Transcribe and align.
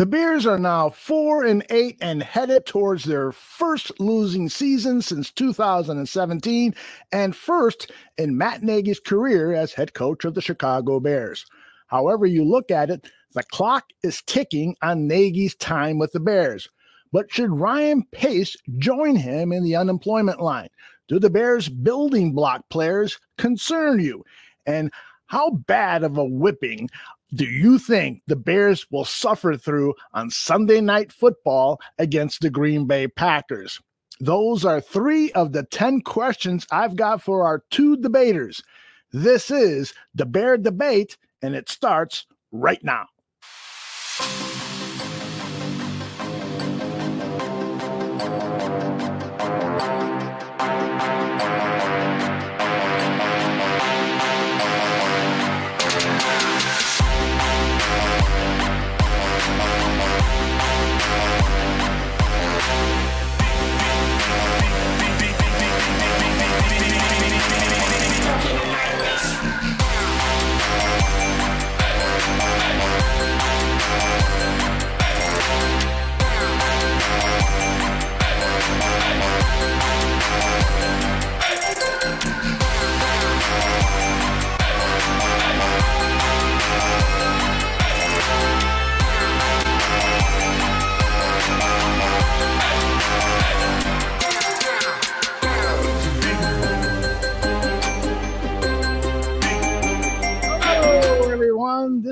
The 0.00 0.06
Bears 0.06 0.46
are 0.46 0.58
now 0.58 0.88
4 0.88 1.44
and 1.44 1.62
8 1.68 1.98
and 2.00 2.22
headed 2.22 2.64
towards 2.64 3.04
their 3.04 3.32
first 3.32 4.00
losing 4.00 4.48
season 4.48 5.02
since 5.02 5.30
2017 5.30 6.74
and 7.12 7.36
first 7.36 7.92
in 8.16 8.38
Matt 8.38 8.62
Nagy's 8.62 8.98
career 8.98 9.52
as 9.52 9.74
head 9.74 9.92
coach 9.92 10.24
of 10.24 10.32
the 10.32 10.40
Chicago 10.40 11.00
Bears. 11.00 11.44
However, 11.88 12.24
you 12.24 12.44
look 12.44 12.70
at 12.70 12.88
it, 12.88 13.10
the 13.34 13.42
clock 13.42 13.90
is 14.02 14.22
ticking 14.22 14.74
on 14.80 15.06
Nagy's 15.06 15.54
time 15.54 15.98
with 15.98 16.12
the 16.12 16.20
Bears. 16.20 16.66
But 17.12 17.30
should 17.30 17.50
Ryan 17.50 18.02
Pace 18.10 18.56
join 18.78 19.16
him 19.16 19.52
in 19.52 19.64
the 19.64 19.76
unemployment 19.76 20.40
line? 20.40 20.70
Do 21.08 21.18
the 21.18 21.28
Bears 21.28 21.68
building 21.68 22.32
block 22.32 22.66
players 22.70 23.18
concern 23.36 24.00
you? 24.00 24.24
And 24.64 24.90
how 25.26 25.50
bad 25.50 26.04
of 26.04 26.16
a 26.16 26.24
whipping 26.24 26.88
do 27.34 27.44
you 27.44 27.78
think 27.78 28.22
the 28.26 28.36
Bears 28.36 28.86
will 28.90 29.04
suffer 29.04 29.56
through 29.56 29.94
on 30.12 30.30
Sunday 30.30 30.80
night 30.80 31.12
football 31.12 31.80
against 31.98 32.40
the 32.40 32.50
Green 32.50 32.86
Bay 32.86 33.06
Packers? 33.06 33.80
Those 34.20 34.64
are 34.64 34.80
three 34.80 35.32
of 35.32 35.52
the 35.52 35.62
10 35.64 36.02
questions 36.02 36.66
I've 36.70 36.96
got 36.96 37.22
for 37.22 37.44
our 37.44 37.64
two 37.70 37.96
debaters. 37.96 38.62
This 39.12 39.50
is 39.50 39.94
the 40.14 40.26
Bear 40.26 40.56
Debate, 40.56 41.16
and 41.40 41.54
it 41.54 41.68
starts 41.68 42.26
right 42.52 42.82
now. 42.84 43.06
Hey! 78.60 79.00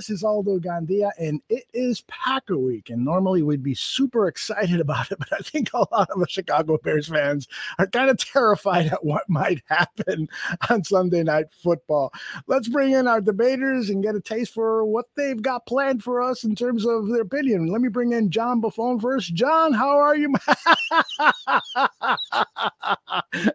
This 0.08 0.20
is 0.20 0.24
Aldo 0.24 0.60
Gandia, 0.60 1.10
and 1.18 1.42
it 1.50 1.64
is 1.74 2.00
Packer 2.08 2.56
Week. 2.56 2.88
And 2.88 3.04
normally 3.04 3.42
we'd 3.42 3.62
be 3.62 3.74
super 3.74 4.26
excited 4.26 4.80
about 4.80 5.12
it, 5.12 5.18
but 5.18 5.30
I 5.34 5.40
think 5.40 5.68
a 5.74 5.84
lot 5.92 6.08
of 6.08 6.18
the 6.18 6.26
Chicago 6.26 6.78
Bears 6.82 7.08
fans 7.08 7.46
are 7.78 7.86
kind 7.86 8.08
of 8.08 8.16
terrified 8.16 8.86
at 8.86 9.04
what 9.04 9.28
might 9.28 9.62
happen 9.66 10.26
on 10.70 10.82
Sunday 10.82 11.22
Night 11.22 11.52
Football. 11.52 12.10
Let's 12.46 12.70
bring 12.70 12.92
in 12.92 13.06
our 13.06 13.20
debaters 13.20 13.90
and 13.90 14.02
get 14.02 14.14
a 14.14 14.20
taste 14.20 14.54
for 14.54 14.86
what 14.86 15.04
they've 15.14 15.42
got 15.42 15.66
planned 15.66 16.02
for 16.02 16.22
us 16.22 16.42
in 16.42 16.54
terms 16.54 16.86
of 16.86 17.08
their 17.08 17.20
opinion. 17.20 17.66
Let 17.66 17.82
me 17.82 17.90
bring 17.90 18.12
in 18.12 18.30
John 18.30 18.62
Buffone 18.62 19.02
first. 19.02 19.34
John, 19.34 19.74
how 19.74 19.98
are 19.98 20.16
you? 20.16 20.32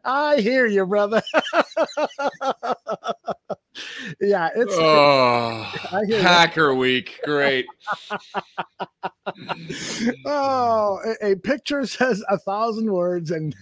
I 0.06 0.40
hear 0.40 0.68
you, 0.68 0.86
brother. 0.86 1.24
yeah, 4.22 4.50
it's 4.56 4.76
oh, 4.78 5.64
Hacker 6.10 6.70
that. 6.70 6.76
Week. 6.76 7.20
Great. 7.24 7.66
oh, 10.26 11.00
a, 11.22 11.32
a, 11.32 11.36
picture 11.36 11.86
says 11.86 12.24
a 12.30 12.38
thousand 12.38 12.92
words, 12.92 13.32
and 13.32 13.56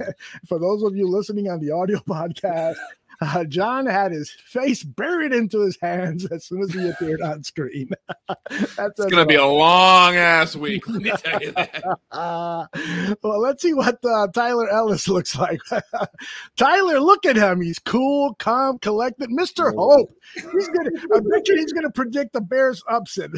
for 0.47 0.59
those 0.59 0.83
of 0.83 0.95
you 0.95 1.07
listening 1.07 1.50
on 1.50 1.59
the 1.59 1.71
audio 1.71 2.00
podcast, 2.00 2.75
uh, 3.21 3.43
John 3.45 3.85
had 3.85 4.11
his 4.11 4.31
face 4.31 4.83
buried 4.83 5.31
into 5.31 5.61
his 5.61 5.77
hands 5.79 6.25
as 6.25 6.45
soon 6.45 6.63
as 6.63 6.71
he 6.71 6.89
appeared 6.89 7.21
on 7.21 7.43
screen. 7.43 7.89
That's 8.49 8.99
it's 8.99 8.99
going 8.99 9.15
to 9.15 9.25
be 9.25 9.35
a 9.35 9.45
long 9.45 10.15
ass 10.15 10.55
week. 10.55 10.87
Let 10.87 11.01
me 11.01 11.11
tell 11.11 11.41
you 11.41 11.51
that. 11.51 11.83
Uh, 12.11 12.65
well, 13.23 13.39
let's 13.39 13.61
see 13.61 13.73
what 13.73 13.99
uh, 14.03 14.27
Tyler 14.33 14.69
Ellis 14.69 15.07
looks 15.07 15.37
like. 15.37 15.59
Tyler, 16.57 16.99
look 16.99 17.25
at 17.25 17.35
him. 17.35 17.61
He's 17.61 17.79
cool, 17.79 18.33
calm, 18.35 18.79
collected. 18.79 19.29
Mr. 19.29 19.73
Hope. 19.75 20.11
He's 20.33 20.67
gonna. 20.69 20.91
I 21.15 21.19
bet 21.19 21.47
you 21.47 21.57
he's 21.57 21.73
gonna 21.73 21.91
predict 21.91 22.33
the 22.33 22.41
Bears 22.41 22.83
upset, 22.89 23.31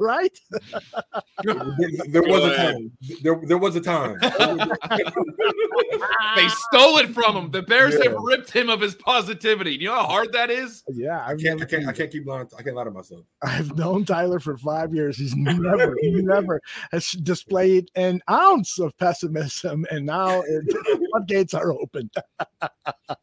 right? 0.00 0.38
there 1.42 2.22
was 2.22 2.44
a 2.44 2.56
time. 2.56 2.92
There, 3.22 3.40
there 3.46 3.58
was 3.58 3.76
a 3.76 3.80
time. 3.80 4.18
they 6.36 6.48
stole 6.48 6.98
it 6.98 7.08
from 7.10 7.36
him. 7.36 7.50
The 7.50 7.62
Bears 7.62 7.94
yeah. 7.94 8.10
have 8.10 8.18
ripped 8.20 8.50
him 8.50 8.68
of 8.68 8.80
his 8.80 8.94
positivity. 9.16 9.76
Do 9.76 9.84
you 9.84 9.90
know 9.90 9.96
how 9.96 10.06
hard 10.06 10.32
that 10.32 10.50
is? 10.50 10.82
Yeah, 10.88 11.24
I've 11.24 11.38
I 11.38 11.42
can't. 11.42 11.62
I 11.62 11.64
can't. 11.64 11.88
I 11.88 11.92
can't 11.92 12.10
keep 12.10 12.26
lying. 12.26 12.48
I 12.58 12.62
can't 12.62 12.76
lie 12.76 12.84
to 12.84 12.90
myself. 12.90 13.24
I've 13.42 13.76
known 13.76 14.04
Tyler 14.04 14.40
for 14.40 14.56
five 14.56 14.94
years. 14.94 15.16
He's 15.16 15.34
never, 15.34 15.96
he 16.00 16.10
never 16.22 16.60
has 16.92 17.10
displayed 17.12 17.90
an 17.94 18.22
ounce 18.30 18.78
of 18.78 18.96
pessimism, 18.98 19.86
and 19.90 20.06
now 20.06 20.42
the 20.42 21.08
floodgates 21.10 21.54
are 21.54 21.72
open. 21.72 22.10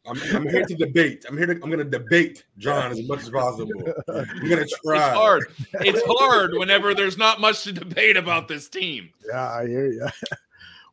I'm, 0.06 0.20
I'm, 0.34 0.48
here 0.48 0.64
to 0.64 0.74
debate. 0.74 1.24
I'm 1.28 1.36
here 1.36 1.46
to. 1.46 1.52
I'm 1.54 1.70
going 1.70 1.78
to 1.78 1.84
debate 1.84 2.44
John 2.58 2.92
as 2.92 3.06
much 3.06 3.20
as 3.20 3.30
possible. 3.30 3.70
I'm 4.08 4.48
going 4.48 4.66
to 4.66 4.78
try. 4.84 5.06
It's 5.06 5.16
hard. 5.16 5.44
It's 5.74 6.02
hard 6.06 6.54
whenever 6.54 6.94
there's 6.94 7.18
not 7.18 7.40
much 7.40 7.64
to 7.64 7.72
debate 7.72 8.16
about 8.16 8.48
this 8.48 8.68
team. 8.68 9.10
Yeah, 9.28 9.50
I 9.50 9.66
hear 9.66 9.86
you. 9.92 10.08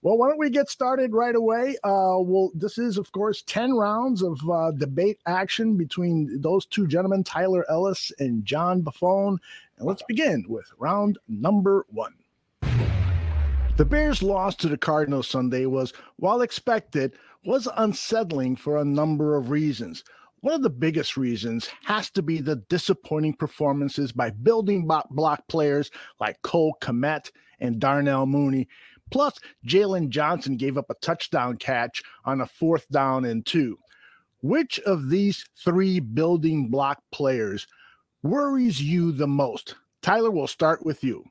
Well, 0.03 0.17
why 0.17 0.29
don't 0.29 0.39
we 0.39 0.49
get 0.49 0.67
started 0.67 1.13
right 1.13 1.35
away? 1.35 1.75
Uh, 1.83 2.17
well, 2.17 2.49
this 2.55 2.79
is, 2.79 2.97
of 2.97 3.11
course, 3.11 3.43
10 3.43 3.73
rounds 3.73 4.23
of 4.23 4.39
uh, 4.49 4.71
debate 4.71 5.19
action 5.27 5.77
between 5.77 6.41
those 6.41 6.65
two 6.65 6.87
gentlemen, 6.87 7.23
Tyler 7.23 7.69
Ellis 7.69 8.11
and 8.17 8.43
John 8.43 8.81
Buffone. 8.81 9.37
And 9.77 9.87
let's 9.87 10.01
begin 10.07 10.45
with 10.49 10.65
round 10.79 11.19
number 11.27 11.85
one. 11.89 12.15
The 13.77 13.85
Bears' 13.85 14.23
loss 14.23 14.55
to 14.57 14.69
the 14.69 14.77
Cardinals 14.77 15.27
Sunday 15.27 15.67
was, 15.67 15.93
while 16.15 16.41
expected, 16.41 17.13
was 17.45 17.67
unsettling 17.77 18.55
for 18.55 18.77
a 18.77 18.85
number 18.85 19.35
of 19.35 19.51
reasons. 19.51 20.03
One 20.39 20.55
of 20.55 20.63
the 20.63 20.71
biggest 20.71 21.15
reasons 21.15 21.69
has 21.83 22.09
to 22.11 22.23
be 22.23 22.41
the 22.41 22.55
disappointing 22.55 23.35
performances 23.35 24.11
by 24.11 24.31
building 24.31 24.87
block 25.11 25.47
players 25.47 25.91
like 26.19 26.41
Cole 26.41 26.75
Kmet 26.81 27.29
and 27.59 27.79
Darnell 27.79 28.25
Mooney 28.25 28.67
Plus, 29.11 29.37
Jaylon 29.67 30.09
Johnson 30.09 30.55
gave 30.55 30.77
up 30.77 30.89
a 30.89 30.95
touchdown 30.95 31.57
catch 31.57 32.01
on 32.25 32.41
a 32.41 32.45
fourth 32.45 32.89
down 32.89 33.25
and 33.25 33.45
two. 33.45 33.77
Which 34.41 34.79
of 34.79 35.09
these 35.09 35.45
three 35.63 35.99
building 35.99 36.69
block 36.69 37.03
players 37.11 37.67
worries 38.23 38.81
you 38.81 39.11
the 39.11 39.27
most? 39.27 39.75
Tyler, 40.01 40.31
we'll 40.31 40.47
start 40.47 40.83
with 40.83 41.03
you. 41.03 41.23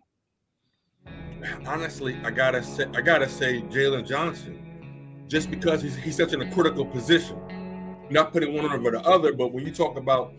Honestly, 1.67 2.21
I 2.23 2.31
gotta 2.31 2.62
say, 2.62 2.85
I 2.94 3.00
gotta 3.00 3.29
say 3.29 3.62
Jaylon 3.62 4.06
Johnson, 4.06 5.25
just 5.26 5.50
because 5.50 5.83
he's 5.83 5.97
he's 5.97 6.19
such 6.19 6.35
in 6.35 6.43
a 6.43 6.53
critical 6.53 6.85
position. 6.85 7.41
Not 8.11 8.33
putting 8.33 8.55
one 8.55 8.71
over 8.71 8.91
the 8.91 9.00
other, 9.00 9.33
but 9.33 9.53
when 9.53 9.65
you 9.65 9.73
talk 9.73 9.97
about 9.97 10.35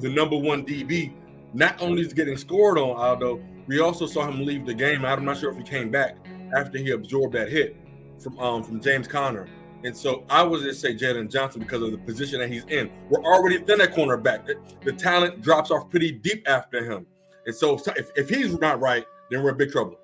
the 0.00 0.08
number 0.08 0.36
one 0.36 0.66
DB, 0.66 1.12
not 1.52 1.80
only 1.80 2.02
is 2.02 2.12
getting 2.12 2.36
scored 2.36 2.78
on, 2.78 2.96
Aldo, 2.96 3.40
we 3.68 3.78
also 3.78 4.06
saw 4.06 4.28
him 4.28 4.44
leave 4.44 4.66
the 4.66 4.74
game. 4.74 5.04
I'm 5.04 5.24
not 5.24 5.38
sure 5.38 5.52
if 5.52 5.56
he 5.56 5.62
came 5.62 5.90
back 5.90 6.16
after 6.54 6.78
he 6.78 6.90
absorbed 6.90 7.34
that 7.34 7.48
hit 7.48 7.76
from 8.18 8.38
um 8.38 8.62
from 8.62 8.80
James 8.80 9.08
Conner. 9.08 9.46
And 9.84 9.94
so 9.94 10.24
I 10.30 10.42
would 10.42 10.62
just 10.62 10.80
say 10.80 10.94
Jaylon 10.94 11.30
Johnson 11.30 11.60
because 11.60 11.82
of 11.82 11.92
the 11.92 11.98
position 11.98 12.40
that 12.40 12.50
he's 12.50 12.64
in. 12.64 12.90
We're 13.10 13.22
already 13.22 13.58
thin 13.58 13.82
at 13.82 13.92
cornerback. 13.92 14.46
The 14.82 14.92
talent 14.92 15.42
drops 15.42 15.70
off 15.70 15.90
pretty 15.90 16.10
deep 16.10 16.48
after 16.48 16.82
him. 16.82 17.06
And 17.44 17.54
so 17.54 17.78
if, 17.88 18.10
if 18.16 18.30
he's 18.30 18.58
not 18.58 18.80
right, 18.80 19.04
then 19.30 19.42
we're 19.42 19.50
in 19.50 19.58
big 19.58 19.72
trouble. 19.72 19.98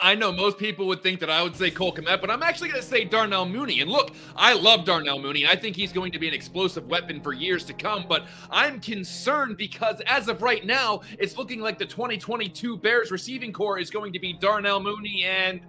I 0.00 0.14
know 0.14 0.30
most 0.30 0.58
people 0.58 0.86
would 0.88 1.02
think 1.02 1.20
that 1.20 1.30
I 1.30 1.42
would 1.42 1.56
say 1.56 1.70
Cole 1.70 1.94
Kmet, 1.94 2.20
but 2.20 2.30
I'm 2.30 2.42
actually 2.42 2.68
going 2.68 2.82
to 2.82 2.86
say 2.86 3.04
Darnell 3.04 3.46
Mooney. 3.46 3.80
And 3.80 3.90
look, 3.90 4.10
I 4.36 4.52
love 4.54 4.84
Darnell 4.84 5.18
Mooney. 5.18 5.46
I 5.46 5.56
think 5.56 5.74
he's 5.74 5.92
going 5.92 6.12
to 6.12 6.18
be 6.18 6.28
an 6.28 6.34
explosive 6.34 6.86
weapon 6.86 7.20
for 7.20 7.32
years 7.32 7.64
to 7.64 7.72
come, 7.72 8.04
but 8.08 8.26
I'm 8.50 8.80
concerned 8.80 9.56
because 9.56 10.00
as 10.06 10.28
of 10.28 10.42
right 10.42 10.64
now, 10.66 11.00
it's 11.18 11.38
looking 11.38 11.60
like 11.60 11.78
the 11.78 11.86
2022 11.86 12.76
Bears 12.78 13.10
receiving 13.10 13.52
corps 13.52 13.78
is 13.78 13.90
going 13.90 14.12
to 14.12 14.18
be 14.18 14.34
Darnell 14.34 14.80
Mooney 14.80 15.24
and 15.24 15.60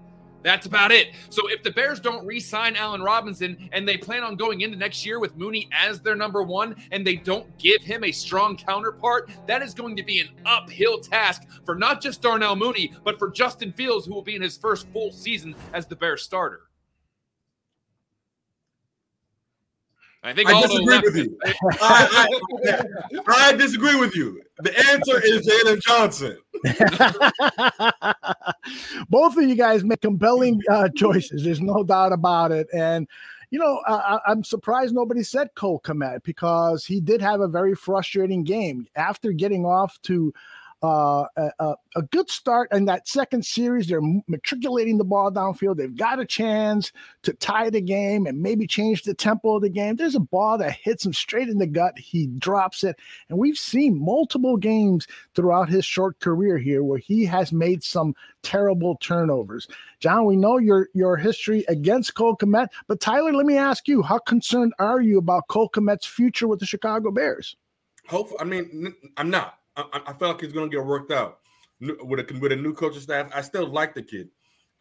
That's 0.44 0.66
about 0.66 0.92
it. 0.92 1.10
So 1.30 1.48
if 1.50 1.64
the 1.64 1.72
Bears 1.72 2.00
don't 2.00 2.26
re-sign 2.26 2.76
Allen 2.76 3.02
Robinson 3.02 3.70
and 3.72 3.88
they 3.88 3.98
plan 3.98 4.24
on 4.24 4.36
going 4.36 4.62
into 4.62 4.78
next 4.78 5.06
year 5.06 5.20
with 5.20 5.38
Mooney 5.38 5.70
as 5.72 6.00
their 6.00 6.16
number 6.16 6.42
one 6.42 6.76
and 6.92 7.06
they 7.06 7.16
don't 7.16 7.58
give 7.58 7.82
him 7.82 8.04
a 8.04 8.12
strong 8.12 8.58
counterpart, 8.58 9.30
that 9.48 9.62
is 9.62 9.74
going 9.74 9.96
to 9.96 10.04
be 10.04 10.20
an 10.20 10.30
uphill 10.46 11.00
task 11.00 11.44
for 11.66 11.76
not 11.76 12.02
just 12.02 12.22
Darnell 12.22 12.56
Mooney, 12.56 12.92
but 13.04 13.20
for 13.20 13.30
Justin 13.30 13.72
Fields, 13.74 14.06
who 14.06 14.14
will 14.14 14.22
be 14.22 14.36
in 14.36 14.42
his 14.42 14.58
first 14.58 14.88
full 14.92 15.12
season 15.12 15.56
as 15.74 15.86
the 15.86 15.96
Bears 15.96 16.24
starter. 16.24 16.62
I 20.24 20.34
think 20.34 20.50
I 20.50 20.62
disagree 20.62 21.00
with 21.00 21.16
you. 21.16 21.36
I, 21.82 22.08
I, 22.22 22.28
I, 23.28 23.54
disagree 23.54 23.96
with 23.96 24.16
you. 24.16 24.40
The 24.60 24.78
answer 24.90 25.20
is 25.24 25.48
Jaylon 25.48 25.82
Johnson. 25.82 26.38
Both 29.10 29.38
of 29.38 29.44
you 29.44 29.56
guys 29.56 29.84
make 29.84 30.02
compelling 30.02 30.62
uh, 30.70 30.90
choices. 30.96 31.44
There's 31.44 31.60
no 31.60 31.84
doubt 31.84 32.14
about 32.14 32.52
it. 32.52 32.68
And 32.72 33.08
you 33.50 33.58
know, 33.60 33.82
uh, 33.88 34.20
I'm 34.28 34.44
surprised 34.44 34.94
nobody 34.94 35.24
said 35.24 35.56
Cole 35.56 35.82
Kmet 35.84 36.22
because 36.24 36.86
he 36.86 37.02
did 37.02 37.20
have 37.22 37.42
a 37.42 37.48
very 37.48 37.74
frustrating 37.76 38.44
game 38.44 38.86
after 38.96 39.32
getting 39.32 39.66
off 39.66 40.00
to 40.04 40.32
uh, 40.84 41.26
a, 41.38 41.76
a, 41.96 42.02
good 42.02 42.30
start 42.30 42.72
in 42.72 42.86
that 42.86 43.08
second 43.08 43.46
series. 43.46 43.88
They're 43.88 44.02
matriculating 44.28 44.98
the 44.98 45.04
ball 45.04 45.32
downfield. 45.32 45.78
They've 45.78 45.96
got 45.96 46.20
a 46.20 46.26
chance 46.26 46.92
to 47.22 47.34
tie 47.34 47.70
the 47.70 47.82
game 47.82 48.26
and 48.26 48.42
maybe 48.42 48.66
change 48.66 49.04
the 49.04 49.14
tempo 49.14 49.58
of 49.58 49.62
the 49.62 49.70
game. 49.70 49.96
There's 49.96 50.16
a 50.16 50.20
ball 50.20 50.58
that 50.58 50.74
hits 50.74 51.06
him 51.06 51.14
straight 51.14 51.50
in 51.50 51.60
the 51.60 51.68
gut. 51.68 52.00
He 52.00 52.28
drops 52.28 52.84
it. 52.84 52.98
And 53.30 53.38
we've 53.38 53.60
seen 53.60 54.04
multiple 54.04 54.58
games 54.58 55.06
throughout 55.36 55.70
his 55.70 55.86
short 55.86 56.20
career 56.20 56.58
here 56.58 56.84
where 56.84 56.98
he 56.98 57.26
has 57.26 57.52
made 57.52 57.84
some 57.84 58.16
terrible 58.42 58.98
turnovers. 59.02 59.68
John, 60.00 60.26
we 60.26 60.36
know 60.36 60.58
your 60.58 60.90
your 60.96 61.16
history 61.16 61.64
against 61.68 62.16
Cole 62.16 62.36
Kmet, 62.36 62.70
but 62.88 63.00
Tyler, 63.00 63.34
let 63.34 63.46
me 63.46 63.56
ask 63.56 63.88
you, 63.88 64.02
how 64.02 64.18
concerned 64.18 64.74
are 64.80 65.00
you 65.00 65.20
about 65.20 65.48
Cole 65.48 65.70
Kmet's 65.70 66.08
future 66.08 66.48
with 66.48 66.60
the 66.60 66.66
Chicago 66.66 67.12
Bears? 67.12 67.56
Hopefully, 68.08 68.40
I 68.40 68.44
mean, 68.46 68.96
I'm 69.18 69.30
not. 69.30 69.61
I, 69.76 70.02
I 70.08 70.14
feel 70.14 70.30
like 70.30 70.42
he's 70.42 70.54
going 70.54 70.70
to 70.70 70.76
get 70.76 70.86
worked 70.86 71.12
out 71.12 71.40
with 71.80 72.20
a 72.20 72.40
with 72.40 72.52
a 72.52 72.56
new 72.56 72.74
coaching 72.74 73.02
staff. 73.02 73.30
I 73.34 73.42
still 73.42 73.68
like 73.68 73.94
the 73.94 74.04
kid. 74.04 74.30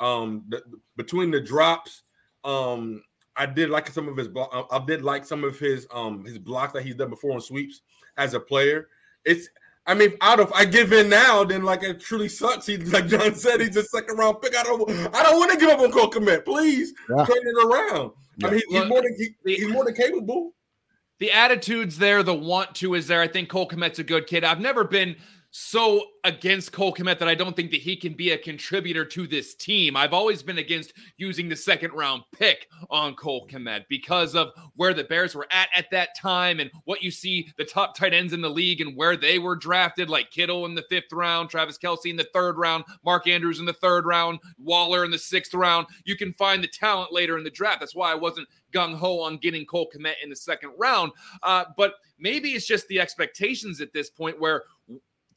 Um, 0.00 0.44
the, 0.48 0.62
between 0.96 1.30
the 1.30 1.40
drops, 1.40 2.02
um, 2.44 3.02
I 3.36 3.46
did 3.46 3.70
like 3.70 3.88
some 3.88 4.08
of 4.08 4.16
his 4.16 4.28
block. 4.28 4.68
I 4.70 4.84
did 4.84 5.02
like 5.02 5.24
some 5.24 5.44
of 5.44 5.58
his 5.58 5.86
um 5.92 6.24
his 6.24 6.38
blocks 6.38 6.72
that 6.74 6.82
he's 6.82 6.94
done 6.94 7.10
before 7.10 7.32
on 7.32 7.40
sweeps 7.40 7.82
as 8.16 8.34
a 8.34 8.40
player. 8.40 8.88
It's 9.24 9.48
I 9.86 9.94
mean, 9.94 10.14
out 10.20 10.40
of 10.40 10.52
I 10.52 10.64
give 10.64 10.92
in 10.92 11.08
now, 11.08 11.44
then 11.44 11.62
like 11.64 11.82
it 11.82 12.00
truly 12.00 12.28
sucks. 12.28 12.66
He 12.66 12.76
like 12.76 13.06
John 13.06 13.34
said, 13.34 13.60
he's 13.60 13.76
a 13.76 13.84
second 13.84 14.18
round 14.18 14.40
pick. 14.42 14.56
I 14.56 14.62
don't 14.62 14.90
I 15.14 15.22
don't 15.22 15.38
want 15.38 15.52
to 15.52 15.58
give 15.58 15.70
up 15.70 15.80
on 15.80 15.90
Cole 15.90 16.10
Kmet. 16.10 16.44
Please 16.44 16.92
yeah. 17.08 17.24
turn 17.24 17.38
it 17.38 17.66
around. 17.66 18.12
Yeah. 18.36 18.48
I 18.48 18.50
mean, 18.50 18.62
he's 18.68 18.86
more 18.86 19.02
than 19.02 19.16
he, 19.16 19.34
he's 19.44 19.68
more 19.68 19.84
than 19.84 19.94
capable 19.94 20.52
the 21.20 21.30
attitude's 21.30 21.98
there, 21.98 22.22
the 22.22 22.34
want 22.34 22.74
to 22.76 22.94
is 22.94 23.06
there. 23.06 23.20
I 23.20 23.28
think 23.28 23.48
Cole 23.48 23.68
Kmet's 23.68 23.98
a 23.98 24.04
good 24.04 24.26
kid. 24.26 24.42
I've 24.42 24.60
never 24.60 24.84
been 24.84 25.16
so 25.50 26.04
against 26.24 26.72
Cole 26.72 26.94
Kmet 26.94 27.18
that 27.18 27.28
I 27.28 27.34
don't 27.34 27.56
think 27.56 27.72
that 27.72 27.80
he 27.80 27.96
can 27.96 28.14
be 28.14 28.30
a 28.30 28.38
contributor 28.38 29.04
to 29.06 29.26
this 29.26 29.54
team. 29.54 29.96
I've 29.96 30.12
always 30.12 30.42
been 30.42 30.58
against 30.58 30.92
using 31.16 31.48
the 31.48 31.56
second 31.56 31.92
round 31.92 32.22
pick 32.32 32.68
on 32.88 33.14
Cole 33.14 33.48
Kmet 33.50 33.84
because 33.88 34.36
of 34.36 34.50
where 34.76 34.94
the 34.94 35.04
Bears 35.04 35.34
were 35.34 35.48
at 35.50 35.68
at 35.74 35.90
that 35.90 36.10
time 36.16 36.60
and 36.60 36.70
what 36.84 37.02
you 37.02 37.10
see 37.10 37.50
the 37.56 37.64
top 37.64 37.96
tight 37.96 38.14
ends 38.14 38.32
in 38.32 38.40
the 38.40 38.48
league 38.48 38.80
and 38.80 38.96
where 38.96 39.16
they 39.16 39.38
were 39.38 39.56
drafted, 39.56 40.08
like 40.08 40.30
Kittle 40.30 40.66
in 40.66 40.74
the 40.74 40.84
fifth 40.88 41.12
round, 41.12 41.50
Travis 41.50 41.78
Kelce 41.78 42.06
in 42.06 42.16
the 42.16 42.28
third 42.32 42.56
round, 42.56 42.84
Mark 43.04 43.26
Andrews 43.26 43.58
in 43.58 43.66
the 43.66 43.72
third 43.72 44.06
round, 44.06 44.38
Waller 44.58 45.04
in 45.04 45.10
the 45.10 45.18
sixth 45.18 45.54
round. 45.54 45.86
You 46.04 46.16
can 46.16 46.32
find 46.34 46.62
the 46.62 46.68
talent 46.68 47.12
later 47.12 47.38
in 47.38 47.44
the 47.44 47.50
draft. 47.50 47.80
That's 47.80 47.94
why 47.94 48.12
I 48.12 48.16
wasn't 48.16 48.48
gung 48.72 48.94
ho 48.94 49.20
on 49.20 49.36
getting 49.38 49.66
Cole 49.66 49.90
Kmet 49.94 50.14
in 50.22 50.30
the 50.30 50.36
second 50.36 50.72
round. 50.78 51.10
Uh, 51.42 51.64
but 51.76 51.94
maybe 52.18 52.50
it's 52.50 52.66
just 52.66 52.86
the 52.88 53.00
expectations 53.00 53.80
at 53.80 53.92
this 53.92 54.10
point 54.10 54.40
where 54.40 54.64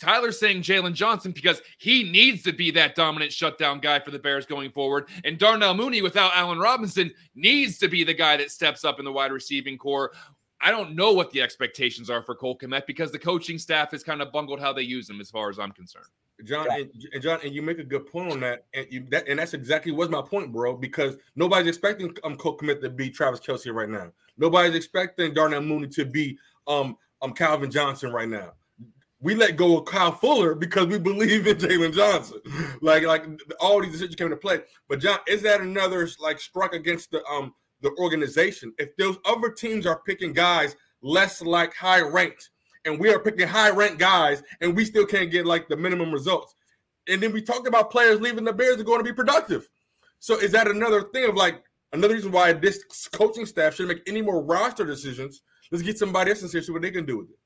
Tyler's 0.04 0.38
saying 0.40 0.62
Jaylon 0.62 0.94
Johnson 0.94 1.32
because 1.32 1.62
he 1.78 2.04
needs 2.04 2.44
to 2.44 2.52
be 2.52 2.72
that 2.72 2.94
dominant 2.94 3.32
shutdown 3.32 3.80
guy 3.80 4.00
for 4.00 4.12
the 4.12 4.20
Bears 4.20 4.46
going 4.46 4.70
forward. 4.72 5.08
And 5.24 5.38
Darnell 5.38 5.74
Mooney, 5.74 6.02
without 6.02 6.36
Allen 6.36 6.60
Robinson, 6.60 7.12
needs 7.36 7.78
to 7.78 7.88
be 7.88 8.04
the 8.04 8.14
guy 8.14 8.36
that 8.38 8.52
steps 8.52 8.84
up 8.84 9.00
in 9.00 9.06
the 9.06 9.12
wide 9.12 9.32
receiving 9.32 9.78
corps. 9.78 10.12
I 10.60 10.72
don't 10.72 10.96
know 10.96 11.14
what 11.14 11.32
the 11.32 11.42
expectations 11.42 12.10
are 12.10 12.22
for 12.22 12.36
Cole 12.36 12.58
Kmet 12.58 12.86
because 12.86 13.12
the 13.12 13.20
coaching 13.20 13.58
staff 13.58 13.92
has 13.92 14.04
kind 14.04 14.22
of 14.22 14.32
bungled 14.32 14.60
how 14.60 14.74
they 14.74 14.82
use 14.82 15.10
him, 15.10 15.22
as 15.22 15.30
far 15.30 15.50
as 15.50 15.58
I'm 15.58 15.72
concerned. 15.72 16.06
John 16.44 16.68
and, 16.72 16.90
and, 17.14 17.24
John, 17.24 17.40
and 17.44 17.54
you 17.54 17.62
make 17.62 17.80
a 17.80 17.84
good 17.84 18.06
point 18.06 18.32
on 18.32 18.40
that, 18.42 18.66
and 18.74 18.88
you 18.90 19.06
that, 19.12 19.28
and 19.30 19.40
that's 19.40 19.54
exactly 19.54 19.94
what's 19.94 20.12
my 20.12 20.22
point, 20.22 20.52
bro. 20.52 20.76
Because 20.76 21.16
nobody's 21.36 21.68
expecting 21.68 22.14
um 22.24 22.36
Cole 22.36 22.58
Kmet 22.58 22.82
to 22.82 22.90
be 22.90 23.10
Travis 23.10 23.40
Kelce 23.40 23.74
right 23.74 23.90
now. 23.90 24.12
Nobody's 24.38 24.76
expecting 24.76 25.34
Darnell 25.34 25.62
Mooney 25.62 25.88
to 25.90 26.06
be 26.06 26.38
um 26.68 26.98
um 27.22 27.34
Calvin 27.34 27.72
Johnson 27.72 28.12
right 28.12 28.28
now 28.28 28.54
we 29.24 29.36
let 29.36 29.56
go 29.56 29.80
of 29.80 29.86
Kyle 29.86 30.12
Fuller 30.12 30.54
because 30.54 30.88
we 30.88 31.00
believe 31.00 31.48
in 31.48 31.58
Jaylon 31.58 31.94
Johnson. 31.94 32.40
Like, 32.81 33.04
like 33.04 33.25
all 33.62 33.81
these 33.81 33.94
decisions 33.94 34.16
came 34.16 34.28
into 34.28 34.38
play. 34.38 34.60
But 34.90 35.00
John, 35.00 35.20
is 35.28 35.42
that 35.44 35.62
another 35.62 36.08
like 36.20 36.40
struck 36.40 36.74
against 36.74 37.12
the 37.12 37.24
um 37.25 37.54
the 37.81 37.92
organization? 37.98 38.74
If 38.78 38.96
those 38.98 39.18
other 39.25 39.50
teams 39.50 39.86
are 39.88 40.02
picking 40.06 40.34
guys 40.34 40.75
less 41.02 41.42
like 41.42 41.74
high 41.74 42.02
ranked, 42.02 42.50
and 42.86 43.00
we 43.00 43.14
are 43.14 43.20
picking 43.20 43.48
high 43.48 43.70
ranked 43.70 44.00
guys, 44.00 44.44
and 44.60 44.75
we 44.75 44.84
still 44.84 45.06
can't 45.06 45.31
get 45.31 45.46
like 45.46 45.69
the 45.69 45.78
minimum 45.78 46.12
results. 46.12 46.54
And 47.08 47.22
then 47.24 47.31
we 47.31 47.42
talked 47.42 47.68
about 47.68 47.92
players 47.92 48.19
leaving 48.19 48.44
the 48.44 48.54
Bears 48.54 48.80
are 48.80 48.84
going 48.84 49.00
to 49.00 49.04
be 49.04 49.14
productive. 49.14 49.69
So 50.19 50.38
is 50.38 50.52
that 50.52 50.68
another 50.68 51.04
thing 51.14 51.30
of 51.30 51.36
like 51.36 51.64
another 51.94 52.14
reason 52.14 52.31
why 52.31 52.52
this 52.52 52.84
coaching 53.14 53.46
staff 53.46 53.76
shouldn't 53.76 53.98
make 53.98 54.10
any 54.10 54.22
more 54.22 54.44
roster 54.44 54.86
decisions? 54.86 55.42
Let's 55.72 55.84
get 55.84 55.98
somebody 55.98 56.31
else 56.31 56.44
in 56.44 56.50
here 56.50 56.62
see 56.62 56.72
what 56.74 56.81
they 56.81 56.92
can 56.92 57.06
do 57.06 57.19
with 57.19 57.30
it. 57.30 57.38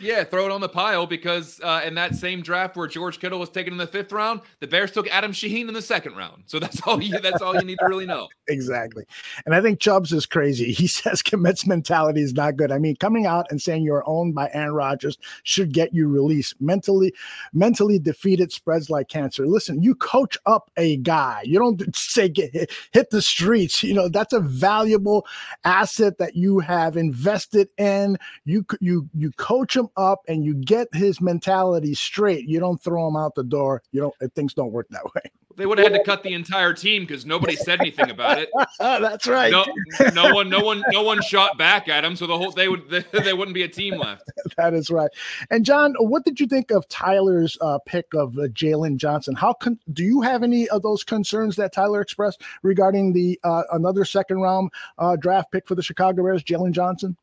Yeah, 0.00 0.24
throw 0.24 0.44
it 0.44 0.52
on 0.52 0.60
the 0.60 0.68
pile 0.68 1.06
because 1.06 1.60
uh, 1.62 1.82
in 1.84 1.94
that 1.94 2.14
same 2.14 2.42
draft 2.42 2.76
where 2.76 2.86
George 2.86 3.18
Kittle 3.18 3.38
was 3.38 3.48
taken 3.48 3.72
in 3.72 3.78
the 3.78 3.86
fifth 3.86 4.12
round, 4.12 4.42
the 4.60 4.66
Bears 4.66 4.92
took 4.92 5.08
Adam 5.08 5.32
Shaheen 5.32 5.68
in 5.68 5.74
the 5.74 5.80
second 5.82 6.16
round. 6.16 6.42
So 6.46 6.58
that's 6.58 6.80
all 6.86 7.02
you 7.02 7.18
that's 7.20 7.40
all 7.40 7.54
you 7.54 7.64
need 7.64 7.78
to 7.78 7.86
really 7.86 8.06
know. 8.06 8.28
Exactly. 8.48 9.04
And 9.44 9.54
I 9.54 9.60
think 9.60 9.80
Chubbs 9.80 10.12
is 10.12 10.26
crazy. 10.26 10.72
He 10.86 10.86
says 10.86 11.22
Kmet's 11.22 11.66
mentality 11.66 12.22
is 12.22 12.34
not 12.34 12.56
good. 12.56 12.70
I 12.70 12.78
mean, 12.78 12.96
coming 12.96 13.26
out 13.26 13.46
and 13.50 13.60
saying 13.60 13.82
you're 13.82 14.04
owned 14.06 14.34
by 14.34 14.50
Aaron 14.52 14.74
Rodgers 14.74 15.18
should 15.42 15.72
get 15.72 15.94
you 15.94 16.06
released. 16.08 16.54
Mentally, 16.60 17.12
mentally 17.54 17.98
defeated 17.98 18.52
spreads 18.52 18.90
like 18.90 19.08
cancer. 19.08 19.46
Listen, 19.46 19.82
you 19.82 19.94
coach 19.94 20.36
up 20.46 20.70
a 20.76 20.98
guy. 20.98 21.42
You 21.44 21.58
don't 21.58 21.96
say 21.96 22.28
get 22.28 22.52
hit, 22.52 22.70
hit 22.92 23.10
the 23.10 23.22
streets. 23.22 23.82
You 23.82 23.94
know, 23.94 24.08
that's 24.08 24.32
a 24.32 24.40
valuable 24.40 25.26
asset 25.64 26.18
that 26.18 26.36
you 26.36 26.60
have 26.60 26.96
invested 26.96 27.68
in. 27.78 28.18
You 28.44 28.64
you 28.80 29.08
you 29.14 29.32
coach 29.32 29.74
him 29.74 29.88
up 29.96 30.20
and 30.28 30.44
you 30.44 30.54
get 30.54 30.88
his 30.92 31.20
mentality 31.20 31.94
straight. 31.94 32.46
You 32.46 32.60
don't 32.60 32.80
throw 32.80 33.08
him 33.08 33.16
out 33.16 33.34
the 33.34 33.44
door. 33.44 33.82
You 33.92 34.00
don't 34.00 34.32
things 34.34 34.54
don't 34.54 34.72
work 34.72 34.88
that 34.90 35.04
way. 35.14 35.30
They 35.56 35.64
would 35.64 35.78
have 35.78 35.90
had 35.90 35.98
to 35.98 36.04
cut 36.04 36.22
the 36.22 36.34
entire 36.34 36.74
team 36.74 37.02
because 37.02 37.24
nobody 37.24 37.56
said 37.56 37.80
anything 37.80 38.10
about 38.10 38.38
it. 38.38 38.50
That's 38.78 39.26
right. 39.26 39.50
No, 39.50 39.64
no 40.12 40.34
one, 40.34 40.50
no 40.50 40.60
one, 40.60 40.84
no 40.90 41.02
one 41.02 41.22
shot 41.22 41.56
back 41.56 41.88
at 41.88 42.04
him, 42.04 42.14
so 42.14 42.26
the 42.26 42.36
whole 42.36 42.52
they 42.52 42.68
would 42.68 42.88
they, 42.90 43.02
they 43.12 43.32
wouldn't 43.32 43.54
be 43.54 43.62
a 43.62 43.68
team 43.68 43.98
left. 43.98 44.30
that 44.56 44.74
is 44.74 44.90
right. 44.90 45.10
And 45.50 45.64
John, 45.64 45.94
what 45.98 46.24
did 46.24 46.38
you 46.38 46.46
think 46.46 46.70
of 46.70 46.86
Tyler's 46.88 47.56
uh, 47.60 47.78
pick 47.86 48.06
of 48.14 48.36
uh, 48.38 48.48
Jaylon 48.48 48.98
Johnson? 48.98 49.34
How 49.34 49.54
con- 49.54 49.78
do 49.92 50.04
you 50.04 50.20
have 50.20 50.42
any 50.42 50.68
of 50.68 50.82
those 50.82 51.02
concerns 51.02 51.56
that 51.56 51.72
Tyler 51.72 52.02
expressed 52.02 52.42
regarding 52.62 53.14
the 53.14 53.40
uh, 53.42 53.62
another 53.72 54.04
second 54.04 54.40
round 54.40 54.70
uh, 54.98 55.16
draft 55.16 55.50
pick 55.52 55.66
for 55.66 55.74
the 55.74 55.82
Chicago 55.82 56.22
Bears, 56.22 56.44
Jaylon 56.44 56.72
Johnson? 56.72 57.16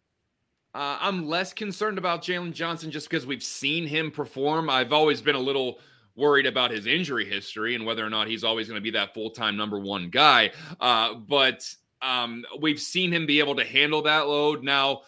Uh, 0.73 0.97
I'm 0.99 1.27
less 1.27 1.53
concerned 1.53 1.99
about 1.99 2.23
Jaylon 2.23 2.51
Johnson 2.51 2.89
just 2.89 3.07
because 3.07 3.27
we've 3.27 3.43
seen 3.43 3.85
him 3.85 4.09
perform. 4.09 4.71
I've 4.71 4.91
always 4.91 5.21
been 5.21 5.35
a 5.35 5.39
little 5.39 5.77
worried 6.15 6.45
about 6.45 6.71
his 6.71 6.85
injury 6.85 7.25
history 7.25 7.75
and 7.75 7.85
whether 7.85 8.05
or 8.05 8.09
not 8.09 8.27
he's 8.27 8.43
always 8.43 8.67
going 8.67 8.77
to 8.77 8.83
be 8.83 8.91
that 8.91 9.13
full 9.13 9.29
time 9.29 9.57
number 9.57 9.79
one 9.79 10.09
guy. 10.09 10.51
Uh, 10.79 11.15
but 11.15 11.67
um, 12.01 12.43
we've 12.59 12.79
seen 12.79 13.11
him 13.11 13.25
be 13.25 13.39
able 13.39 13.55
to 13.55 13.65
handle 13.65 14.01
that 14.03 14.27
load. 14.27 14.63
Now, 14.63 15.01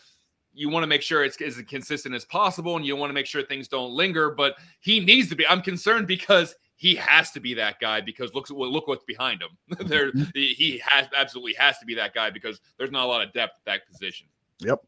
you 0.54 0.70
want 0.70 0.84
to 0.84 0.88
make 0.88 1.02
sure 1.02 1.24
it's 1.24 1.40
as 1.42 1.62
consistent 1.68 2.16
as 2.16 2.26
possible 2.26 2.78
and 2.78 2.86
you 2.86 2.96
want 2.96 3.10
to 3.10 3.14
make 3.14 3.26
sure 3.26 3.44
things 3.44 3.68
don't 3.68 3.92
linger, 3.92 4.32
but 4.32 4.56
he 4.80 5.00
needs 5.02 5.30
to 5.30 5.36
be. 5.36 5.46
I'm 5.48 5.62
concerned 5.62 6.08
because 6.08 6.56
he 6.78 6.96
has 6.96 7.32
to 7.32 7.40
be 7.40 7.54
that 7.56 7.80
guy 7.80 8.02
because 8.02 8.34
look 8.34 8.50
look 8.50 8.88
what's 8.88 9.04
behind 9.04 9.42
him. 9.42 9.50
there, 9.88 10.12
mm-hmm. 10.12 10.30
he 10.34 10.82
has 10.86 11.08
absolutely 11.16 11.54
has 11.54 11.78
to 11.80 11.86
be 11.86 11.96
that 11.96 12.14
guy 12.14 12.30
because 12.30 12.62
there's 12.78 12.92
not 12.92 13.04
a 13.04 13.08
lot 13.08 13.22
of 13.22 13.34
depth 13.34 13.60
at 13.60 13.66
that 13.66 13.88
position. 13.88 14.28
Yep. 14.60 14.80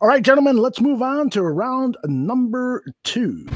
All 0.00 0.08
right, 0.08 0.22
gentlemen, 0.22 0.58
let's 0.58 0.80
move 0.80 1.02
on 1.02 1.28
to 1.30 1.42
round 1.42 1.96
number 2.04 2.84
two. 3.02 3.48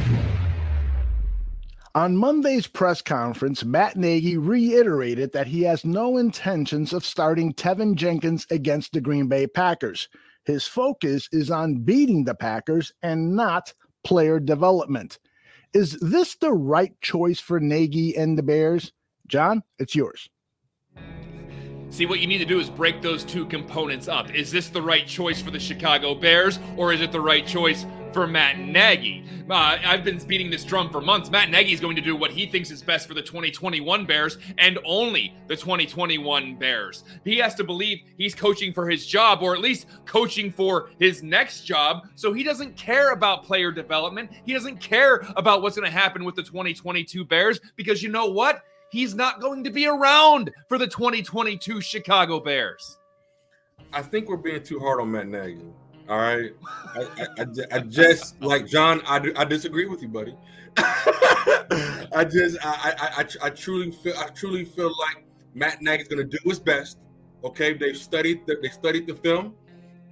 On 1.94 2.16
Monday's 2.16 2.66
press 2.66 3.02
conference, 3.02 3.66
Matt 3.66 3.96
Nagy 3.96 4.38
reiterated 4.38 5.32
that 5.32 5.46
he 5.46 5.62
has 5.64 5.84
no 5.84 6.16
intentions 6.16 6.94
of 6.94 7.04
starting 7.04 7.52
Teven 7.52 7.96
Jenkins 7.96 8.46
against 8.50 8.92
the 8.94 9.00
Green 9.02 9.26
Bay 9.26 9.46
Packers. 9.46 10.08
His 10.46 10.66
focus 10.66 11.28
is 11.32 11.50
on 11.50 11.84
beating 11.84 12.24
the 12.24 12.34
Packers 12.34 12.94
and 13.02 13.36
not 13.36 13.74
player 14.04 14.40
development. 14.40 15.18
Is 15.74 15.98
this 16.00 16.34
the 16.36 16.52
right 16.52 16.98
choice 17.02 17.40
for 17.40 17.60
Nagy 17.60 18.16
and 18.16 18.38
the 18.38 18.42
Bears? 18.42 18.92
John, 19.26 19.62
it's 19.78 19.94
yours. 19.94 20.30
See, 21.92 22.06
what 22.06 22.20
you 22.20 22.26
need 22.26 22.38
to 22.38 22.46
do 22.46 22.58
is 22.58 22.70
break 22.70 23.02
those 23.02 23.22
two 23.22 23.44
components 23.44 24.08
up. 24.08 24.34
Is 24.34 24.50
this 24.50 24.70
the 24.70 24.80
right 24.80 25.06
choice 25.06 25.42
for 25.42 25.50
the 25.50 25.60
Chicago 25.60 26.14
Bears, 26.14 26.58
or 26.78 26.90
is 26.90 27.02
it 27.02 27.12
the 27.12 27.20
right 27.20 27.46
choice 27.46 27.84
for 28.14 28.26
Matt 28.26 28.58
Nagy? 28.58 29.22
Uh, 29.50 29.76
I've 29.84 30.02
been 30.02 30.16
beating 30.26 30.48
this 30.48 30.64
drum 30.64 30.88
for 30.88 31.02
months. 31.02 31.28
Matt 31.28 31.50
Nagy 31.50 31.74
is 31.74 31.80
going 31.80 31.94
to 31.96 32.00
do 32.00 32.16
what 32.16 32.30
he 32.30 32.46
thinks 32.46 32.70
is 32.70 32.82
best 32.82 33.06
for 33.06 33.12
the 33.12 33.20
2021 33.20 34.06
Bears 34.06 34.38
and 34.56 34.78
only 34.86 35.34
the 35.48 35.54
2021 35.54 36.56
Bears. 36.56 37.04
He 37.26 37.36
has 37.36 37.54
to 37.56 37.64
believe 37.64 37.98
he's 38.16 38.34
coaching 38.34 38.72
for 38.72 38.88
his 38.88 39.06
job, 39.06 39.42
or 39.42 39.54
at 39.54 39.60
least 39.60 39.86
coaching 40.06 40.50
for 40.50 40.88
his 40.98 41.22
next 41.22 41.66
job. 41.66 42.08
So 42.14 42.32
he 42.32 42.42
doesn't 42.42 42.74
care 42.74 43.12
about 43.12 43.44
player 43.44 43.70
development. 43.70 44.30
He 44.46 44.54
doesn't 44.54 44.80
care 44.80 45.26
about 45.36 45.60
what's 45.60 45.76
going 45.76 45.90
to 45.90 45.94
happen 45.94 46.24
with 46.24 46.36
the 46.36 46.42
2022 46.42 47.26
Bears 47.26 47.60
because 47.76 48.02
you 48.02 48.08
know 48.08 48.28
what? 48.28 48.62
He's 48.92 49.14
not 49.14 49.40
going 49.40 49.64
to 49.64 49.70
be 49.70 49.86
around 49.86 50.50
for 50.68 50.76
the 50.76 50.86
2022 50.86 51.80
Chicago 51.80 52.38
Bears. 52.38 52.98
I 53.90 54.02
think 54.02 54.28
we're 54.28 54.36
being 54.36 54.62
too 54.62 54.78
hard 54.78 55.00
on 55.00 55.10
Matt 55.10 55.28
Nagy. 55.28 55.62
All 56.10 56.18
right, 56.18 56.50
I, 56.94 57.26
I, 57.38 57.46
I, 57.72 57.78
just 57.78 58.38
like 58.42 58.66
John. 58.66 59.00
I, 59.06 59.32
I 59.34 59.46
disagree 59.46 59.86
with 59.86 60.02
you, 60.02 60.08
buddy. 60.08 60.36
I 60.76 62.26
just 62.30 62.58
I, 62.62 63.16
I 63.18 63.46
I 63.46 63.50
truly 63.50 63.92
feel 63.92 64.14
I 64.18 64.26
truly 64.26 64.66
feel 64.66 64.92
like 64.98 65.24
Matt 65.54 65.80
Nagy 65.80 66.02
is 66.02 66.08
going 66.08 66.28
to 66.28 66.38
do 66.38 66.38
his 66.44 66.58
best. 66.58 66.98
Okay, 67.44 67.72
they've 67.72 67.96
studied 67.96 68.46
the, 68.46 68.58
they 68.60 68.68
studied 68.68 69.06
the 69.06 69.14
film, 69.14 69.54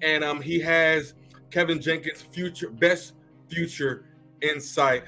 and 0.00 0.24
um 0.24 0.40
he 0.40 0.58
has 0.60 1.12
Teven 1.50 1.82
Jenkins' 1.82 2.22
future 2.22 2.70
best 2.70 3.12
future 3.48 4.06
insight. 4.40 5.04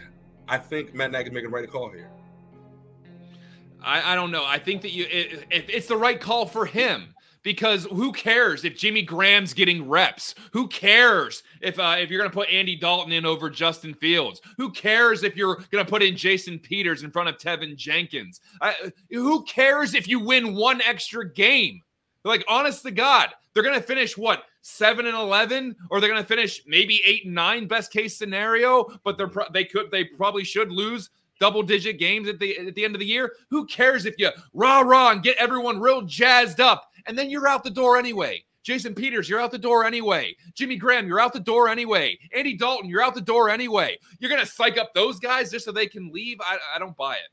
I 0.47 0.59
think 0.59 0.95
Matt 0.95 1.13
Nagy 1.13 1.29
is 1.29 1.33
making 1.33 1.51
the 1.51 1.57
right 1.57 1.71
call 1.71 1.91
here. 1.91 2.11
I, 3.85 4.13
I 4.13 4.15
don't 4.15 4.31
know. 4.31 4.45
I 4.45 4.59
think 4.59 4.83
that 4.83 4.93
you 4.93 5.05
it, 5.05 5.47
it, 5.51 5.65
it's 5.69 5.87
the 5.87 5.97
right 5.97 6.21
call 6.21 6.47
for 6.47 6.67
him 6.67 7.15
because 7.43 7.85
who 7.87 8.13
cares 8.13 8.65
if 8.65 8.77
Jimmy 8.77 9.03
Graham's 9.03 9.53
getting 9.53 9.89
reps? 9.89 10.35
Who 10.53 10.69
cares 10.69 11.43
if 11.61 11.79
uh, 11.79 11.97
if 11.99 12.11
you're 12.11 12.19
going 12.19 12.31
to 12.31 12.35
put 12.35 12.49
Andy 12.49 12.77
Dalton 12.77 13.13
in 13.13 13.27
over 13.27 13.51
Justin 13.51 13.95
Fields? 13.95 14.41
Who 14.57 14.71
cares 14.71 15.23
if 15.23 15.37
you're 15.37 15.57
going 15.71 15.85
to 15.85 15.91
put 15.91 16.03
in 16.03 16.17
Jason 16.17 16.59
Peters 16.59 17.03
in 17.03 17.11
front 17.11 17.29
of 17.29 17.39
Teven 17.39 17.77
Jenkins? 17.77 18.41
I, 18.61 18.93
who 19.11 19.43
cares 19.45 19.95
if 19.95 20.09
you 20.09 20.21
win 20.21 20.55
one 20.55 20.81
extra 20.83 21.29
game? 21.29 21.83
Like, 22.25 22.45
honest 22.49 22.83
to 22.85 22.93
God, 22.93 23.31
they're 23.53 23.65
going 23.65 23.75
to 23.75 23.87
finish 23.87 24.17
what 24.17 24.45
seven 24.63 25.07
and 25.07 25.17
eleven, 25.17 25.75
or 25.91 26.01
they're 26.01 26.11
going 26.11 26.23
to 26.23 26.29
finish 26.29 26.63
maybe 26.67 27.03
eight 27.05 27.25
and 27.25 27.35
nine, 27.35 27.67
best 27.67 27.93
case 27.93 28.17
scenario. 28.17 28.87
But 29.05 29.19
they're 29.19 29.29
pro- 29.29 29.51
they 29.53 29.65
could 29.65 29.91
they 29.91 30.05
probably 30.05 30.45
should 30.45 30.71
lose 30.71 31.11
double 31.43 31.65
digit 31.65 31.99
games 31.99 32.29
at 32.29 32.39
the 32.39 32.57
at 32.57 32.73
the 32.77 32.85
end 32.85 32.95
of 32.95 33.01
the 33.01 33.05
year. 33.05 33.33
Who 33.51 33.67
cares 33.67 34.07
if 34.07 34.15
you 34.17 34.31
rah 34.53 34.83
rah 34.83 35.11
and 35.11 35.25
get 35.25 35.37
everyone 35.39 35.81
real 35.81 36.03
jazzed 36.03 36.61
up 36.61 36.89
and 37.07 37.19
then 37.19 37.31
you're 37.31 37.49
out 37.49 37.65
the 37.65 37.71
door 37.71 37.99
anyway. 37.99 38.45
Jason 38.63 38.95
Peters, 38.95 39.29
you're 39.29 39.41
out 39.41 39.51
the 39.51 39.59
door 39.59 39.85
anyway. 39.85 40.37
Jimmy 40.55 40.77
Graham, 40.77 41.09
you're 41.09 41.19
out 41.19 41.33
the 41.33 41.41
door 41.41 41.69
anyway. 41.69 42.17
Andy 42.33 42.57
Dalton, 42.57 42.89
you're 42.89 43.03
out 43.03 43.17
the 43.17 43.21
door 43.21 43.51
anyway. 43.51 43.99
You're 44.21 44.31
gonna 44.31 44.47
psych 44.47 44.79
up 44.79 44.95
those 44.95 45.19
guys 45.19 45.51
just 45.51 45.65
so 45.65 45.73
they 45.73 45.89
can 45.89 46.13
leave. 46.13 46.41
I, 46.41 46.59
I 46.77 46.79
don't 46.79 46.97
buy 46.97 47.15
it. 47.15 47.31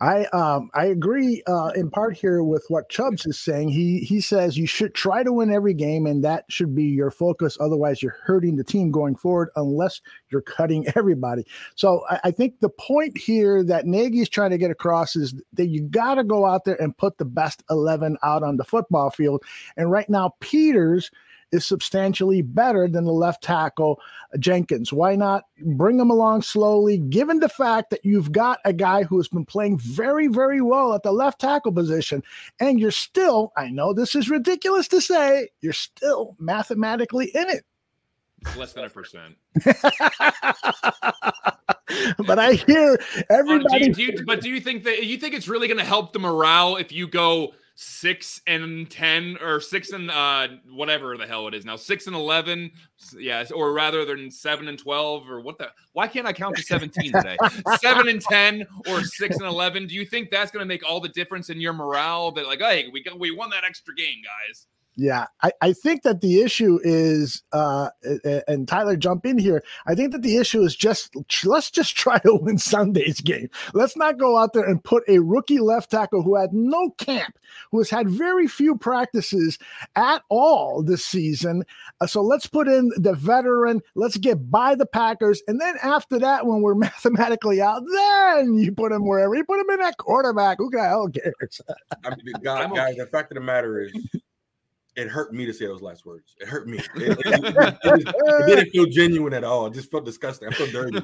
I 0.00 0.26
um 0.26 0.68
I 0.74 0.86
agree 0.86 1.42
uh, 1.46 1.70
in 1.74 1.90
part 1.90 2.16
here 2.16 2.42
with 2.42 2.66
what 2.68 2.90
Chubbs 2.90 3.24
is 3.24 3.40
saying. 3.40 3.70
He 3.70 4.00
he 4.00 4.20
says 4.20 4.58
you 4.58 4.66
should 4.66 4.94
try 4.94 5.22
to 5.22 5.32
win 5.32 5.50
every 5.50 5.72
game, 5.72 6.06
and 6.06 6.22
that 6.22 6.44
should 6.50 6.74
be 6.74 6.84
your 6.84 7.10
focus. 7.10 7.56
Otherwise, 7.60 8.02
you're 8.02 8.16
hurting 8.24 8.56
the 8.56 8.64
team 8.64 8.90
going 8.90 9.16
forward 9.16 9.48
unless 9.56 10.02
you're 10.28 10.42
cutting 10.42 10.86
everybody. 10.96 11.46
So 11.76 12.04
I, 12.10 12.20
I 12.24 12.30
think 12.30 12.60
the 12.60 12.68
point 12.68 13.16
here 13.16 13.64
that 13.64 13.86
Nagy 13.86 14.20
is 14.20 14.28
trying 14.28 14.50
to 14.50 14.58
get 14.58 14.70
across 14.70 15.16
is 15.16 15.34
that 15.54 15.68
you 15.68 15.80
got 15.82 16.16
to 16.16 16.24
go 16.24 16.44
out 16.44 16.66
there 16.66 16.80
and 16.80 16.96
put 16.96 17.16
the 17.16 17.24
best 17.24 17.62
eleven 17.70 18.18
out 18.22 18.42
on 18.42 18.58
the 18.58 18.64
football 18.64 19.10
field. 19.10 19.42
And 19.78 19.90
right 19.90 20.10
now, 20.10 20.34
Peters 20.40 21.10
is 21.52 21.64
substantially 21.66 22.42
better 22.42 22.88
than 22.88 23.04
the 23.04 23.12
left 23.12 23.42
tackle 23.42 24.00
uh, 24.34 24.38
Jenkins. 24.38 24.92
Why 24.92 25.16
not 25.16 25.44
bring 25.62 25.98
him 25.98 26.10
along 26.10 26.42
slowly, 26.42 26.98
given 26.98 27.40
the 27.40 27.48
fact 27.48 27.90
that 27.90 28.04
you've 28.04 28.32
got 28.32 28.60
a 28.64 28.72
guy 28.72 29.04
who 29.04 29.16
has 29.16 29.28
been 29.28 29.44
playing 29.44 29.78
very, 29.78 30.28
very 30.28 30.60
well 30.60 30.94
at 30.94 31.02
the 31.02 31.12
left 31.12 31.40
tackle 31.40 31.72
position, 31.72 32.22
and 32.60 32.80
you're 32.80 32.90
still, 32.90 33.52
I 33.56 33.68
know 33.68 33.92
this 33.92 34.14
is 34.14 34.28
ridiculous 34.30 34.88
to 34.88 35.00
say, 35.00 35.48
you're 35.60 35.72
still 35.72 36.36
mathematically 36.38 37.30
in 37.34 37.48
it. 37.48 37.64
Less 38.56 38.72
than 38.74 38.84
a 38.84 38.90
percent. 38.90 39.36
but 42.26 42.38
I 42.38 42.52
hear 42.52 42.98
everybody. 43.30 43.90
Do 43.90 44.02
you, 44.02 44.12
do 44.12 44.20
you, 44.20 44.24
but 44.24 44.40
do 44.40 44.50
you 44.50 44.60
think 44.60 44.84
that 44.84 45.04
you 45.04 45.16
think 45.16 45.34
it's 45.34 45.48
really 45.48 45.68
going 45.68 45.78
to 45.78 45.84
help 45.84 46.12
the 46.12 46.18
morale 46.18 46.76
if 46.76 46.92
you 46.92 47.08
go 47.08 47.54
six 47.78 48.40
and 48.46 48.90
ten 48.90 49.36
or 49.42 49.60
six 49.60 49.92
and 49.92 50.10
uh 50.10 50.48
whatever 50.70 51.18
the 51.18 51.26
hell 51.26 51.46
it 51.46 51.52
is 51.52 51.66
now 51.66 51.76
six 51.76 52.06
and 52.06 52.16
eleven 52.16 52.70
yes 53.18 53.50
or 53.50 53.74
rather 53.74 54.06
than 54.06 54.30
seven 54.30 54.68
and 54.68 54.78
12 54.78 55.28
or 55.28 55.42
what 55.42 55.58
the 55.58 55.68
why 55.92 56.08
can't 56.08 56.26
i 56.26 56.32
count 56.32 56.56
to 56.56 56.62
17 56.62 57.12
today? 57.12 57.36
Seven 57.78 58.08
and 58.08 58.20
10 58.20 58.66
or 58.88 59.02
six 59.04 59.36
and 59.36 59.44
11 59.44 59.88
do 59.88 59.94
you 59.94 60.06
think 60.06 60.30
that's 60.30 60.50
going 60.50 60.62
to 60.62 60.66
make 60.66 60.88
all 60.88 61.00
the 61.00 61.10
difference 61.10 61.50
in 61.50 61.60
your 61.60 61.74
morale 61.74 62.32
that 62.32 62.46
like 62.46 62.60
hey 62.60 62.86
we 62.92 63.02
got 63.02 63.18
we 63.18 63.30
won 63.30 63.50
that 63.50 63.62
extra 63.62 63.94
game 63.94 64.22
guys 64.24 64.66
yeah, 64.96 65.26
I, 65.42 65.52
I 65.60 65.72
think 65.74 66.02
that 66.02 66.22
the 66.22 66.40
issue 66.40 66.78
is, 66.82 67.42
uh, 67.52 67.90
and 68.48 68.66
Tyler, 68.66 68.96
jump 68.96 69.26
in 69.26 69.36
here. 69.36 69.62
I 69.86 69.94
think 69.94 70.12
that 70.12 70.22
the 70.22 70.38
issue 70.38 70.62
is 70.62 70.74
just 70.74 71.14
let's 71.44 71.70
just 71.70 71.94
try 71.96 72.18
to 72.20 72.34
win 72.34 72.56
Sunday's 72.56 73.20
game. 73.20 73.50
Let's 73.74 73.96
not 73.96 74.18
go 74.18 74.38
out 74.38 74.54
there 74.54 74.64
and 74.64 74.82
put 74.82 75.04
a 75.06 75.18
rookie 75.18 75.58
left 75.58 75.90
tackle 75.90 76.22
who 76.22 76.34
had 76.34 76.54
no 76.54 76.90
camp, 76.96 77.38
who 77.70 77.78
has 77.78 77.90
had 77.90 78.08
very 78.08 78.48
few 78.48 78.76
practices 78.76 79.58
at 79.96 80.22
all 80.30 80.82
this 80.82 81.04
season. 81.04 81.64
Uh, 82.00 82.06
so 82.06 82.22
let's 82.22 82.46
put 82.46 82.66
in 82.66 82.90
the 82.96 83.12
veteran. 83.12 83.82
Let's 83.96 84.16
get 84.16 84.50
by 84.50 84.74
the 84.74 84.86
Packers, 84.86 85.42
and 85.46 85.60
then 85.60 85.76
after 85.82 86.18
that, 86.20 86.46
when 86.46 86.62
we're 86.62 86.74
mathematically 86.86 87.60
out, 87.60 87.82
then 87.92 88.54
you 88.54 88.72
put 88.72 88.92
him 88.92 89.06
wherever 89.06 89.34
you 89.34 89.44
put 89.44 89.60
him 89.60 89.68
in 89.68 89.80
that 89.80 89.98
quarterback. 89.98 90.56
Who 90.56 90.70
the 90.70 90.82
hell 90.82 91.10
cares? 91.10 91.60
I 92.02 92.10
mean, 92.10 92.34
guys, 92.42 92.70
guys, 92.74 92.96
the 92.96 93.06
fact 93.06 93.30
of 93.30 93.34
the 93.34 93.42
matter 93.42 93.78
is 93.82 93.92
it 94.96 95.08
hurt 95.08 95.32
me 95.32 95.44
to 95.44 95.52
say 95.52 95.66
those 95.66 95.82
last 95.82 96.06
words. 96.06 96.34
It 96.40 96.48
hurt 96.48 96.66
me. 96.66 96.78
It, 96.78 96.88
it, 96.96 97.18
it, 97.26 98.14
it 98.14 98.46
didn't 98.46 98.70
feel 98.70 98.86
genuine 98.86 99.34
at 99.34 99.44
all. 99.44 99.66
It 99.66 99.74
just 99.74 99.90
felt 99.90 100.06
disgusting. 100.06 100.48
I 100.48 100.52
felt 100.52 100.70
dirty. 100.70 100.98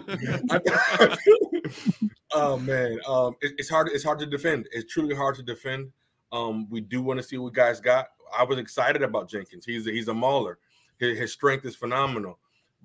oh 2.32 2.56
man, 2.56 2.98
um, 3.06 3.36
it's 3.42 3.68
hard. 3.68 3.90
It's 3.92 4.02
hard 4.02 4.18
to 4.20 4.26
defend. 4.26 4.66
It's 4.72 4.90
truly 4.92 5.14
hard 5.14 5.36
to 5.36 5.42
defend. 5.42 5.92
Um, 6.32 6.68
we 6.70 6.80
do 6.80 7.02
want 7.02 7.18
to 7.18 7.22
see 7.22 7.36
what 7.36 7.52
guys 7.52 7.80
got. 7.80 8.08
I 8.36 8.44
was 8.44 8.58
excited 8.58 9.02
about 9.02 9.28
Jenkins. 9.28 9.66
He's 9.66 9.86
a, 9.86 9.90
he's 9.90 10.08
a 10.08 10.14
mauler. 10.14 10.58
His, 10.98 11.18
his 11.18 11.32
strength 11.32 11.66
is 11.66 11.76
phenomenal. 11.76 12.38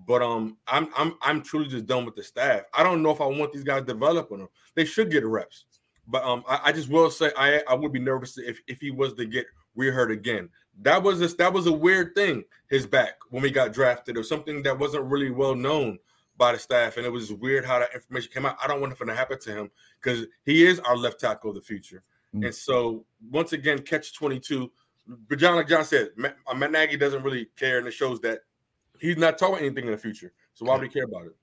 But 0.06 0.22
um, 0.22 0.58
I'm 0.68 0.90
I'm 0.96 1.16
I'm 1.22 1.42
truly 1.42 1.70
just 1.70 1.86
done 1.86 2.06
with 2.06 2.16
the 2.16 2.24
staff. 2.24 2.64
I 2.74 2.84
don't 2.84 3.02
know 3.02 3.12
if 3.12 3.22
I 3.22 3.26
want 3.26 3.54
these 3.54 3.64
guys 3.64 3.84
developing 3.84 4.40
them. 4.40 4.50
They 4.76 4.84
should 4.84 5.10
get 5.10 5.26
reps. 5.26 5.66
But 6.06 6.24
um, 6.24 6.44
I, 6.48 6.60
I 6.66 6.72
just 6.74 6.90
will 6.90 7.10
say 7.10 7.32
I 7.38 7.64
I 7.68 7.76
would 7.76 7.94
be 7.94 8.00
nervous 8.00 8.38
if 8.38 8.60
if 8.68 8.82
he 8.82 8.92
was 8.92 9.14
to 9.14 9.26
get 9.26 9.46
rehurt 9.78 10.12
again 10.12 10.50
that 10.81 11.01
was 11.01 11.22
a, 11.22 11.27
that 11.38 11.53
was 11.53 11.67
a 11.67 11.72
weird 11.72 12.15
thing. 12.15 12.43
His 12.69 12.86
back 12.86 13.15
when 13.29 13.41
we 13.41 13.50
got 13.50 13.74
drafted, 13.74 14.17
or 14.17 14.24
something 14.24 14.62
that 14.63 14.77
wasn't 14.77 15.05
really 15.05 15.31
well 15.31 15.55
known 15.55 16.00
by 16.38 16.51
the 16.51 16.60
staff, 16.60 16.98
and 16.98 17.05
it 17.05 17.12
was 17.12 17.31
weird 17.34 17.65
how 17.65 17.79
that 17.79 17.93
information 17.96 18.31
came 18.31 18.46
out. 18.46 18.57
I 18.62 18.67
don't 18.67 18.81
want 18.81 18.93
it 18.93 19.05
to 19.05 19.15
happen 19.15 19.39
to 19.39 19.51
him 19.53 19.72
because 20.01 20.25
he 20.43 20.65
is 20.65 20.79
our 20.81 20.98
left 20.98 21.19
tackle 21.19 21.50
of 21.50 21.55
the 21.55 21.62
future. 21.62 22.03
Mm-hmm. 22.36 22.46
And 22.46 22.53
so 22.53 23.05
once 23.31 23.53
again, 23.53 23.79
catch 23.79 24.13
twenty 24.13 24.39
two. 24.39 24.72
But 25.07 25.39
John, 25.39 25.55
like 25.55 25.69
John 25.69 25.86
said, 25.86 26.10
Matt, 26.17 26.36
Matt 26.57 26.72
Nagy 26.72 26.98
doesn't 26.98 27.24
really 27.24 27.48
care, 27.57 27.77
and 27.77 27.88
it 27.88 27.93
shows 27.93 28.19
that 28.22 28.41
he's 29.00 29.17
not 29.17 29.38
talking 29.38 29.65
anything 29.65 29.86
in 29.86 29.91
the 29.91 29.98
future. 29.98 30.34
So 30.53 30.65
why 30.65 30.75
would 30.75 30.84
he 30.84 30.89
care 30.89 31.05
about 31.05 31.27
it? 31.27 31.36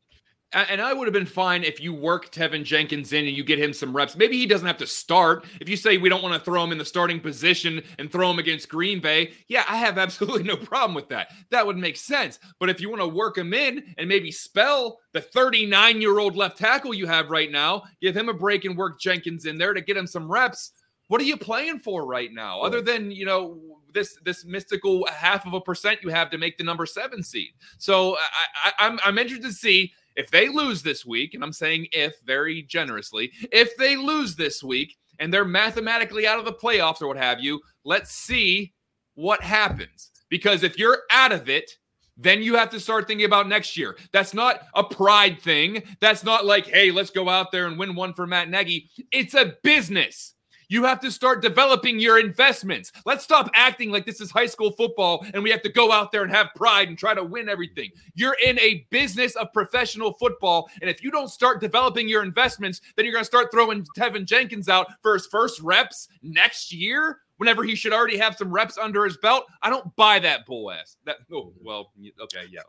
And 0.54 0.80
I 0.80 0.92
would 0.92 1.08
have 1.08 1.12
been 1.12 1.26
fine 1.26 1.64
if 1.64 1.80
you 1.80 1.92
work 1.92 2.30
Teven 2.30 2.62
Jenkins 2.62 3.12
in 3.12 3.26
and 3.26 3.36
you 3.36 3.42
get 3.42 3.58
him 3.58 3.72
some 3.72 3.94
reps. 3.94 4.14
Maybe 4.14 4.38
he 4.38 4.46
doesn't 4.46 4.66
have 4.66 4.78
to 4.78 4.86
start. 4.86 5.44
If 5.60 5.68
you 5.68 5.76
say 5.76 5.98
we 5.98 6.08
don't 6.08 6.22
want 6.22 6.34
to 6.34 6.40
throw 6.40 6.62
him 6.62 6.70
in 6.70 6.78
the 6.78 6.84
starting 6.84 7.18
position 7.18 7.82
and 7.98 8.10
throw 8.10 8.30
him 8.30 8.38
against 8.38 8.68
Green 8.68 9.00
Bay, 9.00 9.32
yeah, 9.48 9.64
I 9.68 9.76
have 9.76 9.98
absolutely 10.04 10.44
no 10.44 10.56
problem 10.56 10.94
with 10.94 11.08
that. 11.08 11.32
That 11.50 11.66
would 11.66 11.76
make 11.76 11.96
sense. 11.96 12.38
But 12.60 12.70
if 12.70 12.80
you 12.80 12.88
want 12.88 13.02
to 13.02 13.08
work 13.08 13.36
him 13.36 13.52
in 13.52 13.94
and 13.98 14.08
maybe 14.08 14.30
spell 14.30 15.00
the 15.12 15.20
39 15.20 16.00
year 16.00 16.20
old 16.20 16.36
left 16.36 16.56
tackle 16.56 16.94
you 16.94 17.06
have 17.06 17.30
right 17.30 17.50
now, 17.50 17.82
give 18.00 18.16
him 18.16 18.28
a 18.28 18.34
break 18.34 18.64
and 18.64 18.76
work 18.76 19.00
Jenkins 19.00 19.46
in 19.46 19.58
there 19.58 19.74
to 19.74 19.80
get 19.80 19.96
him 19.96 20.06
some 20.06 20.30
reps. 20.30 20.70
What 21.08 21.20
are 21.20 21.24
you 21.24 21.36
playing 21.36 21.80
for 21.80 22.06
right 22.06 22.32
now, 22.32 22.60
other 22.60 22.80
than 22.80 23.10
you 23.10 23.26
know 23.26 23.60
this 23.92 24.16
this 24.24 24.44
mystical 24.44 25.06
half 25.12 25.46
of 25.46 25.52
a 25.52 25.60
percent 25.60 26.00
you 26.02 26.08
have 26.08 26.30
to 26.30 26.38
make 26.38 26.56
the 26.56 26.64
number 26.64 26.86
seven 26.86 27.22
seed? 27.22 27.50
So 27.76 28.16
I, 28.16 28.46
I, 28.64 28.72
I'm 28.78 28.98
I'm 29.04 29.18
interested 29.18 29.46
to 29.48 29.52
see 29.52 29.92
if 30.16 30.30
they 30.30 30.48
lose 30.48 30.82
this 30.82 31.04
week, 31.04 31.34
and 31.34 31.42
I'm 31.42 31.52
saying 31.52 31.88
if 31.92 32.14
very 32.24 32.62
generously, 32.62 33.32
if 33.52 33.76
they 33.76 33.96
lose 33.96 34.36
this 34.36 34.62
week 34.62 34.96
and 35.18 35.32
they're 35.32 35.44
mathematically 35.44 36.26
out 36.26 36.38
of 36.38 36.44
the 36.44 36.52
playoffs 36.52 37.02
or 37.02 37.08
what 37.08 37.16
have 37.16 37.40
you, 37.40 37.60
let's 37.84 38.12
see 38.12 38.72
what 39.14 39.42
happens. 39.42 40.10
Because 40.28 40.62
if 40.62 40.78
you're 40.78 41.02
out 41.10 41.32
of 41.32 41.48
it, 41.48 41.70
then 42.16 42.42
you 42.42 42.54
have 42.54 42.70
to 42.70 42.80
start 42.80 43.06
thinking 43.06 43.26
about 43.26 43.48
next 43.48 43.76
year. 43.76 43.96
That's 44.12 44.34
not 44.34 44.60
a 44.74 44.84
pride 44.84 45.40
thing. 45.40 45.82
That's 46.00 46.22
not 46.22 46.44
like, 46.44 46.66
hey, 46.66 46.90
let's 46.90 47.10
go 47.10 47.28
out 47.28 47.50
there 47.50 47.66
and 47.66 47.78
win 47.78 47.94
one 47.94 48.14
for 48.14 48.26
Matt 48.26 48.48
Nagy. 48.48 48.88
It's 49.10 49.34
a 49.34 49.54
business. 49.62 50.33
You 50.68 50.84
have 50.84 51.00
to 51.00 51.10
start 51.10 51.42
developing 51.42 51.98
your 51.98 52.18
investments. 52.18 52.92
Let's 53.04 53.24
stop 53.24 53.50
acting 53.54 53.90
like 53.90 54.06
this 54.06 54.20
is 54.20 54.30
high 54.30 54.46
school 54.46 54.72
football 54.72 55.24
and 55.34 55.42
we 55.42 55.50
have 55.50 55.62
to 55.62 55.72
go 55.72 55.92
out 55.92 56.12
there 56.12 56.22
and 56.22 56.30
have 56.30 56.48
pride 56.54 56.88
and 56.88 56.98
try 56.98 57.14
to 57.14 57.24
win 57.24 57.48
everything. 57.48 57.90
You're 58.14 58.36
in 58.44 58.58
a 58.58 58.86
business 58.90 59.36
of 59.36 59.52
professional 59.52 60.14
football. 60.14 60.70
And 60.80 60.90
if 60.90 61.02
you 61.02 61.10
don't 61.10 61.28
start 61.28 61.60
developing 61.60 62.08
your 62.08 62.22
investments, 62.22 62.80
then 62.96 63.04
you're 63.04 63.12
going 63.12 63.22
to 63.22 63.26
start 63.26 63.50
throwing 63.52 63.86
Teven 63.96 64.24
Jenkins 64.24 64.68
out 64.68 64.86
for 65.02 65.14
his 65.14 65.26
first 65.26 65.60
reps 65.60 66.08
next 66.22 66.72
year 66.72 67.18
whenever 67.38 67.64
he 67.64 67.74
should 67.74 67.92
already 67.92 68.16
have 68.16 68.36
some 68.36 68.52
reps 68.52 68.78
under 68.78 69.04
his 69.04 69.16
belt. 69.16 69.44
I 69.62 69.70
don't 69.70 69.94
buy 69.96 70.18
that 70.20 70.46
bull 70.46 70.70
ass. 70.70 70.96
That 71.04 71.16
oh 71.32 71.46
mm-hmm. 71.46 71.64
well, 71.64 71.92
okay, 72.22 72.44
yeah. 72.50 72.60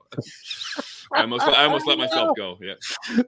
I 1.13 1.22
almost 1.22 1.43
I 1.43 1.63
almost 1.65 1.88
let 1.88 1.98
myself 1.98 2.36
go. 2.36 2.57
Yeah. 2.62 2.75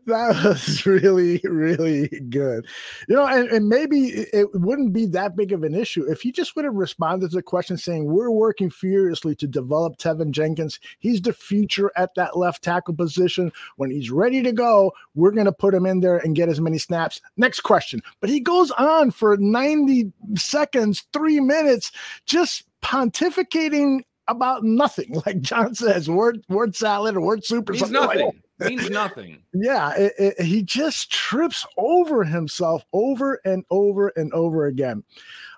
That 0.05 0.43
was 0.43 0.85
really, 0.85 1.39
really 1.43 2.07
good. 2.29 2.65
You 3.07 3.15
know, 3.15 3.27
and, 3.27 3.49
and 3.49 3.67
maybe 3.67 4.25
it 4.33 4.47
wouldn't 4.53 4.93
be 4.93 5.05
that 5.07 5.35
big 5.35 5.51
of 5.51 5.63
an 5.63 5.75
issue 5.75 6.09
if 6.09 6.21
he 6.21 6.31
just 6.31 6.55
would 6.55 6.65
have 6.65 6.73
responded 6.73 7.29
to 7.29 7.35
the 7.35 7.43
question 7.43 7.77
saying, 7.77 8.05
We're 8.05 8.31
working 8.31 8.69
furiously 8.69 9.35
to 9.35 9.47
develop 9.47 9.97
Teven 9.97 10.31
Jenkins. 10.31 10.79
He's 10.99 11.21
the 11.21 11.33
future 11.33 11.91
at 11.95 12.15
that 12.15 12.37
left 12.37 12.63
tackle 12.63 12.95
position. 12.95 13.51
When 13.75 13.91
he's 13.91 14.11
ready 14.11 14.41
to 14.43 14.51
go, 14.51 14.93
we're 15.15 15.31
gonna 15.31 15.51
put 15.51 15.73
him 15.73 15.85
in 15.85 15.99
there 15.99 16.17
and 16.17 16.35
get 16.35 16.49
as 16.49 16.61
many 16.61 16.77
snaps. 16.77 17.21
Next 17.35 17.61
question. 17.61 18.01
But 18.19 18.29
he 18.29 18.39
goes 18.39 18.71
on 18.71 19.11
for 19.11 19.37
90 19.37 20.11
seconds, 20.35 21.05
three 21.13 21.26
three 21.27 21.41
minutes 21.41 21.91
just 22.25 22.63
pontificating 22.81 23.99
about 24.29 24.63
nothing. 24.63 25.21
Like 25.25 25.41
John 25.41 25.75
says, 25.75 26.09
word 26.09 26.41
word 26.47 26.73
salad 26.75 27.15
or 27.17 27.21
word 27.21 27.43
soup 27.43 27.69
or 27.69 27.73
Means 27.73 27.81
something. 27.81 28.01
nothing. 28.01 28.25
Like 28.59 28.69
Means 28.69 28.89
nothing. 28.89 29.39
yeah, 29.53 29.93
it, 29.97 30.13
it, 30.17 30.41
he 30.41 30.63
just 30.63 31.11
trips 31.11 31.65
over 31.77 32.23
himself 32.23 32.83
over 32.93 33.41
and 33.45 33.65
over 33.69 34.07
and 34.15 34.31
over 34.33 34.67
again. 34.67 35.03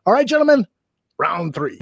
All 0.07 0.13
right, 0.13 0.25
gentlemen, 0.27 0.65
round 1.19 1.53
three. 1.53 1.77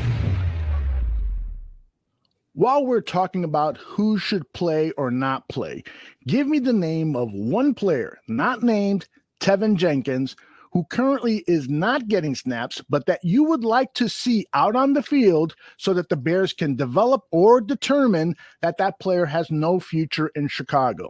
While 2.54 2.86
we're 2.86 3.02
talking 3.02 3.44
about 3.46 3.78
who 3.78 4.18
should 4.18 4.52
play 4.54 4.92
or 4.92 5.10
not 5.12 5.48
play, 5.48 5.84
give 6.28 6.48
me 6.48 6.60
the 6.60 6.74
name 6.74 7.16
of 7.16 7.32
one 7.32 7.74
player 7.74 8.18
not 8.28 8.64
named 8.64 9.08
Teven 9.40 9.76
Jenkins 9.78 10.36
who 10.72 10.84
currently 10.86 11.44
is 11.48 11.70
not 11.70 12.08
getting 12.08 12.36
snaps, 12.36 12.82
but 12.90 13.06
that 13.06 13.24
you 13.24 13.44
would 13.44 13.64
like 13.64 13.94
to 13.96 14.08
see 14.08 14.46
out 14.54 14.76
on 14.76 14.94
the 14.94 15.04
field 15.04 15.56
so 15.78 15.94
that 15.94 16.10
the 16.10 16.18
Bears 16.18 16.54
can 16.54 16.76
develop 16.76 17.24
or 17.32 17.62
determine 17.62 18.36
that 18.62 18.78
that 18.78 19.00
player 19.00 19.26
has 19.26 19.50
no 19.52 19.80
future 19.80 20.28
in 20.36 20.48
Chicago? 20.48 21.10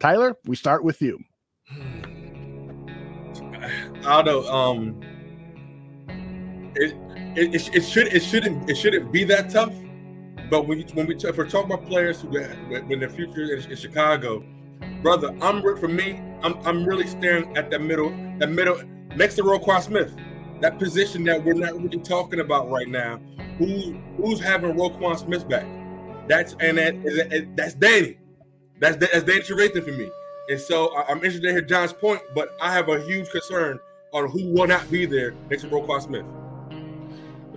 Tyler, 0.00 0.36
we 0.44 0.56
start 0.56 0.84
with 0.84 1.02
you. 1.02 1.18
Aldo, 4.06 4.48
um, 4.48 5.00
it, 6.76 6.94
it, 7.36 7.54
it, 7.54 7.76
it 7.76 7.80
should 7.82 8.06
it 8.08 8.22
shouldn't 8.22 8.70
it 8.70 8.76
shouldn't 8.76 9.12
be 9.12 9.24
that 9.24 9.50
tough. 9.50 9.72
But 10.50 10.66
when 10.66 10.78
you, 10.78 10.84
when 10.94 11.06
we 11.06 11.14
if 11.16 11.36
we're 11.36 11.48
talking 11.48 11.70
about 11.72 11.86
players 11.86 12.22
who 12.22 12.28
when 12.28 13.00
their 13.00 13.10
future 13.10 13.42
is 13.42 13.66
in 13.66 13.76
Chicago, 13.76 14.44
brother, 15.02 15.36
I'm 15.42 15.62
for 15.76 15.88
me, 15.88 16.22
I'm 16.42 16.54
I'm 16.66 16.84
really 16.84 17.06
staring 17.06 17.56
at 17.56 17.70
that 17.70 17.80
middle 17.80 18.10
that 18.38 18.48
middle 18.48 18.80
next 19.18 19.34
to 19.34 19.42
Roquan 19.42 19.82
Smith, 19.82 20.14
that 20.60 20.78
position 20.78 21.24
that 21.24 21.44
we're 21.44 21.54
not 21.54 21.74
really 21.74 21.98
talking 21.98 22.40
about 22.40 22.70
right 22.70 22.88
now. 22.88 23.20
Who 23.58 23.98
who's 24.16 24.40
having 24.40 24.74
Roquan 24.74 25.18
Smith 25.18 25.48
back? 25.48 25.66
That's 26.28 26.54
and 26.60 26.78
that, 26.78 27.48
that's 27.56 27.74
Danny. 27.74 28.18
That's 28.80 28.96
that's 28.96 29.24
Danny 29.24 29.40
Trevathan 29.40 29.84
for 29.84 29.92
me. 29.92 30.10
And 30.48 30.60
so 30.60 30.96
I'm 30.96 31.18
interested 31.18 31.42
to 31.42 31.52
hear 31.52 31.60
John's 31.60 31.92
point, 31.92 32.22
but 32.34 32.56
I 32.60 32.72
have 32.72 32.88
a 32.88 33.04
huge 33.04 33.28
concern 33.30 33.78
on 34.14 34.30
who 34.30 34.52
will 34.54 34.66
not 34.66 34.90
be 34.90 35.04
there 35.04 35.34
next 35.50 35.62
to 35.62 35.68
Roquan 35.68 36.00
Smith. 36.02 36.24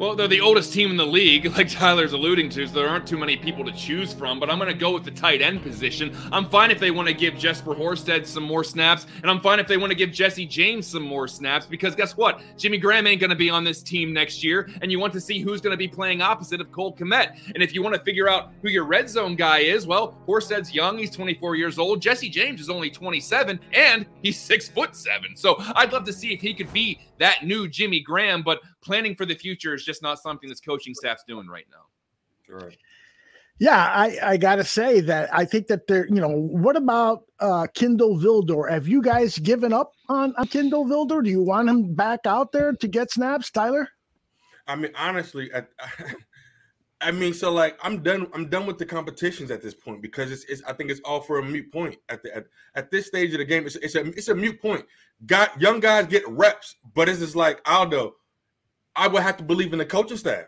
Well, 0.02 0.16
they're 0.16 0.28
the 0.28 0.42
oldest 0.42 0.74
team 0.74 0.90
in 0.90 0.98
the 0.98 1.06
league, 1.06 1.46
like 1.56 1.70
Tyler's 1.70 2.14
alluding 2.14 2.50
to, 2.50 2.66
so 2.66 2.74
there 2.74 2.90
aren't 2.90 3.06
too 3.06 3.20
many 3.20 3.38
people 3.38 3.64
to 3.64 3.72
choose 3.72 4.12
from. 4.12 4.40
But 4.40 4.50
I'm 4.50 4.58
going 4.58 4.68
to 4.68 4.76
go 4.76 4.92
with 4.92 5.04
the 5.04 5.12
tight 5.12 5.44
end 5.44 5.62
position. 5.62 6.18
I'm 6.32 6.50
fine 6.50 6.72
if 6.72 6.80
they 6.80 6.90
want 6.90 7.08
to 7.08 7.14
give 7.14 7.38
Jesper 7.38 7.76
Horsted 7.76 8.26
some 8.26 8.42
more 8.42 8.64
snaps, 8.64 9.06
and 9.22 9.30
I'm 9.30 9.40
fine 9.42 9.60
if 9.60 9.68
they 9.68 9.78
want 9.78 9.92
to 9.92 9.96
give 9.96 10.12
Jesse 10.12 10.48
James 10.48 10.88
some 10.88 11.04
more 11.04 11.28
snaps, 11.28 11.68
because 11.68 11.94
guess 11.94 12.18
what? 12.18 12.42
Jimmy 12.58 12.80
Graham 12.80 13.06
ain't 13.06 13.20
going 13.20 13.30
to 13.30 13.36
be 13.36 13.52
on 13.52 13.64
this 13.64 13.84
team 13.84 14.12
next 14.12 14.44
year, 14.44 14.68
and 14.82 14.92
you 14.92 14.98
want 14.98 15.14
to 15.14 15.22
see 15.22 15.40
who's 15.40 15.62
going 15.62 15.70
to 15.70 15.78
be 15.78 15.88
playing 15.88 16.24
opposite 16.24 16.60
of 16.62 16.72
Cole 16.72 16.96
Kmet. 16.96 17.38
And 17.54 17.62
if 17.62 17.76
you 17.76 17.84
want 17.84 17.94
to 17.94 18.02
figure 18.02 18.28
out 18.28 18.54
who 18.64 18.70
your 18.70 18.86
red 18.86 19.08
zone 19.08 19.36
guy 19.36 19.60
is, 19.60 19.86
well, 19.86 20.18
Horsted's 20.28 20.74
young, 20.74 20.98
he's 20.98 21.12
24 21.12 21.58
years 21.58 21.78
old. 21.78 22.02
Jesse 22.02 22.28
James 22.28 22.60
is 22.60 22.72
only 22.72 22.90
27, 22.90 23.60
and 23.74 24.08
he's 24.24 24.40
six 24.40 24.68
foot 24.68 24.96
seven. 24.96 25.38
So 25.38 25.58
I'd 25.76 25.94
love 25.94 26.06
to 26.06 26.14
see 26.14 26.34
if 26.34 26.42
he 26.42 26.56
could 26.56 26.74
be 26.74 27.00
that 27.20 27.46
new 27.46 27.68
Jimmy 27.68 28.00
Graham, 28.00 28.42
but 28.42 28.62
planning 28.82 29.16
for 29.16 29.26
the 29.26 29.36
future 29.36 29.74
is 29.74 29.84
just 29.84 30.02
not 30.02 30.20
something 30.20 30.50
this 30.50 30.60
coaching 30.60 30.94
staff's 30.94 31.24
doing 31.28 31.48
right 31.48 31.66
now. 31.72 32.54
Right. 32.54 32.78
Yeah, 33.60 33.78
I, 33.78 34.18
I 34.24 34.38
gotta 34.38 34.64
say 34.64 35.02
that 35.02 35.30
I 35.32 35.46
think 35.46 35.68
that 35.68 35.86
they're, 35.86 36.08
you 36.08 36.20
know, 36.20 36.30
what 36.30 36.76
about 36.76 37.26
uh 37.40 37.68
Kindle 37.74 38.18
Vildor? 38.18 38.70
Have 38.70 38.88
you 38.88 39.02
guys 39.02 39.38
given 39.38 39.72
up 39.72 39.94
on, 40.10 40.34
on 40.38 40.48
Kindle 40.48 40.86
Vildor? 40.86 41.24
Do 41.24 41.30
you 41.30 41.44
want 41.44 41.70
him 41.70 41.94
back 41.94 42.22
out 42.26 42.52
there 42.52 42.74
to 42.74 42.88
get 42.88 43.12
snaps, 43.12 43.52
Tyler? 43.52 43.88
I 44.68 44.76
mean, 44.76 44.92
honestly, 44.98 45.52
I, 45.54 45.64
I 47.02 47.12
mean, 47.12 47.34
so 47.34 47.52
like 47.52 47.78
I'm 47.84 48.04
done. 48.04 48.28
I'm 48.34 48.48
done 48.48 48.66
with 48.66 48.78
the 48.78 48.86
competitions 48.86 49.52
at 49.52 49.62
this 49.62 49.74
point 49.74 50.02
because 50.02 50.32
it's. 50.32 50.44
it's 50.46 50.64
I 50.64 50.74
think 50.74 50.92
it's 50.92 51.02
all 51.04 51.20
for 51.20 51.40
a 51.40 51.44
mute 51.44 51.72
point 51.72 51.98
at 52.10 52.22
the 52.22 52.36
at, 52.36 52.46
at 52.76 52.92
this 52.92 53.08
stage 53.08 53.32
of 53.34 53.40
the 53.40 53.46
game. 53.46 53.66
It's, 53.66 53.76
it's 53.78 53.96
a 53.96 54.06
it's 54.06 54.30
a 54.30 54.36
mute 54.36 54.62
point. 54.62 54.86
Got 55.26 55.60
young 55.60 55.80
guys 55.80 56.06
get 56.08 56.28
reps, 56.28 56.76
but 56.94 57.10
it's 57.10 57.20
just 57.20 57.36
like 57.36 57.60
Aldo. 57.66 58.16
I 58.96 59.08
would 59.08 59.24
have 59.24 59.38
to 59.38 59.44
believe 59.44 59.74
in 59.74 59.80
the 59.80 59.86
coaching 59.86 60.18
staff. 60.18 60.48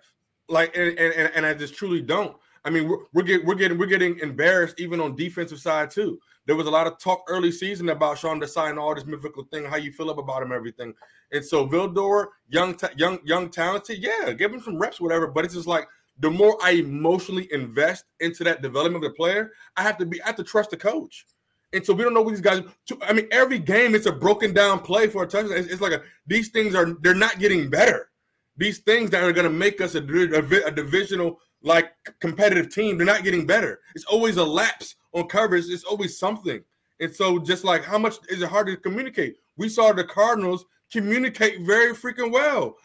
Like, 0.49 0.75
and 0.75 0.97
and, 0.97 1.31
and 1.35 1.45
I 1.45 1.53
just 1.53 1.75
truly 1.75 2.01
don't. 2.01 2.35
I 2.65 2.69
mean, 2.69 2.87
we're, 2.87 2.97
we're 3.13 3.23
getting 3.23 3.45
we're 3.45 3.55
getting 3.55 3.77
we're 3.77 3.85
getting 3.85 4.19
embarrassed 4.19 4.79
even 4.79 4.99
on 4.99 5.15
defensive 5.15 5.59
side 5.59 5.91
too. 5.91 6.19
There 6.45 6.55
was 6.55 6.67
a 6.67 6.71
lot 6.71 6.87
of 6.87 6.99
talk 6.99 7.23
early 7.27 7.51
season 7.51 7.89
about 7.89 8.17
Sean 8.17 8.39
Desai 8.39 8.69
and 8.69 8.79
all 8.79 8.93
this 8.93 9.05
mythical 9.05 9.45
thing, 9.45 9.63
how 9.63 9.77
you 9.77 9.91
feel 9.91 10.09
up 10.09 10.17
about 10.17 10.43
him, 10.43 10.51
everything. 10.51 10.93
And 11.31 11.43
so 11.43 11.65
Vildor, 11.65 12.27
young, 12.49 12.77
young, 12.97 13.19
young, 13.23 13.49
talented, 13.49 13.99
yeah, 13.99 14.33
give 14.33 14.53
him 14.53 14.61
some 14.61 14.77
reps, 14.77 14.99
whatever. 14.99 15.27
But 15.27 15.45
it's 15.45 15.53
just 15.53 15.67
like 15.67 15.87
the 16.19 16.29
more 16.29 16.57
I 16.61 16.71
emotionally 16.71 17.47
invest 17.51 18.05
into 18.19 18.43
that 18.43 18.61
development 18.61 19.03
of 19.03 19.11
the 19.11 19.15
player, 19.15 19.51
I 19.77 19.83
have 19.83 19.97
to 19.97 20.05
be 20.05 20.21
I 20.21 20.27
have 20.27 20.35
to 20.37 20.43
trust 20.43 20.71
the 20.71 20.77
coach. 20.77 21.25
And 21.73 21.83
so 21.83 21.93
we 21.93 22.03
don't 22.03 22.13
know 22.13 22.21
what 22.21 22.31
these 22.31 22.41
guys. 22.41 22.61
I 23.01 23.13
mean, 23.13 23.27
every 23.31 23.59
game 23.59 23.95
it's 23.95 24.05
a 24.05 24.11
broken 24.11 24.53
down 24.53 24.79
play 24.79 25.07
for 25.07 25.23
a 25.23 25.27
touchdown. 25.27 25.57
It's, 25.57 25.67
it's 25.69 25.81
like 25.81 25.93
a, 25.93 26.01
these 26.27 26.49
things 26.49 26.75
are 26.75 26.93
they're 27.01 27.15
not 27.15 27.39
getting 27.39 27.69
better 27.69 28.09
these 28.57 28.79
things 28.79 29.09
that 29.11 29.23
are 29.23 29.33
going 29.33 29.47
to 29.47 29.49
make 29.49 29.81
us 29.81 29.95
a, 29.95 29.99
a, 29.99 30.67
a, 30.67 30.71
divisional 30.71 31.39
like 31.63 31.91
competitive 32.19 32.73
team 32.73 32.97
they're 32.97 33.05
not 33.05 33.23
getting 33.23 33.45
better. 33.45 33.79
It's 33.95 34.05
always 34.05 34.37
a 34.37 34.43
lapse 34.43 34.95
on 35.13 35.27
coverage. 35.27 35.65
It's 35.67 35.83
always 35.83 36.19
something. 36.19 36.63
And 36.99 37.15
so 37.15 37.39
just 37.39 37.63
like 37.63 37.83
how 37.83 37.97
much 37.97 38.15
is 38.29 38.41
it 38.41 38.49
hard 38.49 38.67
to 38.67 38.77
communicate? 38.77 39.37
We 39.57 39.69
saw 39.69 39.93
the 39.93 40.03
cardinals 40.03 40.65
communicate 40.91 41.61
very 41.61 41.93
freaking 41.93 42.31
well. 42.31 42.75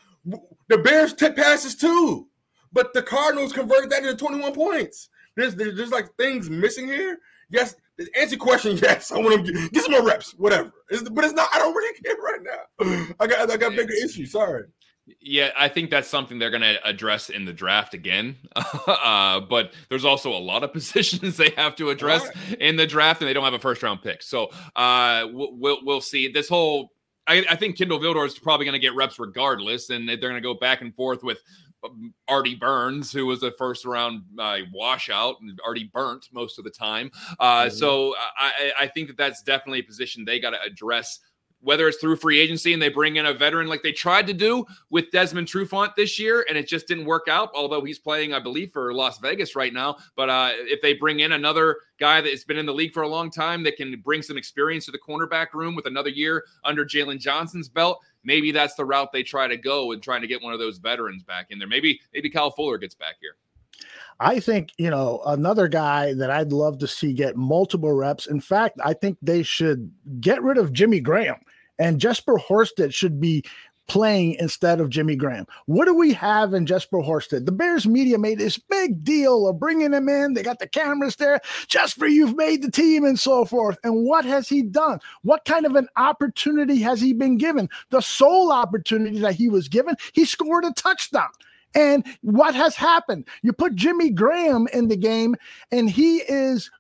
The 0.69 0.79
bears 0.79 1.15
took 1.15 1.37
passes 1.37 1.75
too 1.75 2.29
but 2.73 2.93
the 2.93 3.03
cardinals 3.03 3.53
converted 3.53 3.91
that 3.91 4.05
into 4.05 4.17
21 4.17 4.53
points. 4.53 5.09
There's, 5.37 5.55
there's, 5.55 5.77
there's 5.77 5.91
like 5.91 6.15
things 6.17 6.51
missing 6.51 6.87
here? 6.87 7.19
Yes. 7.51 7.77
Answer 8.19 8.37
question 8.37 8.77
yes. 8.83 9.11
I 9.11 9.19
want 9.19 9.45
to 9.47 9.53
get, 9.53 9.73
get 9.73 9.83
some 9.83 9.93
more 9.93 10.05
reps 10.05 10.33
whatever. 10.33 10.73
It's, 10.91 11.09
but 11.09 11.25
it's 11.25 11.35
not 11.35 11.49
i 11.53 11.59
don't 11.59 11.75
really 11.75 11.99
care 12.01 12.15
right 12.17 12.41
now. 12.43 13.15
I 13.21 13.27
got 13.27 13.51
i 13.51 13.57
got 13.57 13.75
bigger 13.75 13.93
issues 13.93 14.33
sorry 14.33 14.65
yeah, 15.21 15.51
I 15.57 15.69
think 15.69 15.91
that's 15.91 16.09
something 16.09 16.39
they're 16.39 16.51
going 16.51 16.63
to 16.63 16.87
address 16.87 17.31
in 17.31 17.45
the 17.45 17.53
draft 17.53 17.95
again. 17.95 18.37
uh, 18.87 19.41
but 19.41 19.73
there's 19.89 20.05
also 20.05 20.33
a 20.33 20.39
lot 20.39 20.65
of 20.65 20.73
positions 20.75 21.37
they 21.37 21.51
have 21.57 21.77
to 21.77 21.91
address 21.91 22.27
right. 22.27 22.61
in 22.61 22.77
the 22.77 22.87
draft, 22.87 23.21
and 23.21 23.29
they 23.29 23.33
don't 23.33 23.45
have 23.45 23.55
a 23.55 23.59
first 23.59 23.83
round 23.83 24.03
pick. 24.03 24.23
So 24.23 24.51
uh, 24.77 25.27
we'll 25.31 25.85
we'll 25.85 26.01
see. 26.01 26.29
This 26.29 26.49
whole 26.49 26.93
I, 27.29 27.45
I 27.51 27.57
think 27.57 27.77
Kindle 27.77 28.01
Vildor 28.01 28.27
is 28.27 28.39
probably 28.39 28.65
going 28.65 28.73
to 28.73 28.79
get 28.79 28.95
reps 28.95 29.19
regardless, 29.19 29.91
and 29.91 30.09
they're 30.09 30.17
going 30.17 30.35
to 30.35 30.41
go 30.41 30.55
back 30.55 30.81
and 30.81 30.95
forth 30.95 31.23
with 31.23 31.43
um, 31.85 32.15
Artie 32.27 32.55
Burns, 32.55 33.13
who 33.13 33.27
was 33.27 33.43
a 33.43 33.53
first 33.53 33.85
round 33.85 34.23
uh, 34.39 34.59
washout 34.73 35.37
and 35.41 35.61
already 35.61 35.91
burnt 35.93 36.27
most 36.33 36.59
of 36.59 36.65
the 36.65 36.71
time. 36.71 37.11
Uh, 37.39 37.65
mm-hmm. 37.65 37.77
So 37.77 38.15
I, 38.37 38.73
I 38.81 38.87
think 38.89 39.09
that 39.09 39.19
that's 39.19 39.43
definitely 39.43 39.81
a 39.81 39.85
position 39.85 40.25
they 40.25 40.41
got 40.41 40.51
to 40.51 40.63
address 40.63 41.21
whether 41.61 41.89
it's 41.89 41.99
through 41.99 42.17
free 42.17 42.41
agency 42.41 42.73
and 42.73 42.81
they 42.81 42.89
bring 42.89 43.17
in 43.17 43.27
a 43.27 43.35
veteran 43.35 43.67
like 43.67 43.83
they 43.83 43.93
tried 43.93 44.27
to 44.27 44.33
do 44.33 44.65
with 44.91 45.11
Desmond 45.11 45.49
Trufant 45.49 45.95
this 45.97 46.19
year, 46.19 46.47
and 46.49 46.57
it 46.57 46.69
just 46.69 46.87
didn't 46.87 47.05
work 47.05 47.27
out. 47.29 47.51
Although 47.55 47.85
he's 47.85 47.99
playing, 47.99 48.33
I 48.33 48.39
believe, 48.39 48.73
for 48.73 48.93
Las 48.95 49.19
Vegas 49.19 49.57
right 49.57 49.73
now. 49.73 49.97
But 50.17 50.31
uh, 50.31 50.51
if 50.55 50.81
they 50.83 50.95
bring 50.95 51.21
in 51.21 51.33
another 51.33 51.79
guy 51.99 52.21
that 52.21 52.31
has 52.31 52.45
been 52.45 52.59
in 52.59 52.67
the 52.67 52.75
league 52.75 52.93
for 52.93 53.03
a 53.03 53.09
long 53.09 53.31
time 53.31 53.63
that 53.65 53.77
can 53.77 54.01
bring 54.01 54.23
some 54.23 54.37
experience 54.37 54.85
to 54.87 54.93
the 54.93 54.99
cornerback 54.99 55.53
room 55.53 55.75
with 55.75 55.87
another 55.87 56.11
year 56.11 56.45
under 56.65 56.85
Jaylon 56.85 57.19
Johnson's 57.19 57.69
belt, 57.69 58.01
maybe 58.25 58.53
that's 58.53 58.75
the 58.75 58.85
route 58.85 59.13
they 59.13 59.23
try 59.23 59.49
to 59.49 59.57
go 59.57 59.93
and 59.93 60.03
trying 60.03 60.21
to 60.21 60.29
get 60.29 60.43
one 60.43 60.53
of 60.53 60.59
those 60.59 60.79
veterans 60.79 61.23
back 61.23 61.47
in 61.51 61.59
there. 61.59 61.69
Maybe 61.69 62.01
maybe 62.13 62.31
Kyle 62.31 62.51
Fuller 62.51 62.79
gets 62.79 62.95
back 62.95 63.17
here. 63.21 63.37
I 64.21 64.41
think, 64.41 64.73
you 64.79 64.91
know, 64.91 65.23
another 65.27 65.69
guy 65.69 66.15
that 66.15 66.31
I'd 66.31 66.53
love 66.53 66.79
to 66.79 66.89
see 66.89 67.13
get 67.13 67.37
multiple 67.37 67.93
reps. 67.93 68.27
In 68.27 68.41
fact, 68.41 68.79
I 68.85 68.93
think 68.93 69.17
they 69.23 69.43
should 69.43 69.91
get 70.21 70.43
rid 70.43 70.59
of 70.59 70.73
Jimmy 70.73 71.01
Graham 71.01 71.37
and 71.79 72.01
Jesper 72.01 72.35
Horsted 72.35 72.93
should 72.93 73.21
be 73.21 73.45
playing 73.89 74.35
instead 74.35 74.81
of 74.81 74.91
Jimmy 74.91 75.17
Graham? 75.17 75.47
What 75.67 75.87
do 75.87 75.95
we 75.95 76.13
have 76.13 76.55
in 76.55 76.67
Jesper 76.67 76.99
Horsted? 76.99 77.47
The 77.47 77.53
Bears 77.53 77.87
media 77.87 78.19
made 78.19 78.39
this 78.39 78.59
big 78.59 79.03
deal 79.03 79.49
of 79.49 79.59
bringing 79.59 79.93
him 79.93 80.09
in. 80.09 80.35
They 80.35 80.43
got 80.43 80.61
the 80.61 80.69
cameras 80.69 81.17
there. 81.17 81.41
Jesper, 81.67 82.07
you've 82.07 82.37
made 82.37 82.63
the 82.63 82.71
team 82.71 83.05
and 83.05 83.19
so 83.19 83.45
forth. 83.45 83.79
And 83.83 84.05
what 84.05 84.25
has 84.25 84.49
he 84.49 84.63
done? 84.63 85.01
What 85.23 85.45
kind 85.45 85.67
of 85.67 85.75
an 85.75 85.89
opportunity 85.97 86.79
has 86.81 87.01
he 87.01 87.13
been 87.13 87.39
given? 87.39 87.69
The 87.91 88.03
sole 88.03 88.53
opportunity 88.53 89.19
that 89.21 89.35
he 89.35 89.49
was 89.49 89.69
given, 89.69 89.97
he 90.13 90.25
scored 90.25 90.65
a 90.65 90.73
touchdown. 90.73 91.31
And 91.75 92.07
what 92.23 92.55
has 92.55 92.75
happened? 92.75 93.27
You 93.43 93.53
put 93.53 93.75
Jimmy 93.75 94.11
Graham 94.11 94.69
in 94.73 94.89
the 94.89 94.97
game, 94.97 95.37
and 95.71 95.91
he 95.91 96.19
is 96.19 96.71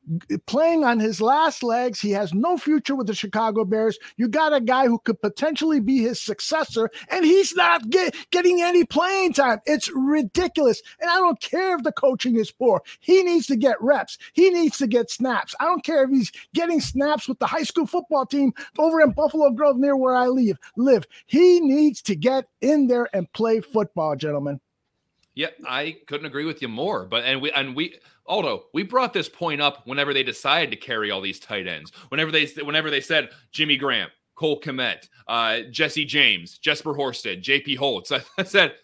playing 0.46 0.84
on 0.84 0.98
his 0.98 1.20
last 1.20 1.62
legs. 1.62 2.00
He 2.00 2.10
has 2.12 2.32
no 2.32 2.56
future 2.56 2.94
with 2.94 3.06
the 3.06 3.14
Chicago 3.14 3.64
Bears. 3.64 3.98
You 4.16 4.28
got 4.28 4.54
a 4.54 4.60
guy 4.60 4.86
who 4.86 4.98
could 4.98 5.20
potentially 5.20 5.80
be 5.80 5.98
his 5.98 6.20
successor, 6.20 6.90
and 7.10 7.24
he's 7.24 7.54
not 7.54 7.90
get, 7.90 8.14
getting 8.30 8.62
any 8.62 8.84
playing 8.84 9.34
time. 9.34 9.58
It's 9.66 9.90
ridiculous. 9.94 10.82
And 11.00 11.10
I 11.10 11.16
don't 11.16 11.40
care 11.40 11.76
if 11.76 11.82
the 11.82 11.92
coaching 11.92 12.36
is 12.36 12.50
poor. 12.50 12.82
He 13.00 13.22
needs 13.22 13.46
to 13.48 13.56
get 13.56 13.80
reps, 13.80 14.18
he 14.32 14.50
needs 14.50 14.78
to 14.78 14.86
get 14.86 15.10
snaps. 15.10 15.54
I 15.60 15.64
don't 15.64 15.84
care 15.84 16.04
if 16.04 16.10
he's 16.10 16.32
getting 16.54 16.80
snaps 16.80 17.28
with 17.28 17.38
the 17.38 17.46
high 17.46 17.62
school 17.62 17.86
football 17.86 18.26
team 18.26 18.52
over 18.78 19.00
in 19.00 19.12
Buffalo 19.12 19.50
Grove 19.50 19.76
near 19.76 19.96
where 19.96 20.16
I 20.16 20.26
live. 20.26 20.56
Live. 20.76 21.04
He 21.26 21.60
needs 21.60 22.00
to 22.02 22.16
get 22.16 22.46
in 22.60 22.86
there 22.86 23.08
and 23.12 23.30
play 23.32 23.60
football, 23.60 24.16
gentlemen. 24.16 24.60
Yeah, 25.38 25.50
I 25.68 25.98
couldn't 26.08 26.26
agree 26.26 26.46
with 26.46 26.60
you 26.60 26.66
more. 26.66 27.04
But 27.04 27.22
and 27.22 27.40
we 27.40 27.52
and 27.52 27.76
we 27.76 27.94
Aldo, 28.26 28.64
we 28.74 28.82
brought 28.82 29.12
this 29.12 29.28
point 29.28 29.60
up 29.60 29.86
whenever 29.86 30.12
they 30.12 30.24
decided 30.24 30.72
to 30.72 30.76
carry 30.76 31.12
all 31.12 31.20
these 31.20 31.38
tight 31.38 31.68
ends. 31.68 31.92
Whenever 32.08 32.32
they 32.32 32.46
whenever 32.64 32.90
they 32.90 33.00
said 33.00 33.30
Jimmy 33.52 33.76
Graham, 33.76 34.08
Cole 34.34 34.60
Kmet, 34.60 35.08
uh, 35.28 35.60
Jesse 35.70 36.04
James, 36.04 36.58
Jesper 36.58 36.92
Horsted, 36.92 37.44
JP 37.44 37.76
Holtz. 37.76 38.10
I, 38.10 38.20
I, 38.38 38.42
said 38.42 38.74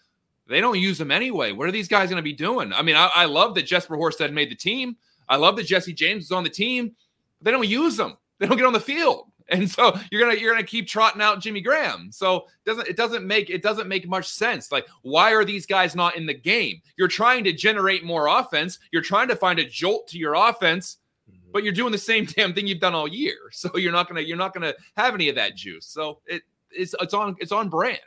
they 0.47 0.61
don't 0.61 0.79
use 0.79 0.97
them 0.97 1.11
anyway. 1.11 1.51
What 1.51 1.67
are 1.67 1.73
these 1.73 1.89
guys 1.89 2.07
going 2.09 2.19
to 2.19 2.23
be 2.23 2.31
doing? 2.31 2.71
I 2.71 2.83
mean, 2.83 2.95
I, 2.95 3.11
I 3.13 3.25
love 3.25 3.53
that 3.55 3.63
Jesper 3.63 3.97
Horsted 3.97 4.31
made 4.31 4.49
the 4.49 4.55
team. 4.55 4.95
I 5.27 5.35
love 5.35 5.57
that 5.57 5.65
Jesse 5.65 5.91
James 5.91 6.23
is 6.23 6.31
on 6.31 6.45
the 6.45 6.49
team. 6.49 6.95
But 7.41 7.45
they 7.45 7.51
don't 7.51 7.67
use 7.67 7.97
them. 7.97 8.15
They 8.39 8.47
don't 8.47 8.55
get 8.55 8.65
on 8.65 8.71
the 8.71 8.79
field. 8.79 9.29
And 9.49 9.69
so 9.69 9.97
you're 10.11 10.21
gonna 10.21 10.39
you're 10.39 10.51
gonna 10.51 10.65
keep 10.65 10.87
trotting 10.87 11.21
out 11.21 11.39
Jimmy 11.39 11.61
Graham. 11.61 12.11
So 12.11 12.37
it 12.37 12.65
doesn't 12.65 12.87
it 12.87 12.97
doesn't 12.97 13.25
make 13.25 13.49
it 13.49 13.61
doesn't 13.61 13.87
make 13.87 14.07
much 14.07 14.27
sense. 14.27 14.71
Like 14.71 14.87
why 15.03 15.33
are 15.33 15.45
these 15.45 15.65
guys 15.65 15.95
not 15.95 16.15
in 16.15 16.25
the 16.25 16.33
game? 16.33 16.81
You're 16.97 17.07
trying 17.07 17.43
to 17.43 17.53
generate 17.53 18.03
more 18.03 18.27
offense. 18.27 18.79
You're 18.91 19.03
trying 19.03 19.27
to 19.27 19.35
find 19.35 19.59
a 19.59 19.65
jolt 19.65 20.07
to 20.07 20.17
your 20.17 20.33
offense, 20.33 20.97
mm-hmm. 21.29 21.51
but 21.51 21.63
you're 21.63 21.73
doing 21.73 21.91
the 21.91 21.97
same 21.97 22.25
damn 22.35 22.53
thing 22.53 22.65
you've 22.65 22.79
done 22.79 22.95
all 22.95 23.07
year. 23.07 23.37
So 23.51 23.77
you're 23.77 23.91
not 23.91 24.07
gonna 24.07 24.21
you're 24.21 24.37
not 24.37 24.53
gonna 24.53 24.73
have 24.97 25.13
any 25.13 25.29
of 25.29 25.35
that 25.35 25.55
juice. 25.55 25.85
So 25.85 26.19
it 26.25 26.41
it's 26.71 26.95
it's 26.99 27.13
on 27.13 27.35
it's 27.39 27.51
on 27.51 27.69
brand. 27.69 27.99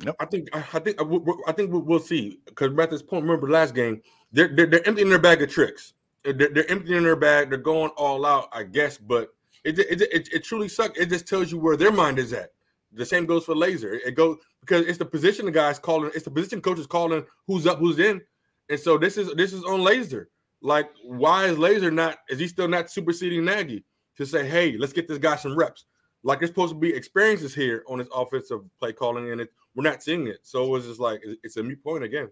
No, 0.00 0.14
I 0.18 0.26
think 0.26 0.48
I 0.52 0.60
think 0.80 1.00
I 1.46 1.52
think 1.52 1.70
we'll 1.72 2.00
see 2.00 2.40
because 2.46 2.76
at 2.76 2.90
this 2.90 3.02
point, 3.02 3.22
remember 3.22 3.48
last 3.48 3.74
game, 3.74 4.02
they're, 4.32 4.48
they're, 4.48 4.66
they're 4.66 4.86
emptying 4.88 5.08
their 5.08 5.20
bag 5.20 5.40
of 5.42 5.50
tricks. 5.50 5.94
They're, 6.24 6.32
they're 6.32 6.70
emptying 6.70 7.04
their 7.04 7.16
bag. 7.16 7.50
They're 7.50 7.58
going 7.58 7.90
all 7.90 8.26
out, 8.26 8.48
I 8.52 8.64
guess. 8.64 8.98
But 8.98 9.28
it, 9.64 9.78
it, 9.78 10.02
it, 10.02 10.28
it 10.32 10.44
truly 10.44 10.68
sucks. 10.68 10.98
It 10.98 11.08
just 11.08 11.26
tells 11.26 11.50
you 11.50 11.58
where 11.58 11.76
their 11.76 11.92
mind 11.92 12.18
is 12.18 12.32
at. 12.32 12.50
The 12.92 13.04
same 13.04 13.26
goes 13.26 13.44
for 13.44 13.54
Lazor. 13.54 13.98
It 14.06 14.14
goes 14.14 14.38
because 14.60 14.86
it's 14.86 14.98
the 14.98 15.04
position 15.04 15.46
the 15.46 15.50
guys 15.50 15.78
calling, 15.78 16.10
it's 16.14 16.24
the 16.24 16.30
position 16.30 16.60
coaches 16.60 16.86
calling 16.86 17.24
who's 17.46 17.66
up, 17.66 17.78
who's 17.78 17.98
in. 17.98 18.20
And 18.68 18.78
so 18.78 18.96
this 18.98 19.18
is 19.18 19.34
this 19.34 19.52
is 19.52 19.64
on 19.64 19.80
Lazor. 19.80 20.26
Like, 20.62 20.90
why 21.04 21.46
is 21.46 21.58
Lazor 21.58 21.92
not 21.92 22.18
is 22.28 22.38
he 22.38 22.46
still 22.48 22.68
not 22.68 22.90
superseding 22.90 23.44
Nagy 23.44 23.84
to 24.16 24.24
say, 24.24 24.48
hey, 24.48 24.76
let's 24.78 24.92
get 24.92 25.08
this 25.08 25.18
guy 25.18 25.36
some 25.36 25.56
reps? 25.56 25.86
Like 26.22 26.38
there's 26.38 26.50
supposed 26.50 26.72
to 26.72 26.78
be 26.78 26.94
experiences 26.94 27.54
here 27.54 27.84
on 27.86 27.98
his 27.98 28.08
offensive 28.14 28.60
play 28.78 28.92
calling, 28.92 29.30
and 29.30 29.42
it, 29.42 29.50
we're 29.74 29.82
not 29.82 30.02
seeing 30.02 30.26
it. 30.26 30.38
So 30.42 30.64
it 30.64 30.70
was 30.70 30.86
just 30.86 31.00
like 31.00 31.20
it's 31.42 31.56
a 31.56 31.62
mute 31.62 31.82
point 31.82 32.04
again. 32.04 32.30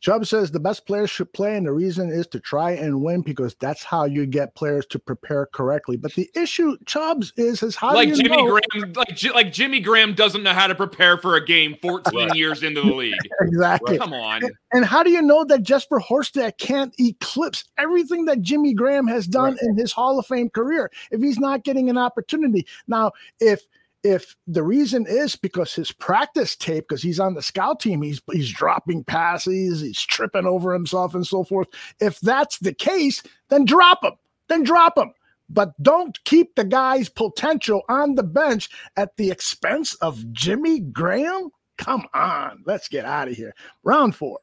Chubb 0.00 0.26
says 0.26 0.50
the 0.50 0.60
best 0.60 0.86
players 0.86 1.10
should 1.10 1.32
play, 1.32 1.56
and 1.56 1.66
the 1.66 1.72
reason 1.72 2.10
is 2.10 2.26
to 2.28 2.40
try 2.40 2.72
and 2.72 3.02
win 3.02 3.22
because 3.22 3.54
that's 3.56 3.84
how 3.84 4.04
you 4.04 4.26
get 4.26 4.54
players 4.54 4.86
to 4.86 4.98
prepare 4.98 5.46
correctly. 5.46 5.96
But 5.96 6.14
the 6.14 6.30
issue, 6.34 6.76
Chubbs, 6.86 7.32
is 7.36 7.62
is 7.62 7.76
how 7.76 7.94
like 7.94 8.14
Jimmy 8.14 8.36
know? 8.36 8.60
Graham, 8.72 8.92
like 8.94 9.22
like 9.34 9.52
Jimmy 9.52 9.80
Graham 9.80 10.14
doesn't 10.14 10.42
know 10.42 10.52
how 10.52 10.66
to 10.66 10.74
prepare 10.74 11.18
for 11.18 11.36
a 11.36 11.44
game 11.44 11.76
14 11.82 12.34
years 12.34 12.62
into 12.62 12.80
the 12.80 12.94
league. 12.94 13.14
exactly. 13.40 13.98
Come 13.98 14.12
on. 14.12 14.44
And, 14.44 14.52
and, 14.72 14.84
how 14.84 15.02
do 15.02 15.10
you 15.10 15.22
know 15.22 15.44
that 15.44 15.62
Jesper 15.62 16.00
Horsted 16.00 16.58
can't 16.58 16.94
eclipse 16.98 17.64
everything 17.78 18.24
that 18.26 18.42
Jimmy 18.42 18.74
Graham 18.74 19.06
has 19.06 19.26
done 19.26 19.54
right. 19.54 19.62
in 19.62 19.76
his 19.76 19.92
Hall 19.92 20.18
of 20.18 20.26
Fame 20.26 20.50
career 20.50 20.90
if 21.10 21.20
he's 21.20 21.38
not 21.38 21.64
getting 21.64 21.90
an 21.90 21.98
opportunity? 21.98 22.66
Now, 22.86 23.12
if 23.40 23.62
if 24.02 24.36
the 24.46 24.62
reason 24.62 25.06
is 25.08 25.36
because 25.36 25.74
his 25.74 25.92
practice 25.92 26.56
tape, 26.56 26.86
because 26.88 27.02
he's 27.02 27.20
on 27.20 27.34
the 27.34 27.42
scout 27.42 27.80
team, 27.80 28.02
he's 28.02 28.20
he's 28.32 28.52
dropping 28.52 29.04
passes, 29.04 29.80
he's 29.80 30.00
tripping 30.00 30.46
over 30.46 30.72
himself 30.72 31.14
and 31.14 31.26
so 31.26 31.44
forth. 31.44 31.68
If 32.00 32.20
that's 32.20 32.58
the 32.58 32.74
case, 32.74 33.22
then 33.48 33.64
drop 33.64 34.04
him. 34.04 34.12
Then 34.48 34.62
drop 34.62 34.96
him. 34.96 35.12
But 35.50 35.80
don't 35.82 36.22
keep 36.24 36.54
the 36.54 36.64
guy's 36.64 37.08
potential 37.08 37.82
on 37.88 38.14
the 38.14 38.22
bench 38.22 38.68
at 38.96 39.16
the 39.16 39.30
expense 39.30 39.94
of 39.94 40.30
Jimmy 40.32 40.80
Graham. 40.80 41.50
Come 41.78 42.06
on, 42.12 42.62
let's 42.66 42.88
get 42.88 43.04
out 43.04 43.28
of 43.28 43.34
here. 43.34 43.54
Round 43.82 44.14
four. 44.14 44.38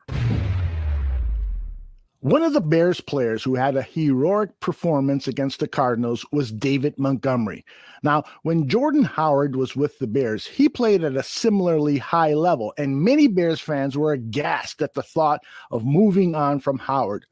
One 2.26 2.42
of 2.42 2.54
the 2.54 2.62
Bears 2.62 3.02
players 3.02 3.44
who 3.44 3.54
had 3.54 3.76
a 3.76 3.84
heroic 3.84 4.60
performance 4.60 5.28
against 5.28 5.60
the 5.60 5.68
Cardinals 5.68 6.26
was 6.32 6.52
David 6.52 6.98
Montgomery. 6.98 7.64
Now, 8.02 8.24
when 8.42 8.68
Jordan 8.68 9.04
Howard 9.04 9.56
was 9.56 9.76
with 9.76 10.00
the 10.00 10.08
Bears, 10.08 10.48
he 10.48 10.68
played 10.68 11.04
at 11.04 11.16
a 11.16 11.22
similarly 11.22 12.00
high 12.00 12.34
level, 12.34 12.74
and 12.80 13.04
many 13.04 13.28
Bears 13.28 13.60
fans 13.60 13.96
were 13.96 14.12
aghast 14.12 14.82
at 14.82 14.96
the 14.96 15.04
thought 15.04 15.42
of 15.70 15.86
moving 15.86 16.34
on 16.34 16.60
from 16.60 16.80
Howard. 16.80 17.28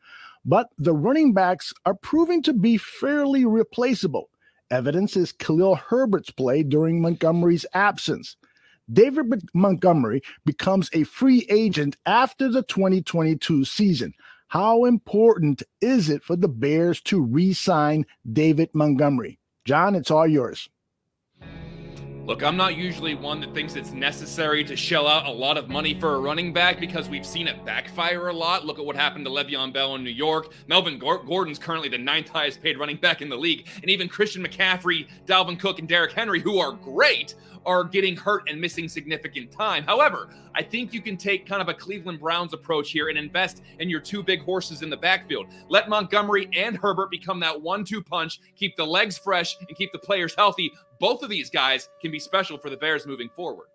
But 0.46 0.70
the 0.78 0.94
running 0.94 1.34
backs 1.34 1.74
are 1.88 1.96
proving 1.96 2.44
to 2.44 2.54
be 2.54 2.78
fairly 2.78 3.46
replaceable. 3.46 4.30
Evidence 4.70 5.18
is 5.18 5.32
Khalil 5.32 5.74
Herbert's 5.74 6.30
play 6.30 6.62
during 6.62 7.02
Montgomery's 7.02 7.66
absence. 7.74 8.36
David 8.92 9.42
Montgomery 9.56 10.22
becomes 10.46 10.92
a 10.94 11.04
free 11.04 11.48
agent 11.50 11.98
after 12.06 12.48
the 12.48 12.62
2022 12.62 13.66
season. 13.66 14.14
How 14.54 14.86
important 14.86 15.64
is 15.82 16.12
it 16.12 16.24
for 16.24 16.36
the 16.36 16.48
Bears 16.48 17.02
to 17.06 17.20
re 17.20 17.54
sign 17.54 18.06
David 18.32 18.70
Montgomery? 18.76 19.40
John, 19.66 19.96
it's 19.96 20.12
all 20.12 20.28
yours. 20.28 20.70
Look, 22.28 22.44
I'm 22.44 22.56
not 22.56 22.76
usually 22.76 23.16
one 23.16 23.42
that 23.42 23.56
thinks 23.56 23.76
it's 23.76 23.94
necessary 23.94 24.64
to 24.66 24.76
shell 24.76 25.08
out 25.08 25.26
a 25.26 25.32
lot 25.32 25.58
of 25.58 25.70
money 25.70 26.00
for 26.00 26.14
a 26.14 26.20
running 26.20 26.54
back 26.54 26.80
because 26.80 27.10
we've 27.10 27.26
seen 27.26 27.48
it 27.48 27.66
backfire 27.66 28.28
a 28.28 28.34
lot. 28.34 28.64
Look 28.64 28.78
at 28.78 28.86
what 28.86 28.96
happened 28.96 29.26
to 29.26 29.32
Le'Veon 29.32 29.74
Bell 29.74 29.96
in 29.96 30.04
New 30.04 30.12
York. 30.12 30.54
Melvin 30.68 31.00
Gordon's 31.00 31.58
currently 31.58 31.90
the 31.90 31.98
ninth 31.98 32.30
highest 32.30 32.62
paid 32.62 32.78
running 32.78 32.98
back 32.98 33.24
in 33.24 33.30
the 33.30 33.36
league. 33.36 33.68
And 33.82 33.90
even 33.90 34.08
Christian 34.08 34.46
McCaffrey, 34.46 35.08
Dalvin 35.26 35.58
Cook, 35.58 35.80
and 35.80 35.88
Derrick 35.88 36.12
Henry, 36.12 36.40
who 36.40 36.60
are 36.60 36.74
great, 36.74 37.34
are 37.66 37.84
getting 37.84 38.16
hurt 38.16 38.50
and 38.50 38.60
missing 38.60 38.88
significant 38.88 39.52
time. 39.52 39.84
However, 39.84 40.30
I 40.56 40.64
think 40.64 40.94
you 40.94 41.02
can 41.02 41.18
take 41.18 41.46
kind 41.46 41.62
of 41.62 41.70
a 41.70 41.74
Cleveland 41.74 42.20
Browns 42.20 42.54
approach 42.54 42.92
here 42.92 43.10
and 43.10 43.18
invest 43.18 43.62
in 43.80 43.90
your 43.90 44.00
two 44.00 44.24
big 44.24 44.42
horses 44.42 44.82
in 44.82 44.90
the 44.90 44.98
backfield. 44.98 45.48
Let 45.70 45.90
Montgomery 45.90 46.50
and 46.54 46.78
Herbert 46.78 47.10
become 47.12 47.40
that 47.40 47.62
one 47.62 47.84
two 47.84 48.04
punch, 48.04 48.40
keep 48.56 48.76
the 48.76 48.86
legs 48.86 49.18
fresh, 49.18 49.56
and 49.60 49.78
keep 49.78 49.92
the 49.92 50.00
players 50.00 50.36
healthy. 50.36 50.72
Both 51.00 51.24
of 51.24 51.30
these 51.30 51.50
guys 51.50 51.90
can 52.02 52.12
be 52.12 52.20
special 52.20 52.58
for 52.58 52.70
the 52.70 52.78
Bears 52.78 53.06
moving 53.06 53.30
forward. 53.36 53.68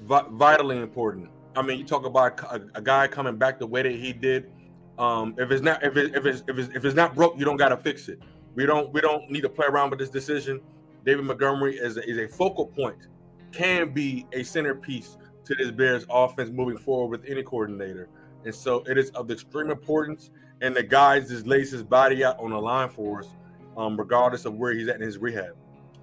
Vitally 0.00 0.78
important. 0.78 1.28
I 1.56 1.62
mean, 1.62 1.78
you 1.78 1.84
talk 1.84 2.06
about 2.06 2.40
a, 2.44 2.60
a 2.74 2.80
guy 2.80 3.08
coming 3.08 3.36
back 3.36 3.58
the 3.58 3.66
way 3.66 3.82
that 3.82 3.92
he 3.92 4.12
did. 4.12 4.50
Um, 4.98 5.34
if 5.38 5.50
it's 5.50 5.62
not 5.62 5.82
if, 5.82 5.96
it, 5.96 6.14
if 6.14 6.26
it's 6.26 6.42
if 6.48 6.58
it's 6.58 6.74
if 6.74 6.84
it's 6.84 6.94
not 6.94 7.14
broke, 7.14 7.38
you 7.38 7.44
don't 7.44 7.56
got 7.56 7.70
to 7.70 7.76
fix 7.76 8.08
it. 8.08 8.20
We 8.54 8.66
don't 8.66 8.92
we 8.92 9.00
don't 9.00 9.30
need 9.30 9.42
to 9.42 9.48
play 9.48 9.66
around 9.66 9.90
with 9.90 9.98
this 9.98 10.10
decision. 10.10 10.60
David 11.04 11.24
Montgomery 11.24 11.76
is 11.76 11.96
a, 11.96 12.08
is 12.08 12.18
a 12.18 12.28
focal 12.28 12.66
point, 12.66 13.08
can 13.52 13.92
be 13.92 14.26
a 14.32 14.42
centerpiece 14.42 15.16
to 15.44 15.54
this 15.54 15.70
Bears 15.70 16.04
offense 16.10 16.50
moving 16.50 16.76
forward 16.76 17.20
with 17.20 17.30
any 17.30 17.42
coordinator. 17.42 18.08
And 18.44 18.54
so 18.54 18.84
it 18.84 18.98
is 18.98 19.10
of 19.10 19.30
extreme 19.30 19.70
importance. 19.70 20.30
And 20.60 20.74
the 20.74 20.82
guys 20.82 21.28
just 21.28 21.46
lays 21.46 21.70
his 21.70 21.82
body 21.82 22.24
out 22.24 22.38
on 22.40 22.50
the 22.50 22.58
line 22.58 22.88
for 22.88 23.20
us, 23.20 23.28
um, 23.76 23.96
regardless 23.96 24.44
of 24.44 24.54
where 24.54 24.72
he's 24.72 24.88
at 24.88 24.96
in 24.96 25.02
his 25.02 25.18
rehab. 25.18 25.56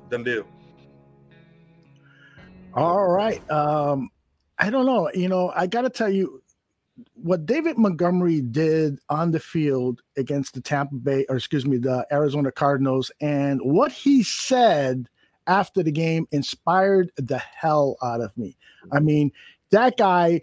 Done 0.10 0.24
deal. 0.24 0.48
All 2.74 3.08
right. 3.08 3.48
Um, 3.52 4.10
I 4.58 4.70
don't 4.70 4.86
know. 4.86 5.12
You 5.14 5.28
know, 5.28 5.52
I 5.56 5.68
got 5.68 5.82
to 5.82 5.90
tell 5.90 6.10
you, 6.10 6.42
what 7.14 7.46
David 7.46 7.78
Montgomery 7.78 8.42
did 8.42 9.00
on 9.10 9.32
the 9.32 9.40
field 9.40 10.02
against 10.18 10.54
the 10.54 10.62
Tampa 10.62 10.96
Bay, 10.96 11.26
or 11.28 11.36
excuse 11.36 11.66
me, 11.66 11.78
the 11.78 12.06
Arizona 12.12 12.52
Cardinals, 12.52 13.12
and 13.20 13.60
what 13.64 13.92
he 13.92 14.24
said 14.24 15.10
after 15.48 15.84
the 15.84 15.92
game 15.92 16.28
inspired 16.32 17.12
the 17.18 17.38
hell 17.38 17.98
out 18.02 18.22
of 18.22 18.36
me. 18.38 18.58
I 18.92 19.00
mean, 19.00 19.32
that 19.72 19.98
guy, 19.98 20.42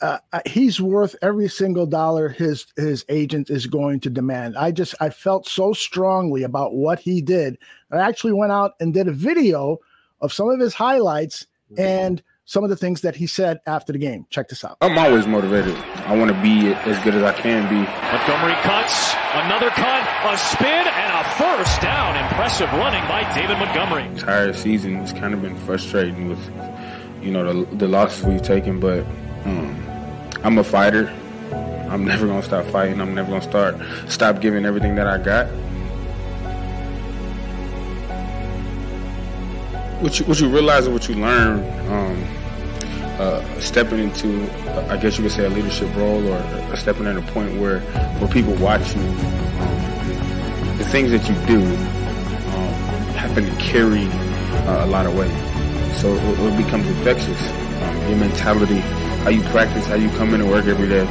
uh, 0.00 0.18
uh 0.32 0.40
he's 0.44 0.80
worth 0.80 1.14
every 1.22 1.48
single 1.48 1.86
dollar 1.86 2.28
his 2.28 2.66
his 2.76 3.04
agent 3.08 3.50
is 3.50 3.66
going 3.66 4.00
to 4.00 4.10
demand. 4.10 4.56
I 4.56 4.72
just 4.72 4.94
I 5.00 5.10
felt 5.10 5.48
so 5.48 5.72
strongly 5.72 6.42
about 6.42 6.74
what 6.74 6.98
he 6.98 7.22
did. 7.22 7.58
I 7.92 7.98
actually 7.98 8.32
went 8.32 8.52
out 8.52 8.72
and 8.80 8.92
did 8.92 9.08
a 9.08 9.12
video 9.12 9.78
of 10.20 10.32
some 10.32 10.48
of 10.48 10.58
his 10.58 10.74
highlights, 10.74 11.46
and 11.76 12.22
some 12.52 12.64
of 12.64 12.68
the 12.68 12.76
things 12.76 13.00
that 13.00 13.16
he 13.16 13.26
said 13.26 13.60
after 13.66 13.94
the 13.94 13.98
game. 13.98 14.26
Check 14.28 14.50
this 14.50 14.62
out. 14.62 14.76
I'm 14.82 14.98
always 14.98 15.26
motivated. 15.26 15.74
I 16.04 16.14
want 16.14 16.30
to 16.30 16.42
be 16.42 16.74
as 16.74 17.02
good 17.02 17.14
as 17.14 17.22
I 17.22 17.32
can 17.32 17.66
be. 17.70 17.76
Montgomery 17.76 18.52
cuts, 18.60 19.14
another 19.32 19.70
cut, 19.70 20.06
a 20.30 20.36
spin, 20.36 20.68
and 20.68 21.26
a 21.26 21.30
first 21.30 21.80
down. 21.80 22.14
Impressive 22.22 22.70
running 22.72 23.00
by 23.08 23.22
David 23.34 23.56
Montgomery. 23.56 24.04
Entire 24.04 24.52
season 24.52 24.96
has 24.96 25.14
kind 25.14 25.32
of 25.32 25.40
been 25.40 25.56
frustrating 25.60 26.28
with, 26.28 26.38
you 27.22 27.30
know, 27.30 27.64
the, 27.64 27.76
the 27.76 27.88
losses 27.88 28.22
we've 28.22 28.42
taken, 28.42 28.78
but 28.78 29.00
um, 29.46 29.74
I'm 30.44 30.58
a 30.58 30.64
fighter. 30.64 31.10
I'm 31.88 32.04
never 32.04 32.26
gonna 32.26 32.42
stop 32.42 32.66
fighting. 32.66 33.00
I'm 33.00 33.14
never 33.14 33.30
gonna 33.30 33.40
start 33.40 33.76
stop 34.10 34.42
giving 34.42 34.66
everything 34.66 34.94
that 34.96 35.06
I 35.06 35.16
got. 35.16 35.46
What 40.02 40.20
you 40.20 40.26
what 40.26 40.38
you 40.38 40.50
realize 40.50 40.84
and 40.84 40.94
what 40.94 41.08
you 41.08 41.14
learn, 41.14 41.60
um, 41.90 42.41
uh, 43.18 43.60
stepping 43.60 43.98
into, 43.98 44.50
I 44.90 44.96
guess 44.96 45.18
you 45.18 45.24
could 45.24 45.32
say, 45.32 45.44
a 45.44 45.50
leadership 45.50 45.94
role 45.94 46.26
or 46.26 46.76
stepping 46.76 47.06
at 47.06 47.16
a 47.16 47.22
point 47.32 47.60
where 47.60 47.80
where 48.18 48.30
people 48.30 48.54
watch 48.54 48.94
you. 48.94 49.02
Um, 49.02 50.78
the 50.78 50.84
things 50.84 51.10
that 51.10 51.28
you 51.28 51.34
do 51.46 51.60
um, 51.62 52.72
happen 53.14 53.44
to 53.44 53.56
carry 53.56 54.06
uh, 54.66 54.84
a 54.84 54.88
lot 54.88 55.06
of 55.06 55.16
weight, 55.16 55.30
so 55.96 56.14
it, 56.14 56.38
it 56.38 56.64
becomes 56.64 56.86
infectious. 56.86 57.40
Um, 57.82 58.08
your 58.08 58.18
mentality, 58.18 58.78
how 59.24 59.30
you 59.30 59.42
practice, 59.50 59.86
how 59.86 59.96
you 59.96 60.08
come 60.10 60.34
into 60.34 60.46
work 60.46 60.66
every 60.66 60.88
day. 60.88 61.06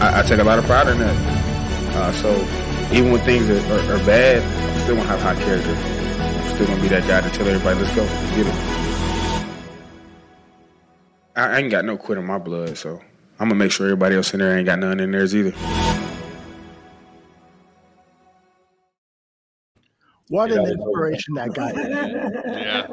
I, 0.00 0.20
I 0.20 0.22
take 0.22 0.40
a 0.40 0.44
lot 0.44 0.58
of 0.58 0.66
pride 0.66 0.88
in 0.88 0.98
that. 0.98 1.16
Uh, 1.96 2.12
so 2.12 2.30
even 2.92 3.10
when 3.12 3.20
things 3.22 3.48
are, 3.48 3.58
are, 3.72 3.94
are, 3.94 4.06
bad, 4.06 4.65
still 4.86 4.94
gonna 4.94 5.08
have 5.08 5.20
high 5.20 5.34
character. 5.42 5.74
I'm 5.74 6.54
still 6.54 6.66
gonna 6.68 6.80
be 6.80 6.86
that 6.86 7.08
guy 7.08 7.20
to 7.20 7.36
tell 7.36 7.48
everybody, 7.48 7.80
let's 7.80 7.92
go, 7.96 8.06
get 8.36 8.46
it. 8.46 8.54
I 11.34 11.58
ain't 11.58 11.72
got 11.72 11.84
no 11.84 11.96
quit 11.96 12.18
in 12.18 12.24
my 12.24 12.38
blood, 12.38 12.78
so 12.78 13.00
I'm 13.40 13.48
gonna 13.48 13.56
make 13.56 13.72
sure 13.72 13.86
everybody 13.86 14.14
else 14.14 14.32
in 14.32 14.38
there 14.38 14.56
ain't 14.56 14.64
got 14.64 14.78
none 14.78 15.00
in 15.00 15.10
theirs 15.10 15.34
either. 15.34 15.50
What 20.28 20.50
an 20.50 20.66
inspiration 20.66 21.34
that 21.34 21.54
guy 21.54 21.72
yeah, 22.66 22.86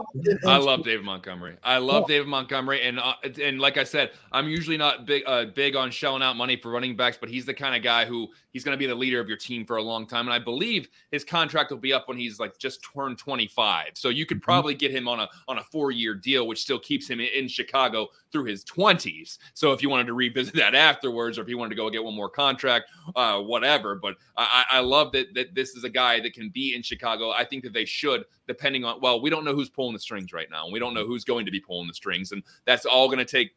I 0.45 0.57
love 0.57 0.83
David 0.83 1.03
Montgomery. 1.03 1.57
I 1.63 1.77
love 1.79 2.07
David 2.07 2.27
Montgomery, 2.27 2.81
and 2.83 2.99
uh, 2.99 3.15
and 3.41 3.59
like 3.59 3.77
I 3.77 3.83
said, 3.83 4.11
I'm 4.31 4.47
usually 4.47 4.77
not 4.77 5.05
big 5.05 5.23
uh, 5.25 5.45
big 5.45 5.75
on 5.75 5.89
shelling 5.89 6.21
out 6.21 6.35
money 6.35 6.55
for 6.55 6.71
running 6.71 6.95
backs, 6.95 7.17
but 7.19 7.29
he's 7.29 7.45
the 7.45 7.53
kind 7.53 7.75
of 7.75 7.81
guy 7.81 8.05
who 8.05 8.29
he's 8.51 8.63
going 8.63 8.75
to 8.75 8.79
be 8.79 8.85
the 8.85 8.95
leader 8.95 9.19
of 9.19 9.27
your 9.27 9.37
team 9.37 9.65
for 9.65 9.77
a 9.77 9.81
long 9.81 10.05
time. 10.05 10.27
And 10.27 10.33
I 10.33 10.39
believe 10.39 10.89
his 11.11 11.23
contract 11.23 11.71
will 11.71 11.77
be 11.77 11.91
up 11.91 12.07
when 12.07 12.17
he's 12.17 12.39
like 12.39 12.57
just 12.59 12.85
turned 12.93 13.17
25. 13.17 13.91
So 13.95 14.09
you 14.09 14.25
could 14.25 14.37
mm-hmm. 14.37 14.43
probably 14.43 14.75
get 14.75 14.91
him 14.91 15.07
on 15.07 15.19
a 15.19 15.29
on 15.47 15.57
a 15.57 15.63
four 15.63 15.91
year 15.91 16.13
deal, 16.13 16.47
which 16.47 16.61
still 16.61 16.79
keeps 16.79 17.07
him 17.07 17.19
in 17.19 17.47
Chicago 17.47 18.09
through 18.33 18.45
his 18.45 18.65
20s. 18.65 19.37
So 19.53 19.71
if 19.71 19.81
you 19.81 19.89
wanted 19.89 20.07
to 20.07 20.13
revisit 20.13 20.53
that 20.55 20.75
afterwards, 20.75 21.37
or 21.37 21.43
if 21.43 21.47
you 21.47 21.57
wanted 21.57 21.69
to 21.69 21.75
go 21.75 21.89
get 21.89 22.03
one 22.03 22.15
more 22.15 22.29
contract, 22.29 22.91
uh, 23.15 23.39
whatever. 23.39 23.95
But 23.95 24.15
I, 24.35 24.65
I 24.69 24.79
love 24.81 25.13
that 25.13 25.33
that 25.35 25.55
this 25.55 25.75
is 25.75 25.85
a 25.85 25.89
guy 25.89 26.19
that 26.19 26.33
can 26.33 26.49
be 26.49 26.75
in 26.75 26.81
Chicago. 26.81 27.31
I 27.31 27.45
think 27.45 27.63
that 27.63 27.71
they 27.71 27.85
should, 27.85 28.25
depending 28.47 28.83
on 28.83 28.99
well, 28.99 29.21
we 29.21 29.29
don't 29.29 29.45
know 29.45 29.55
who's 29.55 29.69
pulling 29.69 29.93
the 29.93 29.99
strings 29.99 30.33
right 30.33 30.49
now, 30.51 30.65
and 30.65 30.73
we 30.73 30.79
don't 30.79 30.93
know 30.93 31.05
who's 31.05 31.23
going 31.23 31.45
to 31.45 31.51
be 31.51 31.61
pulling 31.61 31.87
the 31.87 31.93
strings, 31.93 32.33
and 32.33 32.43
that's 32.65 32.85
all 32.85 33.07
going 33.07 33.19
to 33.19 33.25
take 33.25 33.51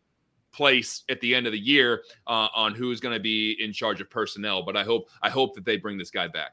place 0.52 1.02
at 1.10 1.20
the 1.20 1.34
end 1.34 1.46
of 1.46 1.52
the 1.52 1.58
year 1.58 2.02
uh, 2.26 2.48
on 2.54 2.74
who's 2.74 3.00
going 3.00 3.14
to 3.14 3.20
be 3.20 3.56
in 3.60 3.72
charge 3.72 4.00
of 4.00 4.08
personnel. 4.08 4.62
But 4.62 4.76
I 4.76 4.84
hope 4.84 5.08
I 5.22 5.30
hope 5.30 5.54
that 5.54 5.64
they 5.64 5.76
bring 5.76 5.98
this 5.98 6.10
guy 6.10 6.28
back. 6.28 6.52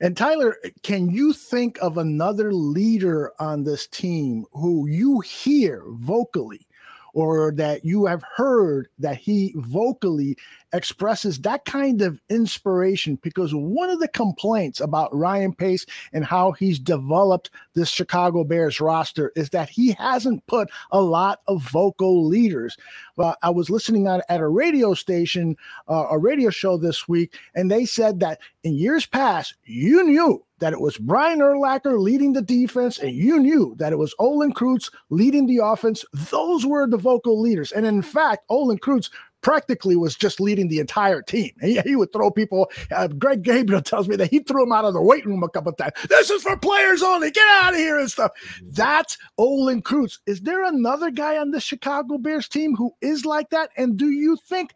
And 0.00 0.16
Tyler, 0.16 0.56
can 0.84 1.10
you 1.10 1.32
think 1.32 1.76
of 1.82 1.98
another 1.98 2.52
leader 2.52 3.32
on 3.40 3.64
this 3.64 3.88
team 3.88 4.44
who 4.52 4.86
you 4.86 5.18
hear 5.20 5.82
vocally 5.88 6.67
or 7.14 7.52
that 7.52 7.84
you 7.84 8.06
have 8.06 8.22
heard 8.36 8.88
that 8.98 9.16
he 9.16 9.52
vocally 9.56 10.36
expresses 10.72 11.40
that 11.40 11.64
kind 11.64 12.02
of 12.02 12.20
inspiration 12.28 13.18
because 13.22 13.54
one 13.54 13.90
of 13.90 14.00
the 14.00 14.08
complaints 14.08 14.80
about 14.80 15.14
Ryan 15.14 15.54
Pace 15.54 15.86
and 16.12 16.24
how 16.24 16.52
he's 16.52 16.78
developed 16.78 17.50
this 17.74 17.88
Chicago 17.88 18.44
Bears 18.44 18.80
roster 18.80 19.32
is 19.36 19.50
that 19.50 19.68
he 19.68 19.92
hasn't 19.92 20.46
put 20.46 20.68
a 20.90 21.00
lot 21.00 21.40
of 21.48 21.62
vocal 21.62 22.26
leaders. 22.26 22.76
Well, 23.16 23.36
I 23.42 23.50
was 23.50 23.70
listening 23.70 24.06
on, 24.08 24.22
at 24.28 24.40
a 24.40 24.48
radio 24.48 24.94
station, 24.94 25.56
uh, 25.88 26.06
a 26.10 26.18
radio 26.18 26.50
show 26.50 26.76
this 26.76 27.08
week, 27.08 27.34
and 27.54 27.70
they 27.70 27.84
said 27.84 28.20
that 28.20 28.40
in 28.62 28.74
years 28.74 29.06
past, 29.06 29.54
you 29.64 30.04
knew 30.04 30.44
that 30.58 30.72
it 30.72 30.80
was 30.80 30.98
Brian 30.98 31.38
Urlacher 31.38 31.98
leading 31.98 32.32
the 32.32 32.42
defense, 32.42 32.98
and 32.98 33.12
you 33.12 33.38
knew 33.38 33.74
that 33.78 33.92
it 33.92 33.98
was 33.98 34.14
Olin 34.18 34.52
Kreutz 34.52 34.90
leading 35.10 35.46
the 35.46 35.58
offense. 35.58 36.04
Those 36.12 36.66
were 36.66 36.86
the 36.86 36.96
vocal 36.96 37.40
leaders. 37.40 37.72
And 37.72 37.86
in 37.86 38.02
fact, 38.02 38.44
Olin 38.48 38.78
Kreutz 38.78 39.10
practically 39.40 39.96
was 39.96 40.14
just 40.14 40.40
leading 40.40 40.68
the 40.68 40.80
entire 40.80 41.22
team. 41.22 41.52
He, 41.60 41.80
he 41.80 41.96
would 41.96 42.12
throw 42.12 42.30
people. 42.30 42.70
Uh, 42.90 43.08
Greg 43.08 43.42
Gabriel 43.42 43.82
tells 43.82 44.08
me 44.08 44.16
that 44.16 44.30
he 44.30 44.40
threw 44.40 44.64
him 44.64 44.72
out 44.72 44.84
of 44.84 44.94
the 44.94 45.02
weight 45.02 45.24
room 45.24 45.42
a 45.42 45.48
couple 45.48 45.72
times. 45.72 45.92
This 46.08 46.30
is 46.30 46.42
for 46.42 46.56
players 46.56 47.02
only. 47.02 47.30
Get 47.30 47.46
out 47.48 47.74
of 47.74 47.78
here 47.78 47.98
and 47.98 48.10
stuff. 48.10 48.32
Mm-hmm. 48.42 48.70
That's 48.70 49.18
Olin 49.36 49.82
Kreutz. 49.82 50.18
Is 50.26 50.40
there 50.40 50.64
another 50.64 51.10
guy 51.10 51.38
on 51.38 51.50
the 51.50 51.60
Chicago 51.60 52.18
Bears 52.18 52.48
team 52.48 52.74
who 52.76 52.92
is 53.00 53.24
like 53.24 53.50
that? 53.50 53.70
And 53.76 53.96
do 53.96 54.10
you 54.10 54.36
think, 54.48 54.72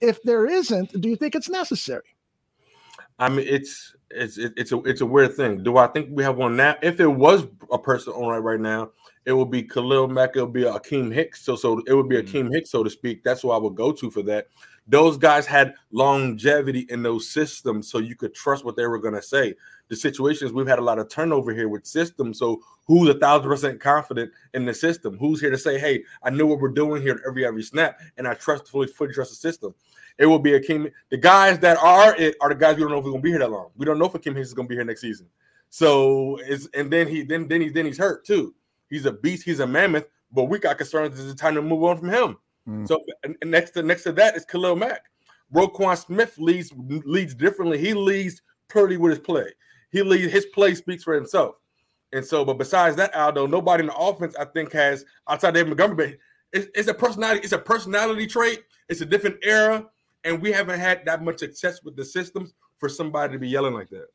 if 0.00 0.22
there 0.22 0.46
isn't, 0.46 1.00
do 1.00 1.08
you 1.08 1.16
think 1.16 1.34
it's 1.34 1.48
necessary? 1.48 2.04
I 3.18 3.28
mean, 3.28 3.46
it's 3.48 3.94
it's 4.10 4.38
it's 4.38 4.72
a 4.72 4.78
it's 4.84 5.00
a 5.00 5.06
weird 5.06 5.34
thing. 5.34 5.62
Do 5.62 5.76
I 5.76 5.88
think 5.88 6.08
we 6.12 6.22
have 6.22 6.36
one 6.36 6.56
now? 6.56 6.76
If 6.82 7.00
it 7.00 7.08
was 7.08 7.46
a 7.70 7.78
person 7.78 8.12
on 8.12 8.28
right 8.28 8.38
right 8.38 8.60
now, 8.60 8.90
it 9.28 9.36
would 9.36 9.50
be 9.50 9.62
Khalil 9.62 10.08
Mack. 10.08 10.36
It 10.36 10.40
would 10.40 10.54
be 10.54 10.62
Akiem 10.62 11.12
Hicks. 11.12 11.42
So 11.42 11.54
so 11.54 11.82
it 11.86 11.92
would 11.92 12.08
be 12.08 12.16
mm-hmm. 12.16 12.50
Hicks, 12.50 12.70
so 12.70 12.82
to 12.82 12.88
speak. 12.88 13.22
That's 13.22 13.42
who 13.42 13.50
I 13.50 13.58
would 13.58 13.74
go 13.74 13.92
to 13.92 14.10
for 14.10 14.22
that. 14.22 14.46
Those 14.86 15.18
guys 15.18 15.44
had 15.44 15.74
longevity 15.92 16.86
in 16.88 17.02
those 17.02 17.28
systems, 17.28 17.90
so 17.90 17.98
you 17.98 18.16
could 18.16 18.34
trust 18.34 18.64
what 18.64 18.74
they 18.74 18.86
were 18.86 18.98
going 18.98 19.12
to 19.12 19.20
say. 19.20 19.52
The 19.88 19.96
situations 19.96 20.54
we've 20.54 20.66
had 20.66 20.78
a 20.78 20.82
lot 20.82 20.98
of 20.98 21.10
turnover 21.10 21.52
here 21.52 21.68
with 21.68 21.86
systems. 21.86 22.38
So 22.38 22.62
who's 22.86 23.10
a 23.10 23.18
thousand 23.18 23.50
percent 23.50 23.80
confident 23.80 24.32
in 24.54 24.64
the 24.64 24.72
system? 24.72 25.18
Who's 25.18 25.42
here 25.42 25.50
to 25.50 25.58
say, 25.58 25.78
"Hey, 25.78 26.04
I 26.22 26.30
know 26.30 26.46
what 26.46 26.60
we're 26.60 26.68
doing 26.68 27.02
here 27.02 27.20
every 27.28 27.44
every 27.44 27.62
snap, 27.62 28.00
and 28.16 28.26
I 28.26 28.32
trust 28.32 28.68
fully 28.68 28.86
fully 28.86 29.12
trust 29.12 29.30
the 29.30 29.36
system." 29.36 29.74
it 30.16 30.26
will 30.26 30.38
be 30.38 30.52
Akiem. 30.52 30.90
The 31.10 31.18
guys 31.18 31.58
that 31.58 31.76
are 31.82 32.16
it 32.16 32.34
are 32.40 32.48
the 32.48 32.54
guys 32.54 32.76
we 32.76 32.82
don't 32.82 32.92
know 32.92 32.98
if 32.98 33.04
we're 33.04 33.10
gonna 33.10 33.22
be 33.22 33.28
here 33.30 33.38
that 33.40 33.50
long. 33.50 33.68
We 33.76 33.84
don't 33.84 33.98
know 33.98 34.06
if 34.06 34.14
Akiem 34.14 34.34
Hicks 34.34 34.48
is 34.48 34.54
gonna 34.54 34.68
be 34.68 34.74
here 34.74 34.84
next 34.84 35.02
season. 35.02 35.26
So 35.68 36.38
it's 36.42 36.66
and 36.72 36.90
then 36.90 37.06
he 37.08 37.22
then 37.22 37.46
then 37.46 37.60
he 37.60 37.68
then 37.68 37.84
he's 37.84 37.98
hurt 37.98 38.24
too. 38.24 38.54
He's 38.88 39.06
a 39.06 39.12
beast. 39.12 39.44
He's 39.44 39.60
a 39.60 39.66
mammoth. 39.66 40.06
But 40.32 40.44
we 40.44 40.58
got 40.58 40.78
concerns. 40.78 41.18
It's 41.18 41.40
time 41.40 41.54
to 41.54 41.62
move 41.62 41.84
on 41.84 41.98
from 41.98 42.10
him. 42.10 42.36
Mm. 42.68 42.86
So 42.86 43.02
next 43.44 43.70
to 43.72 43.82
next 43.82 44.02
to 44.04 44.12
that 44.12 44.36
is 44.36 44.44
Khalil 44.44 44.76
Mack. 44.76 45.04
Roquan 45.54 45.96
Smith 45.96 46.36
leads 46.38 46.72
leads 46.76 47.34
differently. 47.34 47.78
He 47.78 47.94
leads 47.94 48.42
pretty 48.68 48.96
with 48.96 49.10
his 49.10 49.20
play. 49.20 49.46
He 49.90 50.02
leads 50.02 50.32
his 50.32 50.46
play 50.46 50.74
speaks 50.74 51.02
for 51.02 51.14
himself. 51.14 51.56
And 52.12 52.24
so, 52.24 52.44
but 52.44 52.58
besides 52.58 52.96
that, 52.96 53.14
Aldo, 53.14 53.46
nobody 53.46 53.82
in 53.82 53.88
the 53.88 53.96
offense 53.96 54.34
I 54.36 54.46
think 54.46 54.72
has 54.72 55.04
outside 55.28 55.54
David 55.54 55.68
Montgomery. 55.68 56.18
It's, 56.52 56.68
it's 56.74 56.88
a 56.88 56.94
personality. 56.94 57.40
It's 57.42 57.52
a 57.52 57.58
personality 57.58 58.26
trait. 58.26 58.64
It's 58.88 59.02
a 59.02 59.06
different 59.06 59.36
era 59.42 59.86
and 60.24 60.40
we 60.42 60.52
haven't 60.52 60.80
had 60.80 61.04
that 61.06 61.22
much 61.22 61.38
success 61.38 61.82
with 61.82 61.96
the 61.96 62.04
systems 62.04 62.54
for 62.78 62.88
somebody 62.88 63.32
to 63.32 63.38
be 63.38 63.48
yelling 63.48 63.74
like 63.74 63.88
that 63.90 64.06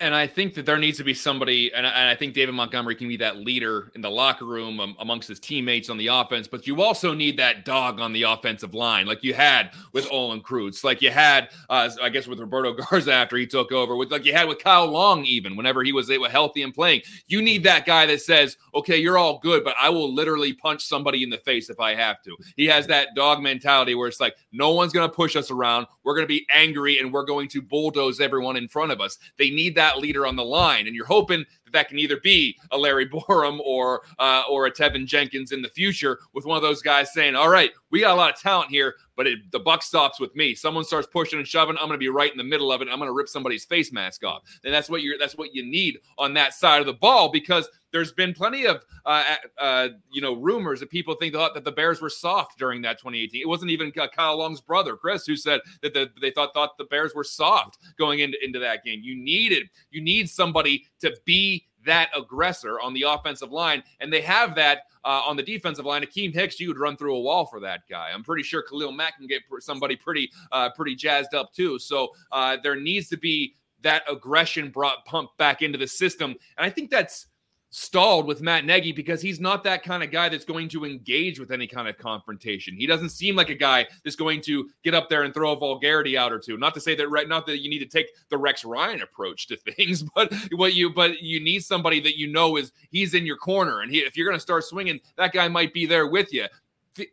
and 0.00 0.14
I 0.14 0.26
think 0.26 0.54
that 0.54 0.66
there 0.66 0.78
needs 0.78 0.98
to 0.98 1.04
be 1.04 1.14
somebody, 1.14 1.72
and 1.74 1.86
I, 1.86 2.14
think 2.14 2.32
David 2.34 2.54
Montgomery 2.54 2.94
can 2.94 3.08
be 3.08 3.16
that 3.16 3.38
leader 3.38 3.90
in 3.96 4.00
the 4.00 4.10
locker 4.10 4.44
room 4.44 4.94
amongst 5.00 5.28
his 5.28 5.40
teammates 5.40 5.90
on 5.90 5.96
the 5.96 6.06
offense. 6.06 6.46
But 6.46 6.66
you 6.66 6.80
also 6.80 7.12
need 7.12 7.36
that 7.38 7.64
dog 7.64 7.98
on 7.98 8.12
the 8.12 8.22
offensive 8.22 8.72
line, 8.72 9.06
like 9.06 9.24
you 9.24 9.34
had 9.34 9.72
with 9.92 10.06
Olin 10.12 10.42
Kreutz, 10.42 10.84
like 10.84 11.02
you 11.02 11.10
had, 11.10 11.50
uh, 11.68 11.90
I 12.00 12.08
guess, 12.08 12.28
with 12.28 12.38
Roberto 12.38 12.72
Garza 12.90 13.12
after 13.12 13.36
he 13.36 13.46
took 13.46 13.72
over, 13.72 13.96
with 13.96 14.12
like 14.12 14.24
you 14.24 14.32
had 14.32 14.46
with 14.46 14.62
Kyle 14.62 14.86
Long, 14.86 15.24
even 15.24 15.56
whenever 15.56 15.82
he 15.82 15.92
was 15.92 16.10
healthy 16.30 16.62
and 16.62 16.72
playing. 16.72 17.02
You 17.26 17.42
need 17.42 17.64
that 17.64 17.84
guy 17.84 18.06
that 18.06 18.20
says, 18.20 18.56
"Okay, 18.74 18.98
you're 18.98 19.18
all 19.18 19.38
good, 19.38 19.64
but 19.64 19.74
I 19.80 19.88
will 19.88 20.12
literally 20.12 20.52
punch 20.52 20.84
somebody 20.84 21.24
in 21.24 21.30
the 21.30 21.38
face 21.38 21.68
if 21.68 21.80
I 21.80 21.94
have 21.96 22.22
to." 22.22 22.36
He 22.56 22.66
has 22.66 22.86
that 22.86 23.08
dog 23.16 23.42
mentality 23.42 23.94
where 23.94 24.08
it's 24.08 24.20
like, 24.20 24.36
no 24.52 24.72
one's 24.72 24.92
going 24.92 25.08
to 25.08 25.14
push 25.14 25.36
us 25.36 25.50
around. 25.50 25.86
We're 26.04 26.14
going 26.14 26.26
to 26.26 26.28
be 26.28 26.46
angry 26.52 26.98
and 26.98 27.12
we're 27.12 27.24
going 27.24 27.48
to 27.48 27.62
bulldoze 27.62 28.20
everyone 28.20 28.56
in 28.56 28.68
front 28.68 28.92
of 28.92 29.00
us. 29.00 29.18
They 29.38 29.50
need 29.50 29.63
need 29.64 29.74
that 29.76 29.98
leader 29.98 30.26
on 30.26 30.36
the 30.36 30.44
line. 30.44 30.86
And 30.86 30.94
you're 30.94 31.06
hoping 31.06 31.44
that 31.64 31.72
that 31.72 31.88
can 31.88 31.98
either 31.98 32.18
be 32.20 32.56
a 32.70 32.78
Larry 32.78 33.08
Borom 33.10 33.60
or 33.60 34.02
uh, 34.18 34.42
or 34.50 34.66
a 34.66 34.72
Teven 34.72 35.06
Jenkins 35.06 35.52
in 35.52 35.62
the 35.62 35.68
future, 35.68 36.20
with 36.32 36.44
one 36.44 36.56
of 36.56 36.62
those 36.62 36.82
guys 36.82 37.12
saying, 37.12 37.34
"All 37.34 37.48
right, 37.48 37.70
we 37.90 38.00
got 38.00 38.14
a 38.14 38.16
lot 38.16 38.32
of 38.32 38.40
talent 38.40 38.70
here, 38.70 38.94
but 39.16 39.26
it, 39.26 39.50
the 39.50 39.60
buck 39.60 39.82
stops 39.82 40.20
with 40.20 40.34
me. 40.36 40.54
Someone 40.54 40.84
starts 40.84 41.08
pushing 41.10 41.38
and 41.38 41.48
shoving, 41.48 41.76
I'm 41.76 41.86
going 41.86 41.92
to 41.92 41.98
be 41.98 42.08
right 42.08 42.30
in 42.30 42.38
the 42.38 42.44
middle 42.44 42.72
of 42.72 42.82
it. 42.82 42.88
I'm 42.90 42.98
going 42.98 43.08
to 43.08 43.14
rip 43.14 43.28
somebody's 43.28 43.64
face 43.64 43.92
mask 43.92 44.24
off." 44.24 44.42
And 44.64 44.72
that's 44.72 44.88
what 44.88 45.02
you're 45.02 45.18
that's 45.18 45.36
what 45.36 45.54
you 45.54 45.64
need 45.64 45.98
on 46.18 46.34
that 46.34 46.54
side 46.54 46.80
of 46.80 46.86
the 46.86 46.94
ball 46.94 47.30
because 47.30 47.68
there's 47.94 48.12
been 48.12 48.34
plenty 48.34 48.66
of 48.66 48.84
uh, 49.06 49.22
uh, 49.56 49.88
you 50.12 50.20
know 50.20 50.34
rumors 50.34 50.80
that 50.80 50.90
people 50.90 51.14
think 51.14 51.32
thought 51.32 51.54
that 51.54 51.64
the 51.64 51.72
Bears 51.72 52.02
were 52.02 52.10
soft 52.10 52.58
during 52.58 52.82
that 52.82 52.98
2018. 52.98 53.40
It 53.40 53.48
wasn't 53.48 53.70
even 53.70 53.92
Kyle 53.92 54.36
Long's 54.36 54.60
brother 54.60 54.96
Chris 54.96 55.24
who 55.24 55.36
said 55.36 55.60
that 55.80 55.94
the, 55.94 56.10
they 56.20 56.32
thought 56.32 56.52
thought 56.52 56.76
the 56.76 56.84
Bears 56.84 57.14
were 57.14 57.22
soft 57.22 57.78
going 57.96 58.18
into 58.18 58.36
into 58.44 58.58
that 58.58 58.84
game. 58.84 59.00
You 59.02 59.14
needed 59.14 59.70
you 59.92 60.02
need 60.02 60.28
somebody 60.28 60.86
to 61.00 61.16
be 61.24 61.66
that 61.86 62.10
aggressor 62.16 62.80
on 62.80 62.94
the 62.94 63.02
offensive 63.02 63.52
line, 63.52 63.84
and 64.00 64.12
they 64.12 64.22
have 64.22 64.56
that 64.56 64.82
uh, 65.04 65.22
on 65.24 65.36
the 65.36 65.42
defensive 65.42 65.84
line. 65.84 66.02
Akiem 66.02 66.34
Hicks, 66.34 66.58
you 66.58 66.66
would 66.66 66.78
run 66.80 66.96
through 66.96 67.14
a 67.14 67.20
wall 67.20 67.46
for 67.46 67.60
that 67.60 67.82
guy. 67.88 68.10
I'm 68.12 68.24
pretty 68.24 68.42
sure 68.42 68.62
Khalil 68.62 68.90
Mack 68.90 69.18
can 69.18 69.28
get 69.28 69.42
somebody 69.60 69.94
pretty 69.94 70.32
uh, 70.50 70.70
pretty 70.74 70.96
jazzed 70.96 71.32
up 71.32 71.52
too. 71.52 71.78
So 71.78 72.08
uh, 72.32 72.56
there 72.60 72.74
needs 72.74 73.08
to 73.10 73.16
be 73.16 73.54
that 73.82 74.02
aggression 74.10 74.70
brought 74.70 75.04
pumped 75.04 75.36
back 75.38 75.62
into 75.62 75.78
the 75.78 75.86
system, 75.86 76.34
and 76.58 76.66
I 76.66 76.70
think 76.70 76.90
that's 76.90 77.26
stalled 77.74 78.24
with 78.24 78.40
Matt 78.40 78.64
Nagy 78.64 78.92
because 78.92 79.20
he's 79.20 79.40
not 79.40 79.64
that 79.64 79.82
kind 79.82 80.04
of 80.04 80.12
guy 80.12 80.28
that's 80.28 80.44
going 80.44 80.68
to 80.68 80.84
engage 80.84 81.40
with 81.40 81.50
any 81.50 81.66
kind 81.66 81.88
of 81.88 81.98
confrontation. 81.98 82.76
He 82.76 82.86
doesn't 82.86 83.08
seem 83.08 83.34
like 83.34 83.48
a 83.48 83.54
guy 83.54 83.88
that's 84.04 84.14
going 84.14 84.42
to 84.42 84.70
get 84.84 84.94
up 84.94 85.08
there 85.08 85.24
and 85.24 85.34
throw 85.34 85.50
a 85.50 85.56
vulgarity 85.56 86.16
out 86.16 86.32
or 86.32 86.38
two. 86.38 86.56
Not 86.56 86.72
to 86.74 86.80
say 86.80 86.94
that 86.94 87.10
right 87.10 87.28
not 87.28 87.46
that 87.46 87.62
you 87.62 87.68
need 87.68 87.80
to 87.80 87.86
take 87.86 88.06
the 88.28 88.38
Rex 88.38 88.64
Ryan 88.64 89.02
approach 89.02 89.48
to 89.48 89.56
things, 89.72 90.04
but 90.14 90.32
what 90.52 90.74
you 90.74 90.88
but 90.88 91.20
you 91.20 91.42
need 91.42 91.64
somebody 91.64 91.98
that 92.00 92.16
you 92.16 92.28
know 92.28 92.56
is 92.56 92.70
he's 92.90 93.12
in 93.12 93.26
your 93.26 93.36
corner 93.36 93.80
and 93.80 93.90
he, 93.90 93.98
if 93.98 94.16
you're 94.16 94.28
going 94.28 94.36
to 94.36 94.40
start 94.40 94.62
swinging, 94.62 95.00
that 95.16 95.32
guy 95.32 95.48
might 95.48 95.74
be 95.74 95.84
there 95.84 96.06
with 96.06 96.32
you 96.32 96.46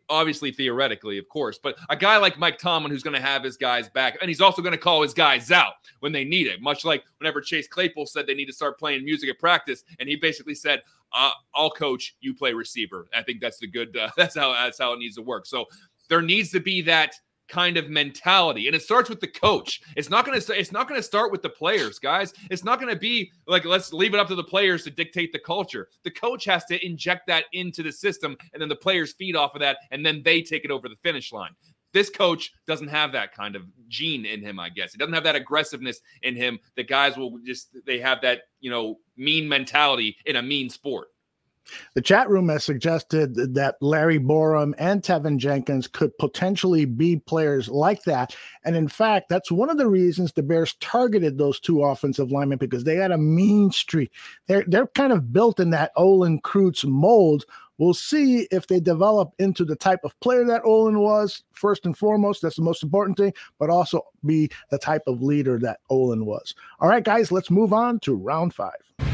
obviously 0.08 0.52
theoretically, 0.52 1.18
of 1.18 1.28
course, 1.28 1.58
but 1.58 1.76
a 1.88 1.96
guy 1.96 2.16
like 2.16 2.38
Mike 2.38 2.58
Tomlin 2.58 2.90
who's 2.90 3.02
going 3.02 3.14
to 3.14 3.20
have 3.20 3.42
his 3.42 3.56
guys 3.56 3.88
back, 3.88 4.18
and 4.20 4.28
he's 4.28 4.40
also 4.40 4.62
going 4.62 4.72
to 4.72 4.78
call 4.78 5.02
his 5.02 5.14
guys 5.14 5.50
out 5.50 5.74
when 6.00 6.12
they 6.12 6.24
need 6.24 6.46
it. 6.46 6.60
Much 6.60 6.84
like 6.84 7.04
whenever 7.18 7.40
Chase 7.40 7.68
Claypool 7.68 8.06
said 8.06 8.26
they 8.26 8.34
need 8.34 8.46
to 8.46 8.52
start 8.52 8.78
playing 8.78 9.04
music 9.04 9.30
at 9.30 9.38
practice, 9.38 9.84
and 9.98 10.08
he 10.08 10.16
basically 10.16 10.54
said, 10.54 10.82
uh, 11.12 11.30
"I'll 11.54 11.70
coach, 11.70 12.16
you 12.20 12.34
play 12.34 12.52
receiver." 12.52 13.06
I 13.14 13.22
think 13.22 13.40
that's 13.40 13.58
the 13.58 13.66
good. 13.66 13.96
Uh, 13.96 14.10
that's 14.16 14.36
how 14.36 14.52
that's 14.52 14.78
how 14.78 14.92
it 14.92 14.98
needs 14.98 15.16
to 15.16 15.22
work. 15.22 15.46
So 15.46 15.66
there 16.08 16.22
needs 16.22 16.50
to 16.50 16.60
be 16.60 16.82
that 16.82 17.14
kind 17.48 17.76
of 17.76 17.88
mentality 17.88 18.66
and 18.66 18.76
it 18.76 18.82
starts 18.82 19.10
with 19.10 19.20
the 19.20 19.26
coach. 19.26 19.80
It's 19.96 20.10
not 20.10 20.24
going 20.24 20.40
to 20.40 20.58
it's 20.58 20.72
not 20.72 20.88
going 20.88 20.98
to 20.98 21.06
start 21.06 21.32
with 21.32 21.42
the 21.42 21.48
players 21.48 21.98
guys. 21.98 22.32
It's 22.50 22.64
not 22.64 22.80
going 22.80 22.92
to 22.92 22.98
be 22.98 23.30
like 23.46 23.64
let's 23.64 23.92
leave 23.92 24.14
it 24.14 24.20
up 24.20 24.28
to 24.28 24.34
the 24.34 24.44
players 24.44 24.84
to 24.84 24.90
dictate 24.90 25.32
the 25.32 25.38
culture. 25.38 25.88
The 26.04 26.10
coach 26.10 26.44
has 26.46 26.64
to 26.66 26.84
inject 26.84 27.26
that 27.26 27.44
into 27.52 27.82
the 27.82 27.92
system 27.92 28.36
and 28.52 28.60
then 28.60 28.68
the 28.68 28.76
players 28.76 29.12
feed 29.12 29.36
off 29.36 29.54
of 29.54 29.60
that 29.60 29.78
and 29.90 30.04
then 30.04 30.22
they 30.24 30.42
take 30.42 30.64
it 30.64 30.70
over 30.70 30.88
the 30.88 30.96
finish 31.02 31.32
line. 31.32 31.52
This 31.92 32.08
coach 32.08 32.52
doesn't 32.66 32.88
have 32.88 33.12
that 33.12 33.34
kind 33.34 33.54
of 33.54 33.64
gene 33.88 34.24
in 34.24 34.40
him 34.40 34.58
i 34.58 34.68
guess. 34.68 34.92
He 34.92 34.98
doesn't 34.98 35.14
have 35.14 35.24
that 35.24 35.36
aggressiveness 35.36 36.00
in 36.22 36.34
him 36.34 36.58
the 36.76 36.84
guys 36.84 37.16
will 37.16 37.38
just 37.44 37.76
they 37.86 37.98
have 38.00 38.22
that 38.22 38.42
you 38.60 38.70
know 38.70 38.98
mean 39.16 39.48
mentality 39.48 40.16
in 40.26 40.36
a 40.36 40.42
mean 40.42 40.70
sport 40.70 41.08
the 41.94 42.02
chat 42.02 42.28
room 42.28 42.48
has 42.48 42.64
suggested 42.64 43.34
that 43.54 43.76
Larry 43.80 44.18
Borom 44.18 44.74
and 44.78 45.02
Teven 45.02 45.38
Jenkins 45.38 45.86
could 45.86 46.16
potentially 46.18 46.84
be 46.84 47.16
players 47.16 47.68
like 47.68 48.02
that. 48.04 48.34
And 48.64 48.76
in 48.76 48.88
fact, 48.88 49.28
that's 49.28 49.50
one 49.50 49.70
of 49.70 49.78
the 49.78 49.88
reasons 49.88 50.32
the 50.32 50.42
Bears 50.42 50.74
targeted 50.80 51.38
those 51.38 51.60
two 51.60 51.82
offensive 51.82 52.30
linemen 52.30 52.58
because 52.58 52.84
they 52.84 52.96
had 52.96 53.10
a 53.10 53.18
mean 53.18 53.70
streak. 53.70 54.12
They're, 54.46 54.64
they're 54.66 54.86
kind 54.88 55.12
of 55.12 55.32
built 55.32 55.60
in 55.60 55.70
that 55.70 55.92
Olin 55.96 56.40
Kreutz 56.40 56.84
mold. 56.84 57.44
We'll 57.78 57.94
see 57.94 58.46
if 58.50 58.66
they 58.66 58.78
develop 58.78 59.32
into 59.38 59.64
the 59.64 59.74
type 59.74 60.00
of 60.04 60.18
player 60.20 60.44
that 60.44 60.62
Olin 60.64 61.00
was, 61.00 61.42
first 61.52 61.84
and 61.84 61.96
foremost. 61.96 62.42
That's 62.42 62.56
the 62.56 62.62
most 62.62 62.82
important 62.82 63.16
thing, 63.16 63.32
but 63.58 63.70
also 63.70 64.02
be 64.24 64.50
the 64.70 64.78
type 64.78 65.02
of 65.06 65.22
leader 65.22 65.58
that 65.60 65.80
Olin 65.90 66.24
was. 66.26 66.54
All 66.80 66.88
right, 66.88 67.02
guys, 67.02 67.32
let's 67.32 67.50
move 67.50 67.72
on 67.72 67.98
to 68.00 68.14
round 68.14 68.54
five. 68.54 69.11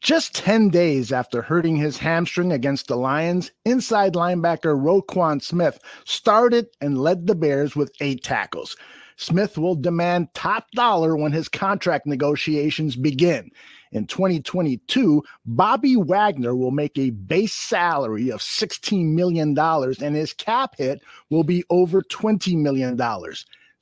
Just 0.00 0.34
10 0.34 0.70
days 0.70 1.12
after 1.12 1.42
hurting 1.42 1.76
his 1.76 1.98
hamstring 1.98 2.52
against 2.52 2.88
the 2.88 2.96
Lions, 2.96 3.50
inside 3.66 4.14
linebacker 4.14 4.74
Roquan 4.74 5.42
Smith 5.42 5.78
started 6.06 6.68
and 6.80 6.98
led 6.98 7.26
the 7.26 7.34
Bears 7.34 7.76
with 7.76 7.92
eight 8.00 8.24
tackles. 8.24 8.76
Smith 9.16 9.58
will 9.58 9.74
demand 9.74 10.32
top 10.32 10.70
dollar 10.70 11.14
when 11.14 11.32
his 11.32 11.50
contract 11.50 12.06
negotiations 12.06 12.96
begin. 12.96 13.50
In 13.92 14.06
2022, 14.06 15.22
Bobby 15.44 15.96
Wagner 15.96 16.56
will 16.56 16.70
make 16.70 16.96
a 16.96 17.10
base 17.10 17.52
salary 17.52 18.30
of 18.30 18.40
$16 18.40 19.12
million 19.12 19.58
and 19.58 20.16
his 20.16 20.32
cap 20.32 20.76
hit 20.78 21.02
will 21.28 21.44
be 21.44 21.62
over 21.68 22.00
$20 22.00 22.56
million. 22.56 22.98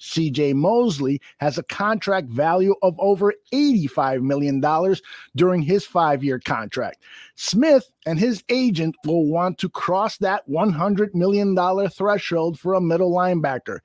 CJ 0.00 0.54
Mosley 0.54 1.20
has 1.38 1.58
a 1.58 1.62
contract 1.64 2.28
value 2.28 2.74
of 2.82 2.94
over 2.98 3.34
$85 3.52 4.22
million 4.22 4.62
during 5.36 5.62
his 5.62 5.84
five 5.84 6.22
year 6.22 6.38
contract. 6.38 7.02
Smith 7.34 7.90
and 8.06 8.18
his 8.18 8.42
agent 8.48 8.94
will 9.04 9.26
want 9.26 9.58
to 9.58 9.68
cross 9.68 10.18
that 10.18 10.48
$100 10.48 11.14
million 11.14 11.56
threshold 11.90 12.58
for 12.58 12.74
a 12.74 12.80
middle 12.80 13.12
linebacker. 13.12 13.78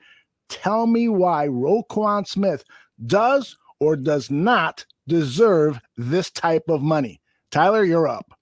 Tell 0.49 0.87
me 0.87 1.09
why 1.09 1.47
Roquan 1.47 2.27
Smith 2.27 2.63
does 3.05 3.57
or 3.79 3.95
does 3.95 4.29
not 4.29 4.85
deserve 5.07 5.79
this 5.97 6.29
type 6.31 6.69
of 6.69 6.81
money. 6.81 7.21
Tyler, 7.51 7.83
you're 7.83 8.07
up. 8.07 8.37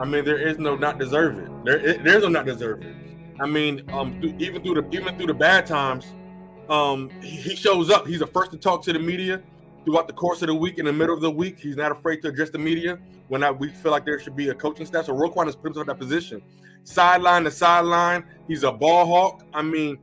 I 0.00 0.04
mean, 0.04 0.24
there 0.24 0.38
is 0.38 0.58
no 0.58 0.76
not 0.76 0.98
deserving. 0.98 1.64
There, 1.64 1.78
there's 1.98 2.22
no 2.22 2.28
not 2.28 2.46
deserving. 2.46 3.36
I 3.40 3.46
mean, 3.46 3.88
um, 3.92 4.20
even 4.38 4.62
through 4.62 4.82
the 4.82 4.88
even 4.96 5.16
through 5.16 5.26
the 5.28 5.34
bad 5.34 5.66
times, 5.66 6.06
um, 6.68 7.10
he 7.22 7.56
shows 7.56 7.90
up. 7.90 8.06
He's 8.06 8.20
the 8.20 8.26
first 8.26 8.50
to 8.52 8.58
talk 8.58 8.82
to 8.84 8.92
the 8.92 8.98
media 8.98 9.42
throughout 9.84 10.06
the 10.06 10.12
course 10.12 10.42
of 10.42 10.48
the 10.48 10.54
week. 10.54 10.78
In 10.78 10.84
the 10.84 10.92
middle 10.92 11.14
of 11.14 11.20
the 11.20 11.30
week, 11.30 11.58
he's 11.58 11.76
not 11.76 11.92
afraid 11.92 12.22
to 12.22 12.28
address 12.28 12.50
the 12.50 12.58
media 12.58 12.98
when 13.28 13.42
I, 13.42 13.50
we 13.50 13.68
feel 13.68 13.92
like 13.92 14.04
there 14.04 14.18
should 14.20 14.36
be 14.36 14.50
a 14.50 14.54
coaching 14.54 14.86
staff. 14.86 15.06
So 15.06 15.14
Roquan 15.14 15.46
has 15.46 15.56
put 15.56 15.66
himself 15.66 15.84
in 15.84 15.88
that 15.88 15.98
position, 15.98 16.42
sideline 16.84 17.44
to 17.44 17.50
sideline. 17.50 18.24
He's 18.46 18.64
a 18.64 18.72
ball 18.72 19.06
hawk. 19.06 19.44
I 19.54 19.62
mean, 19.62 19.98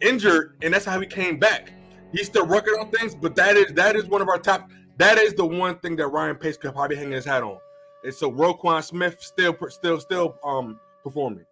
injured, 0.00 0.56
and 0.62 0.74
that's 0.74 0.84
how 0.84 0.98
he 1.00 1.06
came 1.06 1.38
back. 1.38 1.72
He's 2.12 2.26
still 2.26 2.46
working 2.46 2.74
on 2.74 2.90
things, 2.90 3.14
but 3.14 3.36
that 3.36 3.56
is 3.56 3.72
that 3.74 3.94
is 3.94 4.06
one 4.06 4.20
of 4.20 4.28
our 4.28 4.38
top. 4.38 4.70
That 4.96 5.16
is 5.18 5.34
the 5.34 5.46
one 5.46 5.78
thing 5.78 5.96
that 5.96 6.08
Ryan 6.08 6.36
Pace 6.36 6.56
could 6.56 6.74
probably 6.74 6.96
hang 6.96 7.12
his 7.12 7.24
hat 7.24 7.42
on. 7.42 7.58
And 8.02 8.12
so 8.12 8.30
Roquan 8.32 8.82
Smith 8.82 9.18
still 9.20 9.56
still 9.68 10.00
still 10.00 10.36
um 10.44 10.80
performing. 11.04 11.44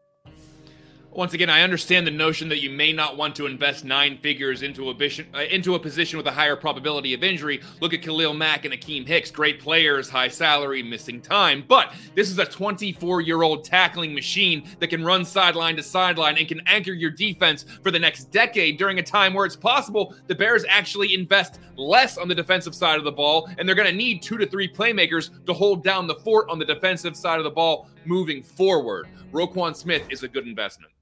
Once 1.10 1.32
again, 1.32 1.48
I 1.48 1.62
understand 1.62 2.06
the 2.06 2.10
notion 2.10 2.50
that 2.50 2.60
you 2.60 2.68
may 2.68 2.92
not 2.92 3.16
want 3.16 3.34
to 3.36 3.46
invest 3.46 3.82
nine 3.82 4.18
figures 4.18 4.62
into 4.62 4.90
a, 4.90 4.94
position, 4.94 5.26
uh, 5.34 5.38
into 5.38 5.74
a 5.74 5.78
position 5.78 6.18
with 6.18 6.26
a 6.26 6.30
higher 6.30 6.54
probability 6.54 7.14
of 7.14 7.24
injury. 7.24 7.62
Look 7.80 7.94
at 7.94 8.02
Khalil 8.02 8.34
Mack 8.34 8.66
and 8.66 8.74
Akiem 8.74 9.08
Hicks, 9.08 9.30
great 9.30 9.58
players, 9.58 10.10
high 10.10 10.28
salary, 10.28 10.82
missing 10.82 11.22
time. 11.22 11.64
But 11.66 11.94
this 12.14 12.30
is 12.30 12.38
a 12.38 12.44
24 12.44 13.22
year 13.22 13.42
old 13.42 13.64
tackling 13.64 14.14
machine 14.14 14.68
that 14.80 14.88
can 14.88 15.02
run 15.02 15.24
sideline 15.24 15.76
to 15.76 15.82
sideline 15.82 16.36
and 16.36 16.46
can 16.46 16.60
anchor 16.66 16.92
your 16.92 17.10
defense 17.10 17.64
for 17.82 17.90
the 17.90 17.98
next 17.98 18.24
decade 18.24 18.78
during 18.78 18.98
a 18.98 19.02
time 19.02 19.32
where 19.32 19.46
it's 19.46 19.56
possible 19.56 20.14
the 20.26 20.34
Bears 20.34 20.66
actually 20.68 21.14
invest 21.14 21.58
less 21.76 22.18
on 22.18 22.28
the 22.28 22.34
defensive 22.34 22.74
side 22.74 22.98
of 22.98 23.04
the 23.04 23.12
ball, 23.12 23.48
and 23.56 23.66
they're 23.66 23.76
going 23.76 23.88
to 23.88 23.96
need 23.96 24.20
two 24.20 24.36
to 24.36 24.46
three 24.46 24.70
playmakers 24.70 25.30
to 25.46 25.54
hold 25.54 25.82
down 25.82 26.06
the 26.06 26.16
fort 26.16 26.48
on 26.50 26.58
the 26.58 26.64
defensive 26.64 27.16
side 27.16 27.38
of 27.38 27.44
the 27.44 27.50
ball 27.50 27.88
moving 28.04 28.42
forward. 28.42 29.08
Roquan 29.32 29.76
Smith 29.76 30.02
is 30.10 30.22
a 30.22 30.28
good 30.28 30.46
investment. 30.46 30.92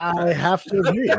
I 0.00 0.32
have 0.32 0.62
to 0.64 0.78
agree. 0.80 1.12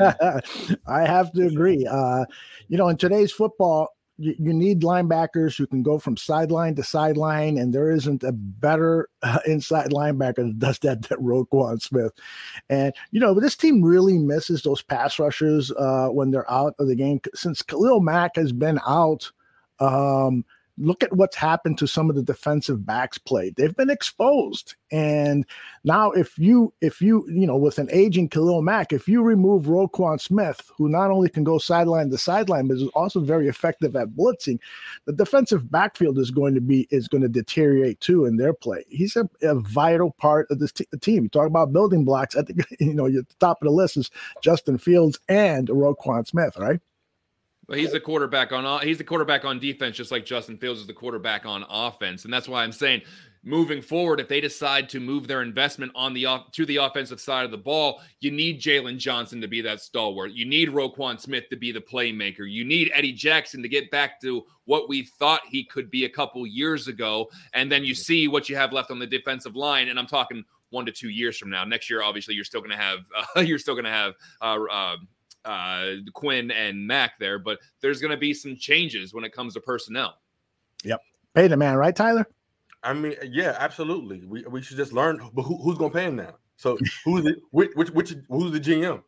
I 0.86 1.06
have 1.06 1.32
to 1.32 1.46
agree. 1.46 1.86
Uh, 1.86 2.24
you 2.68 2.76
know, 2.76 2.88
in 2.88 2.96
today's 2.96 3.30
football, 3.30 3.90
you, 4.18 4.34
you, 4.36 4.52
need 4.52 4.82
linebackers 4.82 5.56
who 5.56 5.64
can 5.64 5.84
go 5.84 5.96
from 5.96 6.16
sideline 6.16 6.74
to 6.74 6.82
sideline, 6.82 7.56
and 7.56 7.72
there 7.72 7.92
isn't 7.92 8.24
a 8.24 8.32
better 8.32 9.08
uh, 9.22 9.38
inside 9.46 9.90
linebacker 9.90 10.36
that 10.38 10.58
does 10.58 10.78
that 10.80 11.02
than 11.02 11.18
Roquan 11.18 11.80
Smith. 11.80 12.12
And 12.68 12.92
you 13.12 13.20
know, 13.20 13.38
this 13.38 13.56
team 13.56 13.80
really 13.80 14.18
misses 14.18 14.62
those 14.62 14.82
pass 14.82 15.20
rushers 15.20 15.70
uh, 15.78 16.08
when 16.08 16.32
they're 16.32 16.50
out 16.50 16.74
of 16.80 16.88
the 16.88 16.96
game. 16.96 17.20
Since 17.34 17.62
Khalil 17.62 18.00
Mack 18.00 18.34
has 18.34 18.50
been 18.50 18.80
out, 18.84 19.30
um, 19.78 20.44
look 20.78 21.02
at 21.02 21.14
what's 21.14 21.36
happened 21.36 21.78
to 21.78 21.86
some 21.86 22.08
of 22.08 22.16
the 22.16 22.22
defensive 22.22 22.84
backs 22.86 23.18
played. 23.18 23.56
They've 23.56 23.74
been 23.74 23.90
exposed. 23.90 24.74
And 24.90 25.44
now 25.84 26.10
if 26.12 26.38
you 26.38 26.72
if 26.80 27.00
you, 27.02 27.26
you 27.28 27.46
know, 27.46 27.56
with 27.56 27.78
an 27.78 27.88
aging 27.90 28.28
Khalil 28.28 28.62
Mack, 28.62 28.92
if 28.92 29.08
you 29.08 29.22
remove 29.22 29.64
Roquan 29.64 30.20
Smith, 30.20 30.70
who 30.76 30.88
not 30.88 31.10
only 31.10 31.28
can 31.28 31.44
go 31.44 31.58
sideline 31.58 32.10
to 32.10 32.18
sideline, 32.18 32.68
but 32.68 32.78
is 32.78 32.88
also 32.94 33.20
very 33.20 33.48
effective 33.48 33.96
at 33.96 34.10
blitzing, 34.10 34.58
the 35.04 35.12
defensive 35.12 35.70
backfield 35.70 36.18
is 36.18 36.30
going 36.30 36.54
to 36.54 36.60
be 36.60 36.86
is 36.90 37.08
going 37.08 37.22
to 37.22 37.28
deteriorate 37.28 38.00
too 38.00 38.24
in 38.24 38.36
their 38.36 38.54
play. 38.54 38.84
He's 38.88 39.16
a, 39.16 39.28
a 39.42 39.56
vital 39.56 40.12
part 40.12 40.50
of 40.50 40.58
this 40.58 40.72
t- 40.72 40.86
team. 41.00 41.24
You 41.24 41.28
talk 41.28 41.46
about 41.46 41.72
building 41.72 42.04
blocks. 42.04 42.36
I 42.36 42.42
think 42.42 42.64
you 42.80 42.94
know, 42.94 43.06
at 43.06 43.12
the 43.12 43.36
top 43.40 43.60
of 43.60 43.66
the 43.66 43.72
list 43.72 43.96
is 43.96 44.10
Justin 44.42 44.78
Fields 44.78 45.18
and 45.28 45.68
Roquan 45.68 46.26
Smith, 46.26 46.56
right? 46.56 46.80
But 47.68 47.78
he's 47.78 47.92
the 47.92 48.00
quarterback 48.00 48.50
on 48.50 48.82
he's 48.82 48.98
the 48.98 49.04
quarterback 49.04 49.44
on 49.44 49.58
defense, 49.58 49.96
just 49.96 50.10
like 50.10 50.24
Justin 50.24 50.56
Fields 50.56 50.80
is 50.80 50.86
the 50.86 50.94
quarterback 50.94 51.44
on 51.44 51.64
offense, 51.68 52.24
and 52.24 52.32
that's 52.32 52.48
why 52.48 52.64
I'm 52.64 52.72
saying 52.72 53.02
moving 53.44 53.80
forward, 53.80 54.20
if 54.20 54.28
they 54.28 54.40
decide 54.40 54.88
to 54.90 55.00
move 55.00 55.26
their 55.26 55.42
investment 55.42 55.92
on 55.94 56.12
the 56.12 56.26
to 56.52 56.66
the 56.66 56.76
offensive 56.76 57.20
side 57.20 57.44
of 57.44 57.50
the 57.50 57.58
ball, 57.58 58.00
you 58.20 58.30
need 58.30 58.60
Jaylon 58.60 58.98
Johnson 58.98 59.40
to 59.40 59.48
be 59.48 59.60
that 59.62 59.80
stalwart. 59.80 60.32
You 60.32 60.44
need 60.44 60.68
Roquan 60.68 61.20
Smith 61.20 61.48
to 61.50 61.56
be 61.56 61.72
the 61.72 61.80
playmaker. 61.80 62.50
You 62.50 62.64
need 62.64 62.90
Eddie 62.94 63.12
Jackson 63.12 63.62
to 63.62 63.68
get 63.68 63.90
back 63.90 64.20
to 64.20 64.44
what 64.64 64.88
we 64.88 65.02
thought 65.02 65.40
he 65.48 65.64
could 65.64 65.90
be 65.90 66.04
a 66.04 66.08
couple 66.08 66.46
years 66.46 66.88
ago. 66.88 67.28
And 67.54 67.70
then 67.70 67.84
you 67.84 67.94
see 67.94 68.28
what 68.28 68.48
you 68.48 68.56
have 68.56 68.72
left 68.72 68.90
on 68.90 68.98
the 68.98 69.06
defensive 69.06 69.56
line. 69.56 69.88
And 69.88 69.98
I'm 69.98 70.06
talking 70.06 70.44
one 70.70 70.84
to 70.86 70.92
two 70.92 71.08
years 71.08 71.38
from 71.38 71.50
now. 71.50 71.64
Next 71.64 71.88
year, 71.88 72.02
obviously, 72.02 72.34
you're 72.34 72.44
still 72.44 72.60
going 72.60 72.70
to 72.76 72.76
have 72.76 72.98
uh, 73.36 73.40
you're 73.40 73.58
still 73.58 73.74
going 73.74 73.84
to 73.84 73.90
have 73.90 74.14
uh, 74.42 74.58
uh, 74.70 74.96
uh, 75.48 75.94
Quinn 76.12 76.50
and 76.50 76.86
Mack 76.86 77.18
there, 77.18 77.38
but 77.38 77.58
there's 77.80 78.00
going 78.00 78.10
to 78.10 78.16
be 78.16 78.34
some 78.34 78.56
changes 78.56 79.14
when 79.14 79.24
it 79.24 79.32
comes 79.32 79.54
to 79.54 79.60
personnel. 79.60 80.18
Yep, 80.84 81.00
pay 81.34 81.48
the 81.48 81.56
man, 81.56 81.76
right, 81.76 81.96
Tyler? 81.96 82.28
I 82.82 82.92
mean, 82.92 83.14
yeah, 83.30 83.56
absolutely. 83.58 84.24
We, 84.24 84.44
we 84.44 84.62
should 84.62 84.76
just 84.76 84.92
learn. 84.92 85.20
But 85.32 85.42
who, 85.42 85.56
who's 85.62 85.78
going 85.78 85.90
to 85.90 85.96
pay 85.96 86.04
him 86.04 86.16
now? 86.16 86.34
So 86.56 86.76
who's 87.04 87.24
the 87.24 87.36
which, 87.50 87.70
which 87.74 87.90
which 87.90 88.14
who's 88.28 88.52
the 88.52 88.60
GM? 88.60 89.02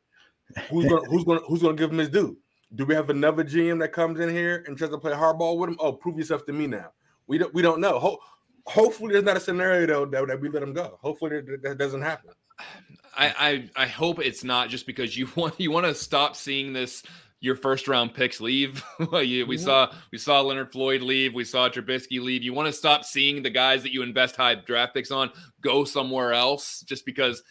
Who's 0.71 0.87
going 0.87 1.05
who's 1.11 1.25
going 1.25 1.41
who's 1.47 1.63
going 1.63 1.77
to 1.77 1.81
give 1.81 1.93
him 1.93 1.99
his 1.99 2.09
due? 2.09 2.39
Do 2.75 2.87
we 2.87 2.95
have 2.95 3.11
another 3.11 3.45
GM 3.45 3.79
that 3.81 3.93
comes 3.93 4.19
in 4.21 4.29
here 4.29 4.65
and 4.67 4.79
tries 4.79 4.91
to 4.91 4.99
play 4.99 5.13
hardball 5.13 5.59
with 5.59 5.71
him? 5.71 5.77
Oh, 5.79 5.93
prove 5.93 6.17
yourself 6.17 6.47
to 6.47 6.53
me 6.53 6.67
now. 6.67 6.93
We 7.27 7.39
don't 7.39 7.53
we 7.53 7.63
don't 7.63 7.81
know. 7.81 7.99
Ho- 7.99 8.19
hopefully, 8.67 9.13
there's 9.13 9.25
not 9.25 9.37
a 9.37 9.41
scenario 9.41 9.87
though 9.87 10.07
that, 10.07 10.27
that 10.29 10.41
we 10.41 10.49
let 10.49 10.63
him 10.63 10.73
go. 10.73 10.99
Hopefully, 11.03 11.41
that, 11.43 11.63
that 11.63 11.79
doesn't 11.79 12.03
happen. 12.03 12.31
I, 13.17 13.69
I 13.77 13.85
I 13.85 13.87
hope 13.87 14.21
it's 14.21 14.45
not 14.45 14.69
just 14.69 14.87
because 14.87 15.17
you 15.17 15.29
want 15.37 15.59
you 15.59 15.71
want 15.71 15.87
to 15.87 15.95
stop 15.95 16.37
seeing 16.37 16.73
this 16.73 17.03
your 17.41 17.57
first 17.57 17.89
round 17.89 18.13
picks 18.15 18.41
leave. 18.41 18.85
we 18.99 19.07
mm-hmm. 19.07 19.57
saw 19.57 19.93
we 20.13 20.19
saw 20.19 20.41
Leonard 20.41 20.73
Floyd 20.73 21.03
leave. 21.03 21.35
We 21.35 21.45
saw 21.45 21.69
Trubisky 21.69 22.21
leave. 22.21 22.43
You 22.43 22.53
want 22.53 22.67
to 22.67 22.73
stop 22.73 23.05
seeing 23.05 23.43
the 23.43 23.51
guys 23.51 23.83
that 23.83 23.93
you 23.93 24.03
invest 24.03 24.37
high 24.37 24.55
draft 24.55 24.95
picks 24.95 25.11
on 25.11 25.31
go 25.61 25.85
somewhere 25.85 26.33
else 26.33 26.81
just 26.83 27.07
because 27.07 27.43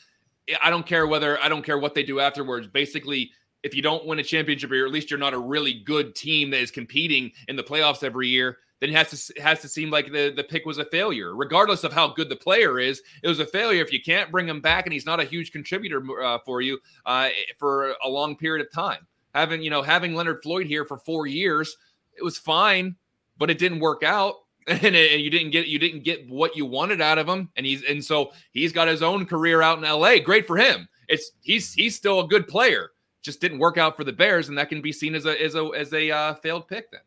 I 0.64 0.70
don't 0.70 0.86
care 0.86 1.08
whether 1.08 1.42
I 1.42 1.50
don't 1.50 1.64
care 1.64 1.78
what 1.78 1.96
they 1.96 2.04
do 2.04 2.20
afterwards. 2.20 2.68
Basically, 2.68 3.32
if 3.64 3.76
you 3.76 3.82
don't 3.82 4.06
win 4.06 4.20
a 4.20 4.24
championship 4.24 4.72
or 4.72 4.86
at 4.86 4.92
least 4.92 5.10
you're 5.10 5.20
not 5.20 5.34
a 5.34 5.40
really 5.40 5.74
good 5.74 6.16
team 6.16 6.52
that 6.52 6.62
is 6.62 6.72
competing 6.72 7.32
in 7.48 7.56
the 7.56 7.64
playoffs 7.64 8.04
every 8.04 8.28
year, 8.28 8.58
then 8.80 8.90
it 8.90 8.96
has 8.96 9.28
to 9.28 9.42
has 9.42 9.62
to 9.62 9.68
seem 9.68 9.90
like 9.90 10.12
the, 10.12 10.34
the 10.36 10.44
pick 10.44 10.66
was 10.66 10.78
a 10.78 10.86
failure, 10.86 11.36
regardless 11.36 11.84
of 11.84 11.94
how 11.94 12.08
good 12.08 12.30
the 12.30 12.36
player 12.36 12.80
is. 12.80 13.02
It 13.24 13.28
was 13.28 13.40
a 13.40 13.46
failure 13.46 13.82
if 13.82 13.92
you 13.92 14.02
can't 14.02 14.32
bring 14.32 14.48
him 14.48 14.62
back 14.62 14.86
and 14.86 14.94
he's 14.94 15.06
not 15.06 15.20
a 15.20 15.26
huge 15.26 15.52
contributor 15.52 16.22
uh, 16.22 16.40
for 16.46 16.62
you 16.62 16.80
uh, 17.06 17.30
for 17.58 17.96
a 18.04 18.10
long 18.10 18.36
period 18.36 18.66
of 18.66 18.72
time 18.72 19.06
having 19.34 19.62
you 19.62 19.70
know 19.70 19.82
having 19.82 20.16
Leonard 20.16 20.42
Floyd 20.44 20.68
here 20.68 20.86
for 20.86 20.98
four 20.98 21.28
years, 21.28 21.76
it 22.18 22.24
was 22.24 22.38
fine, 22.38 22.96
but 23.38 23.50
it 23.50 23.58
didn't 23.58 23.80
work 23.80 24.04
out, 24.04 24.36
and, 24.68 24.96
it, 24.96 25.14
and, 25.14 25.22
you 25.22 25.30
didn't 25.30 25.52
get 25.52 25.68
you 25.68 25.80
didn't 25.80 26.04
get 26.04 26.30
what 26.30 26.56
you 26.56 26.66
wanted 26.66 27.02
out 27.02 27.18
of 27.18 27.28
him, 27.28 27.50
and 27.56 27.66
he's 27.66 27.84
and 27.84 28.04
so 28.04 28.32
he's 28.52 28.72
got 28.72 28.88
his 28.88 29.02
own 29.02 29.26
career 29.26 29.62
out 29.62 29.78
in 29.78 29.84
L.A. 29.86 30.20
Great 30.20 30.48
for 30.48 30.58
him. 30.58 30.88
It's 31.08 31.32
he's 31.42 31.74
he's 31.74 31.96
still 31.96 32.22
a 32.22 32.28
good 32.28 32.48
player. 32.48 32.92
Just 33.22 33.42
didn't 33.42 33.60
work 33.60 33.78
out 33.78 33.98
for 33.98 34.04
the 34.04 34.14
Bears, 34.14 34.50
and 34.50 34.58
that 34.58 34.70
can 34.70 34.82
be 34.82 34.94
seen 34.94 35.16
as 35.16 35.26
a 35.26 35.42
as 35.42 35.56
a 35.56 35.66
as 35.76 35.94
a 35.94 36.12
uh, 36.12 36.34
failed 36.36 36.68
pick 36.68 36.92
then. 36.92 37.02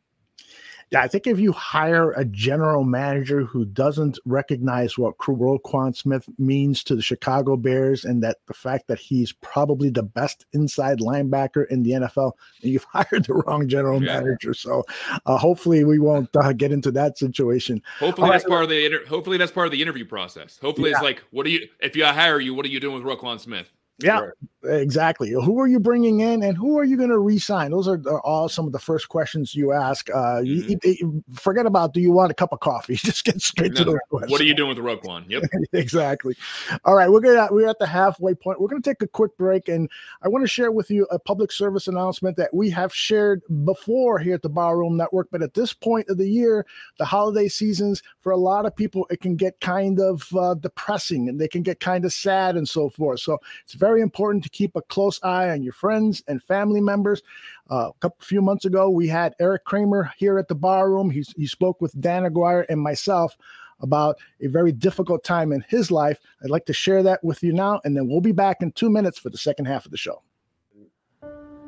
Yeah, 0.93 1.01
I 1.01 1.09
think 1.09 1.26
if 1.26 1.40
you 1.40 1.53
hire 1.53 2.11
a 2.12 2.24
general 2.26 2.84
manager 2.84 3.45
who 3.45 3.64
doesn't 3.64 4.18
recognize 4.26 4.99
what 4.99 5.16
Roquan 5.16 5.97
Smith 5.97 6.28
means 6.38 6.84
to 6.84 6.95
the 6.95 7.01
Chicago 7.01 7.57
Bears 7.57 8.05
and 8.05 8.22
that 8.22 8.36
the 8.47 8.53
fact 8.53 8.88
that 8.88 8.99
he's 8.99 9.32
probably 9.32 9.88
the 9.88 10.03
best 10.03 10.45
inside 10.53 10.99
linebacker 10.99 11.66
in 11.70 11.82
the 11.82 11.93
NFL, 11.93 12.32
you've 12.61 12.84
hired 12.93 13.24
the 13.24 13.43
wrong 13.47 13.68
general 13.68 14.03
yeah. 14.03 14.20
manager. 14.20 14.53
So 14.53 14.84
uh, 15.24 15.38
hopefully 15.38 15.82
we 15.84 15.99
won't 15.99 16.28
uh, 16.36 16.53
get 16.53 16.72
into 16.72 16.90
that 16.90 17.16
situation. 17.16 17.80
Hopefully 17.99 18.28
that's 18.28 18.45
part 18.45 18.62
of 18.62 18.68
the 18.68 18.84
inter- 18.84 19.07
hopefully 19.07 19.38
that's 19.38 19.53
part 19.53 19.66
of 19.66 19.72
the 19.72 19.80
interview 19.80 20.05
process. 20.05 20.59
Hopefully 20.61 20.90
yeah. 20.90 20.97
it's 20.97 21.03
like, 21.03 21.22
what 21.30 21.45
do 21.45 21.53
you 21.53 21.68
if 21.80 21.97
you 21.97 22.05
hire 22.05 22.38
you, 22.38 22.53
what 22.53 22.66
are 22.66 22.70
you 22.70 22.80
doing 22.80 23.03
with 23.03 23.05
Roquan 23.05 23.40
Smith? 23.40 23.72
Yeah, 23.99 24.20
right. 24.20 24.32
Exactly. 24.65 25.31
Who 25.31 25.61
are 25.61 25.67
you 25.67 25.81
bringing 25.81 26.21
in, 26.21 26.43
and 26.43 26.57
who 26.57 26.79
are 26.79 26.85
you 26.85 26.97
going 26.97 27.11
to 27.11 27.19
re-sign? 27.19 27.71
Those 27.71 27.89
are, 27.89 28.01
are, 28.07 28.21
all 28.21 28.49
some 28.49 28.67
of 28.67 28.73
the 28.73 28.79
first 28.79 29.09
questions 29.09 29.55
you 29.55 29.73
ask. 29.73 30.09
Uh, 30.11 30.41
mm-hmm. 30.41 30.71
you, 30.71 30.79
you, 30.85 31.25
forget 31.33 31.67
about 31.67 31.95
do 31.95 32.01
you 32.01 32.13
want 32.13 32.31
a 32.31 32.35
cup 32.35 32.53
of 32.53 32.61
coffee? 32.61 32.95
Just 33.03 33.25
get 33.25 33.41
straight 33.41 33.73
no. 33.73 33.79
to 33.79 33.85
the 33.85 34.01
question. 34.11 34.31
What 34.31 34.41
are 34.41 34.45
you 34.45 34.55
doing 34.55 34.69
with 34.69 34.77
the 34.77 34.83
Roquan? 34.83 35.25
Yep, 35.29 35.45
exactly. 35.73 36.37
All 36.85 36.95
right, 36.95 37.11
we're 37.11 37.21
gonna 37.21 37.49
we're 37.51 37.69
at 37.69 37.79
the 37.79 37.87
halfway 37.87 38.35
point. 38.35 38.61
We're 38.61 38.69
going 38.69 38.83
to 38.83 38.89
take 38.89 39.03
a 39.03 39.09
quick 39.09 39.37
break, 39.37 39.69
and 39.69 39.89
I 40.23 40.29
want 40.29 40.45
to 40.45 40.49
share 40.49 40.71
with 40.71 40.91
you 40.91 41.07
a 41.11 41.19
public 41.19 41.53
service 41.53 41.89
announcement 41.89 42.37
that 42.37 42.55
we 42.55 42.71
have 42.71 42.95
shared 42.95 43.43
before 43.65 44.19
here 44.19 44.35
at 44.35 44.43
the 44.43 44.49
Barroom 44.49 44.97
Network. 44.97 45.29
But 45.31 45.43
at 45.43 45.55
this 45.55 45.73
point 45.73 46.09
of 46.09 46.19
the 46.19 46.29
year, 46.29 46.67
the 46.99 47.05
holiday 47.05 47.49
seasons 47.49 48.03
for 48.21 48.33
a 48.33 48.37
lot 48.37 48.67
of 48.67 48.77
people, 48.77 49.07
it 49.11 49.21
can 49.21 49.37
get 49.37 49.61
kind 49.61 50.01
of 50.01 50.29
uh, 50.37 50.55
depressing, 50.55 51.29
and 51.29 51.41
they 51.41 51.49
can 51.49 51.63
get 51.63 51.81
kind 51.81 52.05
of 52.05 52.13
sad 52.13 52.57
and 52.57 52.69
so 52.69 52.89
forth. 52.91 53.21
So 53.21 53.39
it's 53.65 53.75
very 53.75 54.01
important 54.01 54.45
to 54.45 54.51
keep 54.53 54.76
a 54.76 54.82
close 54.82 55.18
eye 55.22 55.50
on 55.50 55.62
your 55.62 55.72
friends 55.72 56.22
and 56.28 56.42
family 56.42 56.80
members. 56.80 57.22
Uh, 57.70 57.90
a 57.90 57.92
couple 58.00 58.18
few 58.20 58.42
months 58.42 58.64
ago, 58.64 58.88
we 58.88 59.09
had 59.09 59.34
Eric 59.40 59.64
Kramer 59.64 60.12
here 60.16 60.38
at 60.38 60.48
the 60.48 60.55
bar 60.55 60.90
room. 60.90 61.11
He, 61.11 61.24
he 61.36 61.46
spoke 61.46 61.80
with 61.80 61.98
Dan 62.00 62.24
Aguirre 62.24 62.66
and 62.68 62.80
myself 62.80 63.36
about 63.82 64.18
a 64.40 64.46
very 64.46 64.72
difficult 64.72 65.24
time 65.24 65.53
in 65.53 65.64
his 65.68 65.90
life. 65.90 66.20
I'd 66.42 66.50
like 66.50 66.66
to 66.66 66.72
share 66.72 67.03
that 67.03 67.22
with 67.22 67.42
you 67.42 67.53
now, 67.53 67.80
and 67.84 67.96
then 67.96 68.09
we'll 68.09 68.20
be 68.20 68.32
back 68.32 68.62
in 68.62 68.72
two 68.72 68.88
minutes 68.88 69.18
for 69.18 69.28
the 69.30 69.38
second 69.38 69.66
half 69.66 69.84
of 69.84 69.90
the 69.90 69.96
show. 69.96 70.22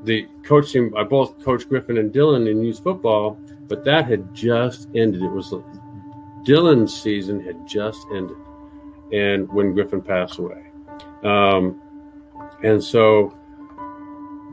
The 0.05 0.29
coaching, 0.45 0.93
I 0.97 1.03
both 1.03 1.43
coached 1.43 1.69
Griffin 1.69 1.99
and 1.99 2.13
Dylan 2.13 2.49
in 2.49 2.63
youth 2.63 2.83
football, 2.83 3.39
but 3.69 3.85
that 3.85 4.07
had 4.07 4.35
just 4.35 4.89
ended. 4.95 5.23
It 5.23 5.31
was 5.31 5.53
Dylan's 6.45 6.95
season 7.03 7.41
had 7.41 7.67
just 7.67 8.07
ended, 8.15 8.37
and 9.13 9.51
when 9.53 9.73
Griffin 9.73 10.03
passed 10.03 10.39
away, 10.39 10.63
um, 11.23 11.81
and 12.65 12.83
so 12.83 13.37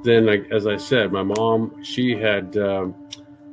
then, 0.04 0.28
as 0.52 0.68
I 0.68 0.78
said, 0.78 1.12
my 1.12 1.24
mom, 1.24 1.84
she 1.84 2.16
had, 2.16 2.58
um, 2.58 2.96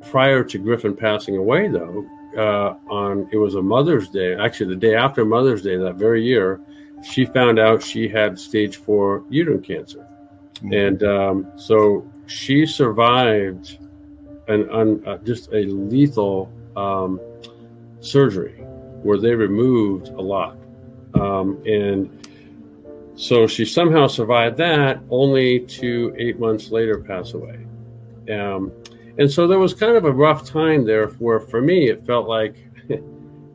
prior 0.09 0.43
to 0.43 0.57
Griffin 0.57 0.95
passing 0.95 1.37
away, 1.37 1.67
though, 1.67 2.05
uh, 2.37 2.75
on 2.89 3.27
it 3.31 3.37
was 3.37 3.55
a 3.55 3.61
Mother's 3.61 4.09
Day, 4.09 4.35
actually 4.35 4.67
the 4.67 4.79
day 4.79 4.95
after 4.95 5.25
Mother's 5.25 5.61
Day 5.61 5.77
that 5.77 5.95
very 5.95 6.23
year, 6.23 6.61
she 7.03 7.25
found 7.25 7.59
out 7.59 7.81
she 7.81 8.07
had 8.07 8.37
stage 8.37 8.77
four 8.77 9.23
uterine 9.29 9.61
cancer. 9.61 10.05
Mm-hmm. 10.55 10.73
And 10.73 11.03
um, 11.03 11.51
so 11.55 12.09
she 12.27 12.65
survived 12.65 13.77
an, 14.47 14.69
an 14.69 15.07
uh, 15.07 15.17
just 15.19 15.51
a 15.53 15.65
lethal 15.65 16.51
um, 16.75 17.19
surgery 18.01 18.53
where 19.03 19.17
they 19.17 19.33
removed 19.33 20.09
a 20.09 20.21
lot. 20.21 20.57
Um, 21.13 21.61
and 21.65 22.27
so 23.19 23.47
she 23.47 23.65
somehow 23.65 24.07
survived 24.07 24.55
that, 24.57 25.01
only 25.09 25.59
to 25.59 26.15
eight 26.17 26.39
months 26.39 26.71
later 26.71 26.99
pass 26.99 27.33
away. 27.33 27.59
Um, 28.31 28.71
and 29.17 29.29
so 29.29 29.45
there 29.45 29.59
was 29.59 29.73
kind 29.73 29.97
of 29.97 30.05
a 30.05 30.11
rough 30.11 30.45
time 30.45 30.85
there 30.85 31.07
where, 31.07 31.41
for 31.41 31.61
me, 31.61 31.89
it 31.89 32.05
felt 32.05 32.29
like 32.29 32.55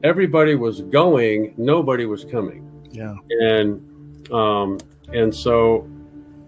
everybody 0.04 0.54
was 0.54 0.82
going, 0.82 1.54
nobody 1.56 2.04
was 2.04 2.26
coming. 2.26 2.70
Yeah. 2.90 3.14
And 3.40 4.30
um, 4.30 4.80
and 5.14 5.34
so, 5.34 5.88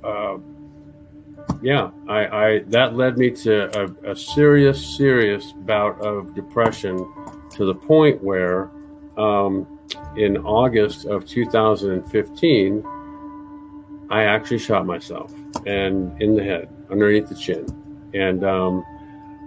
uh, 0.04 0.36
yeah, 1.62 1.92
I, 2.08 2.26
I 2.26 2.58
that 2.66 2.96
led 2.96 3.16
me 3.16 3.30
to 3.30 3.80
a, 3.80 4.12
a 4.12 4.14
serious, 4.14 4.94
serious 4.94 5.52
bout 5.52 5.98
of 6.02 6.34
depression 6.34 6.98
to 7.52 7.64
the 7.64 7.74
point 7.74 8.22
where 8.22 8.70
um, 9.16 9.66
in 10.18 10.36
August 10.36 11.06
of 11.06 11.26
2015, 11.26 12.84
I 14.10 14.24
actually 14.24 14.58
shot 14.58 14.86
myself 14.86 15.32
and 15.66 16.20
in 16.22 16.36
the 16.36 16.44
head, 16.44 16.68
underneath 16.90 17.28
the 17.28 17.34
chin, 17.34 17.66
and 18.14 18.44
um, 18.44 18.84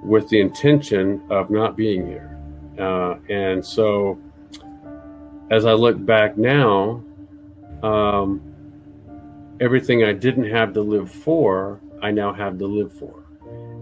with 0.04 0.28
the 0.30 0.40
intention 0.40 1.22
of 1.30 1.50
not 1.50 1.78
being 1.78 2.06
here. 2.06 2.38
Uh, 2.78 3.16
and 3.30 3.66
so, 3.66 4.20
as 5.50 5.66
I 5.66 5.74
look 5.74 6.04
back 6.06 6.38
now, 6.38 7.04
um, 7.84 8.42
everything 9.60 10.04
I 10.04 10.14
didn't 10.14 10.50
have 10.50 10.74
to 10.74 10.82
live 10.82 11.12
for, 11.12 11.80
I 12.02 12.12
now 12.12 12.34
have 12.34 12.58
to 12.60 12.68
live 12.68 12.94
for. 12.94 13.24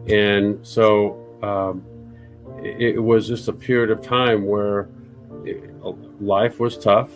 And 0.08 0.66
so, 0.66 1.24
um, 1.44 1.84
it, 2.64 2.96
it 2.96 3.00
was 3.00 3.28
just 3.28 3.48
a 3.48 3.54
period 3.54 3.92
of 3.92 4.02
time 4.02 4.46
where 4.46 4.90
it, 5.44 5.74
life 6.22 6.60
was 6.60 6.78
tough, 6.78 7.10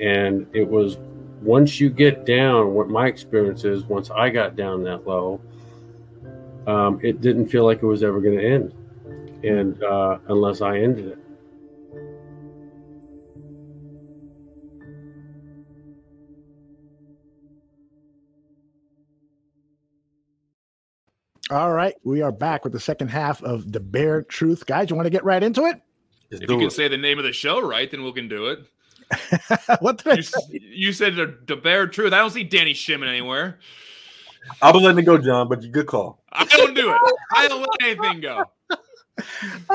and 0.00 0.46
it 0.52 0.66
was 0.66 0.98
once 1.44 1.78
you 1.78 1.90
get 1.90 2.24
down, 2.24 2.72
what 2.72 2.88
my 2.88 3.06
experience 3.06 3.64
is, 3.64 3.84
once 3.84 4.10
I 4.10 4.30
got 4.30 4.56
down 4.56 4.82
that 4.84 5.06
low, 5.06 5.40
um, 6.66 6.98
it 7.02 7.20
didn't 7.20 7.48
feel 7.48 7.64
like 7.64 7.82
it 7.82 7.86
was 7.86 8.02
ever 8.02 8.20
going 8.20 8.38
to 8.38 8.44
end, 8.44 8.74
and 9.44 9.82
uh, 9.82 10.18
unless 10.28 10.62
I 10.62 10.78
ended 10.78 11.08
it. 11.08 11.18
All 21.50 21.72
right, 21.72 21.94
we 22.04 22.22
are 22.22 22.32
back 22.32 22.64
with 22.64 22.72
the 22.72 22.80
second 22.80 23.08
half 23.08 23.42
of 23.42 23.70
the 23.70 23.80
Bear 23.80 24.22
Truth, 24.22 24.64
guys. 24.64 24.88
You 24.88 24.96
want 24.96 25.04
to 25.06 25.10
get 25.10 25.24
right 25.24 25.42
into 25.42 25.66
it? 25.66 25.78
Let's 26.30 26.42
If 26.42 26.48
do 26.48 26.54
you 26.54 26.58
can 26.60 26.68
it. 26.68 26.72
say 26.72 26.88
the 26.88 26.96
name 26.96 27.18
of 27.18 27.24
the 27.24 27.34
show 27.34 27.60
right, 27.60 27.90
then 27.90 28.02
we 28.02 28.12
can 28.12 28.28
do 28.28 28.46
it. 28.46 28.60
what 29.80 29.98
did 29.98 30.12
I 30.12 30.16
You, 30.16 30.22
say? 30.22 30.40
you 30.50 30.92
said 30.92 31.16
the, 31.16 31.38
the 31.46 31.56
bare 31.56 31.86
truth. 31.88 32.12
I 32.12 32.18
don't 32.18 32.30
see 32.30 32.44
Danny 32.44 32.74
Shimon 32.74 33.08
anywhere. 33.08 33.58
I 34.62 34.72
was 34.72 34.82
letting 34.82 35.00
it 35.00 35.06
go, 35.06 35.18
John, 35.18 35.48
but 35.48 35.62
you 35.62 35.70
good 35.70 35.86
call. 35.86 36.22
I 36.32 36.44
don't 36.46 36.74
do 36.74 36.92
it. 36.92 37.02
I 37.32 37.48
don't 37.48 37.60
let 37.62 37.70
anything 37.82 38.20
go. 38.20 38.50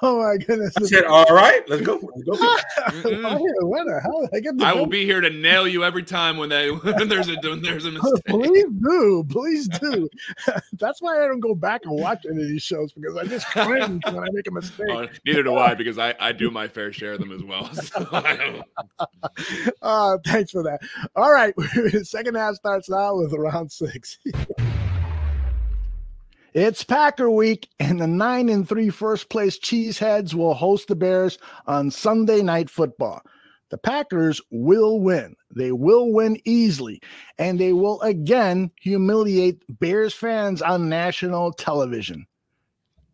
Oh 0.00 0.22
my 0.22 0.36
goodness! 0.36 0.74
I 0.76 0.82
said, 0.84 1.04
all 1.04 1.24
right, 1.30 1.66
let's 1.68 1.82
go 1.82 1.98
for 1.98 2.10
it. 2.14 2.26
Go 2.26 2.36
the 2.36 4.00
hell? 4.02 4.20
did 4.22 4.36
I 4.36 4.40
get 4.40 4.58
the 4.58 4.64
I 4.64 4.72
will 4.74 4.86
be 4.86 5.04
here 5.04 5.20
to 5.20 5.30
nail 5.30 5.66
you 5.66 5.84
every 5.84 6.02
time 6.02 6.36
when 6.36 6.48
they 6.48 6.70
when 6.72 7.08
there's 7.08 7.28
a 7.28 7.36
when 7.42 7.62
there's 7.62 7.86
a 7.86 7.92
mistake. 7.92 8.24
please 8.26 8.66
do, 8.82 9.24
please 9.28 9.68
do. 9.68 10.08
That's 10.74 11.00
why 11.00 11.22
I 11.24 11.26
don't 11.26 11.40
go 11.40 11.54
back 11.54 11.82
and 11.84 11.94
watch 11.94 12.26
any 12.28 12.42
of 12.42 12.48
these 12.48 12.62
shows 12.62 12.92
because 12.92 13.16
I 13.16 13.24
just 13.24 13.46
cringe 13.46 14.04
when 14.04 14.18
I 14.18 14.28
make 14.32 14.46
a 14.46 14.52
mistake. 14.52 14.86
Oh, 14.90 15.06
neither 15.24 15.42
do 15.42 15.56
I 15.56 15.74
because 15.74 15.98
I, 15.98 16.14
I 16.20 16.32
do 16.32 16.50
my 16.50 16.68
fair 16.68 16.92
share 16.92 17.12
of 17.14 17.20
them 17.20 17.32
as 17.32 17.42
well. 17.42 17.72
So 17.72 18.06
Uh, 19.82 20.18
thanks 20.26 20.50
for 20.50 20.62
that. 20.62 20.80
All 21.16 21.32
right, 21.32 21.54
second 22.02 22.34
half 22.36 22.56
starts 22.56 22.88
now 22.90 23.16
with 23.16 23.32
round 23.32 23.72
six. 23.72 24.18
It's 26.54 26.82
Packer 26.82 27.30
week, 27.30 27.68
and 27.78 28.00
the 28.00 28.06
nine 28.06 28.48
and 28.48 28.66
three 28.66 28.88
first 28.88 29.28
place 29.28 29.58
Cheeseheads 29.58 30.32
will 30.32 30.54
host 30.54 30.88
the 30.88 30.96
Bears 30.96 31.38
on 31.66 31.90
Sunday 31.90 32.40
Night 32.40 32.70
Football. 32.70 33.20
The 33.70 33.76
Packers 33.76 34.40
will 34.50 34.98
win. 34.98 35.36
They 35.54 35.72
will 35.72 36.10
win 36.10 36.40
easily, 36.46 37.02
and 37.36 37.60
they 37.60 37.74
will 37.74 38.00
again 38.00 38.70
humiliate 38.80 39.62
Bears 39.78 40.14
fans 40.14 40.62
on 40.62 40.88
national 40.88 41.52
television. 41.52 42.26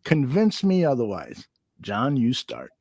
Convince 0.05 0.63
me 0.63 0.85
otherwise. 0.85 1.45
John, 1.81 2.15
you 2.15 2.31
start. 2.31 2.71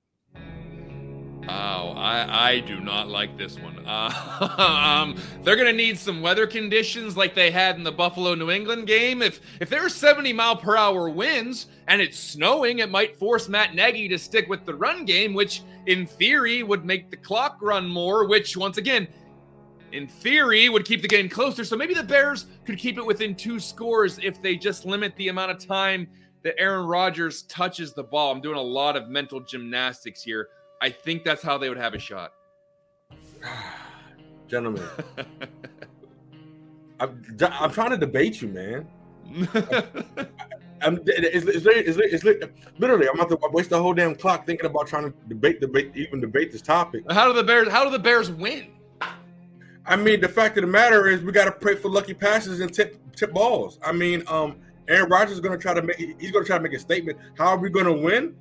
Oh, 1.48 1.92
I, 1.96 2.50
I 2.50 2.60
do 2.60 2.80
not 2.80 3.08
like 3.08 3.36
this 3.36 3.58
one. 3.58 3.84
Uh, 3.86 4.54
um, 4.58 5.16
they're 5.42 5.56
gonna 5.56 5.72
need 5.72 5.98
some 5.98 6.22
weather 6.22 6.46
conditions 6.46 7.16
like 7.16 7.34
they 7.34 7.50
had 7.50 7.76
in 7.76 7.82
the 7.82 7.92
Buffalo 7.92 8.34
New 8.34 8.50
England 8.50 8.86
game. 8.86 9.20
If 9.20 9.40
if 9.60 9.68
there 9.68 9.84
are 9.84 9.90
70 9.90 10.32
mile 10.32 10.56
per 10.56 10.76
hour 10.76 11.08
winds 11.08 11.66
and 11.88 12.00
it's 12.00 12.18
snowing, 12.18 12.78
it 12.78 12.90
might 12.90 13.16
force 13.16 13.48
Matt 13.48 13.74
Nagy 13.74 14.08
to 14.08 14.18
stick 14.18 14.48
with 14.48 14.64
the 14.64 14.74
run 14.74 15.04
game, 15.04 15.34
which 15.34 15.62
in 15.86 16.06
theory 16.06 16.62
would 16.62 16.84
make 16.84 17.10
the 17.10 17.16
clock 17.16 17.58
run 17.60 17.86
more. 17.88 18.26
Which 18.26 18.56
once 18.56 18.78
again, 18.78 19.06
in 19.92 20.08
theory, 20.08 20.68
would 20.68 20.84
keep 20.86 21.02
the 21.02 21.08
game 21.08 21.28
closer. 21.28 21.64
So 21.64 21.76
maybe 21.76 21.94
the 21.94 22.02
Bears 22.02 22.46
could 22.64 22.78
keep 22.78 22.96
it 22.96 23.04
within 23.04 23.34
two 23.34 23.60
scores 23.60 24.18
if 24.22 24.40
they 24.40 24.56
just 24.56 24.86
limit 24.86 25.14
the 25.16 25.28
amount 25.28 25.50
of 25.50 25.58
time 25.58 26.08
that 26.42 26.58
Aaron 26.58 26.86
Rodgers 26.86 27.42
touches 27.42 27.92
the 27.92 28.02
ball. 28.02 28.32
I'm 28.32 28.40
doing 28.40 28.58
a 28.58 28.62
lot 28.62 28.96
of 28.96 29.08
mental 29.08 29.40
gymnastics 29.40 30.22
here. 30.22 30.48
I 30.80 30.90
think 30.90 31.24
that's 31.24 31.42
how 31.42 31.58
they 31.58 31.68
would 31.68 31.78
have 31.78 31.94
a 31.94 31.98
shot. 31.98 32.32
Gentlemen, 34.48 34.82
I'm, 37.00 37.24
I'm 37.40 37.70
trying 37.72 37.90
to 37.90 37.96
debate 37.96 38.42
you, 38.42 38.48
man. 38.48 38.86
I'm, 40.82 41.00
it's, 41.06 41.46
it's, 41.46 41.66
it's, 41.66 41.96
it's, 41.96 42.24
it's, 42.24 42.52
literally, 42.78 43.08
I'm 43.08 43.18
about 43.18 43.30
to 43.30 43.48
waste 43.50 43.70
the 43.70 43.80
whole 43.80 43.94
damn 43.94 44.14
clock 44.14 44.46
thinking 44.46 44.66
about 44.66 44.86
trying 44.86 45.10
to 45.10 45.14
debate, 45.28 45.60
debate, 45.60 45.92
even 45.94 46.20
debate 46.20 46.52
this 46.52 46.60
topic. 46.60 47.10
how 47.10 47.26
do 47.26 47.32
the 47.32 47.42
Bears? 47.42 47.68
How 47.68 47.84
do 47.84 47.90
the 47.90 47.98
Bears 47.98 48.30
win? 48.30 48.70
I 49.86 49.96
mean, 49.96 50.20
the 50.20 50.28
fact 50.28 50.56
of 50.56 50.62
the 50.62 50.68
matter 50.68 51.08
is, 51.08 51.22
we 51.22 51.32
got 51.32 51.44
to 51.44 51.52
pray 51.52 51.74
for 51.74 51.88
lucky 51.90 52.14
passes 52.14 52.60
and 52.60 52.72
tip 52.72 52.98
tip 53.14 53.32
balls. 53.32 53.78
I 53.82 53.92
mean, 53.92 54.22
um, 54.28 54.56
Aaron 54.88 55.10
Rodgers 55.10 55.34
is 55.34 55.40
going 55.40 55.56
to 55.56 55.62
try 55.62 55.74
to 55.74 55.82
make. 55.82 55.96
He's 55.96 56.30
going 56.30 56.44
to 56.44 56.46
try 56.46 56.56
to 56.56 56.62
make 56.62 56.72
a 56.72 56.78
statement. 56.78 57.18
How 57.36 57.48
are 57.48 57.58
we 57.58 57.70
going 57.70 57.86
to 57.86 57.92
win? 57.92 58.34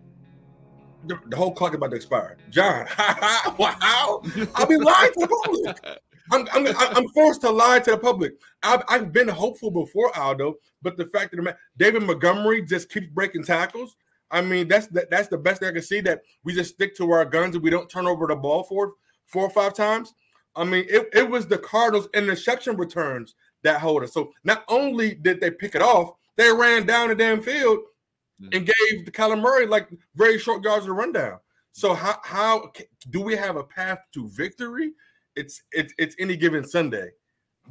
The, 1.06 1.20
the 1.28 1.36
whole 1.36 1.54
clock 1.54 1.72
is 1.72 1.76
about 1.76 1.92
to 1.92 1.96
expire. 1.96 2.38
John, 2.50 2.86
wow! 3.58 4.22
I'll 4.56 4.68
be 4.68 4.78
lying 4.78 5.12
to 5.14 5.20
the 5.20 5.42
public. 5.46 6.02
I'm, 6.32 6.48
I'm, 6.54 6.68
I'm 6.98 7.08
forced 7.10 7.42
to 7.42 7.50
lie 7.50 7.80
to 7.80 7.92
the 7.92 7.98
public. 7.98 8.34
I've, 8.64 8.84
I've 8.88 9.12
been 9.12 9.28
hopeful 9.28 9.72
before 9.72 10.18
Aldo, 10.18 10.56
but 10.82 10.96
the 10.96 11.06
fact 11.08 11.36
that 11.36 11.58
David 11.78 12.04
Montgomery 12.04 12.66
just 12.66 12.90
keeps 12.90 13.08
breaking 13.08 13.44
tackles. 13.44 13.96
I 14.32 14.42
mean, 14.42 14.68
that's 14.68 14.88
the, 14.88 15.08
that's 15.12 15.28
the 15.28 15.38
best 15.38 15.60
thing 15.60 15.70
I 15.70 15.74
can 15.74 15.82
see. 15.82 16.00
That 16.02 16.22
we 16.44 16.54
just 16.54 16.74
stick 16.74 16.96
to 16.98 17.12
our 17.12 17.26
guns 17.26 17.56
and 17.56 17.64
we 17.64 17.70
don't 17.70 17.90
turn 17.90 18.08
over 18.08 18.26
the 18.26 18.36
ball 18.36 18.64
for 18.64 18.94
four 19.26 19.44
or 19.44 19.50
five 19.50 19.74
times. 19.74 20.14
I 20.56 20.64
mean, 20.64 20.86
it, 20.88 21.10
it 21.14 21.30
was 21.30 21.48
the 21.48 21.58
Cardinals 21.58 22.08
interception 22.14 22.78
returns 22.78 23.36
that 23.64 23.80
hold 23.80 24.04
us. 24.04 24.14
So 24.14 24.32
not 24.44 24.64
only 24.68 25.16
did 25.16 25.42
they 25.42 25.52
pick 25.52 25.76
it 25.76 25.82
off, 25.82 26.12
they 26.36 26.52
ran 26.52 26.86
down 26.86 27.10
the 27.10 27.16
damn 27.16 27.42
field 27.42 27.80
Mm. 28.42 28.56
and 28.56 28.66
gave 28.66 29.06
the 29.06 29.12
Kyler 29.12 29.40
Murray 29.40 29.68
like 29.68 29.88
very 30.16 30.40
short 30.40 30.64
yards 30.64 30.84
of 30.84 30.88
the 30.88 30.94
rundown. 30.94 31.40
So 31.72 31.94
how 31.94 32.20
how 32.24 32.72
do 33.10 33.22
we 33.22 33.36
have 33.36 33.58
a 33.58 33.64
path 33.64 34.00
to 34.14 34.28
victory? 34.30 34.92
It's 35.36 35.62
it's 35.72 35.94
it's 35.98 36.16
any 36.20 36.36
given 36.36 36.66
Sunday, 36.68 37.10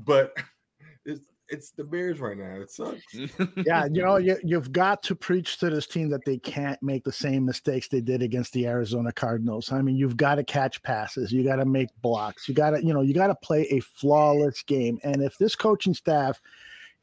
but 0.04 0.36
it's 1.04 1.32
it's 1.48 1.70
the 1.72 1.84
Bears 1.84 2.18
right 2.18 2.36
now. 2.36 2.60
It 2.60 2.70
sucks. 2.70 3.02
yeah, 3.66 3.84
you 3.84 4.02
know, 4.02 4.16
you, 4.16 4.38
you've 4.42 4.72
got 4.72 5.02
to 5.04 5.14
preach 5.14 5.58
to 5.58 5.68
this 5.68 5.86
team 5.86 6.08
that 6.08 6.24
they 6.24 6.38
can't 6.38 6.82
make 6.82 7.04
the 7.04 7.12
same 7.12 7.44
mistakes 7.44 7.88
they 7.88 8.00
did 8.00 8.22
against 8.22 8.54
the 8.54 8.66
Arizona 8.66 9.12
Cardinals. 9.12 9.70
I 9.70 9.82
mean, 9.82 9.96
you've 9.96 10.16
got 10.16 10.36
to 10.36 10.44
catch 10.44 10.82
passes, 10.82 11.30
you 11.30 11.44
got 11.44 11.56
to 11.56 11.66
make 11.66 11.90
blocks, 12.00 12.48
you 12.48 12.54
got 12.54 12.70
to, 12.70 12.84
you 12.84 12.94
know, 12.94 13.02
you 13.02 13.12
got 13.12 13.26
to 13.26 13.34
play 13.34 13.66
a 13.70 13.80
flawless 13.80 14.62
game. 14.62 14.98
And 15.04 15.22
if 15.22 15.36
this 15.36 15.54
coaching 15.54 15.94
staff 15.94 16.40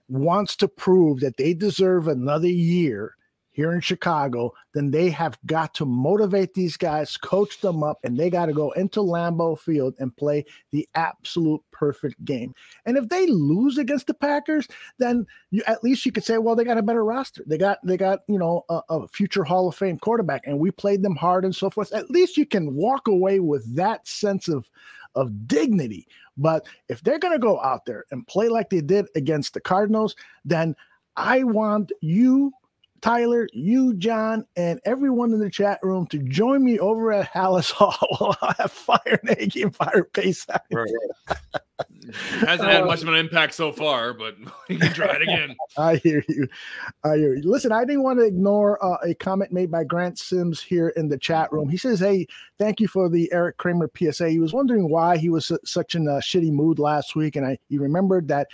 wants 0.07 0.55
to 0.55 0.68
prove 0.68 1.20
that 1.20 1.38
they 1.38 1.53
deserve 1.53 2.07
another 2.07 2.47
year 2.47 3.16
here 3.60 3.74
in 3.74 3.82
Chicago, 3.82 4.53
then 4.74 4.89
they 4.89 5.10
have 5.10 5.38
got 5.45 5.74
to 5.74 5.86
motivate 5.86 6.53
these 6.53 6.78
guys, 6.78 7.18
coach 7.18 7.60
them 7.60 7.84
up, 7.84 7.99
and 8.05 8.18
they 8.18 8.30
got 8.30 8.45
to 8.45 8.53
go 8.53 8.72
into 8.72 9.01
Lambeau 9.01 9.60
Field 9.60 9.95
and 9.99 10.16
play 10.16 10.45
the 10.72 10.88
absolute 10.95 11.62
perfect 11.74 12.24
game. 12.24 12.55
And 12.86 12.95
if 12.95 13.10
they 13.10 13.28
lose 13.28 13.78
against 13.78 14.07
the 14.07 14.14
Packers, 14.14 14.66
then 14.97 15.28
you, 15.51 15.62
at 15.68 15.84
least 15.84 16.05
you 16.05 16.14
could 16.14 16.24
say, 16.24 16.38
well, 16.38 16.55
they 16.55 16.64
got 16.64 16.78
a 16.78 16.82
better 16.82 17.03
roster. 17.03 17.43
They 17.45 17.57
got 17.57 17.80
they 17.84 17.97
got 17.97 18.22
you 18.30 18.39
know 18.39 18.64
a, 18.70 18.80
a 18.89 19.07
future 19.10 19.43
Hall 19.43 19.68
of 19.68 19.76
Fame 19.76 19.99
quarterback, 19.99 20.47
and 20.47 20.57
we 20.57 20.72
played 20.72 21.03
them 21.03 21.18
hard 21.18 21.43
and 21.43 21.53
so 21.53 21.70
forth. 21.70 21.91
At 21.91 22.10
least 22.10 22.38
you 22.38 22.45
can 22.45 22.76
walk 22.76 23.10
away 23.10 23.41
with 23.41 23.76
that 23.76 24.07
sense 24.07 24.47
of 24.47 24.72
of 25.16 25.49
dignity. 25.49 26.07
But 26.38 26.66
if 26.88 27.01
they're 27.01 27.20
going 27.20 27.34
to 27.34 27.39
go 27.39 27.60
out 27.60 27.86
there 27.86 28.05
and 28.12 28.26
play 28.26 28.47
like 28.47 28.70
they 28.70 28.80
did 28.80 29.07
against 29.18 29.53
the 29.53 29.60
Cardinals, 29.60 30.16
then 30.45 30.78
I 31.18 31.43
want 31.43 31.91
you 31.99 32.53
Tyler, 33.02 33.47
you, 33.54 33.93
John, 33.95 34.45
and 34.56 34.80
everyone 34.86 35.34
in 35.34 35.39
the 35.39 35.50
chat 35.50 35.80
room 35.84 36.08
to 36.08 36.20
join 36.20 36.64
me 36.64 36.80
over 36.80 37.12
at 37.12 37.32
Halas 37.32 37.72
Hall. 37.72 37.95
while 38.18 38.38
I 38.41 38.56
have 38.60 38.72
Fire 38.72 39.20
Nagy 39.24 39.64
and 39.64 39.76
Fire 39.76 40.04
Pace. 40.04 40.45
Right. 40.72 40.88
Hasn't 42.41 42.70
had 42.70 42.86
much 42.86 43.02
of 43.02 43.08
an 43.08 43.16
impact 43.16 43.54
so 43.54 43.72
far, 43.72 44.14
but 44.14 44.36
we 44.70 44.78
can 44.78 44.93
try 44.93 45.16
it 45.16 45.22
again. 45.22 45.56
I 45.78 45.97
hear 45.97 46.24
you. 46.28 46.47
I 47.04 47.18
hear 47.18 47.36
you. 47.36 47.50
Listen, 47.50 47.72
I 47.72 47.86
didn't 47.86 48.04
want 48.04 48.20
to 48.20 48.26
ignore 48.26 48.84
uh, 48.84 48.97
a 49.04 49.14
comment 49.14 49.52
made 49.52 49.72
by 49.72 49.84
Grant 49.84 50.18
Sims 50.18 50.62
here 50.62 50.89
in 50.89 51.08
the 51.10 51.18
chat 51.18 51.52
room. 51.52 51.70
He 51.70 51.78
says, 51.78 52.00
Hey, 52.00 52.28
thank 52.58 52.80
you 52.80 52.88
for 52.88 53.10
the 53.10 53.32
Eric 53.32 53.58
Kramer 53.58 53.89
PSA. 53.95 54.30
He 54.30 54.39
was 54.39 54.54
wondering 54.54 54.89
why 54.89 55.18
he 55.18 55.30
was 55.30 55.47
su- 55.47 55.60
such 55.66 55.95
in 55.95 56.08
a 56.08 56.20
shitty 56.20 56.52
mood 56.52 56.80
last 56.80 57.16
week. 57.16 57.36
And 57.36 57.45
I, 57.45 57.58
he 57.70 57.78
remembered 57.78 58.28
that 58.30 58.47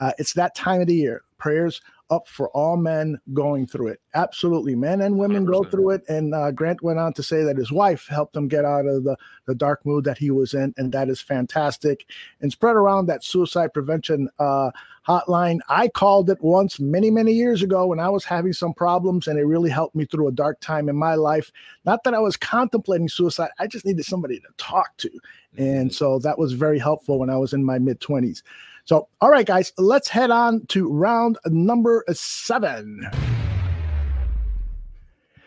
uh, 0.00 0.12
it's 0.18 0.34
that 0.34 0.54
time 0.54 0.80
of 0.80 0.86
the 0.86 0.94
year. 0.94 1.22
Prayers 1.38 1.80
up 2.12 2.28
for 2.28 2.50
all 2.50 2.76
men 2.76 3.18
going 3.32 3.66
through 3.66 3.88
it. 3.88 4.00
Absolutely. 4.14 4.74
Men 4.74 5.00
and 5.00 5.16
women 5.16 5.46
go 5.46 5.62
100%. 5.62 5.70
through 5.70 5.90
it. 5.90 6.02
And 6.08 6.34
uh, 6.34 6.50
Grant 6.50 6.82
went 6.82 6.98
on 6.98 7.14
to 7.14 7.22
say 7.22 7.42
that 7.42 7.56
his 7.56 7.72
wife 7.72 8.06
helped 8.06 8.36
him 8.36 8.48
get 8.48 8.66
out 8.66 8.86
of 8.86 9.04
the, 9.04 9.16
the 9.46 9.54
dark 9.54 9.84
mood 9.86 10.04
that 10.04 10.18
he 10.18 10.30
was 10.30 10.52
in. 10.52 10.74
And 10.76 10.92
that 10.92 11.08
is 11.08 11.22
fantastic. 11.22 12.04
And 12.42 12.52
spread 12.52 12.76
around 12.76 13.06
that 13.06 13.24
suicide 13.24 13.72
prevention 13.72 14.28
uh, 14.38 14.72
hotline. 15.08 15.60
I 15.70 15.88
called 15.88 16.28
it 16.28 16.42
once 16.42 16.78
many, 16.78 17.10
many 17.10 17.32
years 17.32 17.62
ago 17.62 17.86
when 17.86 17.98
I 17.98 18.10
was 18.10 18.24
having 18.24 18.52
some 18.52 18.74
problems, 18.74 19.26
and 19.26 19.38
it 19.38 19.44
really 19.44 19.70
helped 19.70 19.96
me 19.96 20.04
through 20.04 20.28
a 20.28 20.32
dark 20.32 20.60
time 20.60 20.88
in 20.88 20.96
my 20.96 21.14
life. 21.14 21.50
Not 21.84 22.04
that 22.04 22.14
I 22.14 22.18
was 22.18 22.36
contemplating 22.36 23.08
suicide, 23.08 23.50
I 23.58 23.66
just 23.66 23.86
needed 23.86 24.04
somebody 24.04 24.38
to 24.38 24.48
talk 24.58 24.96
to. 24.98 25.10
And 25.56 25.92
so 25.92 26.18
that 26.20 26.38
was 26.38 26.52
very 26.52 26.78
helpful 26.78 27.18
when 27.18 27.30
I 27.30 27.36
was 27.36 27.52
in 27.52 27.64
my 27.64 27.78
mid 27.78 28.00
20s. 28.00 28.42
So, 28.84 29.08
all 29.20 29.30
right, 29.30 29.46
guys, 29.46 29.72
let's 29.78 30.08
head 30.08 30.30
on 30.30 30.66
to 30.66 30.88
round 30.88 31.38
number 31.46 32.04
seven. 32.12 33.08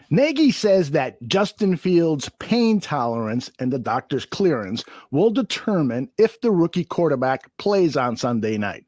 Nagy 0.09 0.51
says 0.51 0.91
that 0.91 1.21
Justin 1.27 1.75
Fields' 1.75 2.29
pain 2.39 2.79
tolerance 2.79 3.51
and 3.59 3.73
the 3.73 3.79
doctor's 3.79 4.25
clearance 4.25 4.83
will 5.11 5.31
determine 5.31 6.09
if 6.17 6.39
the 6.41 6.51
rookie 6.51 6.85
quarterback 6.85 7.49
plays 7.57 7.97
on 7.97 8.15
Sunday 8.15 8.57
night. 8.57 8.85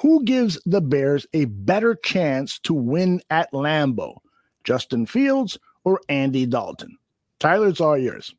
Who 0.00 0.22
gives 0.24 0.60
the 0.64 0.80
Bears 0.80 1.26
a 1.32 1.46
better 1.46 1.96
chance 1.96 2.58
to 2.60 2.74
win 2.74 3.20
at 3.30 3.50
Lambeau? 3.52 4.18
Justin 4.62 5.06
Fields 5.06 5.58
or 5.84 6.00
Andy 6.08 6.46
Dalton? 6.46 6.96
Tyler, 7.40 7.68
it's 7.68 7.80
all 7.80 7.98
yours. 7.98 8.34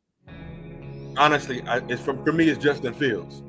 Honestly, 1.18 1.60
I, 1.62 1.78
it's 1.88 2.00
from 2.00 2.24
for 2.24 2.32
me. 2.32 2.48
It's 2.48 2.62
Justin 2.62 2.94
Fields. 2.94 3.42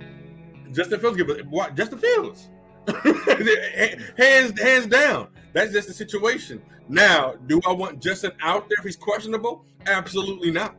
Justin 0.71 0.99
Fields. 0.99 1.43
What 1.49 1.75
Justin 1.75 1.99
Fields? 1.99 2.49
hands 4.17 4.59
hands 4.59 4.87
down. 4.87 5.27
That's 5.53 5.71
just 5.71 5.87
the 5.87 5.93
situation. 5.93 6.61
Now, 6.89 7.35
do 7.47 7.61
I 7.65 7.71
want 7.71 8.01
Justin 8.01 8.31
out 8.41 8.67
there 8.69 8.77
if 8.79 8.85
he's 8.85 8.95
questionable? 8.95 9.65
Absolutely 9.85 10.51
not. 10.51 10.75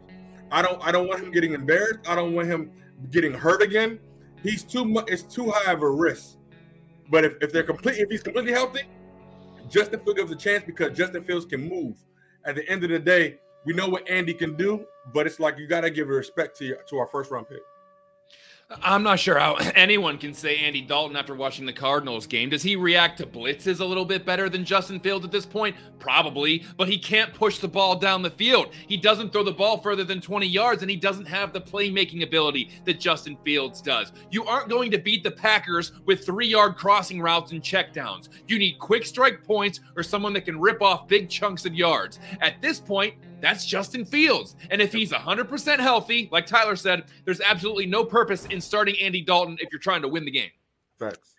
I 0.51 0.62
don't. 0.62 0.82
I 0.84 0.93
don't 0.93 1.09
want 1.09 1.20
him 1.20 1.30
getting 1.30 1.55
embarrassed. 1.55 2.01
I 2.07 2.14
don't 2.14 2.34
want 2.34 2.49
him 2.49 2.70
getting 3.11 3.32
hurt 3.32 3.62
again. 3.62 3.99
He's 4.43 4.64
too 4.64 4.84
much. 4.84 5.05
It's 5.09 5.22
too 5.22 5.51
high 5.51 5.72
of 5.72 5.82
a 5.82 5.90
risk. 5.90 6.36
But 7.11 7.24
if, 7.24 7.34
if 7.40 7.53
they're 7.53 7.62
complete, 7.62 7.99
if 7.99 8.11
he's 8.11 8.22
completely 8.22 8.53
healthy, 8.53 8.82
Justin 9.68 10.01
Fields 10.01 10.18
gives 10.18 10.32
a 10.32 10.36
chance 10.36 10.64
because 10.64 10.97
Justin 10.97 11.22
Fields 11.22 11.45
can 11.45 11.68
move. 11.68 11.97
At 12.45 12.57
the 12.57 12.68
end 12.68 12.84
of 12.84 12.90
the 12.90 12.99
day, 12.99 13.38
we 13.64 13.72
know 13.72 13.88
what 13.88 14.09
Andy 14.09 14.34
can 14.34 14.57
do, 14.57 14.84
but 15.12 15.26
it's 15.26 15.38
like 15.38 15.59
you 15.59 15.66
got 15.66 15.82
to 15.82 15.90
give 15.90 16.09
respect 16.09 16.57
to 16.59 16.64
your, 16.64 16.76
to 16.88 16.99
our 16.99 17.07
first 17.07 17.30
round 17.30 17.49
pick. 17.49 17.61
I'm 18.82 19.02
not 19.02 19.18
sure 19.18 19.38
how 19.38 19.54
anyone 19.74 20.18
can 20.18 20.34
say 20.34 20.58
Andy 20.58 20.80
Dalton 20.80 21.16
after 21.16 21.34
watching 21.34 21.66
the 21.66 21.72
Cardinals 21.72 22.26
game. 22.26 22.50
Does 22.50 22.62
he 22.62 22.76
react 22.76 23.18
to 23.18 23.26
blitzes 23.26 23.80
a 23.80 23.84
little 23.84 24.04
bit 24.04 24.24
better 24.24 24.48
than 24.48 24.64
Justin 24.64 25.00
Fields 25.00 25.24
at 25.24 25.32
this 25.32 25.46
point? 25.46 25.76
Probably, 25.98 26.64
but 26.76 26.88
he 26.88 26.98
can't 26.98 27.32
push 27.32 27.58
the 27.58 27.68
ball 27.68 27.96
down 27.96 28.22
the 28.22 28.30
field. 28.30 28.72
He 28.86 28.96
doesn't 28.96 29.32
throw 29.32 29.42
the 29.42 29.52
ball 29.52 29.78
further 29.78 30.04
than 30.04 30.20
20 30.20 30.46
yards, 30.46 30.82
and 30.82 30.90
he 30.90 30.96
doesn't 30.96 31.26
have 31.26 31.52
the 31.52 31.60
playmaking 31.60 32.22
ability 32.22 32.70
that 32.84 33.00
Justin 33.00 33.36
Fields 33.44 33.80
does. 33.80 34.12
You 34.30 34.44
aren't 34.44 34.68
going 34.68 34.90
to 34.90 34.98
beat 34.98 35.22
the 35.22 35.30
Packers 35.30 35.92
with 36.06 36.24
three 36.24 36.48
yard 36.48 36.76
crossing 36.76 37.20
routes 37.20 37.52
and 37.52 37.62
checkdowns. 37.62 38.28
You 38.48 38.58
need 38.58 38.78
quick 38.78 39.06
strike 39.06 39.44
points 39.44 39.80
or 39.96 40.02
someone 40.02 40.32
that 40.34 40.44
can 40.44 40.60
rip 40.60 40.82
off 40.82 41.08
big 41.08 41.28
chunks 41.28 41.66
of 41.66 41.74
yards. 41.74 42.18
At 42.40 42.60
this 42.60 42.80
point, 42.80 43.14
that's 43.43 43.66
Justin 43.66 44.07
Fields. 44.07 44.57
And 44.70 44.80
if 44.80 44.93
he's 44.93 45.12
100% 45.12 45.78
healthy, 45.78 46.28
like 46.32 46.47
Tyler 46.47 46.76
said, 46.76 47.05
there's 47.24 47.40
absolutely 47.40 47.86
no 47.86 48.05
purpose 48.05 48.47
in 48.47 48.61
starting 48.61 48.95
Andy 49.03 49.20
Dalton 49.20 49.59
if 49.61 49.68
you're 49.70 49.80
trying 49.80 50.03
to 50.03 50.09
win 50.09 50.24
the 50.24 50.30
game. 50.30 50.51
Facts. 50.99 51.34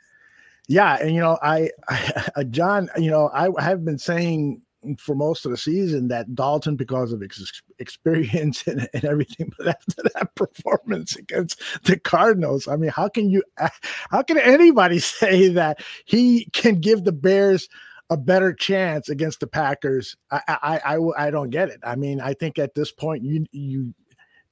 Yeah, 0.68 0.98
and 1.02 1.14
you 1.16 1.22
know, 1.22 1.40
I, 1.42 1.70
I 1.90 2.30
uh, 2.36 2.44
John, 2.44 2.90
you 2.98 3.10
know, 3.10 3.30
I 3.34 3.50
have 3.62 3.84
been 3.84 3.98
saying 3.98 4.62
for 4.98 5.16
most 5.16 5.46
of 5.46 5.52
the 5.52 5.58
season 5.58 6.10
that 6.10 6.36
Dalton, 6.36 6.76
because 6.76 7.14
of 7.14 7.24
ex- 7.24 7.62
experience 7.80 8.68
and, 8.68 8.88
and, 8.94 9.06
everything, 9.06 9.52
but 9.58 9.68
after 9.68 10.04
that 10.14 10.36
performance 10.36 11.16
against 11.16 11.62
the 11.84 11.98
Cardinals, 11.98 12.68
I 12.68 12.76
mean, 12.76 12.90
how 12.90 13.08
can 13.08 13.30
you, 13.30 13.44
how 14.10 14.22
can 14.22 14.38
anybody 14.38 15.00
say 15.00 15.50
that 15.50 15.82
he 16.06 16.46
can 16.54 16.80
give 16.80 17.04
the 17.04 17.12
Bears 17.12 17.70
a 18.10 18.18
better 18.18 18.54
chance 18.54 19.10
against 19.10 19.40
the 19.40 19.48
Packers. 19.48 20.16
I, 20.32 20.42
I, 20.48 20.82
I, 20.96 21.28
I 21.28 21.32
don't 21.32 21.50
get 21.50 21.70
it. 21.70 21.80
I 21.84 21.96
mean, 21.96 22.22
I 22.22 22.34
think 22.34 22.60
at 22.60 22.76
this 22.76 22.92
point, 22.92 23.24
you, 23.24 23.46
you, 23.52 23.94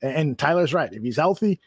and 0.01 0.37
Tyler's 0.37 0.73
right. 0.73 0.91
If 0.91 1.03
he's 1.03 1.17
healthy, 1.17 1.59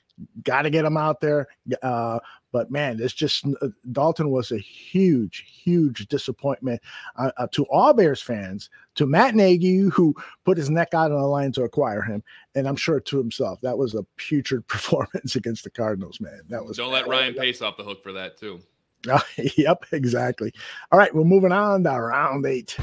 got 0.42 0.62
to 0.62 0.70
get 0.70 0.84
him 0.84 0.96
out 0.96 1.20
there. 1.20 1.46
Uh, 1.82 2.18
but 2.52 2.70
man, 2.70 2.98
it's 3.00 3.14
just 3.14 3.44
uh, 3.62 3.68
Dalton 3.90 4.30
was 4.30 4.52
a 4.52 4.58
huge, 4.58 5.44
huge 5.46 6.06
disappointment 6.06 6.80
uh, 7.16 7.32
uh, 7.36 7.48
to 7.52 7.64
all 7.64 7.92
Bears 7.92 8.22
fans, 8.22 8.70
to 8.94 9.06
Matt 9.06 9.34
Nagy, 9.34 9.78
who 9.78 10.14
put 10.44 10.56
his 10.56 10.70
neck 10.70 10.94
out 10.94 11.10
on 11.10 11.20
the 11.20 11.26
line 11.26 11.52
to 11.52 11.64
acquire 11.64 12.02
him, 12.02 12.22
and 12.54 12.68
I'm 12.68 12.76
sure 12.76 13.00
to 13.00 13.18
himself. 13.18 13.60
That 13.62 13.76
was 13.76 13.94
a 13.94 14.04
putrid 14.16 14.66
performance 14.68 15.36
against 15.36 15.64
the 15.64 15.70
Cardinals, 15.70 16.20
man. 16.20 16.42
That 16.48 16.64
was 16.64 16.76
don't 16.76 16.92
let 16.92 17.08
Ryan 17.08 17.34
Pace 17.34 17.60
off 17.60 17.76
the 17.76 17.84
hook 17.84 18.02
for 18.02 18.12
that 18.12 18.38
too. 18.38 18.60
yep, 19.56 19.84
exactly. 19.92 20.52
All 20.92 20.98
right, 20.98 21.14
we're 21.14 21.24
moving 21.24 21.52
on 21.52 21.84
to 21.84 21.90
round 21.90 22.46
eight. 22.46 22.76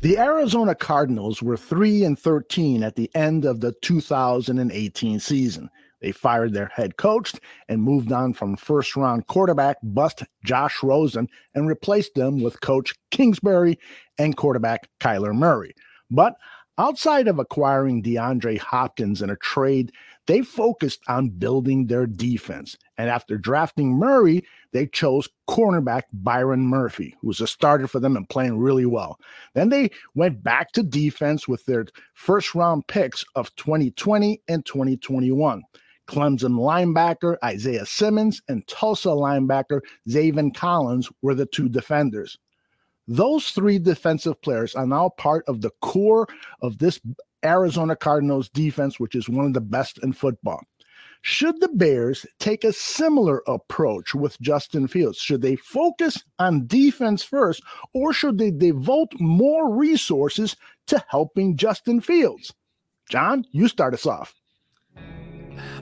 The 0.00 0.18
Arizona 0.18 0.74
Cardinals 0.74 1.42
were 1.42 1.56
3 1.56 2.04
and 2.04 2.18
13 2.18 2.82
at 2.82 2.96
the 2.96 3.08
end 3.14 3.44
of 3.44 3.60
the 3.60 3.72
2018 3.82 5.20
season. 5.20 5.70
They 6.00 6.10
fired 6.10 6.52
their 6.52 6.66
head 6.66 6.96
coach 6.96 7.32
and 7.68 7.80
moved 7.80 8.10
on 8.10 8.34
from 8.34 8.56
first 8.56 8.96
round 8.96 9.28
quarterback 9.28 9.76
bust 9.84 10.24
Josh 10.44 10.82
Rosen 10.82 11.28
and 11.54 11.68
replaced 11.68 12.14
them 12.14 12.42
with 12.42 12.60
coach 12.60 12.94
Kingsbury 13.12 13.78
and 14.18 14.36
quarterback 14.36 14.88
Kyler 14.98 15.32
Murray. 15.32 15.72
But 16.10 16.34
outside 16.76 17.28
of 17.28 17.38
acquiring 17.38 18.02
DeAndre 18.02 18.58
Hopkins 18.58 19.22
in 19.22 19.30
a 19.30 19.36
trade 19.36 19.92
they 20.26 20.42
focused 20.42 21.00
on 21.08 21.30
building 21.30 21.86
their 21.86 22.06
defense. 22.06 22.76
And 22.96 23.10
after 23.10 23.36
drafting 23.36 23.96
Murray, 23.98 24.44
they 24.72 24.86
chose 24.86 25.28
cornerback 25.48 26.02
Byron 26.12 26.66
Murphy, 26.66 27.16
who 27.20 27.28
was 27.28 27.40
a 27.40 27.46
starter 27.46 27.88
for 27.88 28.00
them 28.00 28.16
and 28.16 28.28
playing 28.28 28.58
really 28.58 28.86
well. 28.86 29.18
Then 29.54 29.68
they 29.68 29.90
went 30.14 30.42
back 30.42 30.72
to 30.72 30.82
defense 30.82 31.48
with 31.48 31.64
their 31.66 31.86
first 32.14 32.54
round 32.54 32.86
picks 32.86 33.24
of 33.34 33.54
2020 33.56 34.40
and 34.48 34.64
2021. 34.64 35.62
Clemson 36.08 36.54
linebacker 36.54 37.36
Isaiah 37.44 37.86
Simmons 37.86 38.42
and 38.48 38.66
Tulsa 38.66 39.08
linebacker 39.08 39.80
Zaven 40.08 40.54
Collins 40.54 41.10
were 41.22 41.34
the 41.34 41.46
two 41.46 41.68
defenders. 41.68 42.38
Those 43.08 43.50
three 43.50 43.78
defensive 43.78 44.40
players 44.42 44.74
are 44.74 44.86
now 44.86 45.10
part 45.10 45.44
of 45.48 45.60
the 45.60 45.70
core 45.80 46.28
of 46.60 46.78
this 46.78 47.00
Arizona 47.44 47.96
Cardinals 47.96 48.48
defense, 48.48 48.98
which 49.00 49.14
is 49.14 49.28
one 49.28 49.46
of 49.46 49.54
the 49.54 49.60
best 49.60 49.98
in 50.02 50.12
football. 50.12 50.60
Should 51.24 51.60
the 51.60 51.68
Bears 51.68 52.26
take 52.40 52.64
a 52.64 52.72
similar 52.72 53.42
approach 53.46 54.12
with 54.12 54.40
Justin 54.40 54.88
Fields? 54.88 55.18
Should 55.18 55.40
they 55.40 55.54
focus 55.54 56.22
on 56.40 56.66
defense 56.66 57.22
first, 57.22 57.62
or 57.94 58.12
should 58.12 58.38
they 58.38 58.50
devote 58.50 59.12
more 59.20 59.72
resources 59.72 60.56
to 60.88 61.02
helping 61.08 61.56
Justin 61.56 62.00
Fields? 62.00 62.52
John, 63.08 63.44
you 63.52 63.68
start 63.68 63.94
us 63.94 64.04
off. 64.04 64.34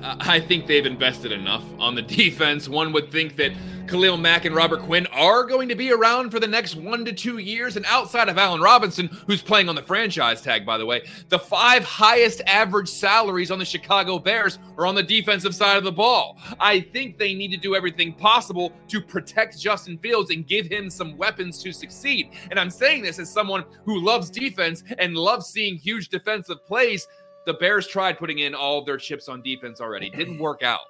I 0.02 0.40
think 0.40 0.66
they've 0.66 0.84
invested 0.84 1.32
enough 1.32 1.64
on 1.78 1.94
the 1.94 2.02
defense. 2.20 2.68
One 2.68 2.92
would 2.92 3.10
think 3.10 3.36
that 3.36 3.52
Khalil 3.90 4.18
Mack 4.18 4.44
and 4.44 4.54
Robert 4.54 4.82
Quinn 4.82 5.08
are 5.08 5.42
going 5.44 5.68
to 5.68 5.74
be 5.74 5.90
around 5.90 6.30
for 6.30 6.38
the 6.38 6.46
next 6.46 6.76
one 6.76 7.04
to 7.04 7.12
two 7.12 7.38
years. 7.38 7.76
And 7.76 7.84
outside 7.86 8.28
of 8.28 8.38
Allen 8.38 8.60
Robinson, 8.60 9.08
who's 9.26 9.42
playing 9.42 9.68
on 9.68 9.74
the 9.74 9.82
franchise 9.82 10.40
tag, 10.40 10.64
by 10.64 10.78
the 10.78 10.86
way, 10.86 11.02
the 11.28 11.38
five 11.40 11.82
highest 11.82 12.40
average 12.46 12.88
salaries 12.88 13.50
on 13.50 13.58
the 13.58 13.64
Chicago 13.64 14.20
Bears 14.20 14.60
are 14.78 14.86
on 14.86 14.94
the 14.94 15.02
defensive 15.02 15.56
side 15.56 15.76
of 15.76 15.82
the 15.82 15.90
ball. 15.90 16.38
I 16.60 16.80
think 16.80 17.18
they 17.18 17.34
need 17.34 17.50
to 17.50 17.56
do 17.56 17.74
everything 17.74 18.12
possible 18.12 18.72
to 18.86 19.00
protect 19.00 19.58
Justin 19.58 19.98
Fields 19.98 20.30
and 20.30 20.46
give 20.46 20.66
him 20.66 20.88
some 20.88 21.16
weapons 21.16 21.60
to 21.64 21.72
succeed. 21.72 22.30
And 22.50 22.60
I'm 22.60 22.70
saying 22.70 23.02
this 23.02 23.18
as 23.18 23.28
someone 23.28 23.64
who 23.84 24.00
loves 24.00 24.30
defense 24.30 24.84
and 24.98 25.16
loves 25.16 25.46
seeing 25.46 25.74
huge 25.74 26.10
defensive 26.10 26.64
plays 26.64 27.08
the 27.44 27.54
Bears 27.54 27.88
tried 27.88 28.18
putting 28.18 28.38
in 28.38 28.54
all 28.54 28.78
of 28.78 28.86
their 28.86 28.98
chips 28.98 29.28
on 29.28 29.42
defense 29.42 29.80
already. 29.80 30.10
Didn't 30.10 30.38
work 30.38 30.62
out. 30.62 30.80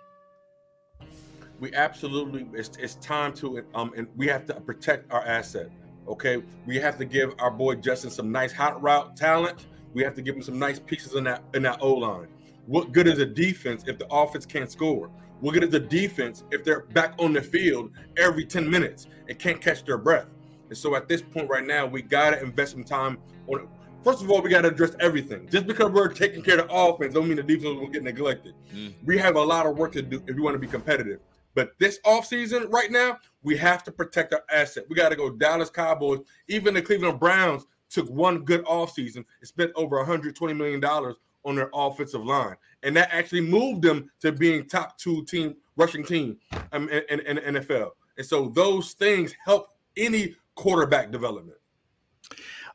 We 1.61 1.73
absolutely 1.75 2.49
it's, 2.55 2.77
it's 2.79 2.95
time 2.97 3.35
to 3.35 3.63
um 3.75 3.93
and 3.97 4.09
we 4.17 4.27
have 4.29 4.47
to 4.47 4.55
protect 4.55 5.13
our 5.13 5.25
asset. 5.25 5.71
Okay, 6.09 6.43
we 6.67 6.77
have 6.79 6.97
to 6.99 7.05
give 7.05 7.35
our 7.39 7.51
boy 7.51 7.77
Justin 7.77 8.11
some 8.11 8.33
nice 8.33 8.53
hot 8.53 8.83
route 8.83 9.17
talent. 9.17 9.67
We 9.93 10.03
have 10.03 10.15
to 10.15 10.23
give 10.23 10.35
him 10.35 10.43
some 10.43 10.59
nice 10.59 10.79
pieces 10.79 11.15
in 11.15 11.25
that 11.25 11.45
in 11.55 11.63
that 11.63 11.79
O 11.83 11.93
line. 11.93 12.29
What 12.67 12.93
good 12.93 13.07
is 13.07 13.19
a 13.19 13.27
defense 13.27 13.85
if 13.87 13.99
the 13.99 14.07
offense 14.11 14.47
can't 14.47 14.71
score? 14.71 15.11
What 15.41 15.53
good 15.53 15.65
is 15.65 15.75
a 15.75 15.81
defense 15.81 16.45
if 16.51 16.65
they're 16.65 16.87
back 16.87 17.15
on 17.19 17.33
the 17.33 17.43
field 17.43 17.93
every 18.17 18.45
10 18.45 18.69
minutes 18.69 19.07
and 19.29 19.39
can't 19.39 19.61
catch 19.61 19.85
their 19.85 19.99
breath? 19.99 20.27
And 20.69 20.77
so 20.77 20.95
at 20.95 21.09
this 21.09 21.23
point 21.23 21.49
right 21.49 21.67
now, 21.67 21.87
we 21.87 22.03
gotta 22.03 22.43
invest 22.43 22.73
some 22.73 22.85
time 22.85 23.19
on 23.49 23.69
First 24.03 24.23
of 24.23 24.31
all, 24.31 24.41
we 24.41 24.49
got 24.49 24.63
to 24.63 24.69
address 24.69 24.93
everything. 24.99 25.47
Just 25.51 25.67
because 25.67 25.91
we're 25.91 26.09
taking 26.09 26.43
care 26.43 26.59
of 26.59 26.69
the 26.69 26.75
offense, 26.75 27.13
don't 27.13 27.29
mean 27.29 27.37
the 27.37 27.43
defense 27.43 27.79
will 27.79 27.89
get 27.89 28.03
neglected. 28.03 28.55
Mm. 28.75 28.95
We 29.05 29.19
have 29.19 29.37
a 29.37 29.43
lot 29.43 29.67
of 29.67 29.77
work 29.77 29.93
to 29.93 30.03
do 30.03 30.23
if 30.27 30.35
we 30.35 30.41
want 30.41 30.55
to 30.55 30.59
be 30.59 30.67
competitive. 30.67 31.21
But 31.55 31.72
this 31.78 31.98
offseason, 32.07 32.72
right 32.72 32.90
now, 32.90 33.18
we 33.42 33.57
have 33.57 33.82
to 33.84 33.92
protect 33.92 34.32
our 34.32 34.44
asset. 34.51 34.84
We 34.88 34.96
got 34.96 35.09
to 35.09 35.16
go 35.16 35.30
Dallas 35.30 35.70
Cowboys. 35.70 36.20
Even 36.48 36.74
the 36.74 36.82
Cleveland 36.82 37.18
Browns 37.18 37.66
took 37.88 38.09
one 38.09 38.44
good 38.44 38.64
offseason 38.64 39.16
and 39.16 39.26
spent 39.48 39.72
over 39.74 40.03
$120 40.05 40.57
million 40.57 40.82
on 40.84 41.55
their 41.57 41.70
offensive 41.74 42.24
line. 42.24 42.57
And 42.82 42.96
that 42.96 43.12
actually 43.12 43.42
moved 43.42 43.82
them 43.82 44.11
to 44.20 44.32
being 44.32 44.66
top 44.66 44.98
two 44.98 45.24
team 45.24 45.57
rushing 45.76 46.05
team 46.05 46.38
um, 46.72 46.88
in, 46.88 47.03
in, 47.11 47.38
in 47.38 47.55
the 47.55 47.61
NFL. 47.61 47.90
And 48.16 48.26
so 48.26 48.48
those 48.48 48.92
things 48.92 49.34
help 49.44 49.68
any 49.96 50.36
quarterback 50.55 51.11
development. 51.11 51.57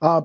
Uh, 0.06 0.22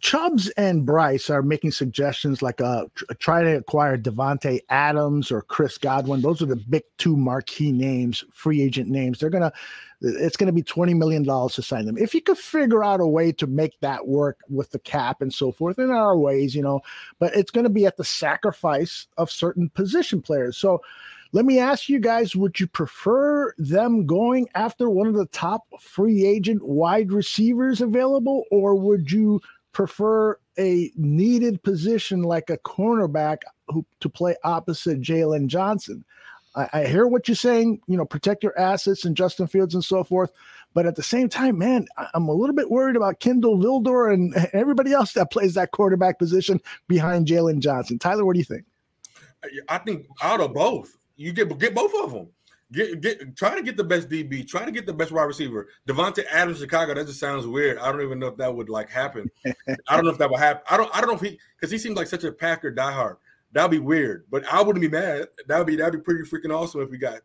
Chubbs 0.00 0.48
and 0.56 0.84
Bryce 0.84 1.30
are 1.30 1.42
making 1.42 1.70
suggestions 1.70 2.42
like 2.42 2.60
uh, 2.60 2.86
try 3.20 3.44
to 3.44 3.58
acquire 3.58 3.96
Davante 3.96 4.58
Adams 4.68 5.30
or 5.30 5.42
Chris 5.42 5.78
Godwin. 5.78 6.22
Those 6.22 6.42
are 6.42 6.46
the 6.46 6.56
big 6.56 6.82
two 6.98 7.16
marquee 7.16 7.70
names, 7.70 8.24
free 8.32 8.60
agent 8.60 8.88
names. 8.88 9.20
They're 9.20 9.30
gonna, 9.30 9.52
it's 10.00 10.36
gonna 10.36 10.50
be 10.50 10.64
twenty 10.64 10.92
million 10.92 11.22
dollars 11.22 11.54
to 11.54 11.62
sign 11.62 11.86
them. 11.86 11.96
If 11.96 12.14
you 12.16 12.20
could 12.20 12.36
figure 12.36 12.82
out 12.82 12.98
a 13.00 13.06
way 13.06 13.30
to 13.30 13.46
make 13.46 13.78
that 13.78 14.08
work 14.08 14.40
with 14.48 14.72
the 14.72 14.80
cap 14.80 15.22
and 15.22 15.32
so 15.32 15.52
forth, 15.52 15.78
in 15.78 15.92
our 15.92 16.18
ways, 16.18 16.52
you 16.56 16.62
know, 16.62 16.80
but 17.20 17.32
it's 17.36 17.52
gonna 17.52 17.70
be 17.70 17.86
at 17.86 17.96
the 17.96 18.04
sacrifice 18.04 19.06
of 19.18 19.30
certain 19.30 19.68
position 19.68 20.20
players. 20.20 20.56
So 20.56 20.80
let 21.32 21.46
me 21.46 21.58
ask 21.58 21.88
you 21.88 21.98
guys 21.98 22.36
would 22.36 22.60
you 22.60 22.66
prefer 22.66 23.54
them 23.56 24.06
going 24.06 24.48
after 24.54 24.90
one 24.90 25.06
of 25.06 25.14
the 25.14 25.26
top 25.26 25.62
free 25.80 26.24
agent 26.26 26.62
wide 26.62 27.10
receivers 27.10 27.80
available, 27.80 28.44
or 28.50 28.74
would 28.74 29.10
you 29.10 29.40
prefer 29.72 30.38
a 30.58 30.92
needed 30.96 31.62
position 31.62 32.22
like 32.22 32.50
a 32.50 32.58
cornerback 32.58 33.38
who, 33.68 33.84
to 34.00 34.08
play 34.10 34.36
opposite 34.44 35.00
Jaylon 35.00 35.46
Johnson? 35.46 36.04
I, 36.54 36.68
I 36.72 36.84
hear 36.84 37.06
what 37.06 37.26
you're 37.28 37.34
saying. 37.34 37.80
You 37.86 37.96
know, 37.96 38.04
protect 38.04 38.42
your 38.42 38.58
assets 38.58 39.06
and 39.06 39.16
Justin 39.16 39.46
Fields 39.46 39.74
and 39.74 39.84
so 39.84 40.04
forth. 40.04 40.30
But 40.74 40.86
at 40.86 40.96
the 40.96 41.02
same 41.02 41.28
time, 41.28 41.58
man, 41.58 41.86
I'm 42.14 42.28
a 42.28 42.32
little 42.32 42.54
bit 42.54 42.70
worried 42.70 42.96
about 42.96 43.20
Kindle 43.20 43.58
Vildor 43.58 44.12
and 44.12 44.34
everybody 44.52 44.92
else 44.92 45.12
that 45.14 45.30
plays 45.30 45.54
that 45.54 45.70
quarterback 45.70 46.18
position 46.18 46.60
behind 46.88 47.26
Jaylon 47.26 47.60
Johnson. 47.60 47.98
Tyler, 47.98 48.24
what 48.24 48.34
do 48.34 48.38
you 48.38 48.44
think? 48.44 48.64
I 49.68 49.78
think 49.78 50.06
out 50.22 50.40
of 50.40 50.54
both, 50.54 50.96
you 51.22 51.32
get 51.32 51.58
get 51.58 51.74
both 51.74 51.92
of 52.02 52.12
them. 52.12 52.28
Get 52.72 53.02
get 53.02 53.36
try 53.36 53.54
to 53.54 53.62
get 53.62 53.76
the 53.76 53.84
best 53.84 54.08
DB, 54.08 54.48
try 54.48 54.64
to 54.64 54.70
get 54.70 54.86
the 54.86 54.94
best 54.94 55.12
wide 55.12 55.24
receiver. 55.24 55.68
Davante 55.86 56.24
Adams, 56.30 56.58
Chicago. 56.58 56.94
That 56.94 57.06
just 57.06 57.20
sounds 57.20 57.46
weird. 57.46 57.78
I 57.78 57.92
don't 57.92 58.00
even 58.00 58.18
know 58.18 58.28
if 58.28 58.36
that 58.38 58.54
would 58.54 58.70
like 58.70 58.88
happen. 58.88 59.30
I 59.46 59.96
don't 59.96 60.04
know 60.04 60.10
if 60.10 60.18
that 60.18 60.30
would 60.30 60.40
happen. 60.40 60.62
I 60.70 60.78
don't. 60.78 60.94
I 60.94 61.00
don't 61.00 61.10
know 61.10 61.16
if 61.16 61.20
he 61.20 61.38
because 61.56 61.70
he 61.70 61.76
seems 61.76 61.96
like 61.96 62.06
such 62.06 62.24
a 62.24 62.32
Packer 62.32 62.72
diehard. 62.72 63.16
That'd 63.52 63.70
be 63.70 63.78
weird, 63.78 64.24
but 64.30 64.44
I 64.50 64.62
wouldn't 64.62 64.80
be 64.80 64.88
mad. 64.88 65.28
That'd 65.46 65.66
be 65.66 65.76
that'd 65.76 65.92
be 65.92 66.00
pretty 66.00 66.22
freaking 66.28 66.54
awesome 66.54 66.80
if 66.80 66.88
we 66.88 66.96
got. 66.96 67.20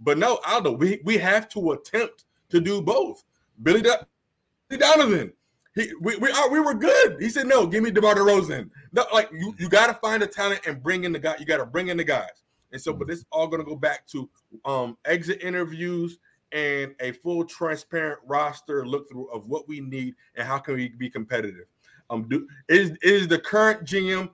But 0.00 0.18
no, 0.18 0.38
I 0.46 0.60
don't. 0.60 0.78
we 0.78 1.00
we 1.04 1.18
have 1.18 1.48
to 1.50 1.72
attempt 1.72 2.24
to 2.50 2.60
do 2.60 2.80
both. 2.80 3.24
Billy, 3.60 3.82
Billy 3.82 4.78
Donovan, 4.78 5.32
he 5.74 5.90
we 6.00 6.16
we, 6.18 6.30
are, 6.30 6.50
we 6.50 6.60
were 6.60 6.74
good. 6.74 7.16
He 7.20 7.28
said 7.28 7.48
no, 7.48 7.66
give 7.66 7.82
me 7.82 7.90
DeMar 7.90 8.14
DeRozan. 8.14 8.70
No, 8.92 9.04
like 9.12 9.30
you 9.32 9.54
you 9.58 9.68
got 9.68 9.88
to 9.88 9.94
find 9.94 10.22
the 10.22 10.28
talent 10.28 10.60
and 10.66 10.80
bring 10.80 11.02
in 11.04 11.12
the 11.12 11.18
guy. 11.18 11.34
You 11.38 11.46
got 11.46 11.56
to 11.56 11.66
bring 11.66 11.88
in 11.88 11.96
the 11.96 12.04
guys. 12.04 12.41
And 12.72 12.80
so, 12.80 12.92
but 12.92 13.08
this 13.08 13.24
all 13.30 13.46
going 13.46 13.62
to 13.62 13.68
go 13.68 13.76
back 13.76 14.06
to 14.08 14.28
um, 14.64 14.96
exit 15.04 15.42
interviews 15.42 16.18
and 16.52 16.94
a 17.00 17.12
full 17.12 17.44
transparent 17.44 18.20
roster 18.26 18.86
look 18.86 19.08
through 19.08 19.28
of 19.28 19.48
what 19.48 19.68
we 19.68 19.80
need 19.80 20.14
and 20.34 20.46
how 20.46 20.58
can 20.58 20.74
we 20.74 20.88
be 20.88 21.08
competitive. 21.08 21.66
Um, 22.10 22.28
do, 22.28 22.46
is 22.68 22.92
is 23.02 23.28
the 23.28 23.38
current 23.38 23.84
GM 23.84 24.30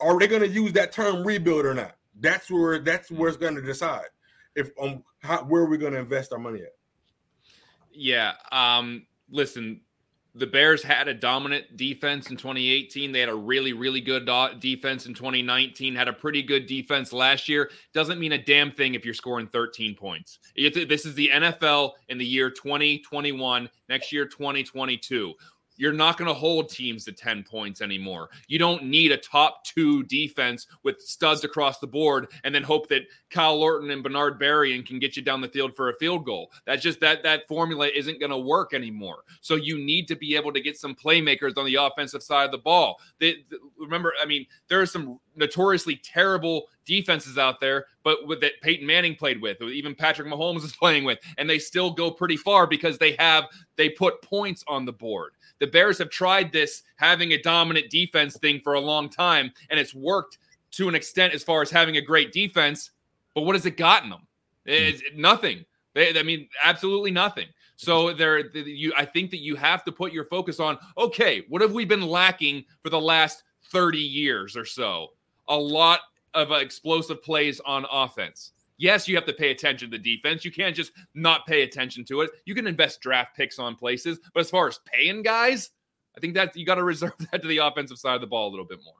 are 0.00 0.18
they 0.18 0.26
going 0.26 0.42
to 0.42 0.48
use 0.48 0.72
that 0.72 0.92
term 0.92 1.26
rebuild 1.26 1.64
or 1.64 1.74
not? 1.74 1.96
That's 2.20 2.50
where 2.50 2.78
that's 2.78 3.10
where 3.10 3.28
it's 3.28 3.38
going 3.38 3.54
to 3.54 3.62
decide 3.62 4.06
if 4.54 4.70
um 4.80 5.02
how, 5.20 5.44
where 5.44 5.64
we're 5.64 5.78
going 5.78 5.94
to 5.94 5.98
invest 5.98 6.32
our 6.32 6.38
money 6.38 6.60
at. 6.60 6.74
Yeah. 7.92 8.32
Um. 8.52 9.06
Listen, 9.30 9.80
the 10.36 10.46
Bears 10.46 10.82
had 10.82 11.06
a 11.06 11.14
dominant 11.14 11.76
defense 11.76 12.28
in 12.28 12.36
2018. 12.36 13.12
They 13.12 13.20
had 13.20 13.28
a 13.28 13.34
really, 13.34 13.72
really 13.72 14.00
good 14.00 14.28
defense 14.58 15.06
in 15.06 15.14
2019. 15.14 15.94
Had 15.94 16.08
a 16.08 16.12
pretty 16.12 16.42
good 16.42 16.66
defense 16.66 17.12
last 17.12 17.48
year. 17.48 17.70
Doesn't 17.92 18.18
mean 18.18 18.32
a 18.32 18.42
damn 18.42 18.72
thing 18.72 18.94
if 18.94 19.04
you're 19.04 19.14
scoring 19.14 19.46
13 19.46 19.94
points. 19.94 20.40
This 20.56 21.06
is 21.06 21.14
the 21.14 21.30
NFL 21.32 21.92
in 22.08 22.18
the 22.18 22.26
year 22.26 22.50
2021. 22.50 23.70
Next 23.88 24.12
year, 24.12 24.26
2022 24.26 25.34
you're 25.76 25.92
not 25.92 26.16
going 26.16 26.28
to 26.28 26.34
hold 26.34 26.68
teams 26.68 27.04
to 27.04 27.12
10 27.12 27.44
points 27.44 27.80
anymore. 27.80 28.30
You 28.48 28.58
don't 28.58 28.84
need 28.84 29.12
a 29.12 29.16
top 29.16 29.64
two 29.64 30.02
defense 30.04 30.66
with 30.82 31.00
studs 31.00 31.44
across 31.44 31.78
the 31.78 31.86
board 31.86 32.30
and 32.44 32.54
then 32.54 32.62
hope 32.62 32.88
that 32.88 33.02
Kyle 33.30 33.60
Orton 33.60 33.90
and 33.90 34.02
Bernard 34.02 34.40
Berrian 34.40 34.86
can 34.86 34.98
get 34.98 35.16
you 35.16 35.22
down 35.22 35.40
the 35.40 35.48
field 35.48 35.74
for 35.74 35.88
a 35.88 35.94
field 35.94 36.24
goal. 36.24 36.50
That's 36.66 36.82
just 36.82 37.00
that 37.00 37.22
that 37.22 37.48
formula 37.48 37.88
isn't 37.94 38.20
going 38.20 38.30
to 38.30 38.38
work 38.38 38.74
anymore. 38.74 39.24
So 39.40 39.56
you 39.56 39.78
need 39.78 40.08
to 40.08 40.16
be 40.16 40.36
able 40.36 40.52
to 40.52 40.60
get 40.60 40.76
some 40.76 40.94
playmakers 40.94 41.56
on 41.56 41.66
the 41.66 41.76
offensive 41.76 42.22
side 42.22 42.44
of 42.46 42.52
the 42.52 42.58
ball. 42.58 43.00
They, 43.18 43.44
they, 43.50 43.56
remember, 43.78 44.12
I 44.20 44.26
mean, 44.26 44.46
there 44.68 44.80
are 44.80 44.86
some 44.86 45.18
notoriously 45.36 45.96
terrible 45.96 46.66
defenses 46.84 47.38
out 47.38 47.60
there, 47.60 47.86
but 48.02 48.26
with 48.26 48.40
that 48.40 48.52
Peyton 48.62 48.86
Manning 48.86 49.16
played 49.16 49.40
with, 49.40 49.60
or 49.60 49.68
even 49.68 49.94
Patrick 49.94 50.28
Mahomes 50.28 50.64
is 50.64 50.76
playing 50.76 51.04
with, 51.04 51.18
and 51.38 51.48
they 51.48 51.58
still 51.58 51.90
go 51.90 52.10
pretty 52.10 52.36
far 52.36 52.66
because 52.66 52.98
they 52.98 53.16
have 53.18 53.44
they 53.76 53.88
put 53.88 54.22
points 54.22 54.64
on 54.68 54.84
the 54.84 54.92
board. 54.92 55.32
The 55.60 55.66
Bears 55.66 55.98
have 55.98 56.10
tried 56.10 56.52
this 56.52 56.82
having 56.96 57.32
a 57.32 57.42
dominant 57.42 57.90
defense 57.90 58.36
thing 58.36 58.60
for 58.62 58.74
a 58.74 58.80
long 58.80 59.08
time, 59.08 59.52
and 59.70 59.78
it's 59.78 59.94
worked 59.94 60.38
to 60.72 60.88
an 60.88 60.94
extent 60.94 61.34
as 61.34 61.42
far 61.42 61.62
as 61.62 61.70
having 61.70 61.96
a 61.96 62.00
great 62.00 62.32
defense. 62.32 62.90
But 63.34 63.42
what 63.42 63.54
has 63.54 63.66
it 63.66 63.76
gotten 63.76 64.10
them? 64.10 64.26
Hmm. 64.66 64.72
It's 64.72 65.02
nothing. 65.14 65.64
They, 65.94 66.18
I 66.18 66.22
mean, 66.22 66.48
absolutely 66.62 67.10
nothing. 67.10 67.46
So 67.76 68.12
there, 68.12 68.38
you. 68.56 68.92
I 68.96 69.04
think 69.04 69.30
that 69.30 69.40
you 69.40 69.56
have 69.56 69.84
to 69.84 69.92
put 69.92 70.12
your 70.12 70.24
focus 70.24 70.60
on. 70.60 70.78
Okay, 70.96 71.44
what 71.48 71.60
have 71.62 71.72
we 71.72 71.84
been 71.84 72.02
lacking 72.02 72.64
for 72.82 72.90
the 72.90 73.00
last 73.00 73.42
thirty 73.70 73.98
years 73.98 74.56
or 74.56 74.64
so? 74.64 75.08
A 75.48 75.56
lot 75.56 76.00
of 76.34 76.52
uh, 76.52 76.56
explosive 76.56 77.22
plays 77.22 77.60
on 77.64 77.84
offense. 77.90 78.52
Yes, 78.84 79.08
you 79.08 79.14
have 79.14 79.24
to 79.24 79.32
pay 79.32 79.50
attention 79.50 79.90
to 79.90 79.96
the 79.96 80.16
defense. 80.16 80.44
You 80.44 80.52
can't 80.52 80.76
just 80.76 80.92
not 81.14 81.46
pay 81.46 81.62
attention 81.62 82.04
to 82.04 82.20
it. 82.20 82.30
You 82.44 82.54
can 82.54 82.66
invest 82.66 83.00
draft 83.00 83.34
picks 83.34 83.58
on 83.58 83.76
places, 83.76 84.20
but 84.34 84.40
as 84.40 84.50
far 84.50 84.68
as 84.68 84.78
paying 84.84 85.22
guys, 85.22 85.70
I 86.14 86.20
think 86.20 86.34
that 86.34 86.54
you 86.54 86.66
got 86.66 86.74
to 86.74 86.84
reserve 86.84 87.14
that 87.32 87.40
to 87.40 87.48
the 87.48 87.56
offensive 87.56 87.96
side 87.96 88.14
of 88.14 88.20
the 88.20 88.26
ball 88.26 88.46
a 88.46 88.50
little 88.50 88.66
bit 88.66 88.80
more. 88.84 88.92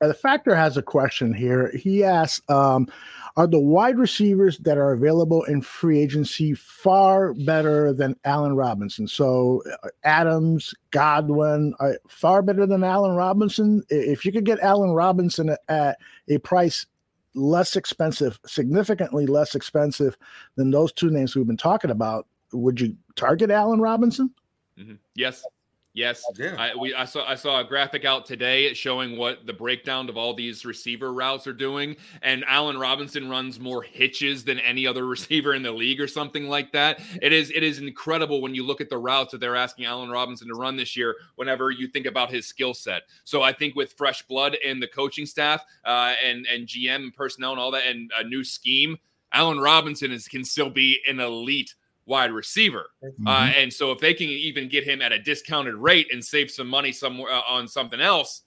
Uh, 0.00 0.06
the 0.06 0.14
factor 0.14 0.54
has 0.54 0.76
a 0.76 0.82
question 0.82 1.34
here. 1.34 1.72
He 1.76 2.04
asks, 2.04 2.48
um, 2.48 2.86
are 3.36 3.48
the 3.48 3.58
wide 3.58 3.98
receivers 3.98 4.56
that 4.58 4.78
are 4.78 4.92
available 4.92 5.42
in 5.44 5.62
free 5.62 5.98
agency 5.98 6.54
far 6.54 7.34
better 7.34 7.92
than 7.92 8.14
Allen 8.24 8.54
Robinson? 8.54 9.08
So 9.08 9.64
uh, 9.82 9.88
Adams, 10.04 10.74
Godwin, 10.92 11.74
are 11.80 11.98
far 12.06 12.40
better 12.40 12.66
than 12.66 12.84
Allen 12.84 13.16
Robinson. 13.16 13.82
If 13.88 14.24
you 14.24 14.30
could 14.30 14.44
get 14.44 14.60
Allen 14.60 14.92
Robinson 14.92 15.56
at 15.68 15.98
a 16.28 16.38
price 16.38 16.86
less 17.34 17.76
expensive, 17.76 18.38
significantly 18.46 19.26
less 19.26 19.54
expensive 19.54 20.16
than 20.56 20.70
those 20.70 20.92
two 20.92 21.10
names 21.10 21.34
we've 21.34 21.46
been 21.46 21.56
talking 21.56 21.90
about, 21.90 22.26
would 22.52 22.80
you 22.80 22.96
target 23.16 23.50
Allen 23.50 23.80
Robinson? 23.80 24.30
Mm-hmm. 24.78 24.94
Yes. 25.14 25.44
Yes, 25.94 26.24
yeah. 26.36 26.56
I, 26.58 26.74
we, 26.74 26.92
I 26.92 27.04
saw 27.04 27.24
I 27.24 27.36
saw 27.36 27.60
a 27.60 27.64
graphic 27.64 28.04
out 28.04 28.26
today 28.26 28.74
showing 28.74 29.16
what 29.16 29.46
the 29.46 29.52
breakdown 29.52 30.08
of 30.08 30.16
all 30.16 30.34
these 30.34 30.64
receiver 30.64 31.12
routes 31.12 31.46
are 31.46 31.52
doing, 31.52 31.94
and 32.20 32.44
Allen 32.48 32.76
Robinson 32.78 33.30
runs 33.30 33.60
more 33.60 33.80
hitches 33.80 34.42
than 34.42 34.58
any 34.58 34.88
other 34.88 35.06
receiver 35.14 35.54
in 35.54 35.62
the 35.62 35.70
league, 35.70 36.00
or 36.00 36.08
something 36.08 36.48
like 36.48 36.72
that. 36.72 37.00
It 37.22 37.32
is 37.32 37.52
it 37.54 37.62
is 37.62 37.78
incredible 37.78 38.42
when 38.42 38.56
you 38.56 38.66
look 38.66 38.80
at 38.80 38.90
the 38.90 38.98
routes 38.98 39.30
that 39.30 39.38
they're 39.38 39.54
asking 39.54 39.84
Allen 39.84 40.10
Robinson 40.10 40.48
to 40.48 40.54
run 40.54 40.76
this 40.76 40.96
year. 40.96 41.14
Whenever 41.36 41.70
you 41.70 41.86
think 41.86 42.06
about 42.06 42.28
his 42.28 42.44
skill 42.44 42.74
set, 42.74 43.02
so 43.22 43.42
I 43.42 43.52
think 43.52 43.76
with 43.76 43.92
fresh 43.92 44.22
blood 44.22 44.56
and 44.66 44.82
the 44.82 44.88
coaching 44.88 45.26
staff 45.26 45.64
uh, 45.84 46.14
and 46.24 46.44
and 46.52 46.66
GM 46.66 47.04
and 47.04 47.14
personnel 47.14 47.52
and 47.52 47.60
all 47.60 47.70
that, 47.70 47.86
and 47.86 48.10
a 48.18 48.24
new 48.24 48.42
scheme, 48.42 48.98
Allen 49.32 49.60
Robinson 49.60 50.10
is 50.10 50.26
can 50.26 50.44
still 50.44 50.70
be 50.70 50.98
an 51.06 51.20
elite 51.20 51.72
wide 52.06 52.32
receiver. 52.32 52.86
Uh, 53.02 53.06
mm-hmm. 53.06 53.26
Uh, 53.26 53.50
and 53.56 53.72
so 53.72 53.90
if 53.92 53.98
they 53.98 54.14
can 54.14 54.28
even 54.28 54.68
get 54.68 54.84
him 54.84 55.00
at 55.02 55.12
a 55.12 55.18
discounted 55.18 55.74
rate 55.74 56.08
and 56.12 56.24
save 56.24 56.50
some 56.50 56.68
money 56.68 56.92
somewhere 56.92 57.32
uh, 57.32 57.42
on 57.48 57.66
something 57.68 58.00
else, 58.00 58.42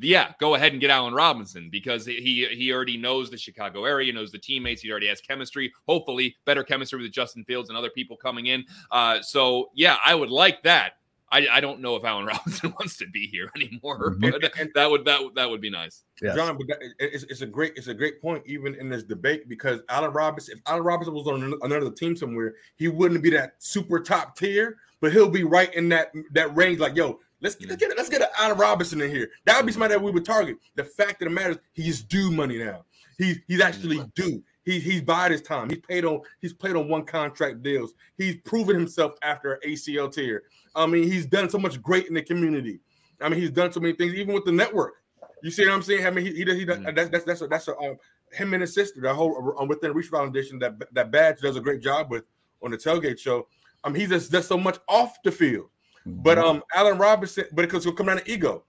yeah, 0.00 0.32
go 0.40 0.54
ahead 0.54 0.72
and 0.72 0.80
get 0.80 0.90
Allen 0.90 1.12
Robinson 1.12 1.68
because 1.70 2.06
he 2.06 2.46
he 2.50 2.72
already 2.72 2.96
knows 2.96 3.30
the 3.30 3.36
Chicago 3.36 3.84
area, 3.84 4.12
knows 4.12 4.32
the 4.32 4.38
teammates. 4.38 4.80
He 4.80 4.90
already 4.90 5.08
has 5.08 5.20
chemistry, 5.20 5.70
hopefully 5.86 6.34
better 6.46 6.64
chemistry 6.64 7.02
with 7.02 7.12
Justin 7.12 7.44
Fields 7.44 7.68
and 7.68 7.76
other 7.76 7.90
people 7.90 8.16
coming 8.16 8.46
in. 8.46 8.64
Uh, 8.90 9.20
so 9.20 9.70
yeah, 9.74 9.96
I 10.04 10.14
would 10.14 10.30
like 10.30 10.62
that. 10.62 10.92
I, 11.32 11.46
I 11.50 11.60
don't 11.60 11.80
know 11.80 11.96
if 11.96 12.04
Allen 12.04 12.26
Robinson 12.26 12.74
wants 12.78 12.96
to 12.98 13.06
be 13.08 13.26
here 13.26 13.50
anymore, 13.56 14.10
mm-hmm. 14.12 14.30
but 14.30 14.72
that 14.74 14.90
would 14.90 15.04
that 15.06 15.20
that 15.34 15.50
would 15.50 15.60
be 15.60 15.70
nice. 15.70 16.04
Yes. 16.20 16.36
John, 16.36 16.56
but 16.58 16.78
it's, 16.98 17.24
it's 17.24 17.40
a 17.40 17.46
great 17.46 17.72
it's 17.76 17.88
a 17.88 17.94
great 17.94 18.20
point 18.20 18.42
even 18.46 18.74
in 18.74 18.88
this 18.88 19.02
debate 19.02 19.48
because 19.48 19.80
Allen 19.88 20.12
Robinson, 20.12 20.56
if 20.56 20.62
Allen 20.66 20.84
Robinson 20.84 21.14
was 21.14 21.26
on 21.26 21.54
another 21.62 21.90
team 21.90 22.14
somewhere, 22.14 22.54
he 22.76 22.88
wouldn't 22.88 23.22
be 23.22 23.30
that 23.30 23.54
super 23.58 23.98
top 23.98 24.36
tier, 24.36 24.76
but 25.00 25.12
he'll 25.12 25.28
be 25.28 25.44
right 25.44 25.74
in 25.74 25.88
that 25.88 26.12
that 26.32 26.54
range. 26.54 26.78
Like, 26.78 26.94
yo, 26.94 27.18
let's 27.40 27.56
let's 27.62 27.76
get 27.76 27.96
let's 27.96 28.10
get 28.10 28.20
an 28.20 28.28
Allen 28.38 28.58
Robinson 28.58 29.00
in 29.00 29.10
here. 29.10 29.30
That 29.46 29.56
would 29.56 29.66
be 29.66 29.72
somebody 29.72 29.94
that 29.94 30.02
we 30.02 30.10
would 30.10 30.26
target. 30.26 30.58
The 30.76 30.84
fact 30.84 31.22
of 31.22 31.28
the 31.28 31.34
matter 31.34 31.52
is, 31.52 31.58
he's 31.72 32.02
due 32.02 32.30
money 32.30 32.58
now. 32.58 32.84
He's 33.16 33.38
he's 33.48 33.60
actually 33.60 34.04
due. 34.14 34.42
He, 34.64 34.78
he's 34.78 35.02
bided 35.02 35.32
his 35.32 35.42
time. 35.42 35.68
He's 35.68 35.80
paid 35.80 36.04
on 36.04 36.20
he's 36.40 36.52
played 36.52 36.76
on 36.76 36.88
one 36.88 37.04
contract 37.04 37.62
deals. 37.62 37.94
He's 38.16 38.36
proven 38.36 38.76
himself 38.76 39.12
after 39.22 39.60
ACL 39.66 40.12
tear. 40.12 40.44
I 40.74 40.86
mean, 40.86 41.04
he's 41.04 41.26
done 41.26 41.50
so 41.50 41.58
much 41.58 41.82
great 41.82 42.06
in 42.06 42.14
the 42.14 42.22
community. 42.22 42.80
I 43.20 43.28
mean, 43.28 43.40
he's 43.40 43.50
done 43.50 43.72
so 43.72 43.80
many 43.80 43.94
things, 43.94 44.14
even 44.14 44.34
with 44.34 44.44
the 44.44 44.52
network. 44.52 44.94
You 45.42 45.50
see 45.50 45.64
what 45.64 45.74
I'm 45.74 45.82
saying? 45.82 46.06
I 46.06 46.10
mean, 46.10 46.26
he, 46.26 46.32
he, 46.32 46.44
he 46.44 46.66
mm. 46.66 46.94
that's 46.94 47.10
that's 47.10 47.24
that's 47.24 47.40
a, 47.42 47.46
that's 47.48 47.68
a, 47.68 47.76
um, 47.78 47.96
him 48.32 48.54
and 48.54 48.60
his 48.60 48.74
sister, 48.74 49.00
the 49.00 49.12
whole 49.12 49.56
um, 49.58 49.68
within 49.68 49.92
Reach 49.92 50.06
Foundation 50.06 50.58
that 50.60 50.74
that 50.92 51.10
Badge 51.10 51.40
does 51.40 51.56
a 51.56 51.60
great 51.60 51.82
job 51.82 52.10
with 52.10 52.24
on 52.62 52.70
the 52.70 52.76
tailgate 52.76 53.18
show. 53.18 53.48
Um, 53.84 53.94
he's 53.94 54.08
just 54.08 54.30
does 54.30 54.46
so 54.46 54.56
much 54.56 54.78
off 54.88 55.20
the 55.24 55.32
field. 55.32 55.68
Mm-hmm. 56.06 56.22
But 56.22 56.38
um, 56.38 56.62
Allen 56.74 56.98
Robinson, 56.98 57.44
but 57.52 57.62
because 57.62 57.84
he'll 57.84 57.92
come 57.92 58.06
down 58.06 58.18
to 58.18 58.30
ego. 58.30 58.64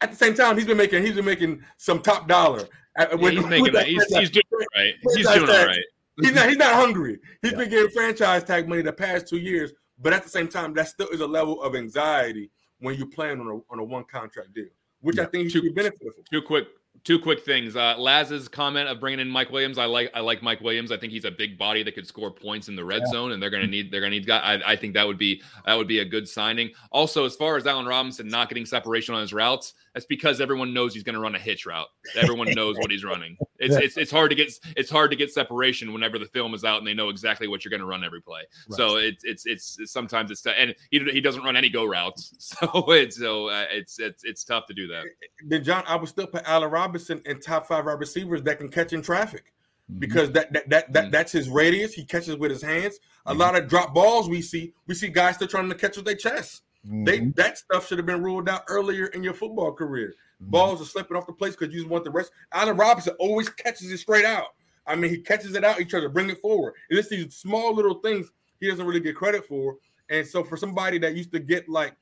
At 0.00 0.10
the 0.10 0.16
same 0.16 0.34
time, 0.34 0.56
he's 0.56 0.66
been 0.66 0.76
making 0.76 1.04
he's 1.04 1.14
been 1.14 1.24
making 1.24 1.62
some 1.76 2.00
top 2.00 2.28
dollar. 2.28 2.68
Yeah, 2.98 3.16
he's 3.16 3.46
making 3.46 3.74
he's, 3.86 4.16
he's, 4.16 4.30
doing 4.30 4.44
all 4.52 4.58
right. 4.76 4.94
He's 5.14 5.26
doing 5.26 5.50
all 5.50 5.66
right. 5.66 5.84
He's 6.20 6.32
not 6.32 6.48
he's 6.48 6.56
not 6.56 6.74
hungry. 6.74 7.18
He's 7.42 7.52
yeah. 7.52 7.58
been 7.58 7.70
getting 7.70 7.90
franchise 7.90 8.44
tag 8.44 8.68
money 8.68 8.82
the 8.82 8.92
past 8.92 9.26
two 9.26 9.38
years. 9.38 9.72
But 9.98 10.12
at 10.12 10.22
the 10.22 10.28
same 10.28 10.48
time, 10.48 10.74
that 10.74 10.88
still 10.88 11.08
is 11.08 11.20
a 11.20 11.26
level 11.26 11.62
of 11.62 11.74
anxiety 11.74 12.50
when 12.80 12.96
you're 12.96 13.06
playing 13.06 13.40
on 13.40 13.48
a 13.48 13.72
on 13.72 13.78
a 13.78 13.84
one 13.84 14.04
contract 14.04 14.54
deal, 14.54 14.66
which 15.00 15.16
yeah. 15.16 15.24
I 15.24 15.26
think 15.26 15.50
should 15.50 15.62
be 15.62 15.70
benefited 15.70 16.14
from. 16.14 16.24
Too 16.30 16.42
quick, 16.42 16.68
two 17.04 17.18
quick 17.18 17.44
things. 17.44 17.76
Uh, 17.76 17.94
Laz's 17.98 18.48
comment 18.48 18.88
of 18.88 19.00
bringing 19.00 19.20
in 19.20 19.28
Mike 19.28 19.50
Williams. 19.50 19.78
I 19.78 19.84
like 19.84 20.10
I 20.14 20.20
like 20.20 20.42
Mike 20.42 20.60
Williams. 20.60 20.90
I 20.90 20.96
think 20.96 21.12
he's 21.12 21.24
a 21.24 21.30
big 21.30 21.58
body 21.58 21.82
that 21.82 21.94
could 21.94 22.06
score 22.06 22.30
points 22.30 22.68
in 22.68 22.76
the 22.76 22.84
red 22.84 23.02
yeah. 23.06 23.12
zone, 23.12 23.32
and 23.32 23.42
they're 23.42 23.50
gonna 23.50 23.66
need 23.66 23.90
they're 23.90 24.00
gonna 24.00 24.10
need. 24.10 24.28
I, 24.30 24.60
I 24.64 24.76
think 24.76 24.94
that 24.94 25.06
would 25.06 25.18
be 25.18 25.42
that 25.66 25.74
would 25.74 25.88
be 25.88 26.00
a 26.00 26.04
good 26.04 26.28
signing. 26.28 26.70
Also, 26.90 27.24
as 27.24 27.36
far 27.36 27.56
as 27.56 27.66
Allen 27.66 27.86
Robinson 27.86 28.28
not 28.28 28.48
getting 28.48 28.66
separation 28.66 29.14
on 29.14 29.20
his 29.20 29.32
routes, 29.32 29.74
That's 29.94 30.06
because 30.06 30.40
everyone 30.40 30.74
knows 30.74 30.92
he's 30.92 31.04
going 31.04 31.14
to 31.14 31.20
run 31.20 31.36
a 31.36 31.38
hitch 31.38 31.66
route. 31.66 31.86
Everyone 32.16 32.50
knows 32.50 32.76
what 32.78 32.90
he's 32.90 33.04
running. 33.04 33.38
It's, 33.60 33.76
it's 33.76 33.96
it's 33.96 34.10
hard 34.10 34.30
to 34.30 34.36
get 34.36 34.52
it's 34.76 34.90
hard 34.90 35.12
to 35.12 35.16
get 35.16 35.32
separation 35.32 35.92
whenever 35.92 36.18
the 36.18 36.26
film 36.26 36.52
is 36.52 36.64
out 36.64 36.78
and 36.78 36.86
they 36.86 36.94
know 36.94 37.10
exactly 37.10 37.46
what 37.46 37.64
you're 37.64 37.70
going 37.70 37.80
to 37.80 37.86
run 37.86 38.02
every 38.02 38.20
play. 38.20 38.40
Right. 38.68 38.76
So 38.76 38.96
it's, 38.96 39.24
it's 39.24 39.46
it's 39.46 39.92
sometimes 39.92 40.32
it's 40.32 40.44
and 40.46 40.74
he 40.90 40.98
he 40.98 41.20
doesn't 41.20 41.44
run 41.44 41.56
any 41.56 41.70
go 41.70 41.84
routes. 41.84 42.34
So 42.54 42.92
it's 42.92 43.18
so 43.18 43.48
uh, 43.48 43.66
it's 43.70 43.98
it's 43.98 44.22
it's 44.24 44.44
tough 44.44 44.66
to 44.66 44.74
do 44.74 44.86
that. 44.88 45.04
Then 45.46 45.64
John, 45.64 45.82
I 45.86 45.96
would 45.96 46.08
still 46.08 46.26
put 46.26 46.42
Allen 46.46 46.70
Robinson 46.70 47.22
in 47.24 47.40
top 47.40 47.66
five 47.66 47.86
wide 47.86 47.98
receivers 47.98 48.42
that 48.42 48.58
can 48.58 48.68
catch 48.68 48.92
in 48.92 49.02
traffic 49.02 49.52
mm-hmm. 49.90 49.98
because 49.98 50.30
that 50.32 50.52
that 50.52 50.68
that, 50.68 50.92
that 50.92 51.02
mm-hmm. 51.04 51.10
that's 51.10 51.32
his 51.32 51.48
radius. 51.48 51.94
He 51.94 52.04
catches 52.04 52.36
with 52.36 52.50
his 52.50 52.62
hands. 52.62 52.98
A 53.26 53.30
mm-hmm. 53.30 53.40
lot 53.40 53.56
of 53.56 53.68
drop 53.68 53.94
balls 53.94 54.28
we 54.28 54.42
see 54.42 54.72
we 54.86 54.94
see 54.94 55.08
guys 55.08 55.36
still 55.36 55.48
trying 55.48 55.68
to 55.68 55.74
catch 55.74 55.96
with 55.96 56.04
their 56.04 56.16
chest. 56.16 56.63
Mm-hmm. 56.86 57.04
They 57.04 57.20
that 57.36 57.58
stuff 57.58 57.88
should 57.88 57.98
have 57.98 58.06
been 58.06 58.22
ruled 58.22 58.48
out 58.48 58.62
earlier 58.68 59.06
in 59.06 59.22
your 59.22 59.34
football 59.34 59.72
career. 59.72 60.14
Mm-hmm. 60.42 60.50
Balls 60.50 60.82
are 60.82 60.86
slipping 60.86 61.16
off 61.16 61.26
the 61.26 61.32
place 61.32 61.56
because 61.56 61.72
you 61.74 61.80
just 61.80 61.90
want 61.90 62.04
the 62.04 62.10
rest. 62.10 62.32
Allen 62.52 62.76
Robinson 62.76 63.14
always 63.18 63.48
catches 63.48 63.90
it 63.90 63.98
straight 63.98 64.24
out. 64.24 64.48
I 64.86 64.94
mean, 64.94 65.10
he 65.10 65.18
catches 65.18 65.54
it 65.54 65.64
out, 65.64 65.78
he 65.78 65.84
tries 65.84 66.02
to 66.02 66.10
bring 66.10 66.28
it 66.28 66.40
forward. 66.40 66.74
And 66.90 66.98
it's 66.98 67.08
these 67.08 67.34
small 67.34 67.74
little 67.74 68.00
things 68.00 68.30
he 68.60 68.68
doesn't 68.68 68.84
really 68.84 69.00
get 69.00 69.16
credit 69.16 69.46
for. 69.46 69.76
And 70.10 70.26
so 70.26 70.44
for 70.44 70.56
somebody 70.56 70.98
that 70.98 71.16
used 71.16 71.32
to 71.32 71.38
get 71.38 71.68
like 71.68 71.96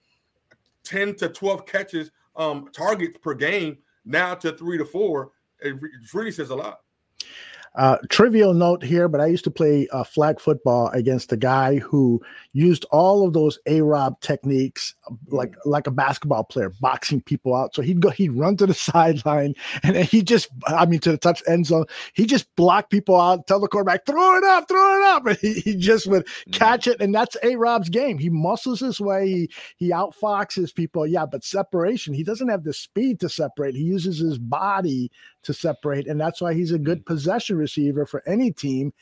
10 0.84 1.14
to 1.16 1.28
12 1.28 1.66
catches 1.66 2.10
um 2.34 2.68
targets 2.72 3.18
per 3.18 3.34
game, 3.34 3.78
now 4.04 4.34
to 4.34 4.52
three 4.56 4.78
to 4.78 4.84
four, 4.84 5.30
it 5.60 5.76
really 6.12 6.32
says 6.32 6.50
a 6.50 6.56
lot. 6.56 6.80
Uh, 7.74 7.96
trivial 8.10 8.52
note 8.52 8.82
here, 8.82 9.08
but 9.08 9.20
I 9.20 9.26
used 9.26 9.44
to 9.44 9.50
play 9.50 9.88
uh, 9.92 10.04
flag 10.04 10.38
football 10.38 10.88
against 10.88 11.32
a 11.32 11.38
guy 11.38 11.76
who 11.78 12.20
used 12.52 12.84
all 12.90 13.26
of 13.26 13.32
those 13.32 13.58
A 13.64 13.80
Rob 13.80 14.20
techniques, 14.20 14.94
like 15.28 15.54
like 15.64 15.86
a 15.86 15.90
basketball 15.90 16.44
player, 16.44 16.70
boxing 16.80 17.22
people 17.22 17.54
out. 17.54 17.74
So 17.74 17.80
he'd 17.80 18.00
go, 18.00 18.10
he'd 18.10 18.32
run 18.32 18.58
to 18.58 18.66
the 18.66 18.74
sideline, 18.92 19.54
and 19.82 19.96
he 19.96 20.22
just, 20.22 20.48
I 20.66 20.84
mean, 20.84 21.00
to 21.00 21.12
the 21.12 21.18
touch 21.18 21.42
end 21.48 21.66
zone, 21.66 21.86
he 22.12 22.26
just 22.26 22.54
blocked 22.56 22.90
people 22.90 23.18
out, 23.18 23.46
tell 23.46 23.60
the 23.60 23.68
quarterback, 23.68 24.04
throw 24.04 24.36
it 24.36 24.44
up, 24.44 24.68
throw 24.68 24.98
it 24.98 25.04
up, 25.04 25.26
and 25.26 25.38
he, 25.38 25.54
he 25.54 25.74
just 25.74 26.06
would 26.08 26.26
mm. 26.26 26.52
catch 26.52 26.86
it, 26.86 27.00
and 27.00 27.14
that's 27.14 27.38
A 27.42 27.56
Rob's 27.56 27.88
game. 27.88 28.18
He 28.18 28.28
muscles 28.28 28.80
his 28.80 29.00
way, 29.00 29.28
he 29.28 29.50
he 29.76 29.90
outfoxes 29.90 30.74
people, 30.74 31.06
yeah, 31.06 31.24
but 31.24 31.42
separation, 31.42 32.12
he 32.12 32.22
doesn't 32.22 32.48
have 32.48 32.64
the 32.64 32.74
speed 32.74 33.18
to 33.20 33.30
separate. 33.30 33.74
He 33.74 33.82
uses 33.82 34.18
his 34.18 34.38
body 34.38 35.10
to 35.42 35.54
separate, 35.54 36.06
and 36.06 36.20
that's 36.20 36.40
why 36.40 36.54
he's 36.54 36.72
a 36.72 36.78
good 36.78 37.02
mm. 37.02 37.06
possession 37.06 37.56
receiver 37.56 38.06
for 38.06 38.22
any 38.26 38.50
team. 38.50 38.92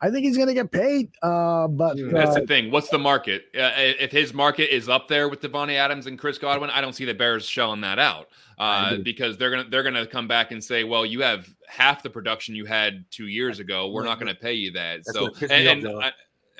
I 0.00 0.10
think 0.10 0.24
he's 0.24 0.36
going 0.36 0.48
to 0.48 0.54
get 0.54 0.70
paid. 0.70 1.10
Uh, 1.22 1.66
but 1.66 1.96
that's 2.12 2.36
uh, 2.36 2.40
the 2.40 2.46
thing. 2.46 2.70
What's 2.70 2.88
the 2.88 2.98
market? 2.98 3.46
Uh, 3.54 3.72
if 3.76 4.12
his 4.12 4.32
market 4.32 4.72
is 4.74 4.88
up 4.88 5.08
there 5.08 5.28
with 5.28 5.40
Davante 5.40 5.74
Adams 5.74 6.06
and 6.06 6.16
Chris 6.18 6.38
Godwin, 6.38 6.70
I 6.70 6.80
don't 6.80 6.92
see 6.92 7.04
the 7.04 7.14
Bears 7.14 7.44
showing 7.46 7.80
that 7.80 7.98
out 7.98 8.28
uh, 8.58 8.98
because 8.98 9.36
they're 9.36 9.50
gonna 9.50 9.68
they're 9.68 9.82
gonna 9.82 10.06
come 10.06 10.28
back 10.28 10.52
and 10.52 10.62
say, 10.62 10.84
well, 10.84 11.04
you 11.04 11.22
have 11.22 11.48
half 11.66 12.04
the 12.04 12.10
production 12.10 12.54
you 12.54 12.64
had 12.64 13.04
two 13.10 13.26
years 13.26 13.58
ago. 13.58 13.90
We're 13.90 14.04
not 14.04 14.20
going 14.20 14.32
to 14.32 14.40
pay 14.40 14.52
you 14.52 14.70
that. 14.72 15.00
That's 15.04 15.18
so 15.18 15.30
and, 15.50 15.84
and 15.84 16.04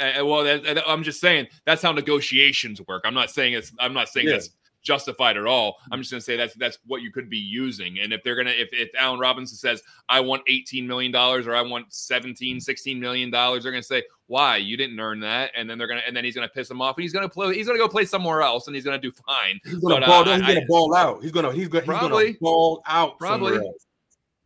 I, 0.00 0.22
well, 0.22 0.44
that, 0.44 0.82
I'm 0.86 1.02
just 1.02 1.20
saying 1.20 1.48
that's 1.64 1.82
how 1.82 1.92
negotiations 1.92 2.80
work. 2.86 3.02
I'm 3.04 3.14
not 3.14 3.30
saying 3.30 3.54
it's. 3.54 3.72
I'm 3.78 3.92
not 3.94 4.08
saying 4.08 4.26
yeah. 4.26 4.34
that's 4.34 4.50
justified 4.82 5.36
at 5.36 5.46
all. 5.46 5.76
I'm 5.90 6.00
just 6.00 6.10
going 6.10 6.20
to 6.20 6.24
say 6.24 6.36
that's 6.36 6.54
that's 6.54 6.78
what 6.86 7.02
you 7.02 7.10
could 7.10 7.28
be 7.28 7.38
using. 7.38 7.98
And 8.00 8.12
if 8.12 8.22
they're 8.22 8.34
going 8.34 8.46
to 8.46 8.60
if 8.60 8.68
if 8.72 8.90
Allen 8.98 9.20
Robinson 9.20 9.56
says 9.56 9.82
I 10.08 10.20
want 10.20 10.42
18 10.48 10.86
million 10.86 11.12
dollars 11.12 11.46
or 11.46 11.54
I 11.54 11.62
want 11.62 11.92
17 11.92 12.60
16 12.60 13.00
million 13.00 13.30
dollars, 13.30 13.62
they're 13.62 13.72
going 13.72 13.82
to 13.82 13.86
say 13.86 14.02
why 14.26 14.56
you 14.56 14.76
didn't 14.76 14.98
earn 15.00 15.20
that 15.20 15.50
and 15.56 15.68
then 15.68 15.78
they're 15.78 15.86
going 15.86 16.00
to 16.00 16.06
and 16.06 16.16
then 16.16 16.24
he's 16.24 16.34
going 16.34 16.46
to 16.46 16.52
piss 16.52 16.70
him 16.70 16.80
off 16.80 16.96
and 16.96 17.02
he's 17.02 17.12
going 17.12 17.26
to 17.26 17.28
play 17.28 17.54
he's 17.54 17.66
going 17.66 17.78
to 17.78 17.82
go 17.82 17.88
play 17.88 18.04
somewhere 18.04 18.42
else 18.42 18.66
and 18.66 18.76
he's 18.76 18.84
going 18.84 19.00
to 19.00 19.10
do 19.10 19.14
fine. 19.26 19.60
He's 19.64 19.76
going 19.76 20.00
to 20.00 20.06
ball, 20.06 20.28
uh, 20.28 20.60
ball 20.68 20.94
out. 20.94 21.22
He's 21.22 21.32
going 21.32 21.46
to 21.46 21.52
he's 21.52 21.68
going 21.68 21.84
to 21.84 22.36
ball 22.40 22.82
out 22.86 23.18
probably. 23.18 23.60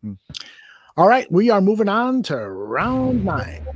Hmm. 0.03 0.15
All 0.97 1.09
right, 1.09 1.31
we 1.33 1.49
are 1.49 1.63
moving 1.63 1.89
on 1.89 2.23
to 2.25 2.37
round 2.37 3.25
9. 3.25 3.67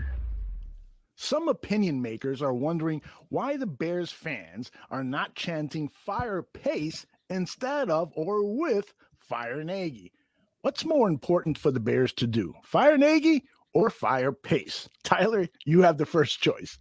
Some 1.16 1.48
opinion 1.48 2.02
makers 2.02 2.42
are 2.42 2.52
wondering 2.52 3.02
why 3.30 3.56
the 3.56 3.66
Bears 3.66 4.12
fans 4.12 4.70
are 4.90 5.02
not 5.02 5.34
chanting 5.34 5.88
fire 5.88 6.42
pace 6.42 7.06
instead 7.30 7.90
of 7.90 8.12
or 8.14 8.44
with 8.44 8.92
fire 9.18 9.64
Nagy. 9.64 10.12
What's 10.60 10.84
more 10.84 11.08
important 11.08 11.56
for 11.56 11.70
the 11.70 11.80
Bears 11.80 12.12
to 12.14 12.26
do, 12.26 12.54
fire 12.62 12.98
Nagy 12.98 13.44
or 13.72 13.88
fire 13.88 14.32
pace? 14.32 14.88
Tyler, 15.04 15.48
you 15.64 15.82
have 15.82 15.96
the 15.96 16.06
first 16.06 16.40
choice. 16.40 16.78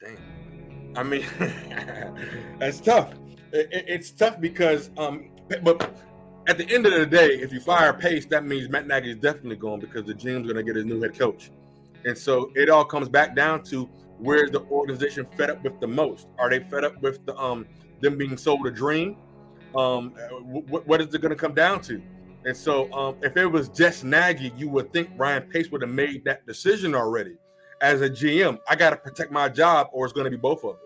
Dang. 0.00 0.92
I 0.94 1.02
mean, 1.02 1.24
that's 2.58 2.80
tough. 2.80 3.14
It, 3.52 3.68
it, 3.72 3.84
it's 3.88 4.10
tough 4.10 4.38
because, 4.38 4.90
um, 4.98 5.30
but 5.62 5.96
at 6.46 6.58
the 6.58 6.70
end 6.70 6.84
of 6.84 6.92
the 6.92 7.06
day, 7.06 7.38
if 7.40 7.52
you 7.52 7.60
fire 7.60 7.94
pace, 7.94 8.26
that 8.26 8.44
means 8.44 8.68
Matt 8.68 8.86
Nagy 8.86 9.12
is 9.12 9.16
definitely 9.16 9.56
going 9.56 9.80
because 9.80 10.04
the 10.04 10.14
GM's 10.14 10.44
going 10.44 10.56
to 10.56 10.62
get 10.62 10.76
his 10.76 10.84
new 10.84 11.00
head 11.00 11.18
coach. 11.18 11.50
And 12.04 12.16
so 12.16 12.50
it 12.54 12.68
all 12.68 12.84
comes 12.84 13.08
back 13.08 13.36
down 13.36 13.62
to 13.64 13.88
where's 14.18 14.50
the 14.50 14.60
organization 14.62 15.26
fed 15.36 15.50
up 15.50 15.62
with 15.62 15.80
the 15.80 15.86
most? 15.86 16.28
Are 16.38 16.50
they 16.50 16.60
fed 16.60 16.84
up 16.84 17.00
with 17.02 17.24
the 17.26 17.36
um 17.36 17.66
them 18.00 18.18
being 18.18 18.36
sold 18.36 18.66
a 18.66 18.70
dream? 18.70 19.16
Um, 19.74 20.10
what, 20.68 21.00
is 21.00 21.14
it 21.14 21.20
going 21.22 21.30
to 21.30 21.36
come 21.36 21.54
down 21.54 21.80
to? 21.82 22.02
And 22.44 22.54
so, 22.54 22.92
um, 22.92 23.16
if 23.22 23.36
it 23.36 23.46
was 23.46 23.68
just 23.68 24.04
Nagy, 24.04 24.52
you 24.56 24.68
would 24.68 24.92
think 24.92 25.10
Ryan 25.16 25.44
Pace 25.44 25.70
would 25.70 25.80
have 25.80 25.90
made 25.90 26.24
that 26.24 26.46
decision 26.46 26.94
already. 26.94 27.36
As 27.80 28.00
a 28.00 28.10
GM, 28.10 28.58
I 28.68 28.76
got 28.76 28.90
to 28.90 28.96
protect 28.96 29.32
my 29.32 29.48
job, 29.48 29.88
or 29.92 30.04
it's 30.04 30.12
going 30.12 30.24
to 30.24 30.30
be 30.30 30.36
both 30.36 30.62
of 30.64 30.70
us. 30.70 30.76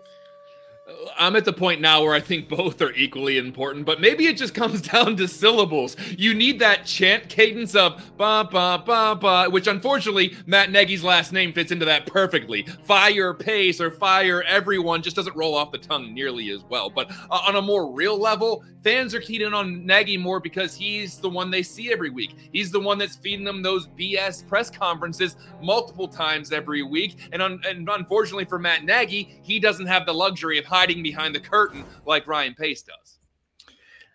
I'm 1.18 1.34
at 1.34 1.44
the 1.44 1.52
point 1.52 1.80
now 1.80 2.02
where 2.02 2.14
I 2.14 2.20
think 2.20 2.48
both 2.48 2.80
are 2.80 2.92
equally 2.92 3.38
important, 3.38 3.86
but 3.86 4.00
maybe 4.00 4.26
it 4.26 4.36
just 4.36 4.54
comes 4.54 4.80
down 4.92 5.16
to 5.16 5.26
syllables. 5.26 5.96
You 6.16 6.32
need 6.32 6.60
that 6.60 6.84
chant 6.84 7.28
cadence 7.28 7.74
of 7.74 8.00
ba 8.16 8.48
ba 8.50 8.82
ba 8.84 9.16
ba, 9.20 9.50
which 9.50 9.66
unfortunately 9.66 10.36
Matt 10.46 10.70
Nagy's 10.70 11.02
last 11.02 11.32
name 11.32 11.52
fits 11.52 11.72
into 11.72 11.84
that 11.86 12.06
perfectly. 12.06 12.62
Fire 12.84 13.34
pace 13.34 13.80
or 13.80 13.90
fire 13.90 14.42
everyone 14.44 15.02
just 15.02 15.16
doesn't 15.16 15.36
roll 15.36 15.56
off 15.56 15.72
the 15.72 15.78
tongue 15.78 16.14
nearly 16.14 16.50
as 16.50 16.62
well. 16.64 16.88
But 16.88 17.10
uh, 17.30 17.40
on 17.46 17.56
a 17.56 17.62
more 17.62 17.90
real 17.92 18.18
level, 18.18 18.64
fans 18.84 19.16
are 19.16 19.20
keyed 19.20 19.42
in 19.42 19.52
on 19.52 19.84
Nagy 19.84 20.16
more 20.16 20.38
because 20.38 20.76
he's 20.76 21.18
the 21.18 21.28
one 21.28 21.50
they 21.50 21.64
see 21.64 21.92
every 21.92 22.10
week. 22.10 22.36
He's 22.52 22.70
the 22.70 22.78
one 22.78 22.98
that's 22.98 23.16
feeding 23.16 23.44
them 23.44 23.60
those 23.60 23.88
BS 23.88 24.46
press 24.46 24.70
conferences 24.70 25.36
multiple 25.60 26.06
times 26.06 26.52
every 26.52 26.84
week. 26.84 27.28
And, 27.32 27.42
un- 27.42 27.60
and 27.66 27.88
unfortunately 27.88 28.44
for 28.44 28.60
Matt 28.60 28.84
Nagy, 28.84 29.40
he 29.42 29.58
doesn't 29.58 29.86
have 29.86 30.06
the 30.06 30.14
luxury 30.14 30.56
of 30.58 30.66
hiding 30.76 31.02
behind 31.02 31.34
the 31.34 31.40
curtain 31.40 31.84
like 32.04 32.26
Ryan 32.26 32.54
Pace 32.54 32.82
does. 32.82 33.18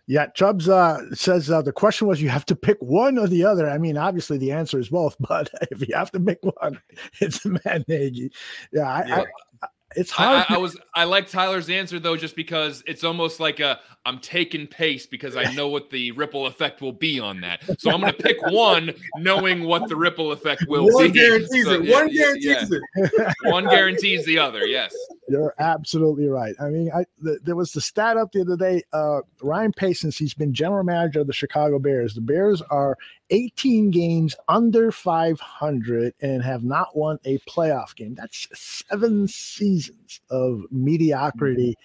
Yeah, 0.06 0.26
Chubbs 0.26 0.68
uh, 0.68 1.12
says 1.12 1.50
uh, 1.50 1.60
the 1.62 1.72
question 1.72 2.06
was 2.06 2.22
you 2.22 2.28
have 2.28 2.46
to 2.46 2.56
pick 2.56 2.76
one 2.80 3.18
or 3.18 3.26
the 3.26 3.44
other. 3.44 3.68
I 3.68 3.78
mean, 3.78 3.96
obviously 3.96 4.38
the 4.38 4.52
answer 4.52 4.78
is 4.78 4.88
both, 4.88 5.16
but 5.20 5.50
if 5.72 5.86
you 5.86 5.94
have 5.94 6.12
to 6.12 6.20
pick 6.20 6.38
one, 6.42 6.80
it's 7.20 7.44
Matt 7.64 7.88
Nagy. 7.88 8.30
Yeah, 8.72 8.82
I, 8.82 9.06
yeah. 9.06 9.24
I, 9.62 9.66
it's 9.96 10.10
hard. 10.10 10.46
I, 10.48 10.54
I, 10.54 10.58
was 10.58 10.78
I 10.94 11.04
like 11.04 11.28
Tyler's 11.28 11.68
answer 11.68 11.98
though, 11.98 12.16
just 12.16 12.36
because 12.36 12.82
it's 12.86 13.04
almost 13.04 13.40
like 13.40 13.60
a 13.60 13.80
I'm 14.06 14.18
taking 14.20 14.66
pace 14.66 15.06
because 15.06 15.36
I 15.36 15.52
know 15.52 15.68
what 15.68 15.90
the 15.90 16.12
ripple 16.12 16.46
effect 16.46 16.80
will 16.80 16.92
be 16.92 17.20
on 17.20 17.40
that. 17.42 17.62
So 17.78 17.90
I'm 17.90 18.00
going 18.00 18.14
to 18.14 18.22
pick 18.22 18.38
one, 18.46 18.94
knowing 19.18 19.64
what 19.64 19.88
the 19.88 19.96
ripple 19.96 20.32
effect 20.32 20.64
will 20.66 20.86
one 20.92 21.12
be. 21.12 21.18
Guarantees 21.20 21.64
so, 21.64 21.72
it. 21.72 21.84
Yeah, 21.84 21.94
one 21.94 22.08
guarantees 22.12 22.44
yeah. 22.44 22.78
it. 22.96 23.34
one 23.44 23.64
guarantees 23.64 24.24
the 24.24 24.38
other. 24.38 24.66
Yes. 24.66 24.94
You're 25.28 25.54
absolutely 25.58 26.26
right. 26.26 26.54
I 26.60 26.68
mean, 26.68 26.90
I, 26.94 27.04
the, 27.20 27.38
there 27.44 27.54
was 27.54 27.72
the 27.72 27.80
stat 27.80 28.16
up 28.16 28.32
the 28.32 28.40
other 28.40 28.56
day. 28.56 28.82
Uh, 28.92 29.20
Ryan 29.40 29.72
Pace, 29.72 30.02
he's 30.02 30.34
been 30.34 30.52
general 30.52 30.82
manager 30.82 31.20
of 31.20 31.28
the 31.28 31.32
Chicago 31.32 31.78
Bears, 31.78 32.14
the 32.14 32.20
Bears 32.20 32.60
are 32.62 32.96
18 33.32 33.90
games 33.90 34.36
under 34.48 34.92
500 34.92 36.12
and 36.20 36.42
have 36.42 36.64
not 36.64 36.94
won 36.94 37.18
a 37.24 37.38
playoff 37.38 37.96
game. 37.96 38.14
That's 38.14 38.46
seven 38.52 39.26
seasons 39.26 40.20
of 40.30 40.64
mediocrity. 40.70 41.76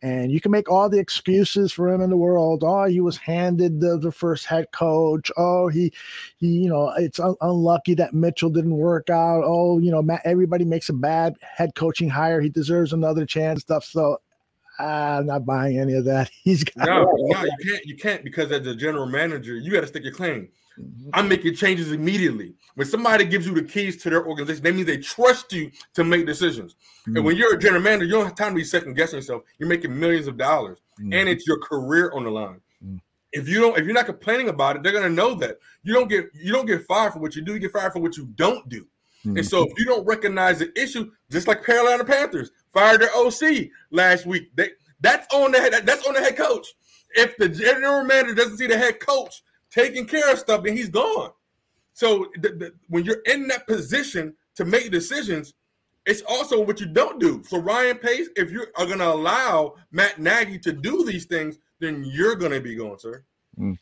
And 0.00 0.32
you 0.32 0.40
can 0.40 0.50
make 0.50 0.70
all 0.70 0.88
the 0.88 0.98
excuses 0.98 1.72
for 1.72 1.92
him 1.92 2.00
in 2.00 2.08
the 2.08 2.16
world. 2.16 2.62
Oh, 2.64 2.84
he 2.84 3.00
was 3.00 3.18
handed 3.18 3.80
the, 3.80 3.98
the 3.98 4.12
first 4.12 4.46
head 4.46 4.72
coach. 4.72 5.30
Oh, 5.36 5.68
he, 5.68 5.92
he, 6.38 6.46
you 6.46 6.68
know, 6.70 6.90
it's 6.96 7.20
un- 7.20 7.36
unlucky 7.42 7.94
that 7.94 8.14
Mitchell 8.14 8.50
didn't 8.50 8.76
work 8.76 9.10
out. 9.10 9.42
Oh, 9.44 9.78
you 9.78 9.90
know, 9.90 10.02
everybody 10.24 10.64
makes 10.64 10.88
a 10.88 10.94
bad 10.94 11.36
head 11.42 11.74
coaching 11.74 12.08
hire. 12.08 12.40
He 12.40 12.48
deserves 12.48 12.93
another 12.94 13.26
chance. 13.26 13.60
Stuff. 13.62 13.84
So 13.84 14.18
I'm 14.78 15.26
not 15.26 15.44
buying 15.46 15.78
any 15.78 15.94
of 15.94 16.04
that. 16.06 16.30
He's 16.42 16.64
got 16.64 16.86
no, 16.86 17.04
no, 17.04 17.44
you 17.44 17.50
can't. 17.62 17.86
You 17.86 17.96
can't 17.96 18.24
because 18.24 18.50
as 18.52 18.66
a 18.66 18.74
general 18.74 19.06
manager, 19.06 19.56
you 19.56 19.70
got 19.72 19.82
to 19.82 19.86
stick 19.86 20.04
your 20.04 20.12
claim. 20.12 20.48
Mm-hmm. 20.78 21.10
I'm 21.12 21.28
making 21.28 21.54
changes 21.54 21.92
immediately. 21.92 22.54
When 22.74 22.86
somebody 22.86 23.24
gives 23.24 23.46
you 23.46 23.54
the 23.54 23.62
keys 23.62 24.02
to 24.02 24.10
their 24.10 24.26
organization, 24.26 24.64
that 24.64 24.74
means 24.74 24.86
they 24.86 24.96
trust 24.96 25.52
you 25.52 25.70
to 25.94 26.02
make 26.02 26.26
decisions. 26.26 26.74
Mm-hmm. 27.02 27.16
And 27.16 27.24
when 27.24 27.36
you're 27.36 27.54
a 27.54 27.58
general 27.58 27.82
manager, 27.82 28.06
you 28.06 28.12
don't 28.12 28.24
have 28.24 28.34
time 28.34 28.50
to 28.50 28.56
be 28.56 28.64
second 28.64 28.94
guessing 28.94 29.18
yourself. 29.18 29.42
You're 29.58 29.68
making 29.68 29.96
millions 29.96 30.26
of 30.26 30.36
dollars, 30.36 30.78
mm-hmm. 31.00 31.12
and 31.12 31.28
it's 31.28 31.46
your 31.46 31.60
career 31.60 32.10
on 32.12 32.24
the 32.24 32.30
line. 32.30 32.60
Mm-hmm. 32.84 32.96
If 33.32 33.48
you 33.48 33.60
don't, 33.60 33.78
if 33.78 33.84
you're 33.84 33.94
not 33.94 34.06
complaining 34.06 34.48
about 34.48 34.76
it, 34.76 34.82
they're 34.82 34.92
gonna 34.92 35.08
know 35.08 35.34
that 35.34 35.58
you 35.84 35.92
don't 35.92 36.08
get 36.08 36.26
you 36.34 36.52
don't 36.52 36.66
get 36.66 36.84
fired 36.86 37.12
for 37.12 37.20
what 37.20 37.36
you 37.36 37.42
do. 37.42 37.54
You 37.54 37.60
get 37.60 37.72
fired 37.72 37.92
for 37.92 38.00
what 38.00 38.16
you 38.16 38.26
don't 38.34 38.68
do. 38.68 38.86
And 39.26 39.46
so, 39.46 39.62
if 39.62 39.72
you 39.78 39.86
don't 39.86 40.06
recognize 40.06 40.58
the 40.58 40.70
issue, 40.78 41.10
just 41.30 41.48
like 41.48 41.64
Carolina 41.64 42.04
Panthers 42.04 42.50
fired 42.74 43.00
their 43.00 43.14
OC 43.14 43.70
last 43.90 44.26
week, 44.26 44.50
they 44.54 44.70
that's 45.00 45.32
on 45.34 45.52
the 45.52 45.60
head, 45.60 45.72
that's 45.86 46.06
on 46.06 46.14
the 46.14 46.20
head 46.20 46.36
coach. 46.36 46.66
if 47.16 47.36
the 47.36 47.48
general 47.48 48.04
manager 48.04 48.34
doesn't 48.34 48.58
see 48.58 48.66
the 48.66 48.76
head 48.76 49.00
coach 49.00 49.42
taking 49.70 50.06
care 50.06 50.32
of 50.32 50.38
stuff, 50.38 50.64
then 50.64 50.76
he's 50.76 50.88
gone. 50.88 51.30
So 51.92 52.26
the, 52.40 52.48
the, 52.50 52.72
when 52.88 53.04
you're 53.04 53.22
in 53.26 53.46
that 53.48 53.66
position 53.66 54.34
to 54.56 54.64
make 54.64 54.90
decisions, 54.90 55.54
it's 56.06 56.22
also 56.28 56.60
what 56.60 56.80
you 56.80 56.86
don't 56.86 57.20
do. 57.20 57.42
So 57.46 57.58
Ryan 57.58 57.98
Pace, 57.98 58.28
if 58.36 58.50
you 58.50 58.66
are 58.76 58.86
going 58.86 58.98
to 58.98 59.12
allow 59.12 59.74
Matt 59.90 60.18
Nagy 60.18 60.58
to 60.60 60.72
do 60.72 61.04
these 61.04 61.24
things, 61.24 61.58
then 61.80 62.04
you're 62.04 62.34
going 62.34 62.52
to 62.52 62.60
be 62.60 62.74
going, 62.74 62.98
sir. 62.98 63.24
Mm. 63.58 63.78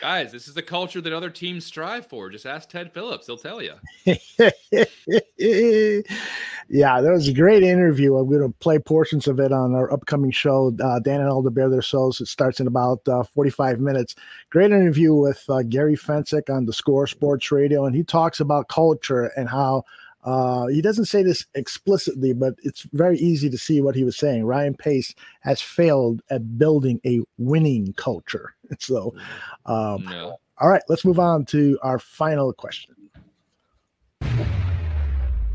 Guys, 0.00 0.30
this 0.30 0.46
is 0.46 0.54
the 0.54 0.62
culture 0.62 1.00
that 1.00 1.12
other 1.12 1.30
teams 1.30 1.66
strive 1.66 2.06
for. 2.06 2.30
Just 2.30 2.46
ask 2.46 2.68
Ted 2.68 2.92
Phillips; 2.92 3.26
he'll 3.26 3.36
tell 3.36 3.60
you. 3.60 3.72
yeah, 6.68 7.00
that 7.00 7.10
was 7.10 7.26
a 7.26 7.32
great 7.32 7.64
interview. 7.64 8.16
I'm 8.16 8.28
going 8.28 8.42
to 8.42 8.56
play 8.60 8.78
portions 8.78 9.26
of 9.26 9.40
it 9.40 9.50
on 9.50 9.74
our 9.74 9.92
upcoming 9.92 10.30
show, 10.30 10.72
uh, 10.80 11.00
Dan 11.00 11.20
and 11.20 11.28
Aldo 11.28 11.50
Bear 11.50 11.68
Their 11.68 11.82
Souls. 11.82 12.20
It 12.20 12.28
starts 12.28 12.60
in 12.60 12.68
about 12.68 13.06
uh, 13.08 13.24
45 13.24 13.80
minutes. 13.80 14.14
Great 14.50 14.70
interview 14.70 15.14
with 15.14 15.42
uh, 15.48 15.62
Gary 15.62 15.96
Fencik 15.96 16.48
on 16.48 16.66
the 16.66 16.72
Score 16.72 17.08
Sports 17.08 17.50
Radio, 17.50 17.84
and 17.84 17.96
he 17.96 18.04
talks 18.04 18.38
about 18.38 18.68
culture 18.68 19.32
and 19.36 19.48
how 19.48 19.84
uh, 20.24 20.66
he 20.66 20.82
doesn't 20.82 21.06
say 21.06 21.22
this 21.22 21.46
explicitly, 21.54 22.32
but 22.32 22.54
it's 22.62 22.82
very 22.92 23.18
easy 23.18 23.48
to 23.50 23.58
see 23.58 23.80
what 23.80 23.94
he 23.94 24.04
was 24.04 24.16
saying. 24.16 24.44
Ryan 24.44 24.74
Pace 24.74 25.14
has 25.40 25.60
failed 25.60 26.22
at 26.30 26.58
building 26.58 27.00
a 27.04 27.20
winning 27.38 27.92
culture. 27.94 28.54
So, 28.80 29.14
um, 29.64 30.04
no. 30.04 30.36
all 30.58 30.68
right, 30.68 30.82
let's 30.90 31.02
move 31.02 31.18
on 31.18 31.46
to 31.46 31.78
our 31.82 31.98
final 31.98 32.52
question. 32.52 32.94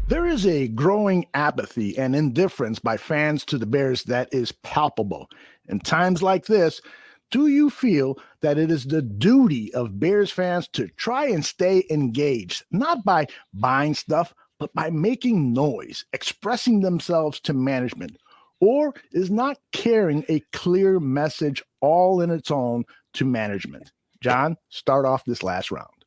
There 0.08 0.26
is 0.26 0.48
a 0.48 0.68
growing 0.70 1.28
apathy 1.36 1.96
and 1.96 2.16
indifference 2.16 2.80
by 2.80 2.98
fans 2.98 3.46
to 3.46 3.60
the 3.60 3.68
Bears 3.68 4.04
that 4.06 4.34
is 4.34 4.52
palpable. 4.52 5.30
In 5.70 5.80
times 5.80 6.24
like 6.24 6.48
this, 6.48 6.82
do 7.30 7.48
you 7.48 7.70
feel 7.70 8.18
that 8.42 8.58
it 8.58 8.70
is 8.70 8.86
the 8.86 9.02
duty 9.02 9.74
of 9.74 10.00
Bears 10.00 10.32
fans 10.32 10.68
to 10.70 10.88
try 10.98 11.28
and 11.28 11.46
stay 11.46 11.84
engaged, 11.90 12.64
not 12.72 13.06
by 13.06 13.28
buying 13.54 13.94
stuff, 13.94 14.34
but 14.64 14.74
by 14.74 14.90
making 14.90 15.52
noise, 15.52 16.06
expressing 16.14 16.80
themselves 16.80 17.42
to 17.42 17.52
management, 17.52 18.16
or 18.62 18.94
is 19.12 19.30
not 19.30 19.58
carrying 19.74 20.24
a 20.30 20.40
clear 20.54 21.02
message 21.02 21.62
all 21.82 22.22
in 22.22 22.30
its 22.30 22.50
own 22.50 22.86
to 23.16 23.26
management? 23.26 23.92
John, 24.22 24.56
start 24.70 25.06
off 25.06 25.26
this 25.26 25.44
last 25.44 25.70
round. 25.70 26.03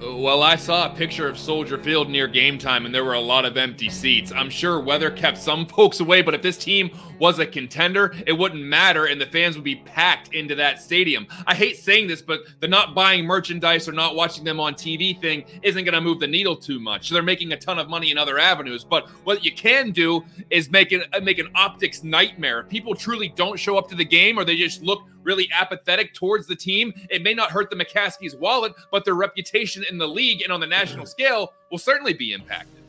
Well, 0.00 0.42
I 0.42 0.56
saw 0.56 0.86
a 0.86 0.94
picture 0.94 1.26
of 1.26 1.38
Soldier 1.38 1.78
Field 1.78 2.10
near 2.10 2.28
game 2.28 2.58
time, 2.58 2.84
and 2.84 2.94
there 2.94 3.04
were 3.04 3.14
a 3.14 3.20
lot 3.20 3.46
of 3.46 3.56
empty 3.56 3.88
seats. 3.88 4.30
I'm 4.30 4.50
sure 4.50 4.78
weather 4.78 5.10
kept 5.10 5.38
some 5.38 5.64
folks 5.76 6.00
away, 6.00 6.20
but 6.20 6.34
if 6.34 6.42
this 6.42 6.58
team 6.58 6.90
was 7.18 7.38
a 7.38 7.46
contender, 7.46 8.14
it 8.26 8.32
wouldn't 8.32 8.62
matter, 8.62 9.06
and 9.06 9.18
the 9.18 9.26
fans 9.26 9.56
would 9.56 9.64
be 9.64 9.76
packed 9.76 10.34
into 10.34 10.54
that 10.56 10.82
stadium. 10.82 11.26
I 11.46 11.54
hate 11.54 11.78
saying 11.78 12.08
this, 12.08 12.20
but 12.20 12.40
the 12.60 12.68
not 12.68 12.94
buying 12.94 13.24
merchandise 13.24 13.88
or 13.88 13.92
not 13.92 14.14
watching 14.14 14.44
them 14.44 14.60
on 14.60 14.74
TV 14.74 15.18
thing 15.18 15.44
isn't 15.62 15.84
going 15.84 15.94
to 15.94 16.00
move 16.02 16.20
the 16.20 16.26
needle 16.26 16.56
too 16.56 16.78
much. 16.78 17.08
They're 17.08 17.22
making 17.22 17.52
a 17.52 17.56
ton 17.56 17.78
of 17.78 17.88
money 17.88 18.10
in 18.10 18.18
other 18.18 18.38
avenues. 18.38 18.84
But 18.84 19.08
what 19.24 19.44
you 19.46 19.52
can 19.52 19.92
do 19.92 20.24
is 20.50 20.70
make 20.70 20.92
it 20.92 21.06
make 21.22 21.38
an 21.38 21.48
optics 21.54 22.04
nightmare. 22.04 22.60
If 22.60 22.68
people 22.68 22.94
truly 22.94 23.30
don't 23.30 23.58
show 23.58 23.78
up 23.78 23.88
to 23.88 23.94
the 23.94 24.04
game, 24.04 24.38
or 24.38 24.44
they 24.44 24.56
just 24.56 24.82
look 24.82 25.04
really 25.26 25.48
apathetic 25.52 26.14
towards 26.14 26.46
the 26.46 26.56
team, 26.56 26.94
it 27.10 27.22
may 27.22 27.34
not 27.34 27.50
hurt 27.50 27.68
the 27.68 27.76
McCaskey's 27.76 28.36
wallet, 28.36 28.72
but 28.90 29.04
their 29.04 29.14
reputation 29.14 29.84
in 29.90 29.98
the 29.98 30.06
league 30.06 30.40
and 30.40 30.52
on 30.52 30.60
the 30.60 30.66
national 30.66 31.04
scale 31.04 31.52
will 31.70 31.78
certainly 31.78 32.14
be 32.14 32.32
impacted. 32.32 32.84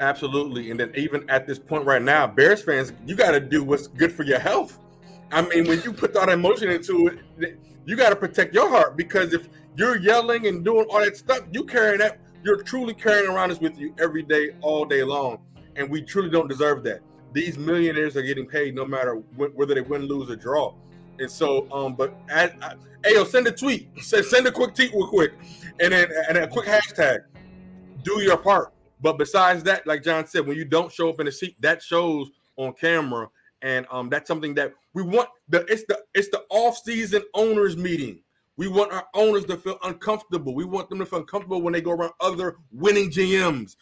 Absolutely. 0.00 0.70
And 0.70 0.78
then 0.78 0.92
even 0.94 1.28
at 1.30 1.46
this 1.46 1.58
point 1.58 1.86
right 1.86 2.02
now, 2.02 2.26
Bears 2.26 2.62
fans, 2.62 2.92
you 3.06 3.14
got 3.14 3.30
to 3.30 3.40
do 3.40 3.64
what's 3.64 3.86
good 3.86 4.12
for 4.12 4.24
your 4.24 4.38
health. 4.38 4.78
I 5.32 5.42
mean, 5.42 5.66
when 5.66 5.80
you 5.82 5.92
put 5.92 6.14
all 6.16 6.26
that 6.26 6.32
emotion 6.32 6.70
into 6.70 7.08
it, 7.38 7.58
you 7.86 7.96
got 7.96 8.10
to 8.10 8.16
protect 8.16 8.54
your 8.54 8.68
heart 8.68 8.96
because 8.96 9.32
if 9.32 9.48
you're 9.76 9.96
yelling 9.96 10.46
and 10.46 10.64
doing 10.64 10.86
all 10.90 11.00
that 11.00 11.16
stuff, 11.16 11.40
you 11.52 11.64
carry 11.64 11.96
that, 11.98 12.18
you're 12.42 12.62
truly 12.62 12.92
carrying 12.92 13.30
around 13.30 13.48
this 13.48 13.60
with 13.60 13.78
you 13.78 13.94
every 13.98 14.22
day, 14.22 14.50
all 14.60 14.84
day 14.84 15.02
long. 15.02 15.38
And 15.76 15.88
we 15.90 16.02
truly 16.02 16.30
don't 16.30 16.48
deserve 16.48 16.82
that. 16.84 17.00
These 17.32 17.58
millionaires 17.58 18.16
are 18.16 18.22
getting 18.22 18.46
paid 18.46 18.74
no 18.74 18.84
matter 18.84 19.16
whether 19.36 19.74
they 19.74 19.80
win, 19.80 20.02
lose, 20.02 20.30
or 20.30 20.36
draw. 20.36 20.74
And 21.18 21.30
so, 21.30 21.70
um, 21.72 21.94
but 21.94 22.14
at, 22.28 22.54
hey, 23.04 23.14
yo, 23.14 23.24
send 23.24 23.46
a 23.46 23.52
tweet. 23.52 23.88
Send, 24.02 24.24
send 24.26 24.46
a 24.46 24.52
quick 24.52 24.74
tweet 24.74 24.92
real 24.92 25.06
quick, 25.06 25.32
and 25.80 25.92
then 25.92 26.08
and 26.28 26.38
a 26.38 26.48
quick 26.48 26.66
hashtag. 26.66 27.24
Do 28.02 28.22
your 28.22 28.36
part. 28.36 28.72
But 29.00 29.18
besides 29.18 29.62
that, 29.64 29.86
like 29.86 30.02
John 30.02 30.26
said, 30.26 30.46
when 30.46 30.56
you 30.56 30.64
don't 30.64 30.90
show 30.90 31.08
up 31.08 31.20
in 31.20 31.26
the 31.26 31.32
seat, 31.32 31.56
that 31.60 31.82
shows 31.82 32.30
on 32.56 32.72
camera, 32.72 33.28
and 33.62 33.86
um, 33.90 34.08
that's 34.08 34.28
something 34.28 34.54
that 34.54 34.72
we 34.94 35.02
want. 35.02 35.28
The 35.48 35.64
it's 35.66 35.84
the 35.84 36.02
it's 36.14 36.28
the 36.28 36.44
off 36.50 36.78
season 36.78 37.22
owners 37.34 37.76
meeting. 37.76 38.20
We 38.56 38.68
want 38.68 38.92
our 38.92 39.06
owners 39.14 39.44
to 39.46 39.56
feel 39.58 39.78
uncomfortable. 39.84 40.54
We 40.54 40.64
want 40.64 40.88
them 40.88 40.98
to 40.98 41.06
feel 41.06 41.18
uncomfortable 41.20 41.60
when 41.60 41.74
they 41.74 41.82
go 41.82 41.92
around 41.92 42.12
other 42.20 42.56
winning 42.72 43.10
GMs, 43.10 43.76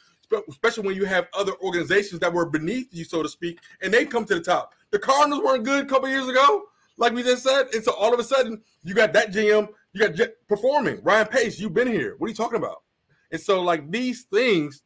especially 0.48 0.84
when 0.84 0.96
you 0.96 1.04
have 1.04 1.28
other 1.32 1.52
organizations 1.62 2.18
that 2.20 2.32
were 2.32 2.46
beneath 2.46 2.88
you, 2.92 3.04
so 3.04 3.22
to 3.22 3.28
speak, 3.28 3.60
and 3.82 3.94
they 3.94 4.04
come 4.04 4.24
to 4.24 4.34
the 4.34 4.40
top. 4.40 4.74
The 4.90 4.98
Cardinals 4.98 5.44
weren't 5.44 5.64
good 5.64 5.84
a 5.84 5.88
couple 5.88 6.08
years 6.08 6.28
ago 6.28 6.64
like 6.96 7.12
we 7.12 7.22
just 7.22 7.42
said. 7.42 7.66
And 7.74 7.82
so 7.82 7.92
all 7.92 8.12
of 8.12 8.20
a 8.20 8.24
sudden, 8.24 8.62
you 8.82 8.94
got 8.94 9.12
that 9.12 9.32
GM, 9.32 9.68
you 9.92 10.08
got 10.08 10.28
performing. 10.48 11.00
Ryan 11.02 11.26
Pace, 11.26 11.58
you've 11.58 11.74
been 11.74 11.88
here. 11.88 12.16
What 12.18 12.26
are 12.26 12.30
you 12.30 12.36
talking 12.36 12.58
about? 12.58 12.82
And 13.30 13.40
so, 13.40 13.62
like 13.62 13.90
these 13.90 14.22
things 14.22 14.82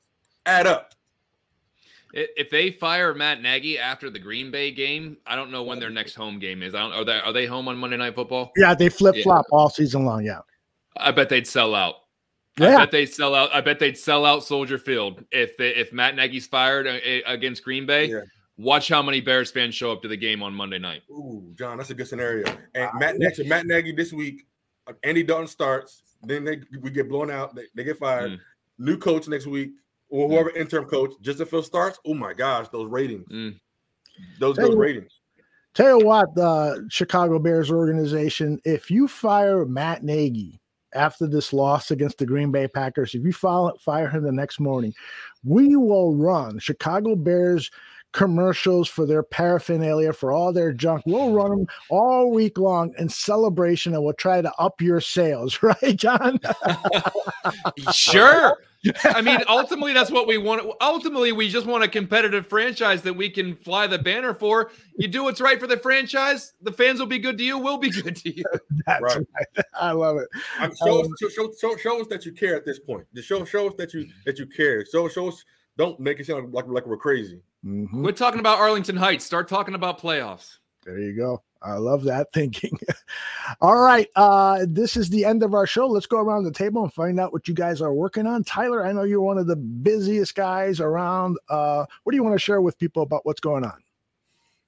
add 0.46 0.66
up. 0.66 0.94
If 2.14 2.48
they 2.48 2.70
fire 2.70 3.14
Matt 3.14 3.42
Nagy 3.42 3.78
after 3.78 4.08
the 4.08 4.18
Green 4.18 4.50
Bay 4.50 4.70
game, 4.70 5.18
I 5.26 5.36
don't 5.36 5.50
know 5.50 5.62
when 5.62 5.78
their 5.78 5.90
next 5.90 6.14
home 6.14 6.38
game 6.38 6.62
is. 6.62 6.74
I 6.74 6.80
don't. 6.80 6.92
Are 6.92 7.04
they 7.04 7.20
are 7.20 7.32
they 7.32 7.46
home 7.46 7.68
on 7.68 7.76
Monday 7.76 7.98
Night 7.98 8.14
Football? 8.14 8.50
Yeah, 8.56 8.74
they 8.74 8.88
flip 8.88 9.16
flop 9.22 9.44
yeah. 9.50 9.58
all 9.58 9.68
season 9.68 10.06
long. 10.06 10.24
Yeah, 10.24 10.40
I 10.96 11.10
bet 11.10 11.28
they'd 11.28 11.46
sell 11.46 11.74
out. 11.74 11.96
Yeah. 12.58 12.76
I 12.76 12.78
bet 12.78 12.90
they 12.90 13.06
sell 13.06 13.34
out. 13.34 13.54
I 13.54 13.60
bet 13.60 13.78
they'd 13.78 13.96
sell 13.96 14.24
out 14.24 14.42
Soldier 14.42 14.78
Field 14.78 15.24
if 15.30 15.56
they, 15.56 15.76
if 15.76 15.92
Matt 15.92 16.16
Nagy's 16.16 16.46
fired 16.46 16.86
uh, 16.86 16.98
against 17.26 17.62
Green 17.62 17.86
Bay. 17.86 18.06
Yeah. 18.06 18.20
Watch 18.58 18.88
how 18.88 19.02
many 19.02 19.20
Bears 19.20 19.52
fans 19.52 19.76
show 19.76 19.92
up 19.92 20.02
to 20.02 20.08
the 20.08 20.16
game 20.16 20.42
on 20.42 20.52
Monday 20.52 20.78
night. 20.78 21.02
Ooh, 21.10 21.52
John, 21.54 21.78
that's 21.78 21.90
a 21.90 21.94
good 21.94 22.08
scenario. 22.08 22.44
And 22.74 22.90
Matt, 22.94 23.18
next, 23.18 23.44
Matt 23.44 23.66
Nagy 23.66 23.92
this 23.92 24.12
week, 24.12 24.46
Andy 25.04 25.22
Dalton 25.22 25.46
starts. 25.46 26.02
Then 26.24 26.44
they 26.44 26.60
we 26.80 26.90
get 26.90 27.08
blown 27.08 27.30
out. 27.30 27.54
They, 27.54 27.66
they 27.76 27.84
get 27.84 27.98
fired. 27.98 28.32
Mm. 28.32 28.38
New 28.78 28.96
coach 28.96 29.28
next 29.28 29.46
week, 29.46 29.70
or 30.08 30.26
mm. 30.26 30.32
whoever 30.32 30.50
mm. 30.50 30.56
interim 30.56 30.86
coach. 30.86 31.12
Justin 31.20 31.46
Fields 31.46 31.68
starts. 31.68 32.00
Oh 32.04 32.14
my 32.14 32.32
gosh, 32.32 32.68
those 32.70 32.90
ratings. 32.90 33.28
Mm. 33.28 33.60
Those 34.40 34.56
those 34.56 34.74
ratings. 34.74 35.12
Tell 35.74 36.00
you 36.00 36.04
what, 36.04 36.34
the 36.34 36.84
Chicago 36.90 37.38
Bears 37.38 37.70
organization, 37.70 38.60
if 38.64 38.90
you 38.90 39.06
fire 39.06 39.64
Matt 39.64 40.02
Nagy 40.02 40.60
after 40.92 41.28
this 41.28 41.52
loss 41.52 41.92
against 41.92 42.18
the 42.18 42.26
Green 42.26 42.50
Bay 42.50 42.66
Packers, 42.66 43.14
if 43.14 43.22
you 43.22 43.32
fire, 43.32 43.70
fire 43.78 44.08
him 44.08 44.24
the 44.24 44.32
next 44.32 44.58
morning, 44.58 44.92
we 45.44 45.76
will 45.76 46.16
run 46.16 46.58
Chicago 46.58 47.14
Bears 47.14 47.70
commercials 48.12 48.88
for 48.88 49.06
their 49.06 49.22
paraphernalia, 49.22 50.12
for 50.12 50.32
all 50.32 50.52
their 50.52 50.72
junk. 50.72 51.02
We'll 51.06 51.32
run 51.32 51.50
them 51.50 51.66
all 51.90 52.30
week 52.30 52.58
long 52.58 52.94
in 52.98 53.08
celebration 53.08 53.94
and 53.94 54.02
we'll 54.02 54.14
try 54.14 54.40
to 54.42 54.52
up 54.58 54.80
your 54.80 55.00
sales, 55.00 55.62
right, 55.62 55.96
John? 55.96 56.40
sure. 57.92 58.58
I 59.04 59.22
mean, 59.22 59.40
ultimately, 59.48 59.92
that's 59.92 60.10
what 60.10 60.28
we 60.28 60.38
want. 60.38 60.70
Ultimately, 60.80 61.32
we 61.32 61.48
just 61.48 61.66
want 61.66 61.82
a 61.82 61.88
competitive 61.88 62.46
franchise 62.46 63.02
that 63.02 63.14
we 63.14 63.28
can 63.28 63.56
fly 63.56 63.86
the 63.86 63.98
banner 63.98 64.34
for. 64.34 64.70
You 64.96 65.08
do 65.08 65.24
what's 65.24 65.40
right 65.40 65.58
for 65.58 65.66
the 65.66 65.76
franchise, 65.76 66.54
the 66.62 66.72
fans 66.72 67.00
will 67.00 67.06
be 67.06 67.18
good 67.18 67.38
to 67.38 67.44
you. 67.44 67.58
We'll 67.58 67.78
be 67.78 67.90
good 68.02 68.16
to 68.16 68.36
you. 68.36 68.44
That's 68.86 69.02
right. 69.02 69.26
right. 69.56 69.66
I 69.74 69.92
love 69.92 70.18
it. 70.18 70.28
Um, 70.60 70.72
show, 70.76 71.00
um, 71.00 71.12
us, 71.12 71.32
show, 71.34 71.50
show, 71.60 71.76
show, 71.76 72.00
us 72.00 72.06
that 72.08 72.24
you 72.24 72.32
care 72.32 72.54
at 72.56 72.64
this 72.64 72.78
point. 72.78 73.06
Just 73.14 73.28
show, 73.28 73.44
show 73.44 73.66
us 73.68 73.74
that 73.78 73.92
you 73.94 74.06
that 74.26 74.38
you 74.38 74.46
care. 74.46 74.84
Show, 74.86 75.08
show 75.08 75.28
us. 75.28 75.44
Don't 75.76 75.98
make 76.00 76.20
it 76.20 76.26
sound 76.26 76.52
like 76.52 76.66
like 76.68 76.86
we're 76.86 76.96
crazy. 76.96 77.40
Mm-hmm. 77.64 78.02
Quit 78.02 78.16
talking 78.16 78.40
about 78.40 78.58
Arlington 78.58 78.96
Heights. 78.96 79.24
Start 79.24 79.48
talking 79.48 79.74
about 79.74 80.00
playoffs. 80.00 80.58
There 80.84 80.98
you 80.98 81.16
go. 81.16 81.42
I 81.60 81.74
love 81.74 82.04
that 82.04 82.28
thinking. 82.32 82.78
All 83.60 83.78
right. 83.80 84.08
Uh, 84.14 84.64
this 84.68 84.96
is 84.96 85.10
the 85.10 85.24
end 85.24 85.42
of 85.42 85.54
our 85.54 85.66
show. 85.66 85.86
Let's 85.86 86.06
go 86.06 86.18
around 86.18 86.44
the 86.44 86.52
table 86.52 86.82
and 86.82 86.92
find 86.92 87.18
out 87.18 87.32
what 87.32 87.48
you 87.48 87.54
guys 87.54 87.80
are 87.82 87.92
working 87.92 88.26
on. 88.26 88.44
Tyler, 88.44 88.86
I 88.86 88.92
know 88.92 89.02
you're 89.02 89.20
one 89.20 89.38
of 89.38 89.46
the 89.46 89.56
busiest 89.56 90.34
guys 90.34 90.80
around. 90.80 91.36
Uh, 91.48 91.84
what 92.04 92.12
do 92.12 92.16
you 92.16 92.22
want 92.22 92.34
to 92.34 92.38
share 92.38 92.60
with 92.60 92.78
people 92.78 93.02
about 93.02 93.26
what's 93.26 93.40
going 93.40 93.64
on? 93.64 93.82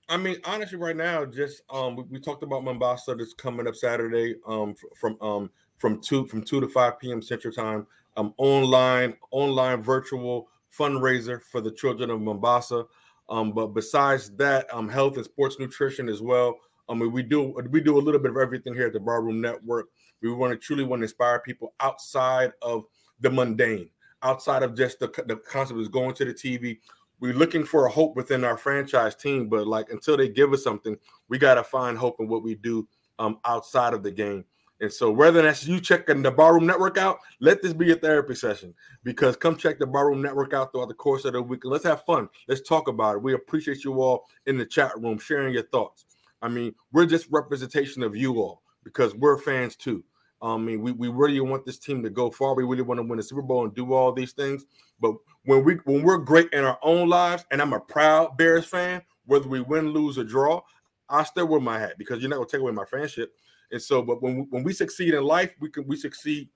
I 0.09 0.17
mean, 0.17 0.39
honestly, 0.45 0.77
right 0.77 0.97
now, 0.97 1.25
just 1.25 1.63
um, 1.71 1.95
we, 1.95 2.03
we 2.11 2.21
talked 2.21 2.43
about 2.43 2.65
Mombasa 2.65 3.15
that's 3.15 3.33
coming 3.33 3.69
up 3.69 3.77
Saturday 3.77 4.35
um, 4.45 4.75
from 4.97 5.17
um, 5.21 5.51
from 5.79 6.01
two 6.01 6.27
from 6.27 6.43
two 6.43 6.61
to 6.61 6.67
five 6.67 6.99
p.m. 6.99 7.23
Central 7.23 7.55
Time. 7.55 7.87
Um, 8.17 8.35
online, 8.37 9.15
online 9.31 9.83
virtual 9.83 10.49
fundraiser 10.77 11.41
for 11.43 11.61
the 11.61 11.71
children 11.71 12.11
of 12.11 12.21
Mombasa. 12.21 12.85
Um, 13.29 13.53
but 13.53 13.69
besides 13.69 14.31
that, 14.37 14.73
um, 14.75 14.89
health 14.89 15.17
and 15.17 15.25
sports 15.25 15.59
nutrition 15.59 16.09
as 16.09 16.21
well. 16.21 16.57
I 16.89 16.95
mean, 16.95 17.13
we 17.13 17.23
do 17.23 17.55
we 17.71 17.81
do 17.81 17.97
a 17.97 18.03
little 18.03 18.21
bit 18.21 18.33
of 18.33 18.37
everything 18.37 18.75
here 18.75 18.89
at 18.89 18.93
the 18.93 19.01
Barroom 19.01 19.41
Network. 19.41 19.87
We 20.21 20.33
want 20.33 20.53
to 20.53 20.59
truly 20.59 20.83
want 20.83 21.01
to 21.01 21.05
inspire 21.05 21.39
people 21.39 21.73
outside 21.79 22.53
of 22.63 22.85
the 23.21 23.31
mundane, 23.31 23.91
outside 24.23 24.65
of 24.65 24.75
just 24.75 24.99
the, 24.99 25.07
the 25.27 25.37
concept 25.37 25.79
of 25.79 25.93
going 25.93 26.15
to 26.15 26.25
the 26.25 26.35
TV. 26.35 26.79
we're 27.21 27.33
looking 27.33 27.65
for 27.65 27.87
a 27.87 27.91
hope 27.91 28.17
within 28.17 28.45
our 28.45 28.57
franchise 28.57 29.15
team, 29.15 29.49
but 29.49 29.69
like 29.69 29.91
until 29.91 30.17
they 30.17 30.29
give 30.29 30.53
us 30.53 30.65
something, 30.65 30.97
we 31.29 31.39
got 31.39 31.55
to 31.55 31.63
find 31.65 31.97
hope 31.97 32.17
in 32.19 32.27
what 32.27 32.43
we 32.43 32.57
do 32.57 32.89
um, 33.21 33.39
outside 33.45 33.95
of 33.95 34.03
the 34.03 34.11
game. 34.11 34.45
And 34.81 34.93
so, 34.93 35.11
whether 35.11 35.43
that's 35.43 35.67
you 35.67 35.79
checking 35.79 36.23
the 36.23 36.31
Barroom 36.31 36.67
Network 36.67 36.97
out, 36.97 37.19
let 37.41 37.61
this 37.61 37.75
be 37.75 37.93
a 37.93 37.97
therapy 37.97 38.35
session 38.35 38.75
because 39.05 39.37
come 39.37 39.57
check 39.57 39.79
the 39.79 39.87
Barroom 39.87 40.23
Network 40.23 40.55
out 40.55 40.73
throughout 40.73 40.89
the 40.89 40.95
course 40.95 41.27
of 41.27 41.35
the 41.35 41.43
week 41.43 41.63
let's 41.65 41.85
have 41.85 42.05
fun. 42.05 42.29
Let's 42.49 42.63
talk 42.63 42.89
about 42.89 43.17
it. 43.17 43.23
We 43.23 43.35
appreciate 43.35 43.85
you 43.85 44.01
all 44.01 44.25
in 44.47 44.57
the 44.57 44.65
chat 44.65 44.93
room 44.99 45.19
sharing 45.19 45.53
your 45.53 45.65
thoughts. 45.65 46.07
I 46.41 46.49
mean, 46.49 46.75
we're 46.93 47.07
just 47.07 47.29
representation 47.31 48.03
of 48.03 48.17
you 48.17 48.41
all 48.41 48.63
because 48.83 49.15
we're 49.15 49.37
fans 49.37 49.77
too. 49.77 50.03
I 50.43 50.57
mean, 50.57 50.81
we, 50.81 50.93
we 50.93 51.09
really 51.09 51.41
want 51.41 51.67
this 51.67 51.79
team 51.79 52.03
to 52.03 52.11
go 52.11 52.31
far. 52.31 52.55
We 52.55 52.65
really 52.65 52.83
want 52.83 52.99
to 52.99 53.07
win 53.07 53.19
the 53.19 53.23
Super 53.23 53.43
Bowl 53.43 53.65
and 53.65 53.75
do 53.75 53.93
all 53.93 54.13
these 54.13 54.33
things. 54.33 54.65
But 54.99 55.15
when 55.45 55.65
we 55.65 55.75
when 55.85 56.03
we're 56.03 56.17
great 56.17 56.51
in 56.53 56.65
our 56.65 56.79
own 56.83 57.09
lives, 57.09 57.45
and 57.51 57.61
I'm 57.61 57.75
a 57.75 57.81
proud 57.81 58.39
Bears 58.39 58.65
fan, 58.65 59.03
whether 59.27 59.49
we 59.49 59.61
win, 59.61 59.91
lose, 59.91 60.19
or 60.19 60.25
draw, 60.25 60.63
I 61.11 61.25
still 61.25 61.47
wear 61.47 61.61
my 61.61 61.79
hat 61.79 61.99
because 61.99 62.21
you're 62.21 62.31
not 62.31 62.37
gonna 62.37 62.49
take 62.49 62.61
away 62.61 62.73
my 62.73 62.85
fanship. 62.85 63.27
And 63.73 63.81
so, 63.81 64.03
but 64.03 64.23
when 64.23 64.37
we, 64.37 64.43
when 64.51 64.63
we 64.63 64.73
succeed 64.73 65.15
in 65.15 65.25
life, 65.25 65.55
we 65.61 65.71
can 65.71 65.87
we 65.87 65.97
succeed 65.97 66.49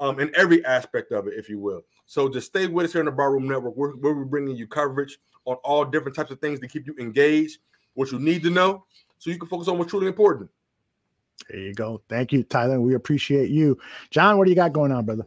um, 0.00 0.20
in 0.20 0.30
every 0.36 0.64
aspect 0.64 1.12
of 1.12 1.26
it, 1.26 1.34
if 1.36 1.48
you 1.48 1.58
will. 1.58 1.82
So 2.06 2.28
just 2.28 2.46
stay 2.46 2.66
with 2.66 2.86
us 2.86 2.92
here 2.92 3.00
in 3.00 3.06
the 3.06 3.12
Barroom 3.12 3.48
Network. 3.48 3.76
We're, 3.76 3.96
we're 3.96 4.24
bringing 4.24 4.56
you 4.56 4.66
coverage 4.66 5.18
on 5.44 5.56
all 5.64 5.84
different 5.84 6.16
types 6.16 6.30
of 6.30 6.40
things 6.40 6.60
to 6.60 6.68
keep 6.68 6.86
you 6.86 6.94
engaged, 6.98 7.58
what 7.94 8.12
you 8.12 8.18
need 8.18 8.42
to 8.44 8.50
know, 8.50 8.84
so 9.18 9.30
you 9.30 9.38
can 9.38 9.48
focus 9.48 9.68
on 9.68 9.78
what's 9.78 9.90
truly 9.90 10.06
important. 10.06 10.50
There 11.48 11.60
you 11.60 11.74
go. 11.74 12.02
Thank 12.08 12.32
you, 12.32 12.42
Tyler. 12.42 12.80
We 12.80 12.94
appreciate 12.94 13.50
you. 13.50 13.78
John, 14.10 14.38
what 14.38 14.44
do 14.44 14.50
you 14.50 14.56
got 14.56 14.72
going 14.72 14.92
on, 14.92 15.04
brother? 15.04 15.26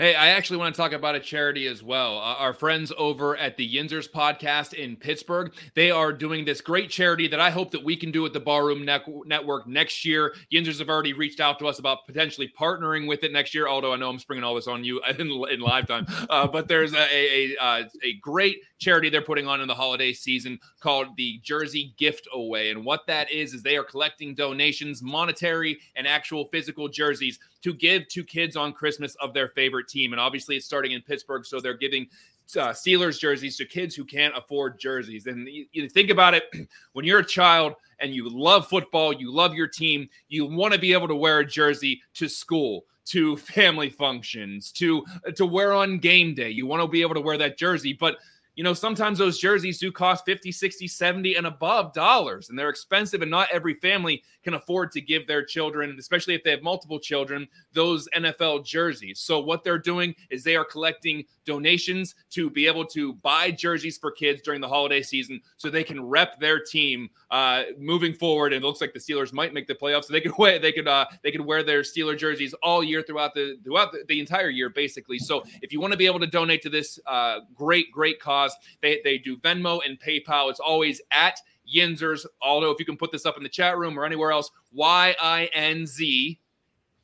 Hey, 0.00 0.14
I 0.14 0.28
actually 0.28 0.58
want 0.58 0.76
to 0.76 0.80
talk 0.80 0.92
about 0.92 1.16
a 1.16 1.20
charity 1.20 1.66
as 1.66 1.82
well. 1.82 2.18
Uh, 2.18 2.36
our 2.38 2.52
friends 2.52 2.92
over 2.96 3.36
at 3.36 3.56
the 3.56 3.68
Yinzers 3.68 4.08
podcast 4.08 4.72
in 4.72 4.94
Pittsburgh, 4.94 5.52
they 5.74 5.90
are 5.90 6.12
doing 6.12 6.44
this 6.44 6.60
great 6.60 6.88
charity 6.88 7.26
that 7.26 7.40
I 7.40 7.50
hope 7.50 7.72
that 7.72 7.82
we 7.82 7.96
can 7.96 8.12
do 8.12 8.24
at 8.24 8.32
the 8.32 8.38
Barroom 8.38 8.84
ne- 8.84 9.22
Network 9.26 9.66
next 9.66 10.04
year. 10.04 10.36
Yinzers 10.52 10.78
have 10.78 10.88
already 10.88 11.14
reached 11.14 11.40
out 11.40 11.58
to 11.58 11.66
us 11.66 11.80
about 11.80 12.06
potentially 12.06 12.48
partnering 12.56 13.08
with 13.08 13.24
it 13.24 13.32
next 13.32 13.56
year. 13.56 13.66
Although 13.66 13.92
I 13.92 13.96
know 13.96 14.08
I'm 14.08 14.20
springing 14.20 14.44
all 14.44 14.54
this 14.54 14.68
on 14.68 14.84
you 14.84 15.02
in, 15.18 15.32
in 15.50 15.58
live 15.58 15.88
time, 15.88 16.06
uh, 16.30 16.46
but 16.46 16.68
there's 16.68 16.94
a 16.94 17.08
a, 17.12 17.56
a, 17.56 17.56
uh, 17.60 17.82
a 18.04 18.12
great 18.20 18.58
charity 18.78 19.10
they're 19.10 19.22
putting 19.22 19.46
on 19.46 19.60
in 19.60 19.68
the 19.68 19.74
holiday 19.74 20.12
season 20.12 20.58
called 20.80 21.08
the 21.16 21.38
Jersey 21.42 21.94
Gift 21.96 22.28
Away, 22.32 22.70
and 22.70 22.84
what 22.84 23.06
that 23.06 23.30
is 23.30 23.54
is 23.54 23.62
they 23.62 23.76
are 23.76 23.84
collecting 23.84 24.34
donations, 24.34 25.02
monetary 25.02 25.78
and 25.96 26.06
actual 26.06 26.46
physical 26.46 26.88
jerseys 26.88 27.38
to 27.62 27.74
give 27.74 28.08
to 28.08 28.24
kids 28.24 28.56
on 28.56 28.72
Christmas 28.72 29.14
of 29.16 29.34
their 29.34 29.48
favorite 29.48 29.88
team. 29.88 30.12
And 30.12 30.20
obviously, 30.20 30.56
it's 30.56 30.66
starting 30.66 30.92
in 30.92 31.02
Pittsburgh, 31.02 31.44
so 31.44 31.60
they're 31.60 31.74
giving 31.74 32.08
uh, 32.56 32.70
Steelers 32.70 33.18
jerseys 33.18 33.56
to 33.58 33.66
kids 33.66 33.94
who 33.94 34.04
can't 34.04 34.36
afford 34.36 34.78
jerseys. 34.78 35.26
And 35.26 35.46
you, 35.48 35.66
you, 35.72 35.88
think 35.88 36.10
about 36.10 36.34
it 36.34 36.44
when 36.92 37.04
you're 37.04 37.20
a 37.20 37.24
child 37.24 37.74
and 37.98 38.14
you 38.14 38.28
love 38.28 38.68
football, 38.68 39.12
you 39.12 39.32
love 39.32 39.54
your 39.54 39.66
team, 39.66 40.08
you 40.28 40.46
want 40.46 40.72
to 40.72 40.78
be 40.78 40.92
able 40.92 41.08
to 41.08 41.14
wear 41.14 41.40
a 41.40 41.46
jersey 41.46 42.00
to 42.14 42.28
school. 42.28 42.84
To 43.12 43.38
family 43.38 43.88
functions, 43.88 44.70
to 44.72 45.02
to 45.36 45.46
wear 45.46 45.72
on 45.72 45.96
game 45.96 46.34
day, 46.34 46.50
you 46.50 46.66
want 46.66 46.82
to 46.82 46.86
be 46.86 47.00
able 47.00 47.14
to 47.14 47.22
wear 47.22 47.38
that 47.38 47.56
jersey. 47.56 47.94
But 47.94 48.18
you 48.58 48.64
know, 48.64 48.74
sometimes 48.74 49.18
those 49.18 49.38
jerseys 49.38 49.78
do 49.78 49.92
cost 49.92 50.24
50, 50.24 50.50
60, 50.50 50.88
70 50.88 51.36
and 51.36 51.46
above 51.46 51.92
dollars, 51.92 52.50
and 52.50 52.58
they're 52.58 52.70
expensive, 52.70 53.22
and 53.22 53.30
not 53.30 53.46
every 53.52 53.74
family 53.74 54.20
can 54.42 54.54
afford 54.54 54.90
to 54.90 55.00
give 55.00 55.28
their 55.28 55.44
children, 55.44 55.94
especially 55.96 56.34
if 56.34 56.42
they 56.42 56.50
have 56.50 56.62
multiple 56.62 56.98
children, 56.98 57.46
those 57.72 58.08
NFL 58.16 58.64
jerseys. 58.64 59.20
So, 59.20 59.38
what 59.38 59.62
they're 59.62 59.78
doing 59.78 60.14
is 60.30 60.42
they 60.42 60.56
are 60.56 60.64
collecting 60.64 61.22
donations 61.44 62.14
to 62.30 62.50
be 62.50 62.66
able 62.66 62.84
to 62.86 63.12
buy 63.14 63.50
jerseys 63.50 63.98
for 63.98 64.10
kids 64.10 64.42
during 64.42 64.60
the 64.60 64.68
holiday 64.68 65.02
season 65.02 65.40
so 65.56 65.68
they 65.68 65.84
can 65.84 66.04
rep 66.04 66.40
their 66.40 66.58
team 66.58 67.10
uh, 67.30 67.64
moving 67.78 68.12
forward. 68.12 68.52
And 68.52 68.64
it 68.64 68.66
looks 68.66 68.80
like 68.80 68.92
the 68.92 68.98
Steelers 68.98 69.32
might 69.32 69.52
make 69.54 69.66
the 69.66 69.74
playoffs, 69.74 70.04
so 70.04 70.12
they 70.12 70.20
could 70.20 70.32
wear 70.38 70.58
they 70.58 70.72
could 70.72 70.88
uh, 70.88 71.04
they 71.22 71.30
could 71.30 71.42
wear 71.42 71.62
their 71.62 71.82
Steeler 71.82 72.16
jerseys 72.16 72.54
all 72.62 72.82
year 72.82 73.02
throughout 73.02 73.34
the 73.34 73.58
throughout 73.62 73.92
the, 73.92 74.04
the 74.08 74.18
entire 74.18 74.50
year, 74.50 74.70
basically. 74.70 75.18
So, 75.18 75.44
if 75.62 75.72
you 75.72 75.80
want 75.80 75.92
to 75.92 75.98
be 75.98 76.06
able 76.06 76.20
to 76.20 76.26
donate 76.26 76.62
to 76.62 76.70
this 76.70 76.98
uh, 77.06 77.40
great, 77.54 77.92
great 77.92 78.18
cause, 78.18 78.47
they, 78.82 79.00
they 79.04 79.18
do 79.18 79.36
Venmo 79.38 79.80
and 79.86 79.98
PayPal. 80.00 80.50
It's 80.50 80.60
always 80.60 81.00
at 81.10 81.40
Yinzers. 81.74 82.24
Although, 82.40 82.70
if 82.70 82.78
you 82.78 82.86
can 82.86 82.96
put 82.96 83.12
this 83.12 83.26
up 83.26 83.36
in 83.36 83.42
the 83.42 83.48
chat 83.48 83.78
room 83.78 83.98
or 83.98 84.04
anywhere 84.04 84.32
else, 84.32 84.50
Y 84.72 85.14
I 85.20 85.50
N 85.52 85.86
Z 85.86 86.38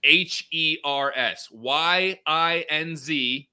H 0.02 0.48
E 0.50 0.78
R 0.84 1.12
S. 1.14 1.48
Y 1.50 2.20
I 2.26 2.64
N 2.68 2.96
Z 2.96 3.48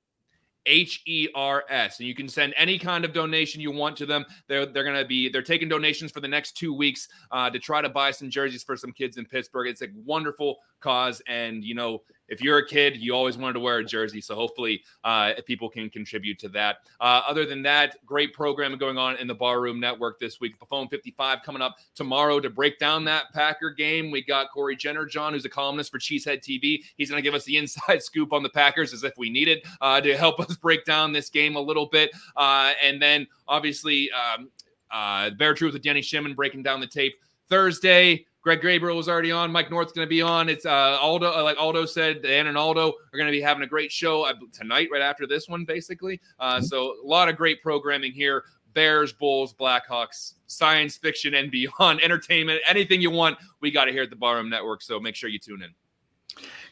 H 0.66 1.02
E 1.06 1.28
R 1.34 1.64
S. 1.70 2.00
And 2.00 2.08
you 2.08 2.16
can 2.16 2.28
send 2.28 2.54
any 2.58 2.78
kind 2.78 3.04
of 3.04 3.14
donation 3.14 3.62
you 3.62 3.72
want 3.72 3.98
to 3.98 4.06
them. 4.06 4.26
They're 4.48 4.66
they're 4.66 4.84
gonna 4.84 5.06
be 5.06 5.30
they're 5.30 5.42
taking 5.42 5.70
donations 5.70 6.12
for 6.12 6.20
the 6.20 6.28
next 6.28 6.58
two 6.58 6.74
weeks 6.74 7.08
uh, 7.32 7.50
to 7.50 7.60
try 7.60 7.82
to 7.82 7.90
buy 7.90 8.12
some 8.12 8.30
jerseys 8.30 8.64
for 8.64 8.78
some 8.78 8.92
kids 8.92 9.18
in 9.18 9.26
Pittsburgh. 9.26 9.68
It's 9.68 9.82
a 9.82 9.88
wonderful 10.06 10.58
cause, 10.80 11.22
and 11.28 11.64
you 11.64 11.74
know 11.74 12.04
if 12.32 12.42
you're 12.42 12.60
a 12.60 12.66
kid, 12.66 12.98
you 12.98 13.14
always 13.14 13.38
wanted 13.38 13.54
to 13.54 13.60
wear 13.60 13.80
a 13.80 13.86
jersey. 13.86 14.22
So 14.22 14.36
hopefully, 14.36 14.84
uh, 15.04 15.34
people 15.46 15.70
can 15.70 15.90
contribute 15.90 16.40
to 16.40 16.50
that. 16.50 16.78
Uh, 17.00 17.22
other 17.28 17.46
than 17.46 17.62
that, 17.64 17.98
great 18.06 18.34
programming 18.34 18.80
going 18.80 18.98
on 18.98 19.18
in 19.18 19.28
the 19.28 19.36
Barroom 19.36 19.80
Network 19.82 20.18
this 20.18 20.40
week. 20.40 20.56
Phone 20.70 20.88
55 20.88 21.40
coming 21.44 21.62
up 21.62 21.76
tomorrow 21.94 22.40
to 22.40 22.50
break 22.50 22.80
down 22.80 23.04
that 23.04 23.26
Packer 23.34 23.70
game. 23.70 24.10
We 24.10 24.24
got 24.24 24.50
Corey 24.50 24.78
Jenner, 24.78 25.06
John, 25.06 25.34
who's 25.34 25.44
a 25.44 25.50
columnist 25.50 25.92
for 25.92 26.00
Cheesehead 26.00 26.40
TV. 26.40 26.84
He's 26.96 27.10
going 27.10 27.22
to 27.22 27.24
give 27.24 27.36
us 27.36 27.44
the 27.44 27.58
inside 27.58 28.02
scoop 28.02 28.32
on 28.32 28.44
the 28.44 28.50
Packers 28.50 28.94
as 28.94 29.04
if 29.04 29.18
we 29.18 29.30
needed 29.30 29.66
uh, 29.82 30.00
to 30.00 30.18
help 30.18 30.40
us 30.40 30.56
break 30.56 30.86
down 30.86 31.12
this 31.12 31.30
game 31.30 31.58
a 31.58 31.62
little 31.62 31.88
bit. 31.88 32.12
Uh, 32.38 32.72
and 32.82 33.02
then 33.02 33.28
obviously, 33.48 34.10
um, 34.12 34.50
uh, 34.90 35.32
Bear 35.32 35.54
Truth 35.54 35.74
with 35.74 35.84
Danny 35.84 36.02
Shimon 36.02 36.34
breaking 36.34 36.64
down 36.64 36.80
the 36.80 36.88
tape 36.88 37.16
Thursday. 37.50 38.26
Greg 38.42 38.62
Gabriel 38.62 38.98
was 38.98 39.08
already 39.08 39.32
on. 39.32 39.52
Mike 39.52 39.70
North's 39.70 39.94
going 39.94 40.06
to 40.06 40.10
be 40.10 40.22
on. 40.22 40.50
It's 40.50 40.66
uh, 40.66 40.98
Aldo, 41.00 41.32
uh, 41.32 41.44
like 41.44 41.58
Aldo 41.60 41.86
said, 41.86 42.24
Dan 42.24 42.48
and 42.48 42.58
Aldo 42.58 42.90
are 42.90 43.18
going 43.18 43.28
to 43.28 43.32
be 43.32 43.42
having 43.42 43.64
a 43.64 43.68
great 43.68 43.92
show 43.92 44.24
uh, 44.24 44.34
tonight, 44.52 44.90
right 44.92 45.02
after 45.02 45.28
this 45.28 45.48
one, 45.48 45.64
basically. 45.64 46.20
Uh, 46.40 46.56
mm-hmm. 46.56 46.66
So 46.66 46.96
a 47.04 47.08
lot 47.08 47.30
of 47.30 47.38
great 47.38 47.62
programming 47.62 48.14
here. 48.14 48.46
Bears, 48.74 49.14
Bulls, 49.14 49.54
Blackhawks, 49.54 50.36
science 50.48 50.98
fiction, 50.98 51.36
and 51.36 51.52
beyond, 51.52 52.02
entertainment, 52.04 52.62
anything 52.68 53.02
you 53.02 53.12
want, 53.12 53.38
we 53.60 53.70
got 53.70 53.88
it 53.88 53.94
here 53.94 54.04
at 54.04 54.10
the 54.10 54.16
Barroom 54.16 54.50
Network. 54.50 54.82
So 54.82 55.00
make 55.00 55.16
sure 55.16 55.30
you 55.30 55.40
tune 55.40 55.62
in. 55.62 55.74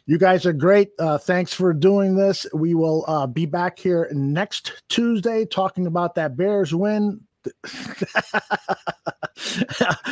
You 0.06 0.18
guys 0.18 0.46
are 0.46 0.54
great. 0.54 0.90
Uh, 0.98 1.18
thanks 1.20 1.54
for 1.54 1.72
doing 1.74 2.16
this. 2.16 2.48
We 2.54 2.74
will 2.74 3.06
uh, 3.08 3.28
be 3.28 3.46
back 3.46 3.78
here 3.78 4.10
next 4.12 4.82
Tuesday 4.90 5.46
talking 5.46 5.86
about 5.86 6.16
that 6.16 6.36
Bears 6.36 6.74
win. 6.74 7.22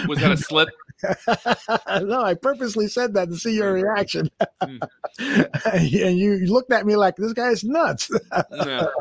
Was 0.08 0.20
that 0.20 0.32
a 0.32 0.38
slip? 0.38 0.70
no, 2.02 2.22
I 2.22 2.34
purposely 2.34 2.88
said 2.88 3.14
that 3.14 3.30
to 3.30 3.38
see 3.38 3.56
your 3.56 3.74
reaction. 3.74 4.30
Hmm. 4.62 4.78
and 5.20 6.18
you 6.18 6.45
looked 6.48 6.72
at 6.72 6.86
me 6.86 6.95
like 6.95 7.16
this 7.16 7.34
guy's 7.34 7.64
nuts. 7.64 8.10
no, 8.52 8.91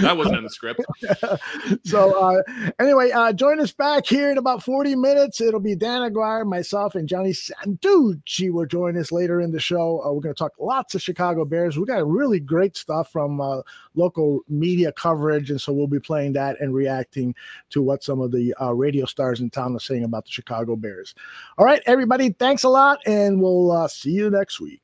that 0.00 0.16
wasn't 0.16 0.38
in 0.38 0.44
the 0.44 0.50
script. 0.50 0.80
so, 1.84 2.12
uh, 2.20 2.42
anyway, 2.78 3.10
uh, 3.10 3.32
join 3.32 3.60
us 3.60 3.72
back 3.72 4.06
here 4.06 4.30
in 4.30 4.38
about 4.38 4.62
40 4.62 4.96
minutes. 4.96 5.40
It'll 5.40 5.60
be 5.60 5.74
Dan 5.74 6.02
Aguirre, 6.02 6.44
myself, 6.44 6.94
and 6.94 7.08
Johnny 7.08 7.32
Sanducci 7.32 8.50
will 8.50 8.66
join 8.66 8.96
us 8.98 9.12
later 9.12 9.40
in 9.40 9.52
the 9.52 9.60
show. 9.60 10.02
Uh, 10.04 10.12
we're 10.12 10.20
going 10.20 10.34
to 10.34 10.38
talk 10.38 10.52
lots 10.58 10.94
of 10.94 11.02
Chicago 11.02 11.44
Bears. 11.44 11.78
We 11.78 11.86
got 11.86 12.06
really 12.06 12.40
great 12.40 12.76
stuff 12.76 13.10
from 13.10 13.40
uh, 13.40 13.62
local 13.94 14.40
media 14.48 14.92
coverage. 14.92 15.50
And 15.50 15.60
so 15.60 15.72
we'll 15.72 15.86
be 15.86 16.00
playing 16.00 16.32
that 16.34 16.60
and 16.60 16.74
reacting 16.74 17.34
to 17.70 17.82
what 17.82 18.02
some 18.02 18.20
of 18.20 18.32
the 18.32 18.54
uh, 18.60 18.72
radio 18.72 19.06
stars 19.06 19.40
in 19.40 19.50
town 19.50 19.74
are 19.74 19.80
saying 19.80 20.04
about 20.04 20.24
the 20.24 20.30
Chicago 20.30 20.76
Bears. 20.76 21.14
All 21.56 21.64
right, 21.64 21.82
everybody, 21.86 22.30
thanks 22.30 22.64
a 22.64 22.68
lot, 22.68 23.00
and 23.06 23.40
we'll 23.40 23.72
uh, 23.72 23.88
see 23.88 24.10
you 24.10 24.30
next 24.30 24.60
week. 24.60 24.80